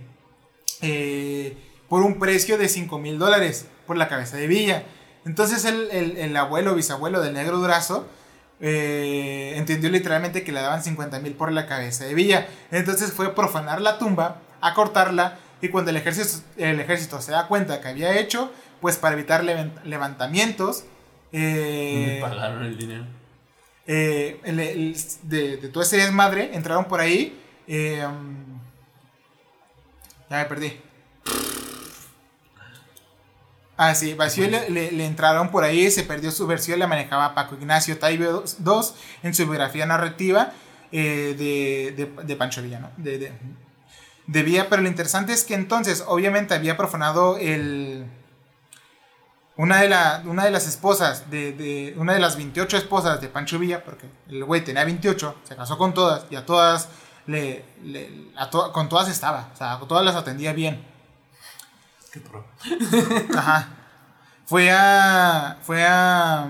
por 1.89 2.03
un 2.03 2.19
precio 2.19 2.59
de 2.59 2.69
5 2.69 2.99
mil 2.99 3.17
dólares 3.17 3.67
por 3.87 3.97
la 3.97 4.09
cabeza 4.09 4.37
de 4.37 4.49
Villa. 4.49 4.87
Entonces 5.25 5.65
el, 5.65 5.89
el, 5.93 6.17
el 6.17 6.37
abuelo, 6.37 6.75
bisabuelo 6.75 7.21
del 7.21 7.35
negro 7.35 7.59
Durazo, 7.59 8.09
eh, 8.61 9.55
entendió 9.57 9.89
literalmente 9.89 10.43
que 10.43 10.51
le 10.51 10.61
daban 10.61 10.83
50 10.83 11.21
mil 11.21 11.35
por 11.35 11.53
la 11.53 11.69
cabeza 11.69 12.07
de 12.07 12.15
Villa. 12.15 12.49
Entonces 12.73 13.13
fue 13.13 13.27
a 13.27 13.35
profanar 13.37 13.81
la 13.81 13.99
tumba, 13.99 14.41
a 14.61 14.75
cortarla, 14.75 15.39
y 15.63 15.69
cuando 15.69 15.91
el 15.91 15.97
ejército, 15.97 16.45
el 16.59 16.81
ejército 16.81 17.23
se 17.23 17.33
da 17.33 17.47
cuenta 17.47 17.81
que 17.81 17.89
había 17.89 18.19
hecho, 18.19 18.53
pues 18.81 18.97
para 18.99 19.15
evitar 19.15 19.43
levantamientos... 19.85 20.85
Eh, 21.33 22.19
pagaron 22.21 22.65
el 22.65 22.77
dinero. 22.77 23.07
Eh, 23.87 24.41
de, 25.23 25.57
de, 25.57 25.69
todo 25.69 25.83
ese 25.83 25.97
desmadre, 25.97 26.51
entraron 26.53 26.87
por 26.87 27.01
ahí. 27.01 27.41
Eh, 27.67 28.05
ya 30.29 30.37
me 30.39 30.45
perdí. 30.47 30.81
Ah, 33.77 33.95
sí, 33.95 34.15
Vacío 34.15 34.49
le, 34.49 35.05
entraron 35.05 35.51
por 35.51 35.65
ahí, 35.65 35.91
se 35.91 36.03
perdió 36.05 36.31
su 36.31 36.47
versión, 36.47 36.79
la 36.79 36.87
manejaba 36.87 37.35
Paco 37.35 37.55
Ignacio 37.55 37.99
Taibio 37.99 38.45
II 38.59 38.81
en 39.23 39.35
su 39.35 39.45
biografía 39.45 39.87
narrativa 39.87 40.53
eh, 40.93 41.35
de, 41.37 42.13
de, 42.23 42.37
Pancho 42.37 42.63
Villa, 42.63 42.79
¿no? 42.79 42.91
De, 42.97 43.33
de, 44.27 44.43
Villa, 44.43 44.69
pero 44.69 44.83
lo 44.83 44.89
interesante 44.89 45.33
es 45.33 45.45
que 45.45 45.55
entonces, 45.55 46.05
obviamente, 46.07 46.55
había 46.55 46.77
profanado 46.77 47.37
el... 47.39 48.07
Una 49.57 49.83
de, 49.83 49.89
la, 49.89 50.23
una 50.25 50.45
de 50.45 50.51
las 50.51 50.67
esposas, 50.67 51.31
de, 51.31 51.95
una 51.99 52.15
de 52.15 52.19
las 52.19 52.37
28 52.37 52.79
esposas 52.79 53.21
de 53.21 53.29
Pancho 53.29 53.59
Villa, 53.59 53.85
porque 53.85 54.09
el 54.29 54.45
güey 54.45 54.65
tenía 54.65 54.85
28, 54.85 55.37
se 55.45 55.57
casó 55.57 55.77
con 55.77 55.93
todas 55.93 56.25
y 56.31 56.37
a 56.37 56.47
todas, 56.47 56.89
le, 57.27 57.65
con 58.73 58.89
todas 58.89 59.09
estaba, 59.09 59.51
o 59.53 59.57
sea, 59.57 59.79
con 59.79 59.89
todas 59.89 60.05
las 60.05 60.17
atendía 60.17 60.55
bien. 60.55 60.83
Qué 62.13 62.21
pro. 62.21 62.47
Ajá. 63.37 63.69
Fue 64.47 64.71
a. 64.71 65.59
Fue 65.63 65.85
a. 65.85 66.47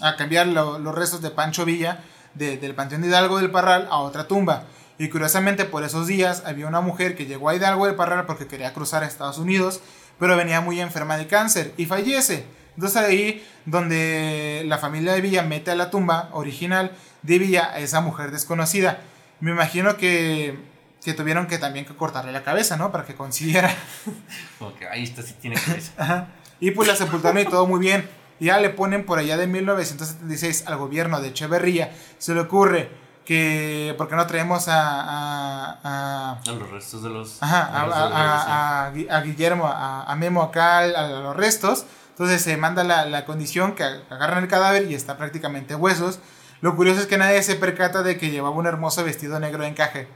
a 0.00 0.16
cambiar 0.16 0.46
los 0.46 0.94
restos 0.94 1.22
de 1.22 1.30
Pancho 1.30 1.64
Villa 1.64 2.02
del 2.34 2.74
Panteón 2.74 3.02
de 3.02 3.08
Hidalgo 3.08 3.38
del 3.38 3.50
Parral 3.50 3.88
a 3.90 3.98
otra 3.98 4.28
tumba. 4.28 4.64
Y 4.98 5.08
curiosamente 5.08 5.64
por 5.64 5.84
esos 5.84 6.06
días 6.06 6.42
había 6.46 6.66
una 6.66 6.80
mujer 6.80 7.16
que 7.16 7.26
llegó 7.26 7.48
a 7.48 7.54
Hidalgo 7.54 7.86
del 7.86 7.96
Parral 7.96 8.26
porque 8.26 8.46
quería 8.46 8.72
cruzar 8.72 9.02
a 9.02 9.06
Estados 9.06 9.38
Unidos, 9.38 9.80
pero 10.18 10.36
venía 10.36 10.60
muy 10.60 10.80
enferma 10.80 11.16
de 11.16 11.26
cáncer 11.26 11.74
y 11.76 11.86
fallece. 11.86 12.46
Entonces 12.74 12.96
ahí 13.02 13.46
donde 13.64 14.62
la 14.66 14.78
familia 14.78 15.12
de 15.12 15.20
Villa 15.20 15.42
mete 15.42 15.70
a 15.70 15.74
la 15.74 15.90
tumba 15.90 16.30
original 16.32 16.92
de 17.22 17.38
Villa 17.38 17.70
a 17.72 17.80
esa 17.80 18.00
mujer 18.00 18.30
desconocida. 18.30 19.00
Me 19.40 19.50
imagino 19.50 19.96
que 19.96 20.58
que 21.06 21.14
tuvieron 21.14 21.46
que 21.46 21.58
también 21.58 21.84
que 21.84 21.94
cortarle 21.94 22.32
la 22.32 22.42
cabeza, 22.42 22.76
¿no? 22.76 22.90
Para 22.90 23.04
que 23.04 23.14
consiguiera. 23.14 23.72
Porque 24.58 24.88
ahí 24.88 25.04
está, 25.04 25.22
sí 25.22 25.36
tiene 25.40 25.54
cabeza. 25.54 26.26
Y 26.58 26.72
pues 26.72 26.88
la 26.88 26.96
sepultaron 26.96 27.40
y 27.40 27.44
todo 27.44 27.64
muy 27.64 27.78
bien. 27.78 28.08
ya 28.40 28.58
le 28.58 28.70
ponen 28.70 29.06
por 29.06 29.20
allá 29.20 29.36
de 29.36 29.46
1976 29.46 30.64
al 30.66 30.76
gobierno 30.78 31.20
de 31.20 31.28
Echeverría. 31.28 31.92
Se 32.18 32.34
le 32.34 32.40
ocurre 32.40 32.90
que. 33.26 33.94
¿Por 33.98 34.08
qué 34.08 34.16
no 34.16 34.26
traemos 34.26 34.68
a. 34.68 35.72
A, 35.82 36.40
a, 36.40 36.52
los 36.52 36.70
restos 36.70 37.02
de 37.02 37.10
los. 37.10 37.42
Ajá, 37.42 37.70
a, 37.72 38.86
a, 38.86 39.20
Guillermo, 39.20 39.66
a, 39.66 40.14
Memo 40.16 40.42
acá, 40.42 40.78
a, 40.78 41.06
los 41.08 41.36
restos. 41.36 41.84
Entonces 42.10 42.40
se 42.40 42.56
manda 42.56 42.82
la, 42.82 43.04
la 43.04 43.26
condición 43.26 43.74
que 43.74 43.84
agarran 43.84 44.44
el 44.44 44.48
cadáver 44.48 44.90
y 44.90 44.94
está 44.94 45.18
prácticamente 45.18 45.74
huesos. 45.74 46.20
Lo 46.62 46.74
curioso 46.74 47.00
es 47.00 47.06
que 47.06 47.18
nadie 47.18 47.42
se 47.42 47.56
percata 47.56 48.02
de 48.02 48.16
que 48.16 48.30
llevaba 48.30 48.56
un 48.56 48.66
hermoso 48.66 49.04
vestido 49.04 49.38
negro 49.38 49.62
de 49.62 49.68
encaje. 49.68 50.08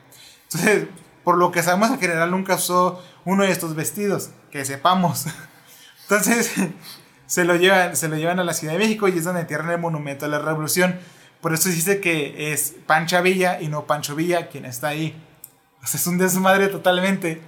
Entonces, 0.44 0.88
por 1.24 1.36
lo 1.36 1.52
que 1.52 1.62
sabemos, 1.62 1.90
en 1.90 2.00
general 2.00 2.30
nunca 2.30 2.54
usó 2.54 3.02
uno 3.24 3.44
de 3.44 3.50
estos 3.50 3.74
vestidos, 3.74 4.30
que 4.50 4.64
sepamos. 4.64 5.26
Entonces, 6.02 6.52
se 7.26 7.44
lo, 7.44 7.56
llevan, 7.56 7.96
se 7.96 8.08
lo 8.08 8.16
llevan 8.16 8.40
a 8.40 8.44
la 8.44 8.54
Ciudad 8.54 8.72
de 8.72 8.78
México 8.78 9.06
y 9.08 9.18
es 9.18 9.24
donde 9.24 9.42
entierran 9.42 9.70
el 9.70 9.78
monumento 9.78 10.24
a 10.24 10.28
la 10.28 10.38
revolución. 10.38 10.98
Por 11.40 11.54
eso 11.54 11.68
dice 11.68 12.00
que 12.00 12.52
es 12.52 12.74
Pancha 12.86 13.20
Villa 13.20 13.60
y 13.60 13.68
no 13.68 13.86
Pancho 13.86 14.14
Villa 14.14 14.48
quien 14.48 14.64
está 14.64 14.88
ahí. 14.88 15.14
O 15.82 15.86
sea, 15.86 15.98
es 15.98 16.06
un 16.06 16.18
desmadre 16.18 16.68
totalmente. 16.68 17.40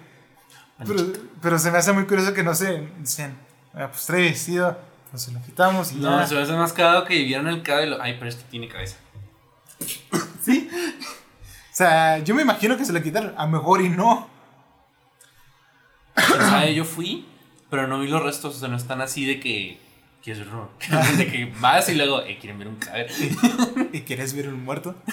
Pero, 1.41 1.59
se 1.59 1.71
me 1.71 1.79
hace 1.79 1.93
muy 1.93 2.07
curioso 2.07 2.35
que 2.35 2.43
no 2.43 2.55
se 2.55 2.89
dicen, 2.99 3.37
ah, 3.75 3.89
pues 3.89 4.07
trae 4.07 4.23
vestido, 4.23 4.79
pues 5.11 5.23
se 5.23 5.33
lo 5.33 5.43
quitamos 5.43 5.93
y 5.93 5.97
no, 5.97 6.27
se 6.27 6.35
me 6.35 6.43
hace 6.43 6.53
más 6.55 6.73
cagado 6.73 7.05
que 7.05 7.15
vivieran 7.15 7.47
el 7.49 7.63
cabello. 7.63 7.99
Ay, 8.01 8.15
pero 8.15 8.29
esto 8.29 8.45
tiene 8.51 8.69
cabeza. 8.69 8.97
¿Sí? 10.43 10.69
O 10.71 11.75
sea, 11.75 12.19
yo 12.19 12.35
me 12.35 12.43
imagino 12.43 12.77
que 12.77 12.85
se 12.85 12.93
le 12.93 13.03
quitaron. 13.03 13.35
A 13.37 13.47
mejor 13.47 13.81
y 13.83 13.89
no. 13.89 14.29
¿Sabe? 16.17 16.75
Yo 16.75 16.85
fui, 16.85 17.27
pero 17.71 17.87
no 17.87 18.01
vi 18.01 18.09
los 18.09 18.23
restos. 18.23 18.57
O 18.57 18.59
sea, 18.59 18.69
no 18.69 18.77
están 18.77 19.01
así 19.01 19.25
de 19.25 19.41
que. 19.41 19.81
Que 20.23 20.33
es 20.33 20.39
error. 20.39 20.71
de 21.19 21.27
que 21.27 21.53
vas 21.61 21.89
y 21.89 21.95
luego, 21.95 22.23
eh, 22.23 22.39
quieren 22.41 22.59
ver 22.59 22.69
un 22.69 22.77
cadáver. 22.77 23.11
¿Y 23.93 24.03
quieres 24.03 24.35
ver 24.35 24.49
un 24.49 24.65
muerto? 24.65 24.95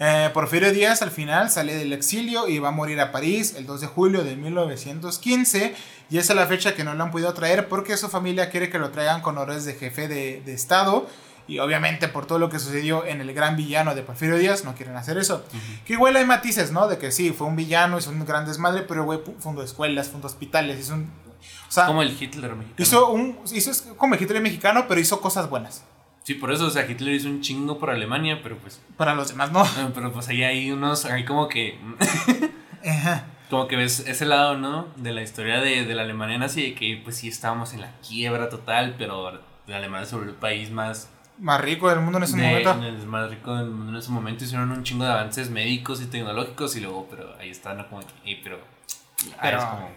Eh, 0.00 0.28
Porfirio 0.34 0.72
Díaz 0.72 1.02
al 1.02 1.12
final 1.12 1.48
sale 1.48 1.76
del 1.76 1.92
exilio 1.92 2.48
y 2.48 2.58
va 2.58 2.70
a 2.70 2.72
morir 2.72 3.00
a 3.00 3.12
París 3.12 3.54
el 3.56 3.64
2 3.64 3.82
de 3.82 3.86
julio 3.86 4.24
de 4.24 4.34
1915 4.34 5.72
y 6.10 6.18
esa 6.18 6.32
es 6.32 6.36
la 6.36 6.48
fecha 6.48 6.74
que 6.74 6.82
no 6.82 6.94
lo 6.94 7.04
han 7.04 7.12
podido 7.12 7.32
traer 7.32 7.68
porque 7.68 7.96
su 7.96 8.08
familia 8.08 8.50
quiere 8.50 8.70
que 8.70 8.80
lo 8.80 8.90
traigan 8.90 9.20
con 9.20 9.38
honores 9.38 9.64
de 9.64 9.74
jefe 9.74 10.08
de, 10.08 10.42
de 10.44 10.52
Estado 10.52 11.06
y 11.48 11.58
obviamente 11.58 12.08
por 12.08 12.26
todo 12.26 12.38
lo 12.38 12.48
que 12.48 12.58
sucedió 12.58 13.04
en 13.04 13.20
el 13.20 13.32
gran 13.34 13.56
villano 13.56 13.94
de 13.94 14.02
Porfirio 14.02 14.36
Díaz, 14.36 14.64
no 14.64 14.74
quieren 14.74 14.96
hacer 14.96 15.18
eso. 15.18 15.44
Que 15.84 15.94
igual 15.94 16.16
hay 16.16 16.24
matices, 16.24 16.70
¿no? 16.70 16.88
De 16.88 16.98
que 16.98 17.10
sí, 17.10 17.30
fue 17.30 17.46
un 17.46 17.56
villano, 17.56 17.98
hizo 17.98 18.10
un 18.10 18.24
gran 18.24 18.46
desmadre, 18.46 18.82
pero 18.82 19.04
güey 19.04 19.20
fundó 19.38 19.62
escuelas, 19.62 20.08
fundó 20.08 20.28
hospitales, 20.28 20.80
hizo 20.80 20.94
un... 20.94 21.10
O 21.72 21.74
sea, 21.74 21.86
como 21.86 22.02
el 22.02 22.10
Hitler 22.10 22.54
mexicano. 22.54 22.74
Hizo 22.76 23.08
un... 23.08 23.38
Hizo 23.50 23.96
como 23.96 24.14
el 24.14 24.20
Hitler 24.20 24.42
mexicano, 24.42 24.84
pero 24.86 25.00
hizo 25.00 25.22
cosas 25.22 25.48
buenas. 25.48 25.82
Sí, 26.22 26.34
por 26.34 26.52
eso, 26.52 26.66
o 26.66 26.70
sea, 26.70 26.84
Hitler 26.84 27.14
hizo 27.14 27.30
un 27.30 27.40
chingo 27.40 27.78
por 27.78 27.88
Alemania, 27.88 28.40
pero 28.42 28.58
pues... 28.58 28.82
Para 28.98 29.14
los 29.14 29.28
demás 29.28 29.52
no. 29.52 29.66
Pero 29.94 30.12
pues 30.12 30.28
ahí 30.28 30.42
hay 30.42 30.70
unos, 30.70 31.06
hay 31.06 31.24
como 31.24 31.48
que... 31.48 31.78
Como 33.48 33.68
que 33.68 33.76
ves 33.76 34.00
ese 34.00 34.26
lado, 34.26 34.58
¿no? 34.58 34.88
De 34.96 35.12
la 35.12 35.22
historia 35.22 35.60
de, 35.60 35.86
de 35.86 35.94
la 35.94 36.02
Alemania 36.02 36.36
nazi, 36.36 36.62
de 36.62 36.74
que 36.74 37.00
pues 37.02 37.16
sí 37.16 37.28
estábamos 37.28 37.72
en 37.72 37.82
la 37.82 37.92
quiebra 38.06 38.48
total, 38.48 38.94
pero 38.98 39.40
la 39.66 39.76
Alemania 39.76 40.06
sobre 40.06 40.28
el 40.28 40.34
país 40.34 40.70
más 40.70 41.10
más 41.38 41.60
rico 41.60 41.88
del 41.88 42.00
mundo 42.00 42.18
en 42.18 42.24
ese 42.24 42.36
momento. 42.36 42.70
El 42.82 43.06
más 43.06 43.30
rico 43.30 43.56
del 43.56 43.70
mundo 43.70 43.92
en 43.92 43.98
ese 43.98 44.10
momento 44.10 44.44
hicieron 44.44 44.70
un 44.70 44.84
chingo 44.84 45.04
de 45.04 45.10
avances 45.10 45.50
médicos 45.50 46.00
y 46.00 46.06
tecnológicos 46.06 46.76
y 46.76 46.80
luego, 46.80 47.06
pero 47.10 47.34
ahí 47.38 47.50
está, 47.50 47.74
¿no? 47.74 47.88
Como, 47.88 48.02
y, 48.24 48.36
pero, 48.36 48.58
pero 49.40 49.58
es 49.58 49.64
como, 49.64 49.90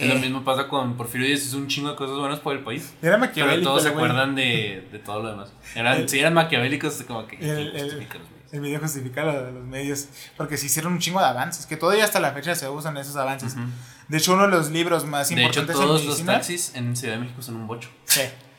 lo 0.00 0.14
eh. 0.14 0.18
mismo 0.18 0.44
pasa 0.44 0.68
con 0.68 0.96
Porfirio 0.96 1.26
Díaz, 1.26 1.40
hizo 1.40 1.56
un 1.56 1.66
chingo 1.66 1.90
de 1.90 1.96
cosas 1.96 2.18
buenas 2.18 2.40
por 2.40 2.56
el 2.56 2.62
país. 2.62 2.94
Era 3.02 3.18
maquiavélico. 3.18 3.60
Pero 3.60 3.70
todos 3.70 3.82
se 3.82 3.88
acuerdan 3.88 4.34
de, 4.34 4.88
de, 4.90 4.98
todo 4.98 5.22
lo 5.22 5.30
demás. 5.30 5.52
Eran, 5.74 6.08
si 6.08 6.18
eran 6.18 6.34
maquiavélicos, 6.34 7.02
como 7.06 7.26
que. 7.26 7.36
El, 7.36 7.76
el, 7.76 8.08
el 8.52 8.60
video 8.60 8.80
justifica 8.80 9.24
lo 9.24 9.44
de 9.44 9.52
los 9.52 9.64
medios. 9.64 10.08
Porque 10.36 10.56
se 10.56 10.66
hicieron 10.66 10.92
un 10.92 10.98
chingo 10.98 11.20
de 11.20 11.26
avances. 11.26 11.66
Que 11.66 11.76
todavía 11.76 12.04
hasta 12.04 12.20
la 12.20 12.32
fecha 12.32 12.54
se 12.54 12.68
usan 12.68 12.96
esos 12.96 13.16
avances. 13.16 13.56
De 14.08 14.18
hecho, 14.18 14.34
uno 14.34 14.42
de 14.42 14.48
los 14.48 14.70
libros 14.70 15.04
más 15.04 15.30
importantes 15.30 15.66
de 15.66 15.72
hecho, 15.72 15.86
todos 15.86 16.04
los 16.04 16.24
taxis 16.24 16.74
en 16.74 16.96
Ciudad 16.96 17.14
de 17.14 17.20
México 17.20 17.42
son 17.42 17.56
un 17.56 17.66
bocho. 17.66 17.88
Sí 18.04 18.22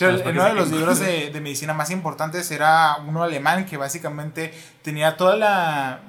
uno 0.00 0.44
de 0.44 0.54
los 0.54 0.70
libros 0.70 0.98
de, 0.98 1.30
de, 1.32 1.40
medicina 1.40 1.72
más 1.72 1.90
importantes 1.90 2.50
era 2.50 2.96
uno 3.06 3.22
alemán 3.22 3.66
que 3.66 3.76
básicamente 3.76 4.52
tenía 4.82 5.16
toda 5.16 5.36
la, 5.36 6.00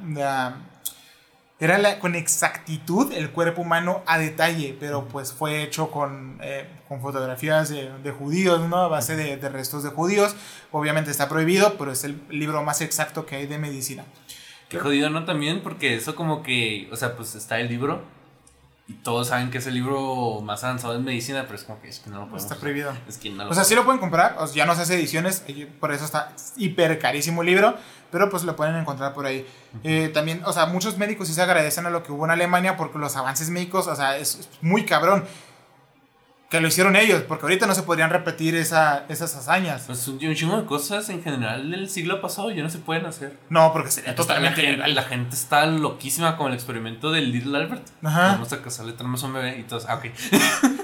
era 1.60 1.78
la, 1.80 2.00
con 2.00 2.16
exactitud 2.16 3.12
el 3.14 3.32
cuerpo 3.32 3.64
humano 3.64 4.04
a 4.06 4.20
detalle, 4.20 4.78
pero 4.80 5.06
pues 5.06 5.34
fue 5.34 5.64
hecho 5.64 5.90
con, 5.90 6.38
eh, 6.42 6.68
con 6.88 7.02
fotografías 7.02 7.70
de, 7.70 7.92
de, 8.04 8.12
judíos, 8.12 8.68
¿no? 8.70 8.78
A 8.78 8.88
base 8.88 9.16
de, 9.16 9.38
de, 9.38 9.50
restos 9.50 9.84
de 9.84 9.90
judíos. 9.90 10.36
Obviamente 10.72 11.10
está 11.10 11.28
prohibido, 11.28 11.76
pero 11.78 11.92
es 11.92 12.04
el 12.04 12.22
libro 12.30 12.64
más 12.64 12.82
exacto 12.82 13.26
que 13.26 13.38
hay 13.38 13.48
de 13.48 13.58
medicina. 13.58 14.06
Qué 14.70 14.80
jodido, 14.80 15.10
¿no? 15.10 15.26
También, 15.26 15.62
porque 15.62 15.96
eso 15.96 16.16
como 16.16 16.44
que, 16.44 16.90
o 16.92 16.96
sea, 16.96 17.16
pues 17.16 17.34
está 17.36 17.60
el 17.60 17.70
libro, 17.70 18.02
y 18.90 18.94
todos 18.94 19.28
saben 19.28 19.52
que 19.52 19.58
es 19.58 19.68
el 19.68 19.74
libro 19.74 20.40
más 20.42 20.64
avanzado 20.64 20.96
en 20.96 21.04
medicina, 21.04 21.44
pero 21.44 21.56
es 21.56 21.64
como 21.66 21.82
que, 21.82 21.90
es 21.90 22.00
que 22.00 22.10
no 22.10 22.20
lo 22.20 22.22
podemos. 22.24 22.44
Está 22.44 22.56
prohibido. 22.56 22.94
Es 23.08 23.18
que 23.18 23.30
no 23.30 23.44
lo 23.44 23.52
o 23.52 23.54
sea, 23.54 23.66
sí 23.66 23.76
lo 23.76 23.84
pueden 23.84 24.00
comprar, 24.00 24.38
o 24.40 24.48
sea, 24.48 24.56
ya 24.56 24.66
no 24.66 24.76
se 24.76 24.84
hace 24.84 24.96
ediciones, 24.96 25.44
por 25.80 25.92
eso 25.92 26.06
está 26.06 26.32
hiper 26.56 26.98
carísimo 26.98 27.42
el 27.42 27.48
libro, 27.48 27.76
pero 28.12 28.30
pues 28.30 28.44
lo 28.44 28.56
pueden 28.56 28.78
encontrar 28.78 29.14
por 29.14 29.26
ahí. 29.26 29.46
eh, 29.84 30.10
también, 30.14 30.42
o 30.46 30.54
sea, 30.54 30.68
muchos 30.68 30.98
médicos 30.98 31.28
sí 31.28 31.34
se 31.34 31.42
agradecen 31.42 31.86
a 31.86 31.90
lo 31.90 32.02
que 32.02 32.14
hubo 32.14 32.24
en 32.24 32.32
Alemania 32.32 32.78
porque 32.78 32.98
los 32.98 33.18
avances 33.18 33.50
médicos, 33.50 33.88
o 33.88 33.96
sea, 33.96 34.18
es 34.18 34.48
muy 34.62 34.86
cabrón 34.86 35.26
que 36.50 36.62
lo 36.62 36.68
hicieron 36.68 36.96
ellos, 36.96 37.24
porque 37.24 37.44
ahorita 37.44 37.68
no 37.68 37.76
se 37.76 37.84
podrían 37.84 38.10
repetir 38.10 38.56
esa, 38.56 39.06
esas 39.10 39.36
hazañas. 39.36 39.84
Pues 39.86 40.08
un, 40.08 40.18
chingo 40.18 40.58
de 40.58 40.66
cosas 40.66 41.10
en 41.10 41.22
general 41.22 41.70
del 41.70 41.90
siglo 41.90 42.22
pasado 42.22 42.52
ya 42.52 42.64
no 42.64 42.70
se 42.70 42.80
pueden 42.80 43.06
hacer. 43.06 43.38
No, 43.50 43.74
porque 43.74 43.92
sería 43.92 44.16
totalmente 44.16 44.62
la 44.62 44.86
gente, 44.86 44.88
la 44.94 45.04
gente 45.04 45.36
está 45.36 45.66
loquísima 45.66 46.38
con 46.38 46.48
el 46.48 46.54
experimento 46.54 47.12
del 47.12 47.32
Little 47.32 47.58
Albert. 47.58 47.86
Ajá. 48.02 48.34
Vamos 48.34 48.54
a 48.54 48.62
casarle, 48.62 48.94
tenemos 48.94 49.22
un 49.24 49.34
bebé 49.34 49.60
y 49.60 49.64
todos, 49.64 49.86
ah, 49.90 49.96
ok. 49.96 50.06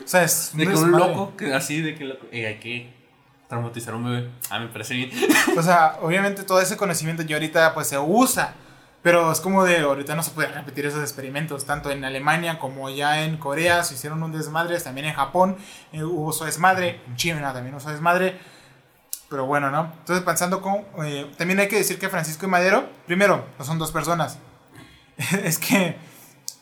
o 0.03 0.07
sea, 0.07 0.23
es 0.23 0.51
de 0.53 0.67
que 0.67 0.75
un 0.75 0.91
loco, 0.91 1.37
que, 1.37 1.53
así 1.53 1.81
de 1.81 1.95
que 1.95 2.05
loco, 2.05 2.25
eh, 2.33 2.47
hay 2.47 2.59
que 2.59 2.93
traumatizar 3.47 3.93
a 3.93 3.97
un 3.97 4.03
bebé. 4.03 4.29
Ah, 4.49 4.59
me 4.59 4.67
parece 4.67 4.95
bien. 4.95 5.11
o 5.57 5.63
sea, 5.63 5.97
obviamente 6.01 6.43
todo 6.43 6.59
ese 6.59 6.75
conocimiento 6.75 7.23
ya 7.23 7.37
ahorita 7.37 7.73
pues 7.73 7.87
se 7.87 7.97
usa 7.97 8.53
pero 9.03 9.33
es 9.33 9.41
como 9.41 9.65
de 9.65 9.79
ahorita 9.79 10.15
no 10.15 10.23
se 10.23 10.31
puede 10.31 10.47
repetir 10.47 10.85
esos 10.85 11.01
experimentos, 11.01 11.65
tanto 11.65 11.91
en 11.91 12.05
Alemania 12.05 12.57
como 12.57 12.89
ya 12.89 13.25
en 13.25 13.37
Corea 13.37 13.83
se 13.83 13.95
hicieron 13.95 14.23
un 14.23 14.31
desmadre, 14.31 14.79
también 14.79 15.07
en 15.07 15.13
Japón 15.13 15.57
eh, 15.91 16.03
hubo 16.03 16.31
su 16.31 16.45
desmadre, 16.45 17.01
en 17.05 17.17
China 17.17 17.53
también 17.53 17.75
hubo 17.75 17.81
su 17.81 17.89
desmadre. 17.89 18.39
pero 19.29 19.45
bueno, 19.45 19.69
¿no? 19.69 19.91
Entonces, 19.99 20.23
pensando 20.23 20.61
con. 20.61 20.85
eh, 21.05 21.29
también 21.37 21.59
hay 21.59 21.67
que 21.67 21.75
decir 21.75 21.99
que 21.99 22.07
Francisco 22.07 22.45
y 22.45 22.49
Madero, 22.49 22.87
primero, 23.05 23.45
no 23.59 23.65
son 23.65 23.77
dos 23.77 23.91
personas. 23.91 24.39
es 25.43 25.59
que. 25.59 25.97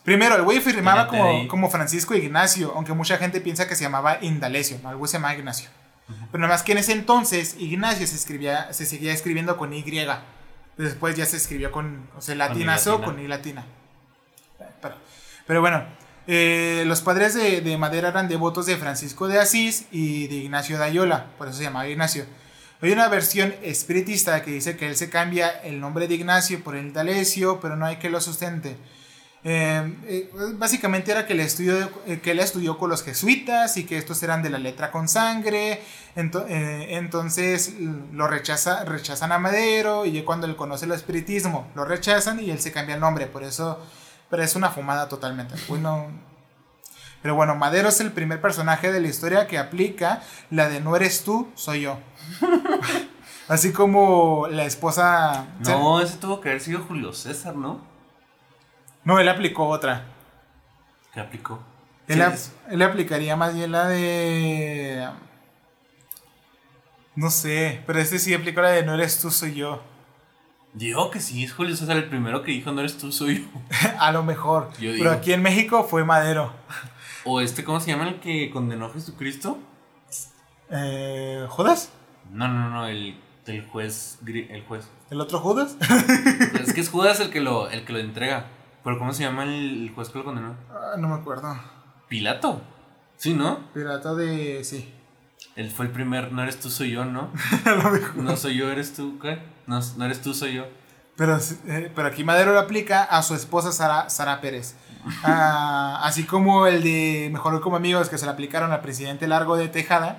Primero, 0.02 0.34
el 0.34 0.42
güey 0.42 0.58
firmaba 0.60 1.06
como, 1.06 1.46
como 1.46 1.70
Francisco 1.70 2.12
Ignacio, 2.16 2.72
aunque 2.74 2.92
mucha 2.92 3.18
gente 3.18 3.40
piensa 3.40 3.68
que 3.68 3.76
se 3.76 3.84
llamaba 3.84 4.18
Indalecio, 4.20 4.80
¿no? 4.82 4.90
El 4.90 4.96
güey 4.96 5.08
se 5.08 5.18
llamaba 5.18 5.34
Ignacio. 5.34 5.70
Pero 6.32 6.42
nada 6.42 6.54
más 6.54 6.64
que 6.64 6.72
en 6.72 6.78
ese 6.78 6.92
entonces 6.92 7.54
Ignacio 7.56 8.04
se 8.08 8.16
escribía, 8.16 8.72
se 8.72 8.84
seguía 8.84 9.12
escribiendo 9.12 9.56
con 9.56 9.72
Y. 9.72 9.84
Después 10.76 11.16
ya 11.16 11.26
se 11.26 11.36
escribió 11.36 11.70
con, 11.70 12.08
o 12.16 12.20
sea, 12.20 12.34
I 12.34 12.38
latinazo 12.38 12.92
latina. 12.92 13.06
con 13.06 13.20
I 13.20 13.28
latina. 13.28 13.64
Pero, 14.80 14.94
pero 15.46 15.60
bueno, 15.60 15.84
eh, 16.26 16.84
los 16.86 17.02
padres 17.02 17.34
de, 17.34 17.60
de 17.60 17.76
Madera 17.76 18.08
eran 18.08 18.28
devotos 18.28 18.66
de 18.66 18.76
Francisco 18.76 19.28
de 19.28 19.38
Asís 19.38 19.86
y 19.90 20.28
de 20.28 20.36
Ignacio 20.36 20.78
de 20.78 20.84
Ayola, 20.84 21.26
por 21.38 21.48
eso 21.48 21.58
se 21.58 21.64
llamaba 21.64 21.88
Ignacio. 21.88 22.24
Hay 22.80 22.90
una 22.90 23.08
versión 23.08 23.54
espiritista 23.62 24.42
que 24.42 24.50
dice 24.50 24.76
que 24.76 24.88
él 24.88 24.96
se 24.96 25.08
cambia 25.08 25.48
el 25.62 25.80
nombre 25.80 26.08
de 26.08 26.14
Ignacio 26.14 26.64
por 26.64 26.74
el 26.74 26.92
de 26.92 26.98
Alessio, 27.00 27.60
pero 27.60 27.76
no 27.76 27.86
hay 27.86 27.96
que 27.96 28.10
lo 28.10 28.20
sustente. 28.20 28.76
Eh, 29.44 29.98
eh, 30.06 30.30
básicamente 30.56 31.10
era 31.10 31.26
que 31.26 31.32
él, 31.32 31.40
estudió, 31.40 31.90
eh, 32.06 32.20
que 32.20 32.30
él 32.30 32.38
estudió 32.38 32.78
con 32.78 32.88
los 32.90 33.02
jesuitas 33.02 33.76
y 33.76 33.84
que 33.84 33.98
estos 33.98 34.22
eran 34.22 34.40
de 34.42 34.50
la 34.50 34.58
letra 34.58 34.92
con 34.92 35.08
sangre. 35.08 35.82
Ento- 36.14 36.46
eh, 36.48 36.96
entonces 36.96 37.74
lo 38.12 38.28
rechaza, 38.28 38.84
rechazan 38.84 39.32
a 39.32 39.38
Madero 39.38 40.06
y 40.06 40.22
cuando 40.22 40.46
él 40.46 40.54
conoce 40.54 40.84
el 40.84 40.92
espiritismo 40.92 41.66
lo 41.74 41.84
rechazan 41.84 42.38
y 42.38 42.50
él 42.52 42.60
se 42.60 42.70
cambia 42.70 42.94
el 42.94 43.00
nombre. 43.00 43.26
Por 43.26 43.42
eso, 43.42 43.80
pero 44.30 44.44
es 44.44 44.54
una 44.54 44.70
fumada 44.70 45.08
totalmente. 45.08 45.56
Bueno, 45.68 46.06
pero 47.20 47.34
bueno, 47.34 47.56
Madero 47.56 47.88
es 47.88 48.00
el 48.00 48.12
primer 48.12 48.40
personaje 48.40 48.92
de 48.92 49.00
la 49.00 49.08
historia 49.08 49.48
que 49.48 49.58
aplica 49.58 50.22
la 50.50 50.68
de 50.68 50.80
no 50.80 50.94
eres 50.94 51.24
tú, 51.24 51.48
soy 51.56 51.80
yo. 51.82 51.98
Así 53.48 53.72
como 53.72 54.46
la 54.48 54.64
esposa... 54.64 55.46
No, 55.60 56.00
ese 56.00 56.16
tuvo 56.16 56.40
que 56.40 56.48
haber 56.50 56.60
sido 56.60 56.80
Julio 56.84 57.12
César, 57.12 57.56
¿no? 57.56 57.80
No, 59.04 59.18
él 59.18 59.28
aplicó 59.28 59.66
otra. 59.68 60.04
¿Qué 61.12 61.20
aplicó? 61.20 61.60
Él, 62.08 62.16
Sí, 62.16 62.20
ap- 62.22 62.34
es- 62.34 62.52
él 62.70 62.82
aplicaría 62.82 63.36
más 63.36 63.54
bien 63.54 63.72
la 63.72 63.86
de. 63.88 65.08
No 67.14 67.30
sé, 67.30 67.82
pero 67.86 67.98
este 67.98 68.18
sí 68.18 68.32
aplicó 68.32 68.62
la 68.62 68.70
de 68.70 68.84
no 68.84 68.94
eres 68.94 69.20
tú, 69.20 69.30
soy 69.30 69.54
yo. 69.54 69.82
Digo 70.72 71.10
que 71.10 71.20
sí, 71.20 71.44
es 71.44 71.52
Julio 71.52 71.76
César 71.76 71.98
el 71.98 72.08
primero 72.08 72.42
que 72.42 72.52
dijo 72.52 72.72
no 72.72 72.80
eres 72.80 72.96
tú, 72.96 73.12
soy 73.12 73.42
yo. 73.42 73.60
A 73.98 74.10
lo 74.12 74.22
mejor. 74.22 74.70
Yo 74.78 74.92
pero 74.96 75.10
aquí 75.10 75.32
en 75.32 75.42
México 75.42 75.84
fue 75.84 76.04
Madero. 76.04 76.52
O 77.24 77.40
este, 77.40 77.62
¿cómo 77.62 77.78
se 77.78 77.92
llama 77.92 78.08
el 78.08 78.18
que 78.18 78.50
condenó 78.50 78.86
a 78.86 78.90
Jesucristo? 78.92 79.56
Eh, 80.70 81.46
¿Judas? 81.50 81.92
No, 82.32 82.48
no, 82.48 82.68
no, 82.68 82.88
el, 82.88 83.16
el 83.46 83.64
juez, 83.68 84.18
el 84.26 84.64
juez. 84.66 84.88
¿El 85.08 85.20
otro 85.20 85.38
Judas? 85.38 85.76
Es 86.60 86.72
que 86.72 86.80
es 86.80 86.88
Judas 86.88 87.20
el 87.20 87.30
que 87.30 87.38
lo, 87.40 87.70
el 87.70 87.84
que 87.84 87.92
lo 87.92 88.00
entrega. 88.00 88.46
Pero 88.84 88.98
¿cómo 88.98 89.12
se 89.12 89.22
llama 89.22 89.44
el, 89.44 89.84
el 89.84 89.90
juez 89.94 90.08
que 90.08 90.18
lo 90.18 90.24
condenó? 90.24 90.56
Ah, 90.70 90.96
no 90.98 91.08
me 91.08 91.14
acuerdo. 91.14 91.54
Pilato. 92.08 92.60
Sí, 93.16 93.34
¿no? 93.34 93.72
Pirata 93.72 94.14
de. 94.14 94.64
Sí. 94.64 94.92
Él 95.54 95.70
fue 95.70 95.86
el 95.86 95.92
primer, 95.92 96.32
no 96.32 96.42
eres 96.42 96.58
tú, 96.58 96.70
soy 96.70 96.90
yo, 96.90 97.04
¿no? 97.04 97.30
No 98.16 98.36
soy 98.36 98.56
yo, 98.56 98.70
eres 98.70 98.94
tú, 98.94 99.18
¿qué? 99.20 99.38
No, 99.66 99.80
no 99.96 100.04
eres 100.04 100.22
tú, 100.22 100.34
soy 100.34 100.54
yo. 100.54 100.64
Pero, 101.16 101.38
eh, 101.66 101.92
pero 101.94 102.08
aquí 102.08 102.24
Madero 102.24 102.52
lo 102.52 102.58
aplica 102.58 103.04
a 103.04 103.22
su 103.22 103.34
esposa 103.34 103.70
Sara, 103.70 104.10
Sara 104.10 104.40
Pérez. 104.40 104.74
Ah, 105.24 106.00
así 106.04 106.24
como 106.24 106.68
el 106.68 106.82
de 106.84 107.28
Mejor 107.32 107.60
como 107.60 107.74
amigos 107.74 108.08
que 108.08 108.18
se 108.18 108.24
le 108.24 108.30
aplicaron 108.30 108.70
al 108.70 108.80
presidente 108.82 109.26
Largo 109.26 109.56
de 109.56 109.68
Tejada. 109.68 110.18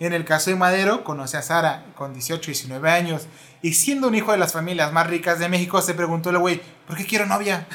En 0.00 0.12
el 0.12 0.24
caso 0.24 0.50
de 0.50 0.56
Madero, 0.56 1.04
conoce 1.04 1.36
a 1.36 1.42
Sara 1.42 1.86
con 1.94 2.12
18 2.12 2.50
y 2.50 2.54
19 2.54 2.90
años. 2.90 3.28
Y 3.62 3.74
siendo 3.74 4.08
un 4.08 4.14
hijo 4.14 4.32
de 4.32 4.38
las 4.38 4.52
familias 4.52 4.92
más 4.92 5.06
ricas 5.06 5.38
de 5.38 5.48
México, 5.48 5.80
se 5.80 5.94
preguntó 5.94 6.30
el 6.30 6.38
güey, 6.38 6.60
¿por 6.86 6.96
qué 6.96 7.06
quiero 7.06 7.26
novia? 7.26 7.66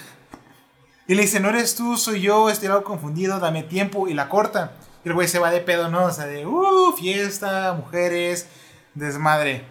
Y 1.12 1.16
le 1.16 1.24
dice, 1.24 1.42
no 1.42 1.50
eres 1.50 1.76
tú, 1.76 1.98
soy 1.98 2.22
yo, 2.22 2.50
estoy 2.50 2.70
algo 2.70 2.86
confundido, 2.86 3.38
dame 3.42 3.64
tiempo. 3.64 4.08
Y 4.08 4.14
la 4.14 4.30
corta. 4.30 4.72
Y 5.04 5.10
el 5.10 5.14
güey 5.14 5.28
se 5.28 5.40
va 5.40 5.52
de 5.52 5.60
pedo, 5.60 5.90
¿no? 5.90 6.06
O 6.06 6.12
sea, 6.12 6.26
de, 6.26 6.46
uh, 6.46 6.94
fiesta, 6.94 7.74
mujeres, 7.74 8.48
desmadre. 8.94 9.66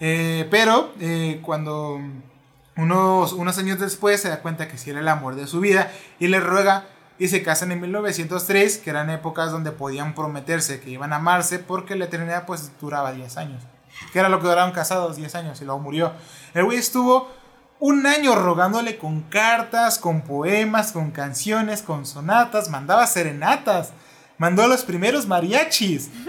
Eh, 0.00 0.48
pero 0.50 0.92
eh, 0.98 1.38
cuando 1.40 2.00
unos, 2.76 3.32
unos 3.32 3.58
años 3.58 3.78
después 3.78 4.22
se 4.22 4.28
da 4.28 4.42
cuenta 4.42 4.66
que 4.66 4.76
sí 4.76 4.90
era 4.90 4.98
el 4.98 5.06
amor 5.06 5.36
de 5.36 5.46
su 5.46 5.60
vida 5.60 5.92
y 6.18 6.26
le 6.26 6.40
ruega 6.40 6.88
y 7.16 7.28
se 7.28 7.44
casan 7.44 7.70
en 7.70 7.80
1903, 7.82 8.78
que 8.78 8.90
eran 8.90 9.08
épocas 9.08 9.52
donde 9.52 9.70
podían 9.70 10.16
prometerse 10.16 10.80
que 10.80 10.90
iban 10.90 11.12
a 11.12 11.16
amarse 11.16 11.60
porque 11.60 11.94
la 11.94 12.06
eternidad 12.06 12.44
pues 12.44 12.72
duraba 12.80 13.12
10 13.12 13.36
años. 13.36 13.62
Que 14.12 14.18
era 14.18 14.28
lo 14.28 14.40
que 14.40 14.48
duraron 14.48 14.72
casados, 14.72 15.14
10 15.14 15.32
años 15.36 15.62
y 15.62 15.64
luego 15.64 15.78
murió. 15.78 16.12
El 16.54 16.64
güey 16.64 16.78
estuvo 16.78 17.28
un 17.80 18.06
año 18.06 18.34
rogándole 18.36 18.96
con 18.98 19.22
cartas, 19.22 19.98
con 19.98 20.20
poemas, 20.22 20.92
con 20.92 21.10
canciones, 21.10 21.82
con 21.82 22.06
sonatas, 22.06 22.68
mandaba 22.70 23.06
serenatas, 23.06 23.92
mandó 24.38 24.62
a 24.62 24.68
los 24.68 24.84
primeros 24.84 25.26
mariachis. 25.26 26.10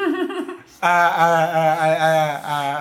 A, 0.83 1.07
a, 1.07 1.45
a, 1.45 1.73
a, 1.75 2.37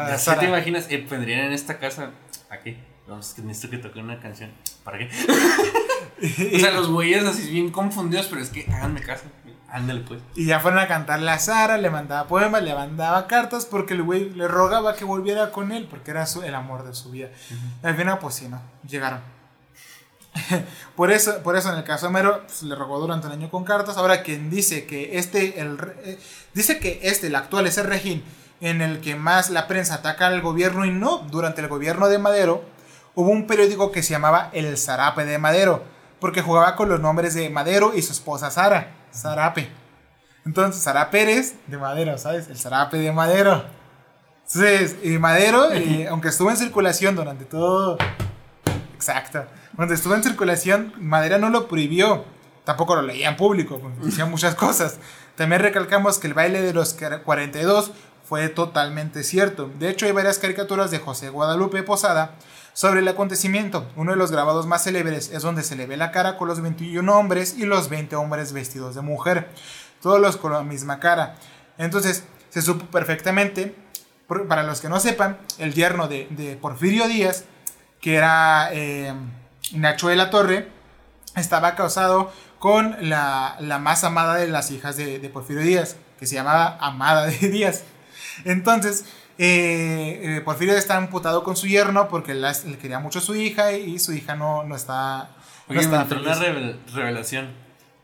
a- 0.06 0.14
a 0.14 0.16
Ya 0.16 0.38
te 0.38 0.46
imaginas, 0.46 0.86
eh, 0.88 1.06
vendrían 1.10 1.40
en 1.40 1.52
esta 1.52 1.78
casa. 1.78 2.08
¿A 2.48 2.56
qué? 2.60 2.78
Vamos, 3.06 3.34
que 3.34 3.42
necesito 3.42 3.70
que 3.72 3.76
toque 3.76 3.98
una 4.00 4.18
canción. 4.18 4.50
¿Para 4.84 4.96
qué? 4.96 5.10
o 6.56 6.58
sea, 6.58 6.70
los 6.70 6.88
güeyes 6.88 7.24
así 7.24 7.50
bien 7.50 7.70
confundidos, 7.70 8.28
pero 8.28 8.40
es 8.40 8.48
que 8.48 8.64
háganme 8.72 9.02
caso. 9.02 9.24
Ándale, 9.72 10.00
pues. 10.00 10.20
Y 10.34 10.46
ya 10.46 10.58
fueron 10.60 10.80
a 10.80 10.88
cantarle 10.88 11.30
a 11.30 11.38
Sara, 11.38 11.78
le 11.78 11.90
mandaba 11.90 12.26
poemas, 12.26 12.62
le 12.62 12.74
mandaba 12.74 13.26
cartas 13.28 13.66
porque 13.66 13.94
el 13.94 14.02
güey 14.02 14.30
le 14.30 14.48
rogaba 14.48 14.96
que 14.96 15.04
volviera 15.04 15.52
con 15.52 15.70
él 15.70 15.86
porque 15.88 16.10
era 16.10 16.26
su- 16.26 16.42
el 16.42 16.54
amor 16.54 16.84
de 16.84 16.92
su 16.94 17.10
vida. 17.10 17.28
Y 17.82 17.86
al 17.86 17.96
final, 17.96 18.18
pues 18.18 18.34
sí, 18.34 18.48
no, 18.48 18.60
llegaron. 18.88 19.20
por, 20.96 21.10
eso, 21.10 21.38
por 21.42 21.56
eso 21.56 21.72
en 21.72 21.78
el 21.78 21.84
caso 21.84 22.06
de 22.06 22.12
Mero 22.12 22.42
pues, 22.46 22.62
le 22.62 22.74
rogó 22.74 22.98
durante 23.00 23.26
un 23.26 23.32
año 23.32 23.50
con 23.50 23.64
cartas. 23.64 23.96
Ahora 23.96 24.22
quien 24.22 24.50
dice 24.50 24.86
que 24.86 25.18
este, 25.18 25.60
el, 25.60 25.78
eh, 26.04 26.18
dice 26.54 26.78
que 26.78 27.00
este, 27.02 27.28
el 27.28 27.36
actual, 27.36 27.66
es 27.66 27.78
el 27.78 27.86
régimen 27.86 28.22
en 28.60 28.82
el 28.82 29.00
que 29.00 29.14
más 29.16 29.50
la 29.50 29.66
prensa 29.66 29.94
ataca 29.94 30.26
al 30.26 30.40
gobierno 30.42 30.84
y 30.84 30.90
no, 30.90 31.18
durante 31.30 31.60
el 31.62 31.68
gobierno 31.68 32.08
de 32.08 32.18
Madero 32.18 32.62
hubo 33.14 33.30
un 33.30 33.46
periódico 33.46 33.90
que 33.90 34.02
se 34.02 34.10
llamaba 34.10 34.50
El 34.52 34.76
Zarape 34.76 35.24
de 35.24 35.38
Madero 35.38 35.82
porque 36.20 36.42
jugaba 36.42 36.76
con 36.76 36.88
los 36.88 37.00
nombres 37.00 37.34
de 37.34 37.48
Madero 37.50 37.92
y 37.94 38.02
su 38.02 38.12
esposa 38.12 38.50
Sara, 38.50 38.92
Zarape. 39.12 39.70
Entonces, 40.44 40.82
Sara 40.82 41.10
Pérez 41.10 41.54
de 41.66 41.76
Madero, 41.76 42.16
¿sabes? 42.18 42.48
El 42.48 42.56
Zarape 42.56 42.98
de 42.98 43.12
Madero. 43.12 43.64
Entonces, 44.46 44.96
y 45.02 45.18
Madero, 45.18 45.70
eh, 45.72 46.06
aunque 46.10 46.28
estuvo 46.28 46.50
en 46.50 46.56
circulación 46.56 47.14
durante 47.14 47.44
todo. 47.44 47.98
Exacto. 48.94 49.44
Cuando 49.76 49.94
estuvo 49.94 50.14
en 50.14 50.22
circulación, 50.22 50.92
Madera 50.98 51.38
no 51.38 51.50
lo 51.50 51.68
prohibió. 51.68 52.24
Tampoco 52.64 52.94
lo 52.94 53.02
leía 53.02 53.28
en 53.28 53.36
público, 53.36 53.78
porque 53.80 53.98
decía 54.02 54.26
muchas 54.26 54.54
cosas. 54.54 54.98
También 55.36 55.62
recalcamos 55.62 56.18
que 56.18 56.26
el 56.26 56.34
baile 56.34 56.62
de 56.62 56.72
los 56.72 56.94
42 57.24 57.92
fue 58.24 58.48
totalmente 58.48 59.24
cierto. 59.24 59.70
De 59.78 59.90
hecho, 59.90 60.06
hay 60.06 60.12
varias 60.12 60.38
caricaturas 60.38 60.90
de 60.90 60.98
José 60.98 61.30
Guadalupe 61.30 61.82
Posada 61.82 62.32
sobre 62.72 63.00
el 63.00 63.08
acontecimiento. 63.08 63.88
Uno 63.96 64.12
de 64.12 64.16
los 64.16 64.30
grabados 64.30 64.66
más 64.66 64.84
célebres 64.84 65.30
es 65.32 65.42
donde 65.42 65.62
se 65.62 65.76
le 65.76 65.86
ve 65.86 65.96
la 65.96 66.10
cara 66.10 66.36
con 66.36 66.48
los 66.48 66.60
21 66.60 67.18
hombres 67.18 67.54
y 67.56 67.66
los 67.66 67.88
20 67.88 68.16
hombres 68.16 68.52
vestidos 68.52 68.94
de 68.94 69.02
mujer. 69.02 69.48
Todos 70.00 70.36
con 70.36 70.52
la 70.52 70.62
misma 70.62 70.98
cara. 70.98 71.36
Entonces, 71.78 72.24
se 72.48 72.62
supo 72.62 72.86
perfectamente, 72.86 73.74
para 74.48 74.62
los 74.62 74.80
que 74.80 74.88
no 74.88 75.00
sepan, 75.00 75.38
el 75.58 75.74
yerno 75.74 76.08
de, 76.08 76.26
de 76.30 76.56
Porfirio 76.56 77.08
Díaz, 77.08 77.44
que 78.00 78.16
era 78.16 78.70
eh, 78.72 79.12
Nacho 79.72 80.08
de 80.08 80.16
la 80.16 80.30
Torre, 80.30 80.68
estaba 81.36 81.74
casado 81.74 82.32
con 82.58 82.96
la, 83.08 83.56
la 83.60 83.78
más 83.78 84.04
amada 84.04 84.34
de 84.34 84.48
las 84.48 84.70
hijas 84.70 84.96
de, 84.96 85.18
de 85.18 85.28
Porfirio 85.28 85.62
Díaz, 85.62 85.96
que 86.18 86.26
se 86.26 86.34
llamaba 86.34 86.76
Amada 86.80 87.26
de 87.26 87.48
Díaz. 87.48 87.82
Entonces, 88.44 89.04
eh, 89.42 90.36
eh, 90.36 90.40
Porfirio 90.42 90.74
está 90.76 90.96
amputado 90.98 91.42
con 91.42 91.56
su 91.56 91.66
yerno 91.66 92.08
porque 92.08 92.32
él, 92.32 92.44
él 92.44 92.76
quería 92.78 92.98
mucho 92.98 93.20
a 93.20 93.22
su 93.22 93.34
hija 93.34 93.72
y 93.72 93.98
su 93.98 94.12
hija 94.12 94.36
no, 94.36 94.64
no 94.64 94.76
está, 94.76 95.30
no 95.66 95.78
Oye, 95.78 95.78
me 95.78 95.80
está 95.80 96.02
entró 96.02 96.20
una 96.20 96.34
revel- 96.34 96.76
revelación. 96.92 97.48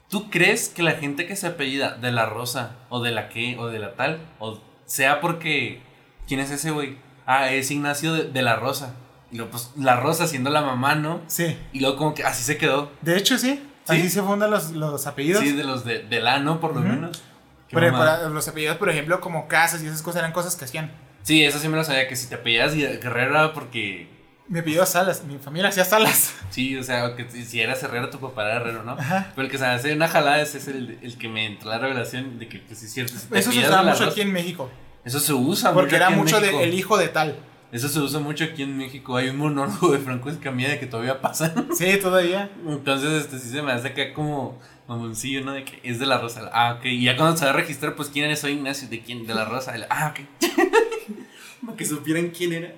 ¿Tú 0.08 0.30
crees 0.30 0.70
que 0.70 0.82
la 0.82 0.92
gente 0.92 1.26
que 1.26 1.36
se 1.36 1.46
apellida 1.46 1.96
de 1.96 2.10
la 2.10 2.24
Rosa 2.24 2.76
o 2.88 3.02
de 3.02 3.10
la 3.10 3.28
qué 3.28 3.56
o 3.58 3.66
de 3.66 3.78
la 3.78 3.94
tal 3.96 4.20
o 4.38 4.58
sea 4.86 5.20
porque 5.20 5.82
quién 6.26 6.40
es 6.40 6.50
ese 6.50 6.70
güey? 6.70 6.96
Ah, 7.26 7.50
es 7.50 7.70
Ignacio 7.70 8.14
de, 8.14 8.24
de 8.30 8.42
la 8.42 8.56
Rosa. 8.56 8.94
Y 9.30 9.36
luego 9.36 9.50
pues 9.50 9.72
la 9.76 9.96
Rosa 9.96 10.26
siendo 10.26 10.48
la 10.48 10.62
mamá, 10.62 10.94
¿no? 10.94 11.20
Sí, 11.26 11.58
Y 11.74 11.80
luego 11.80 11.96
como 11.96 12.14
que 12.14 12.24
así 12.24 12.42
se 12.44 12.56
quedó. 12.56 12.90
de 13.02 13.18
hecho 13.18 13.36
sí, 13.36 13.56
¿Sí? 13.84 13.92
así 13.92 14.08
se 14.08 14.22
fundan 14.22 14.50
los, 14.50 14.70
los 14.70 15.06
apellidos. 15.06 15.42
Sí, 15.42 15.52
de 15.52 15.64
los 15.64 15.84
de, 15.84 15.98
de 16.04 16.20
la, 16.20 16.38
¿no? 16.38 16.60
Por 16.60 16.74
lo 16.74 16.80
menos. 16.80 17.22
Pero 17.70 17.92
para 17.92 18.28
los 18.30 18.46
apellidos, 18.48 18.76
por 18.78 18.88
ejemplo, 18.88 19.20
como 19.20 19.48
casas 19.48 19.82
y 19.82 19.86
esas 19.86 20.00
cosas 20.00 20.20
eran 20.20 20.32
cosas 20.32 20.54
que 20.56 20.64
hacían. 20.64 20.92
Sí, 21.26 21.42
eso 21.44 21.58
sí 21.58 21.68
me 21.68 21.76
lo 21.76 21.82
sabía, 21.82 22.06
que 22.06 22.14
si 22.14 22.28
te 22.28 22.36
apellías 22.36 22.72
Guerrero 22.76 23.30
era 23.32 23.52
porque... 23.52 24.06
Mi 24.48 24.60
apellido 24.60 24.86
Salas, 24.86 25.24
mi 25.24 25.38
familia 25.38 25.70
hacía 25.70 25.84
Salas. 25.84 26.34
Sí, 26.50 26.76
o 26.76 26.84
sea, 26.84 27.16
que 27.16 27.28
si- 27.28 27.60
eras 27.60 27.82
herrero, 27.82 28.10
tu 28.10 28.20
papá 28.20 28.44
era 28.44 28.56
herrero, 28.58 28.84
¿no? 28.84 28.92
Ajá. 28.92 29.32
Pero 29.34 29.44
el 29.46 29.50
que 29.50 29.58
se 29.58 29.66
hace 29.66 29.92
una 29.92 30.06
jalada 30.06 30.40
ese 30.40 30.58
es 30.58 30.68
el, 30.68 31.00
el 31.02 31.18
que 31.18 31.28
me 31.28 31.46
entró 31.46 31.68
la 31.70 31.78
revelación 31.78 32.38
de 32.38 32.46
que, 32.48 32.60
pues 32.60 32.78
sí 32.78 32.86
es 32.86 32.92
cierto. 32.92 33.14
si 33.14 33.26
Eso 33.36 33.50
se 33.50 33.58
usaba 33.58 33.82
de 33.82 33.90
mucho 33.90 33.98
Rosa- 34.04 34.12
aquí 34.12 34.20
en 34.20 34.32
México. 34.32 34.70
Eso 35.04 35.18
se 35.18 35.32
usa 35.32 35.72
Porque 35.72 35.96
era 35.96 36.06
aquí 36.06 36.12
en 36.14 36.20
mucho 36.20 36.40
de 36.40 36.62
el 36.62 36.74
hijo 36.74 36.96
de 36.96 37.08
tal. 37.08 37.36
Eso 37.72 37.88
se 37.88 37.98
usa 37.98 38.20
mucho 38.20 38.44
aquí 38.44 38.62
en 38.62 38.78
México. 38.78 39.16
Hay 39.16 39.28
un 39.28 39.38
monólogo 39.38 39.90
de 39.90 39.98
Franco 39.98 40.30
Escamilla 40.30 40.78
que 40.78 40.86
todavía 40.86 41.20
pasa. 41.20 41.52
Sí, 41.76 41.98
todavía. 42.00 42.48
Entonces, 42.68 43.10
este 43.24 43.40
sí 43.40 43.50
se 43.50 43.62
me 43.62 43.72
hace 43.72 43.88
acá 43.88 44.12
como 44.14 44.60
mamoncillo, 44.86 45.44
¿no? 45.44 45.50
De 45.54 45.64
que 45.64 45.80
es 45.82 45.98
de 45.98 46.06
la 46.06 46.18
Rosa. 46.18 46.48
Ah, 46.52 46.76
ok. 46.78 46.84
Y 46.84 47.02
ya 47.02 47.16
cuando 47.16 47.36
se 47.36 47.44
va 47.44 47.50
a 47.50 47.54
registrar, 47.54 47.96
pues 47.96 48.10
quién 48.10 48.26
eres, 48.26 48.38
soy 48.38 48.52
Ignacio, 48.52 48.88
de 48.88 49.00
quién, 49.00 49.26
de 49.26 49.34
la 49.34 49.44
Rosa. 49.44 49.74
Ah, 49.90 50.14
ok. 50.14 50.20
Que 51.76 51.84
supieran 51.84 52.28
quién 52.30 52.52
era. 52.52 52.74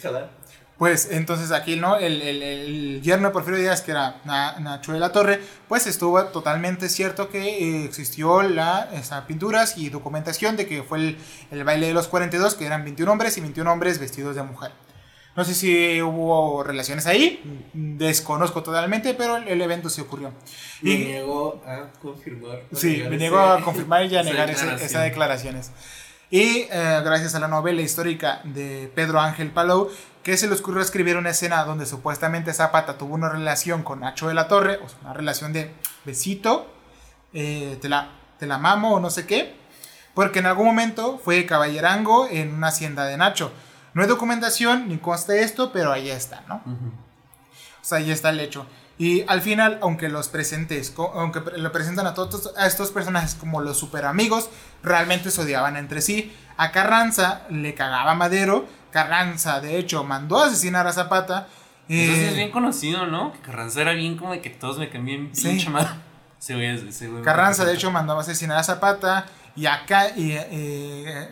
Jalada. 0.00 0.30
Pues 0.76 1.08
entonces 1.10 1.50
aquí, 1.50 1.74
¿no? 1.74 1.96
El, 1.96 2.22
el, 2.22 2.40
el 2.42 3.02
yerno 3.02 3.28
de 3.28 3.32
Porfirio 3.32 3.58
Díaz, 3.58 3.80
que 3.82 3.90
era 3.90 4.20
Na- 4.24 4.60
Nacho 4.60 4.92
de 4.92 5.00
la 5.00 5.10
Torre, 5.10 5.40
pues 5.66 5.88
estuvo 5.88 6.22
totalmente 6.26 6.88
cierto 6.88 7.30
que 7.30 7.40
eh, 7.80 7.84
existió 7.84 8.42
la, 8.42 8.88
esa, 8.92 9.26
pinturas 9.26 9.76
y 9.76 9.88
documentación 9.88 10.56
de 10.56 10.68
que 10.68 10.84
fue 10.84 10.98
el, 10.98 11.18
el 11.50 11.64
baile 11.64 11.88
de 11.88 11.94
los 11.94 12.06
42, 12.06 12.54
que 12.54 12.64
eran 12.66 12.84
21 12.84 13.10
hombres 13.10 13.36
y 13.36 13.40
21 13.40 13.72
hombres 13.72 13.98
vestidos 13.98 14.36
de 14.36 14.44
mujer. 14.44 14.70
No 15.34 15.44
sé 15.44 15.54
si 15.54 16.00
hubo 16.00 16.62
relaciones 16.62 17.06
ahí, 17.06 17.40
desconozco 17.72 18.62
totalmente, 18.62 19.14
pero 19.14 19.36
el, 19.36 19.48
el 19.48 19.60
evento 19.60 19.88
sí 19.90 20.00
ocurrió. 20.00 20.32
Me 20.82 20.90
Y, 20.92 20.98
niego 20.98 21.60
a 21.66 21.90
confirmar. 22.00 22.62
Sí, 22.72 22.98
me 22.98 23.06
ese- 23.08 23.16
niego 23.16 23.38
a 23.40 23.60
confirmar 23.62 24.04
y 24.06 24.14
a 24.16 24.20
esa 24.22 24.30
negar 24.30 24.48
declaración. 24.48 24.86
esas 24.86 25.02
declaraciones. 25.02 25.70
Y 26.30 26.66
eh, 26.70 27.00
gracias 27.02 27.34
a 27.34 27.40
la 27.40 27.48
novela 27.48 27.80
histórica 27.80 28.40
de 28.44 28.92
Pedro 28.94 29.18
Ángel 29.18 29.50
Palou, 29.50 29.90
que 30.22 30.36
se 30.36 30.46
le 30.46 30.54
ocurrió 30.54 30.82
escribir 30.82 31.16
una 31.16 31.30
escena 31.30 31.64
donde 31.64 31.86
supuestamente 31.86 32.52
Zapata 32.52 32.98
tuvo 32.98 33.14
una 33.14 33.30
relación 33.30 33.82
con 33.82 34.00
Nacho 34.00 34.28
de 34.28 34.34
la 34.34 34.46
Torre, 34.46 34.78
o 34.84 34.88
sea, 34.88 34.98
una 35.04 35.14
relación 35.14 35.54
de 35.54 35.72
besito, 36.04 36.70
eh, 37.32 37.78
te, 37.80 37.88
la, 37.88 38.10
te 38.38 38.46
la 38.46 38.58
mamo 38.58 38.94
o 38.94 39.00
no 39.00 39.08
sé 39.08 39.26
qué, 39.26 39.56
porque 40.12 40.40
en 40.40 40.46
algún 40.46 40.66
momento 40.66 41.18
fue 41.18 41.46
caballerango 41.46 42.28
en 42.28 42.52
una 42.52 42.68
hacienda 42.68 43.06
de 43.06 43.16
Nacho. 43.16 43.50
No 43.94 44.02
hay 44.02 44.08
documentación 44.08 44.86
ni 44.86 44.98
consta 44.98 45.34
esto, 45.34 45.72
pero 45.72 45.92
ahí 45.92 46.10
está, 46.10 46.42
¿no? 46.46 46.56
O 46.56 47.84
sea, 47.84 47.98
ahí 47.98 48.10
está 48.10 48.28
el 48.28 48.40
hecho. 48.40 48.66
Y 48.98 49.24
al 49.28 49.40
final, 49.42 49.78
aunque 49.80 50.08
los 50.08 50.28
presentes, 50.28 50.92
aunque 51.14 51.40
lo 51.56 51.70
presentan 51.70 52.06
a 52.06 52.14
todos 52.14 52.52
a 52.56 52.66
estos 52.66 52.90
personajes 52.90 53.36
como 53.36 53.60
los 53.60 53.78
super 53.78 54.04
amigos, 54.04 54.50
realmente 54.82 55.30
se 55.30 55.40
odiaban 55.40 55.76
entre 55.76 56.00
sí. 56.00 56.34
A 56.56 56.72
Carranza 56.72 57.42
le 57.48 57.74
cagaba 57.74 58.14
Madero. 58.14 58.66
Carranza, 58.90 59.60
de 59.60 59.78
hecho, 59.78 60.02
mandó 60.02 60.40
a 60.42 60.46
asesinar 60.46 60.86
a 60.88 60.92
Zapata. 60.92 61.46
Eso 61.88 62.12
sí 62.12 62.20
eh, 62.20 62.28
es 62.30 62.34
bien 62.36 62.50
conocido, 62.50 63.06
¿no? 63.06 63.32
Que 63.32 63.38
Carranza 63.38 63.80
era 63.82 63.92
bien 63.92 64.16
como 64.16 64.32
de 64.32 64.40
que 64.40 64.50
todos 64.50 64.78
me 64.78 64.90
cambian 64.90 65.30
Sí. 65.32 65.48
pinche 65.48 65.70
me 65.70 67.22
Carranza, 67.22 67.64
de 67.64 67.74
hecho, 67.74 67.90
mandó 67.90 68.16
a 68.16 68.20
asesinar 68.20 68.58
a 68.58 68.64
Zapata. 68.64 69.26
Y 69.54 69.66
acá. 69.66 70.08
Y, 70.16 70.32
eh, 70.32 71.28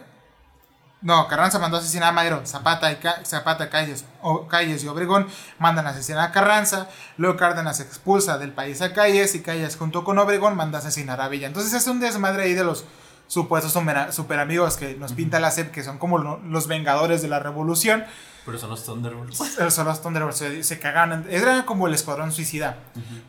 no, 1.06 1.28
Carranza 1.28 1.58
mandó 1.60 1.76
a 1.76 1.80
asesinar 1.80 2.08
a 2.08 2.12
Madero. 2.12 2.42
Zapata, 2.44 2.90
y 2.90 2.96
Ca- 2.96 3.24
Zapata 3.24 3.70
Calles, 3.70 4.04
o, 4.22 4.48
Calles 4.48 4.82
y 4.82 4.88
Obregón 4.88 5.28
mandan 5.60 5.86
a 5.86 5.90
asesinar 5.90 6.28
a 6.28 6.32
Carranza. 6.32 6.88
Luego 7.16 7.36
Cárdenas 7.36 7.78
expulsa 7.78 8.38
del 8.38 8.52
país 8.52 8.82
a 8.82 8.92
Calles. 8.92 9.34
Y 9.36 9.40
Calles, 9.42 9.76
junto 9.76 10.02
con 10.02 10.18
Obregón, 10.18 10.56
manda 10.56 10.78
a 10.78 10.80
asesinar 10.80 11.20
a 11.20 11.28
Villa. 11.28 11.46
Entonces 11.46 11.72
es 11.74 11.86
un 11.86 12.00
desmadre 12.00 12.42
ahí 12.42 12.54
de 12.54 12.64
los 12.64 12.84
supuestos 13.28 13.72
super, 13.72 14.38
amigos 14.40 14.76
que 14.76 14.94
nos 14.94 15.12
pinta 15.12 15.38
la 15.40 15.50
SEP, 15.50 15.70
que 15.72 15.82
son 15.84 15.98
como 15.98 16.18
lo- 16.18 16.38
los 16.38 16.66
vengadores 16.66 17.22
de 17.22 17.28
la 17.28 17.38
revolución. 17.38 18.04
Pero 18.44 18.58
son 18.58 18.70
los 18.70 18.84
Thunderbolts. 18.84 19.40
Eh, 19.60 19.70
Son 19.70 19.86
los 19.86 20.02
Thunderbolts, 20.02 20.38
se, 20.38 20.62
se 20.64 20.78
cagaban. 20.78 21.26
Era 21.30 21.64
como 21.66 21.86
el 21.86 21.94
escuadrón 21.94 22.32
suicida. 22.32 22.78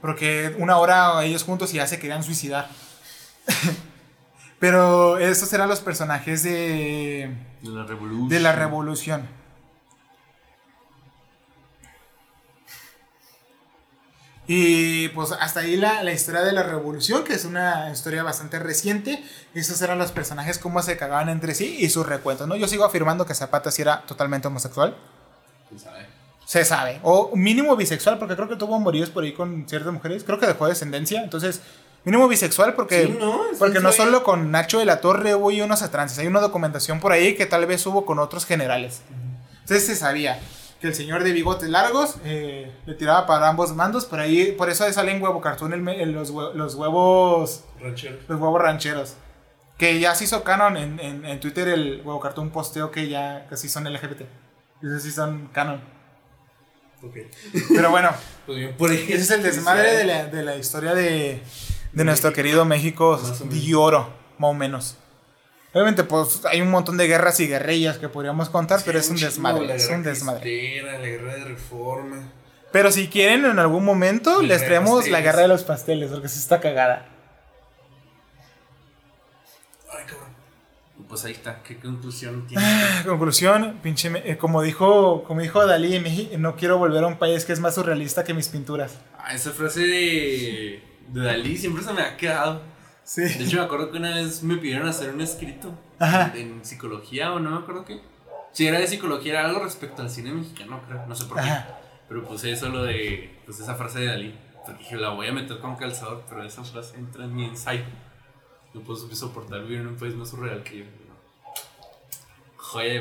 Porque 0.01 0.55
una 0.59 0.77
hora 0.77 1.23
ellos 1.23 1.43
juntos 1.43 1.73
y 1.73 1.77
ya 1.77 1.85
se 1.87 1.99
querían 1.99 2.23
suicidar. 2.23 2.69
Pero 4.59 5.17
estos 5.19 5.51
eran 5.53 5.69
los 5.69 5.81
personajes 5.81 6.43
de, 6.43 7.31
De 7.61 7.69
la 7.69 7.84
revolución. 7.84 8.29
de 8.29 8.39
la 8.39 8.51
revolución. 8.53 9.27
Y 14.49 15.09
pues 15.09 15.34
hasta 15.34 15.59
ahí 15.59 15.75
la, 15.75 16.03
la 16.03 16.13
historia 16.13 16.41
de 16.41 16.53
la 16.53 16.63
revolución, 16.63 17.25
que 17.25 17.34
es 17.34 17.43
una 17.43 17.91
historia 17.91 18.23
bastante 18.23 18.59
reciente. 18.59 19.21
Estos 19.53 19.81
eran 19.81 19.97
los 19.97 20.13
personajes, 20.13 20.57
cómo 20.57 20.81
se 20.81 20.95
cagaban 20.95 21.27
entre 21.27 21.53
sí 21.53 21.75
y 21.79 21.89
sus 21.89 22.05
recuentos. 22.07 22.47
¿no? 22.47 22.55
Yo 22.55 22.67
sigo 22.67 22.85
afirmando 22.85 23.25
que 23.25 23.35
Zapata 23.35 23.71
sí 23.71 23.81
era 23.81 24.03
totalmente 24.03 24.47
homosexual. 24.47 24.95
¿Quién 25.67 25.81
sabe? 25.81 26.05
Se 26.45 26.63
sabe. 26.63 27.01
O 27.03 27.35
mínimo 27.35 27.75
bisexual, 27.75 28.17
porque 28.19 28.38
creo 28.38 28.47
que 28.47 28.55
tuvo 28.55 28.79
moríos 28.79 29.09
por 29.09 29.25
ahí 29.25 29.34
con 29.34 29.67
ciertas 29.67 29.91
mujeres. 29.91 30.23
Creo 30.23 30.39
que 30.39 30.47
dejó 30.47 30.65
descendencia. 30.69 31.21
Entonces, 31.21 31.61
mínimo 32.07 32.29
bisexual, 32.29 32.73
porque, 32.73 33.07
Sí, 33.07 33.17
¿no? 33.19 33.41
Porque 33.59 33.81
no 33.81 33.91
solo 33.91 34.23
con 34.23 34.49
Nacho 34.49 34.79
de 34.79 34.85
la 34.85 35.01
Torre 35.01 35.35
hubo 35.35 35.51
y 35.51 35.59
unos 35.59 35.81
atrances. 35.81 36.17
Hay 36.19 36.27
una 36.27 36.39
documentación 36.39 37.01
por 37.01 37.11
ahí 37.11 37.35
que 37.35 37.45
tal 37.45 37.65
vez 37.65 37.85
hubo 37.85 38.05
con 38.05 38.17
otros 38.17 38.45
generales. 38.45 39.01
Entonces 39.59 39.85
se 39.85 39.95
sabía 39.97 40.39
que 40.79 40.88
el 40.88 40.95
señor 40.95 41.25
de 41.25 41.34
bigotes 41.34 41.67
largos 41.69 42.15
eh, 42.23 42.71
le 42.85 42.93
tiraba 42.93 43.25
para 43.25 43.49
ambos 43.49 43.75
mandos. 43.75 44.05
Por 44.05 44.21
ahí, 44.21 44.53
por 44.53 44.69
eso 44.69 44.89
salen 44.93 45.21
huevo 45.21 45.41
cartoon 45.41 45.73
el 45.73 46.11
los, 46.13 46.29
los 46.29 46.75
huevos. 46.75 47.65
Ranchero. 47.81 48.15
Los 48.29 48.39
huevos 48.39 48.61
rancheros. 48.61 49.15
Que 49.77 49.99
ya 49.99 50.15
se 50.15 50.23
hizo 50.23 50.45
canon 50.45 50.77
en, 50.77 51.01
en, 51.01 51.25
en 51.25 51.39
Twitter 51.41 51.67
el 51.67 52.01
huevo 52.05 52.21
cartoon 52.21 52.51
posteo 52.51 52.89
que 52.89 53.09
ya 53.09 53.47
sí 53.53 53.67
son 53.67 53.84
LGBT. 53.84 54.21
Esos 54.81 55.03
sí 55.03 55.11
son 55.11 55.49
canon. 55.51 55.81
Ok. 57.03 57.17
Pero 57.67 57.91
bueno. 57.91 58.11
Pues 58.47 58.59
bien, 58.59 58.77
por 58.77 58.89
ahí. 58.89 59.03
Ese 59.09 59.15
es 59.15 59.31
el 59.31 59.43
desmadre 59.43 59.97
de 59.97 60.05
la, 60.05 60.25
de 60.27 60.41
la 60.41 60.55
historia 60.55 60.93
de, 60.95 61.43
de 61.93 62.03
nuestro 62.03 62.34
querido 62.34 62.65
México 62.65 63.18
de 63.45 63.76
oro, 63.76 64.14
más 64.38 64.51
o 64.51 64.53
menos. 64.53 64.97
Obviamente, 65.73 66.03
pues 66.03 66.41
hay 66.45 66.61
un 66.61 66.72
montón 66.72 66.97
de 66.97 67.07
guerras 67.07 67.39
y 67.39 67.47
guerrillas 67.47 67.97
que 67.97 68.09
podríamos 68.09 68.49
contar, 68.49 68.81
pero 68.85 68.97
es 68.99 69.09
un 69.09 69.18
desmadre. 69.18 69.68
la 69.68 69.76
Es 69.76 69.84
guerra 69.85 69.97
un 69.97 70.03
desmadre. 70.03 70.41
cristera, 70.41 70.93
La 70.99 71.05
guerra 71.05 71.35
de 71.35 71.43
reforma. 71.45 72.31
Pero 72.72 72.91
si 72.91 73.07
quieren, 73.07 73.45
en 73.45 73.59
algún 73.59 73.85
momento 73.85 74.41
La 74.41 74.49
les 74.49 74.65
traemos 74.65 75.07
la 75.07 75.22
guerra 75.22 75.41
de 75.43 75.47
los 75.49 75.64
pasteles, 75.64 76.09
porque 76.11 76.27
sí 76.30 76.39
está 76.39 76.59
cagada. 76.59 77.07
Ay, 79.91 80.03
cabrón. 80.05 80.27
Pues 81.07 81.23
ahí 81.26 81.31
está. 81.34 81.61
¿Qué 81.64 81.77
conclusión 81.80 82.45
tiene? 82.47 82.64
Conclusión, 83.05 83.80
pinche, 83.81 84.11
eh, 84.26 84.38
como 84.38 84.61
dijo, 84.61 85.23
como 85.23 85.41
dijo 85.41 85.65
Dalí, 85.65 86.30
no 86.38 86.55
quiero 86.55 86.77
volver 86.77 87.03
a 87.03 87.07
un 87.07 87.18
país 87.18 87.45
que 87.45 87.53
es 87.53 87.59
más 87.59 87.76
surrealista 87.76 88.23
que 88.23 88.34
mis 88.34 88.49
pinturas. 88.49 88.97
Ah, 89.18 89.34
esa 89.34 89.51
frase 89.51 89.81
de, 89.81 90.84
de 91.07 91.21
Dalí 91.21 91.57
siempre 91.57 91.84
se 91.84 91.93
me 91.93 92.01
ha 92.01 92.17
quedado. 92.17 92.61
Sí. 93.03 93.21
De 93.21 93.45
hecho, 93.45 93.57
me 93.57 93.63
acuerdo 93.63 93.91
que 93.91 93.97
una 93.97 94.15
vez 94.15 94.43
me 94.43 94.57
pidieron 94.57 94.88
hacer 94.88 95.13
un 95.13 95.21
escrito 95.21 95.73
Ajá. 95.99 96.34
en, 96.35 96.63
psicología 96.65 97.34
o 97.34 97.39
no 97.39 97.51
me 97.51 97.57
acuerdo 97.57 97.85
qué. 97.85 98.01
Si 98.51 98.67
era 98.67 98.79
de 98.79 98.88
psicología, 98.88 99.39
era 99.39 99.45
algo 99.45 99.63
respecto 99.63 100.01
al 100.01 100.09
cine 100.09 100.31
mexicano, 100.31 100.81
creo. 100.88 101.05
No 101.05 101.15
sé 101.15 101.25
por 101.25 101.38
qué. 101.38 101.49
Ajá. 101.49 101.79
Pero 102.09 102.23
puse 102.23 102.51
eso 102.51 102.69
lo 102.69 102.84
de 102.84 103.39
pues, 103.45 103.59
esa 103.59 103.75
frase 103.75 103.99
de 103.99 104.05
Dalí. 104.07 104.35
Porque 104.65 104.79
dije, 104.84 104.97
la 104.97 105.09
voy 105.09 105.27
a 105.27 105.31
meter 105.31 105.59
con 105.59 105.75
calzador, 105.75 106.23
pero 106.27 106.43
esa 106.43 106.63
frase 106.63 106.97
entra 106.97 107.23
en 107.23 107.35
mi 107.35 107.45
ensayo. 107.45 107.85
No 108.73 108.81
puedo 108.81 108.99
soportar 109.15 109.61
vivir 109.61 109.79
en 109.79 109.88
un 109.88 109.95
país 109.95 110.13
más 110.15 110.29
surreal 110.29 110.63
que 110.63 110.79
yo. 110.79 110.85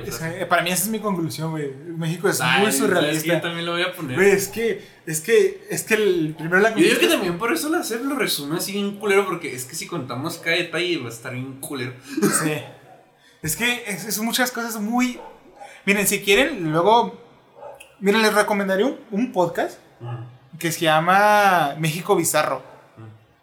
Es- 0.04 0.16
frase. 0.18 0.42
eh, 0.42 0.46
para 0.46 0.62
mí 0.62 0.70
esa 0.70 0.84
es 0.84 0.88
mi 0.88 1.00
conclusión, 1.00 1.50
güey. 1.50 1.70
México 1.74 2.28
es 2.28 2.40
Ay, 2.40 2.62
muy 2.62 2.72
¿sabes 2.72 2.74
qué? 2.74 2.80
Yo 2.80 2.86
surrealista. 2.96 3.40
también 3.40 3.66
lo 3.66 3.72
voy 3.72 3.82
a 3.82 3.92
poner. 3.94 4.16
Güey, 4.16 4.30
es 4.30 4.48
que, 4.48 4.86
es 5.06 5.20
que, 5.20 5.66
es 5.70 5.82
que 5.82 5.94
el, 5.94 6.34
primero 6.38 6.60
la 6.60 6.70
Yo 6.70 6.76
digo 6.76 6.98
que 7.00 7.08
también 7.08 7.38
por 7.38 7.52
eso 7.52 7.68
la 7.68 7.78
hacer 7.78 8.00
lo 8.02 8.14
resume 8.16 8.56
así 8.58 8.72
bien 8.72 8.96
culero, 8.98 9.24
porque 9.26 9.54
es 9.54 9.64
que 9.64 9.74
si 9.74 9.86
contamos 9.86 10.38
cada 10.38 10.56
detalle 10.56 10.98
va 10.98 11.06
a 11.06 11.12
estar 11.12 11.32
bien 11.32 11.60
culero. 11.60 11.92
Sí. 12.42 12.52
Es 13.42 13.56
que 13.56 13.84
es, 13.86 14.04
es 14.06 14.18
muchas 14.20 14.50
cosas 14.50 14.80
muy. 14.80 15.20
Miren, 15.84 16.06
si 16.06 16.20
quieren, 16.22 16.72
luego. 16.72 17.20
Miren, 18.00 18.22
les 18.22 18.34
recomendaría 18.34 18.86
un, 18.86 18.98
un 19.10 19.32
podcast 19.32 19.78
que 20.58 20.72
se 20.72 20.80
llama 20.80 21.74
México 21.78 22.14
Bizarro. 22.16 22.62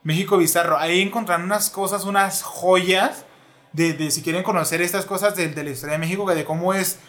México 0.03 0.37
Bizarro. 0.37 0.77
Ahí 0.77 1.01
encontrarán 1.01 1.45
unas 1.45 1.69
cosas, 1.69 2.03
unas 2.05 2.43
joyas. 2.43 3.25
De, 3.73 3.93
de 3.93 4.11
si 4.11 4.21
quieren 4.21 4.43
conocer 4.43 4.81
estas 4.81 5.05
cosas 5.05 5.35
de, 5.35 5.49
de 5.49 5.63
la 5.63 5.71
historia 5.71 5.93
de 5.93 5.99
México, 5.99 6.33
de 6.33 6.45
cómo 6.45 6.73
es. 6.73 6.99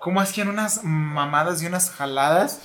Cómo 0.00 0.20
hacían 0.20 0.48
unas 0.48 0.84
mamadas 0.84 1.62
y 1.62 1.66
unas 1.66 1.90
jaladas. 1.90 2.60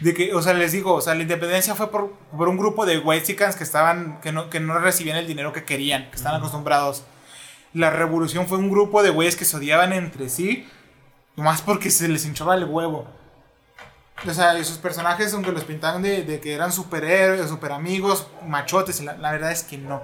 De 0.00 0.12
que, 0.14 0.34
o 0.34 0.42
sea, 0.42 0.52
les 0.54 0.72
digo, 0.72 0.92
o 0.94 1.00
sea, 1.00 1.14
la 1.14 1.22
independencia 1.22 1.74
fue 1.74 1.90
por, 1.90 2.12
por 2.36 2.48
un 2.48 2.58
grupo 2.58 2.84
de 2.84 2.98
Wexicans 2.98 3.56
que 3.56 3.64
estaban. 3.64 4.20
Que 4.20 4.32
no, 4.32 4.50
que 4.50 4.60
no 4.60 4.78
recibían 4.78 5.16
el 5.16 5.26
dinero 5.26 5.52
que 5.52 5.64
querían, 5.64 6.10
que 6.10 6.16
estaban 6.16 6.38
acostumbrados. 6.38 7.04
La 7.72 7.90
revolución 7.90 8.46
fue 8.46 8.58
un 8.58 8.70
grupo 8.70 9.02
de 9.02 9.10
güeyes 9.10 9.36
que 9.36 9.44
se 9.44 9.56
odiaban 9.56 9.92
entre 9.92 10.28
sí. 10.28 10.68
Más 11.36 11.62
porque 11.62 11.90
se 11.90 12.08
les 12.08 12.24
hinchaba 12.24 12.54
el 12.54 12.64
huevo. 12.64 13.06
O 14.26 14.32
sea, 14.32 14.56
esos 14.58 14.78
personajes, 14.78 15.34
aunque 15.34 15.52
los 15.52 15.64
pintaban 15.64 16.00
de, 16.00 16.22
de 16.22 16.40
que 16.40 16.54
eran 16.54 16.72
superhéroes, 16.72 17.48
super 17.50 17.72
amigos, 17.72 18.26
machotes, 18.46 19.02
la, 19.02 19.14
la 19.18 19.32
verdad 19.32 19.52
es 19.52 19.62
que 19.62 19.76
no. 19.76 20.02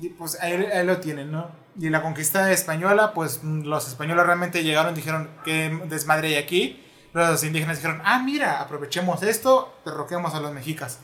Y 0.00 0.10
pues 0.10 0.40
ahí, 0.40 0.52
ahí 0.52 0.86
lo 0.86 0.98
tienen, 0.98 1.32
¿no? 1.32 1.50
Y 1.78 1.88
la 1.88 2.02
conquista 2.02 2.50
española, 2.50 3.12
pues 3.14 3.40
mm, 3.42 3.62
los 3.62 3.88
españoles 3.88 4.26
realmente 4.26 4.62
llegaron 4.62 4.92
y 4.92 4.96
dijeron, 4.96 5.30
¿qué 5.44 5.80
desmadre 5.86 6.28
hay 6.28 6.34
aquí? 6.36 6.84
Los 7.12 7.42
indígenas 7.42 7.78
dijeron, 7.78 8.00
ah, 8.04 8.20
mira, 8.20 8.60
aprovechemos 8.60 9.22
esto, 9.22 9.74
derroquemos 9.84 10.34
a 10.34 10.40
los 10.40 10.52
mexicas. 10.52 10.98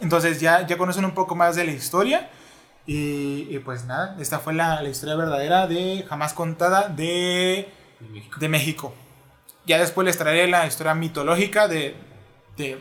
Entonces 0.00 0.40
ya, 0.40 0.66
ya 0.66 0.78
conocen 0.78 1.04
un 1.04 1.12
poco 1.12 1.34
más 1.34 1.56
de 1.56 1.64
la 1.64 1.72
historia. 1.72 2.30
Y, 2.86 3.46
y 3.50 3.58
pues 3.60 3.84
nada, 3.84 4.16
esta 4.18 4.38
fue 4.38 4.54
la, 4.54 4.82
la 4.82 4.88
historia 4.88 5.14
verdadera 5.14 5.66
de 5.66 6.04
jamás 6.08 6.32
contada 6.32 6.88
de, 6.88 7.68
México. 8.00 8.40
de 8.40 8.48
México. 8.48 8.94
Ya 9.66 9.78
después 9.78 10.04
les 10.04 10.16
traeré 10.16 10.48
la 10.48 10.66
historia 10.66 10.94
mitológica 10.94 11.68
de, 11.68 11.94
de, 12.56 12.78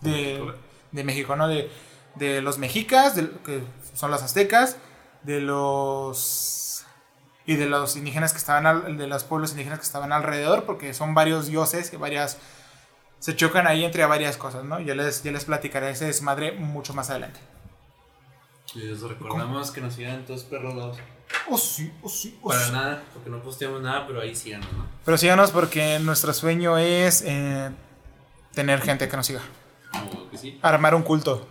de, 0.00 0.52
de 0.92 1.04
México, 1.04 1.36
¿no? 1.36 1.48
De, 1.48 1.70
de 2.16 2.42
los 2.42 2.58
mexicas, 2.58 3.14
que 3.44 3.62
son 3.94 4.10
los 4.10 4.22
aztecas, 4.22 4.76
de 5.26 5.40
los... 5.40 6.84
y 7.44 7.56
de 7.56 7.66
los 7.66 7.96
indígenas 7.96 8.32
que 8.32 8.38
estaban, 8.38 8.66
al- 8.66 8.96
de 8.96 9.06
los 9.08 9.24
pueblos 9.24 9.50
indígenas 9.50 9.80
que 9.80 9.84
estaban 9.84 10.12
alrededor, 10.12 10.64
porque 10.64 10.94
son 10.94 11.14
varios 11.14 11.46
dioses 11.46 11.92
y 11.92 11.96
varias... 11.96 12.38
se 13.18 13.34
chocan 13.34 13.66
ahí 13.66 13.84
entre 13.84 14.04
varias 14.06 14.36
cosas, 14.36 14.64
¿no? 14.64 14.78
Yo 14.80 14.94
les, 14.94 15.22
yo 15.24 15.32
les 15.32 15.44
platicaré 15.44 15.90
ese 15.90 16.06
desmadre 16.06 16.52
mucho 16.52 16.94
más 16.94 17.10
adelante. 17.10 17.40
Les 18.74 19.00
recordamos 19.00 19.70
que 19.70 19.80
nos 19.80 19.94
sigan 19.94 20.24
todos 20.26 20.44
perros. 20.44 20.98
Oh, 21.48 21.56
sí, 21.58 21.92
oh, 22.02 22.08
sí, 22.08 22.38
oh, 22.42 22.48
Para 22.48 22.64
sí. 22.64 22.72
nada, 22.72 23.02
porque 23.12 23.30
no 23.30 23.42
posteamos 23.42 23.80
nada, 23.82 24.06
pero 24.06 24.20
ahí 24.20 24.34
síganos, 24.34 24.70
¿no? 24.72 24.86
Pero 25.04 25.16
síganos 25.16 25.50
porque 25.50 25.98
nuestro 25.98 26.32
sueño 26.34 26.76
es 26.78 27.22
eh, 27.22 27.70
tener 28.52 28.80
gente 28.82 29.08
que 29.08 29.16
nos 29.16 29.26
siga. 29.26 29.40
Que 30.30 30.38
sí. 30.38 30.58
Armar 30.62 30.94
un 30.94 31.02
culto. 31.02 31.48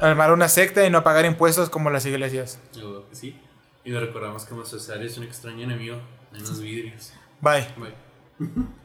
Armar 0.00 0.32
una 0.32 0.48
secta 0.48 0.84
y 0.84 0.90
no 0.90 1.02
pagar 1.02 1.24
impuestos 1.24 1.70
como 1.70 1.90
las 1.90 2.06
iglesias. 2.06 2.60
Yo 2.72 3.08
que 3.08 3.16
sí. 3.16 3.40
Y 3.84 3.90
les 3.90 4.00
recordamos 4.00 4.44
que 4.44 4.54
Masosario 4.54 5.06
es 5.06 5.18
un 5.18 5.24
extraño 5.24 5.64
enemigo 5.64 5.96
en 6.32 6.40
los 6.40 6.60
vidrios. 6.60 7.12
Bye. 7.40 7.66
Bye. 7.76 7.94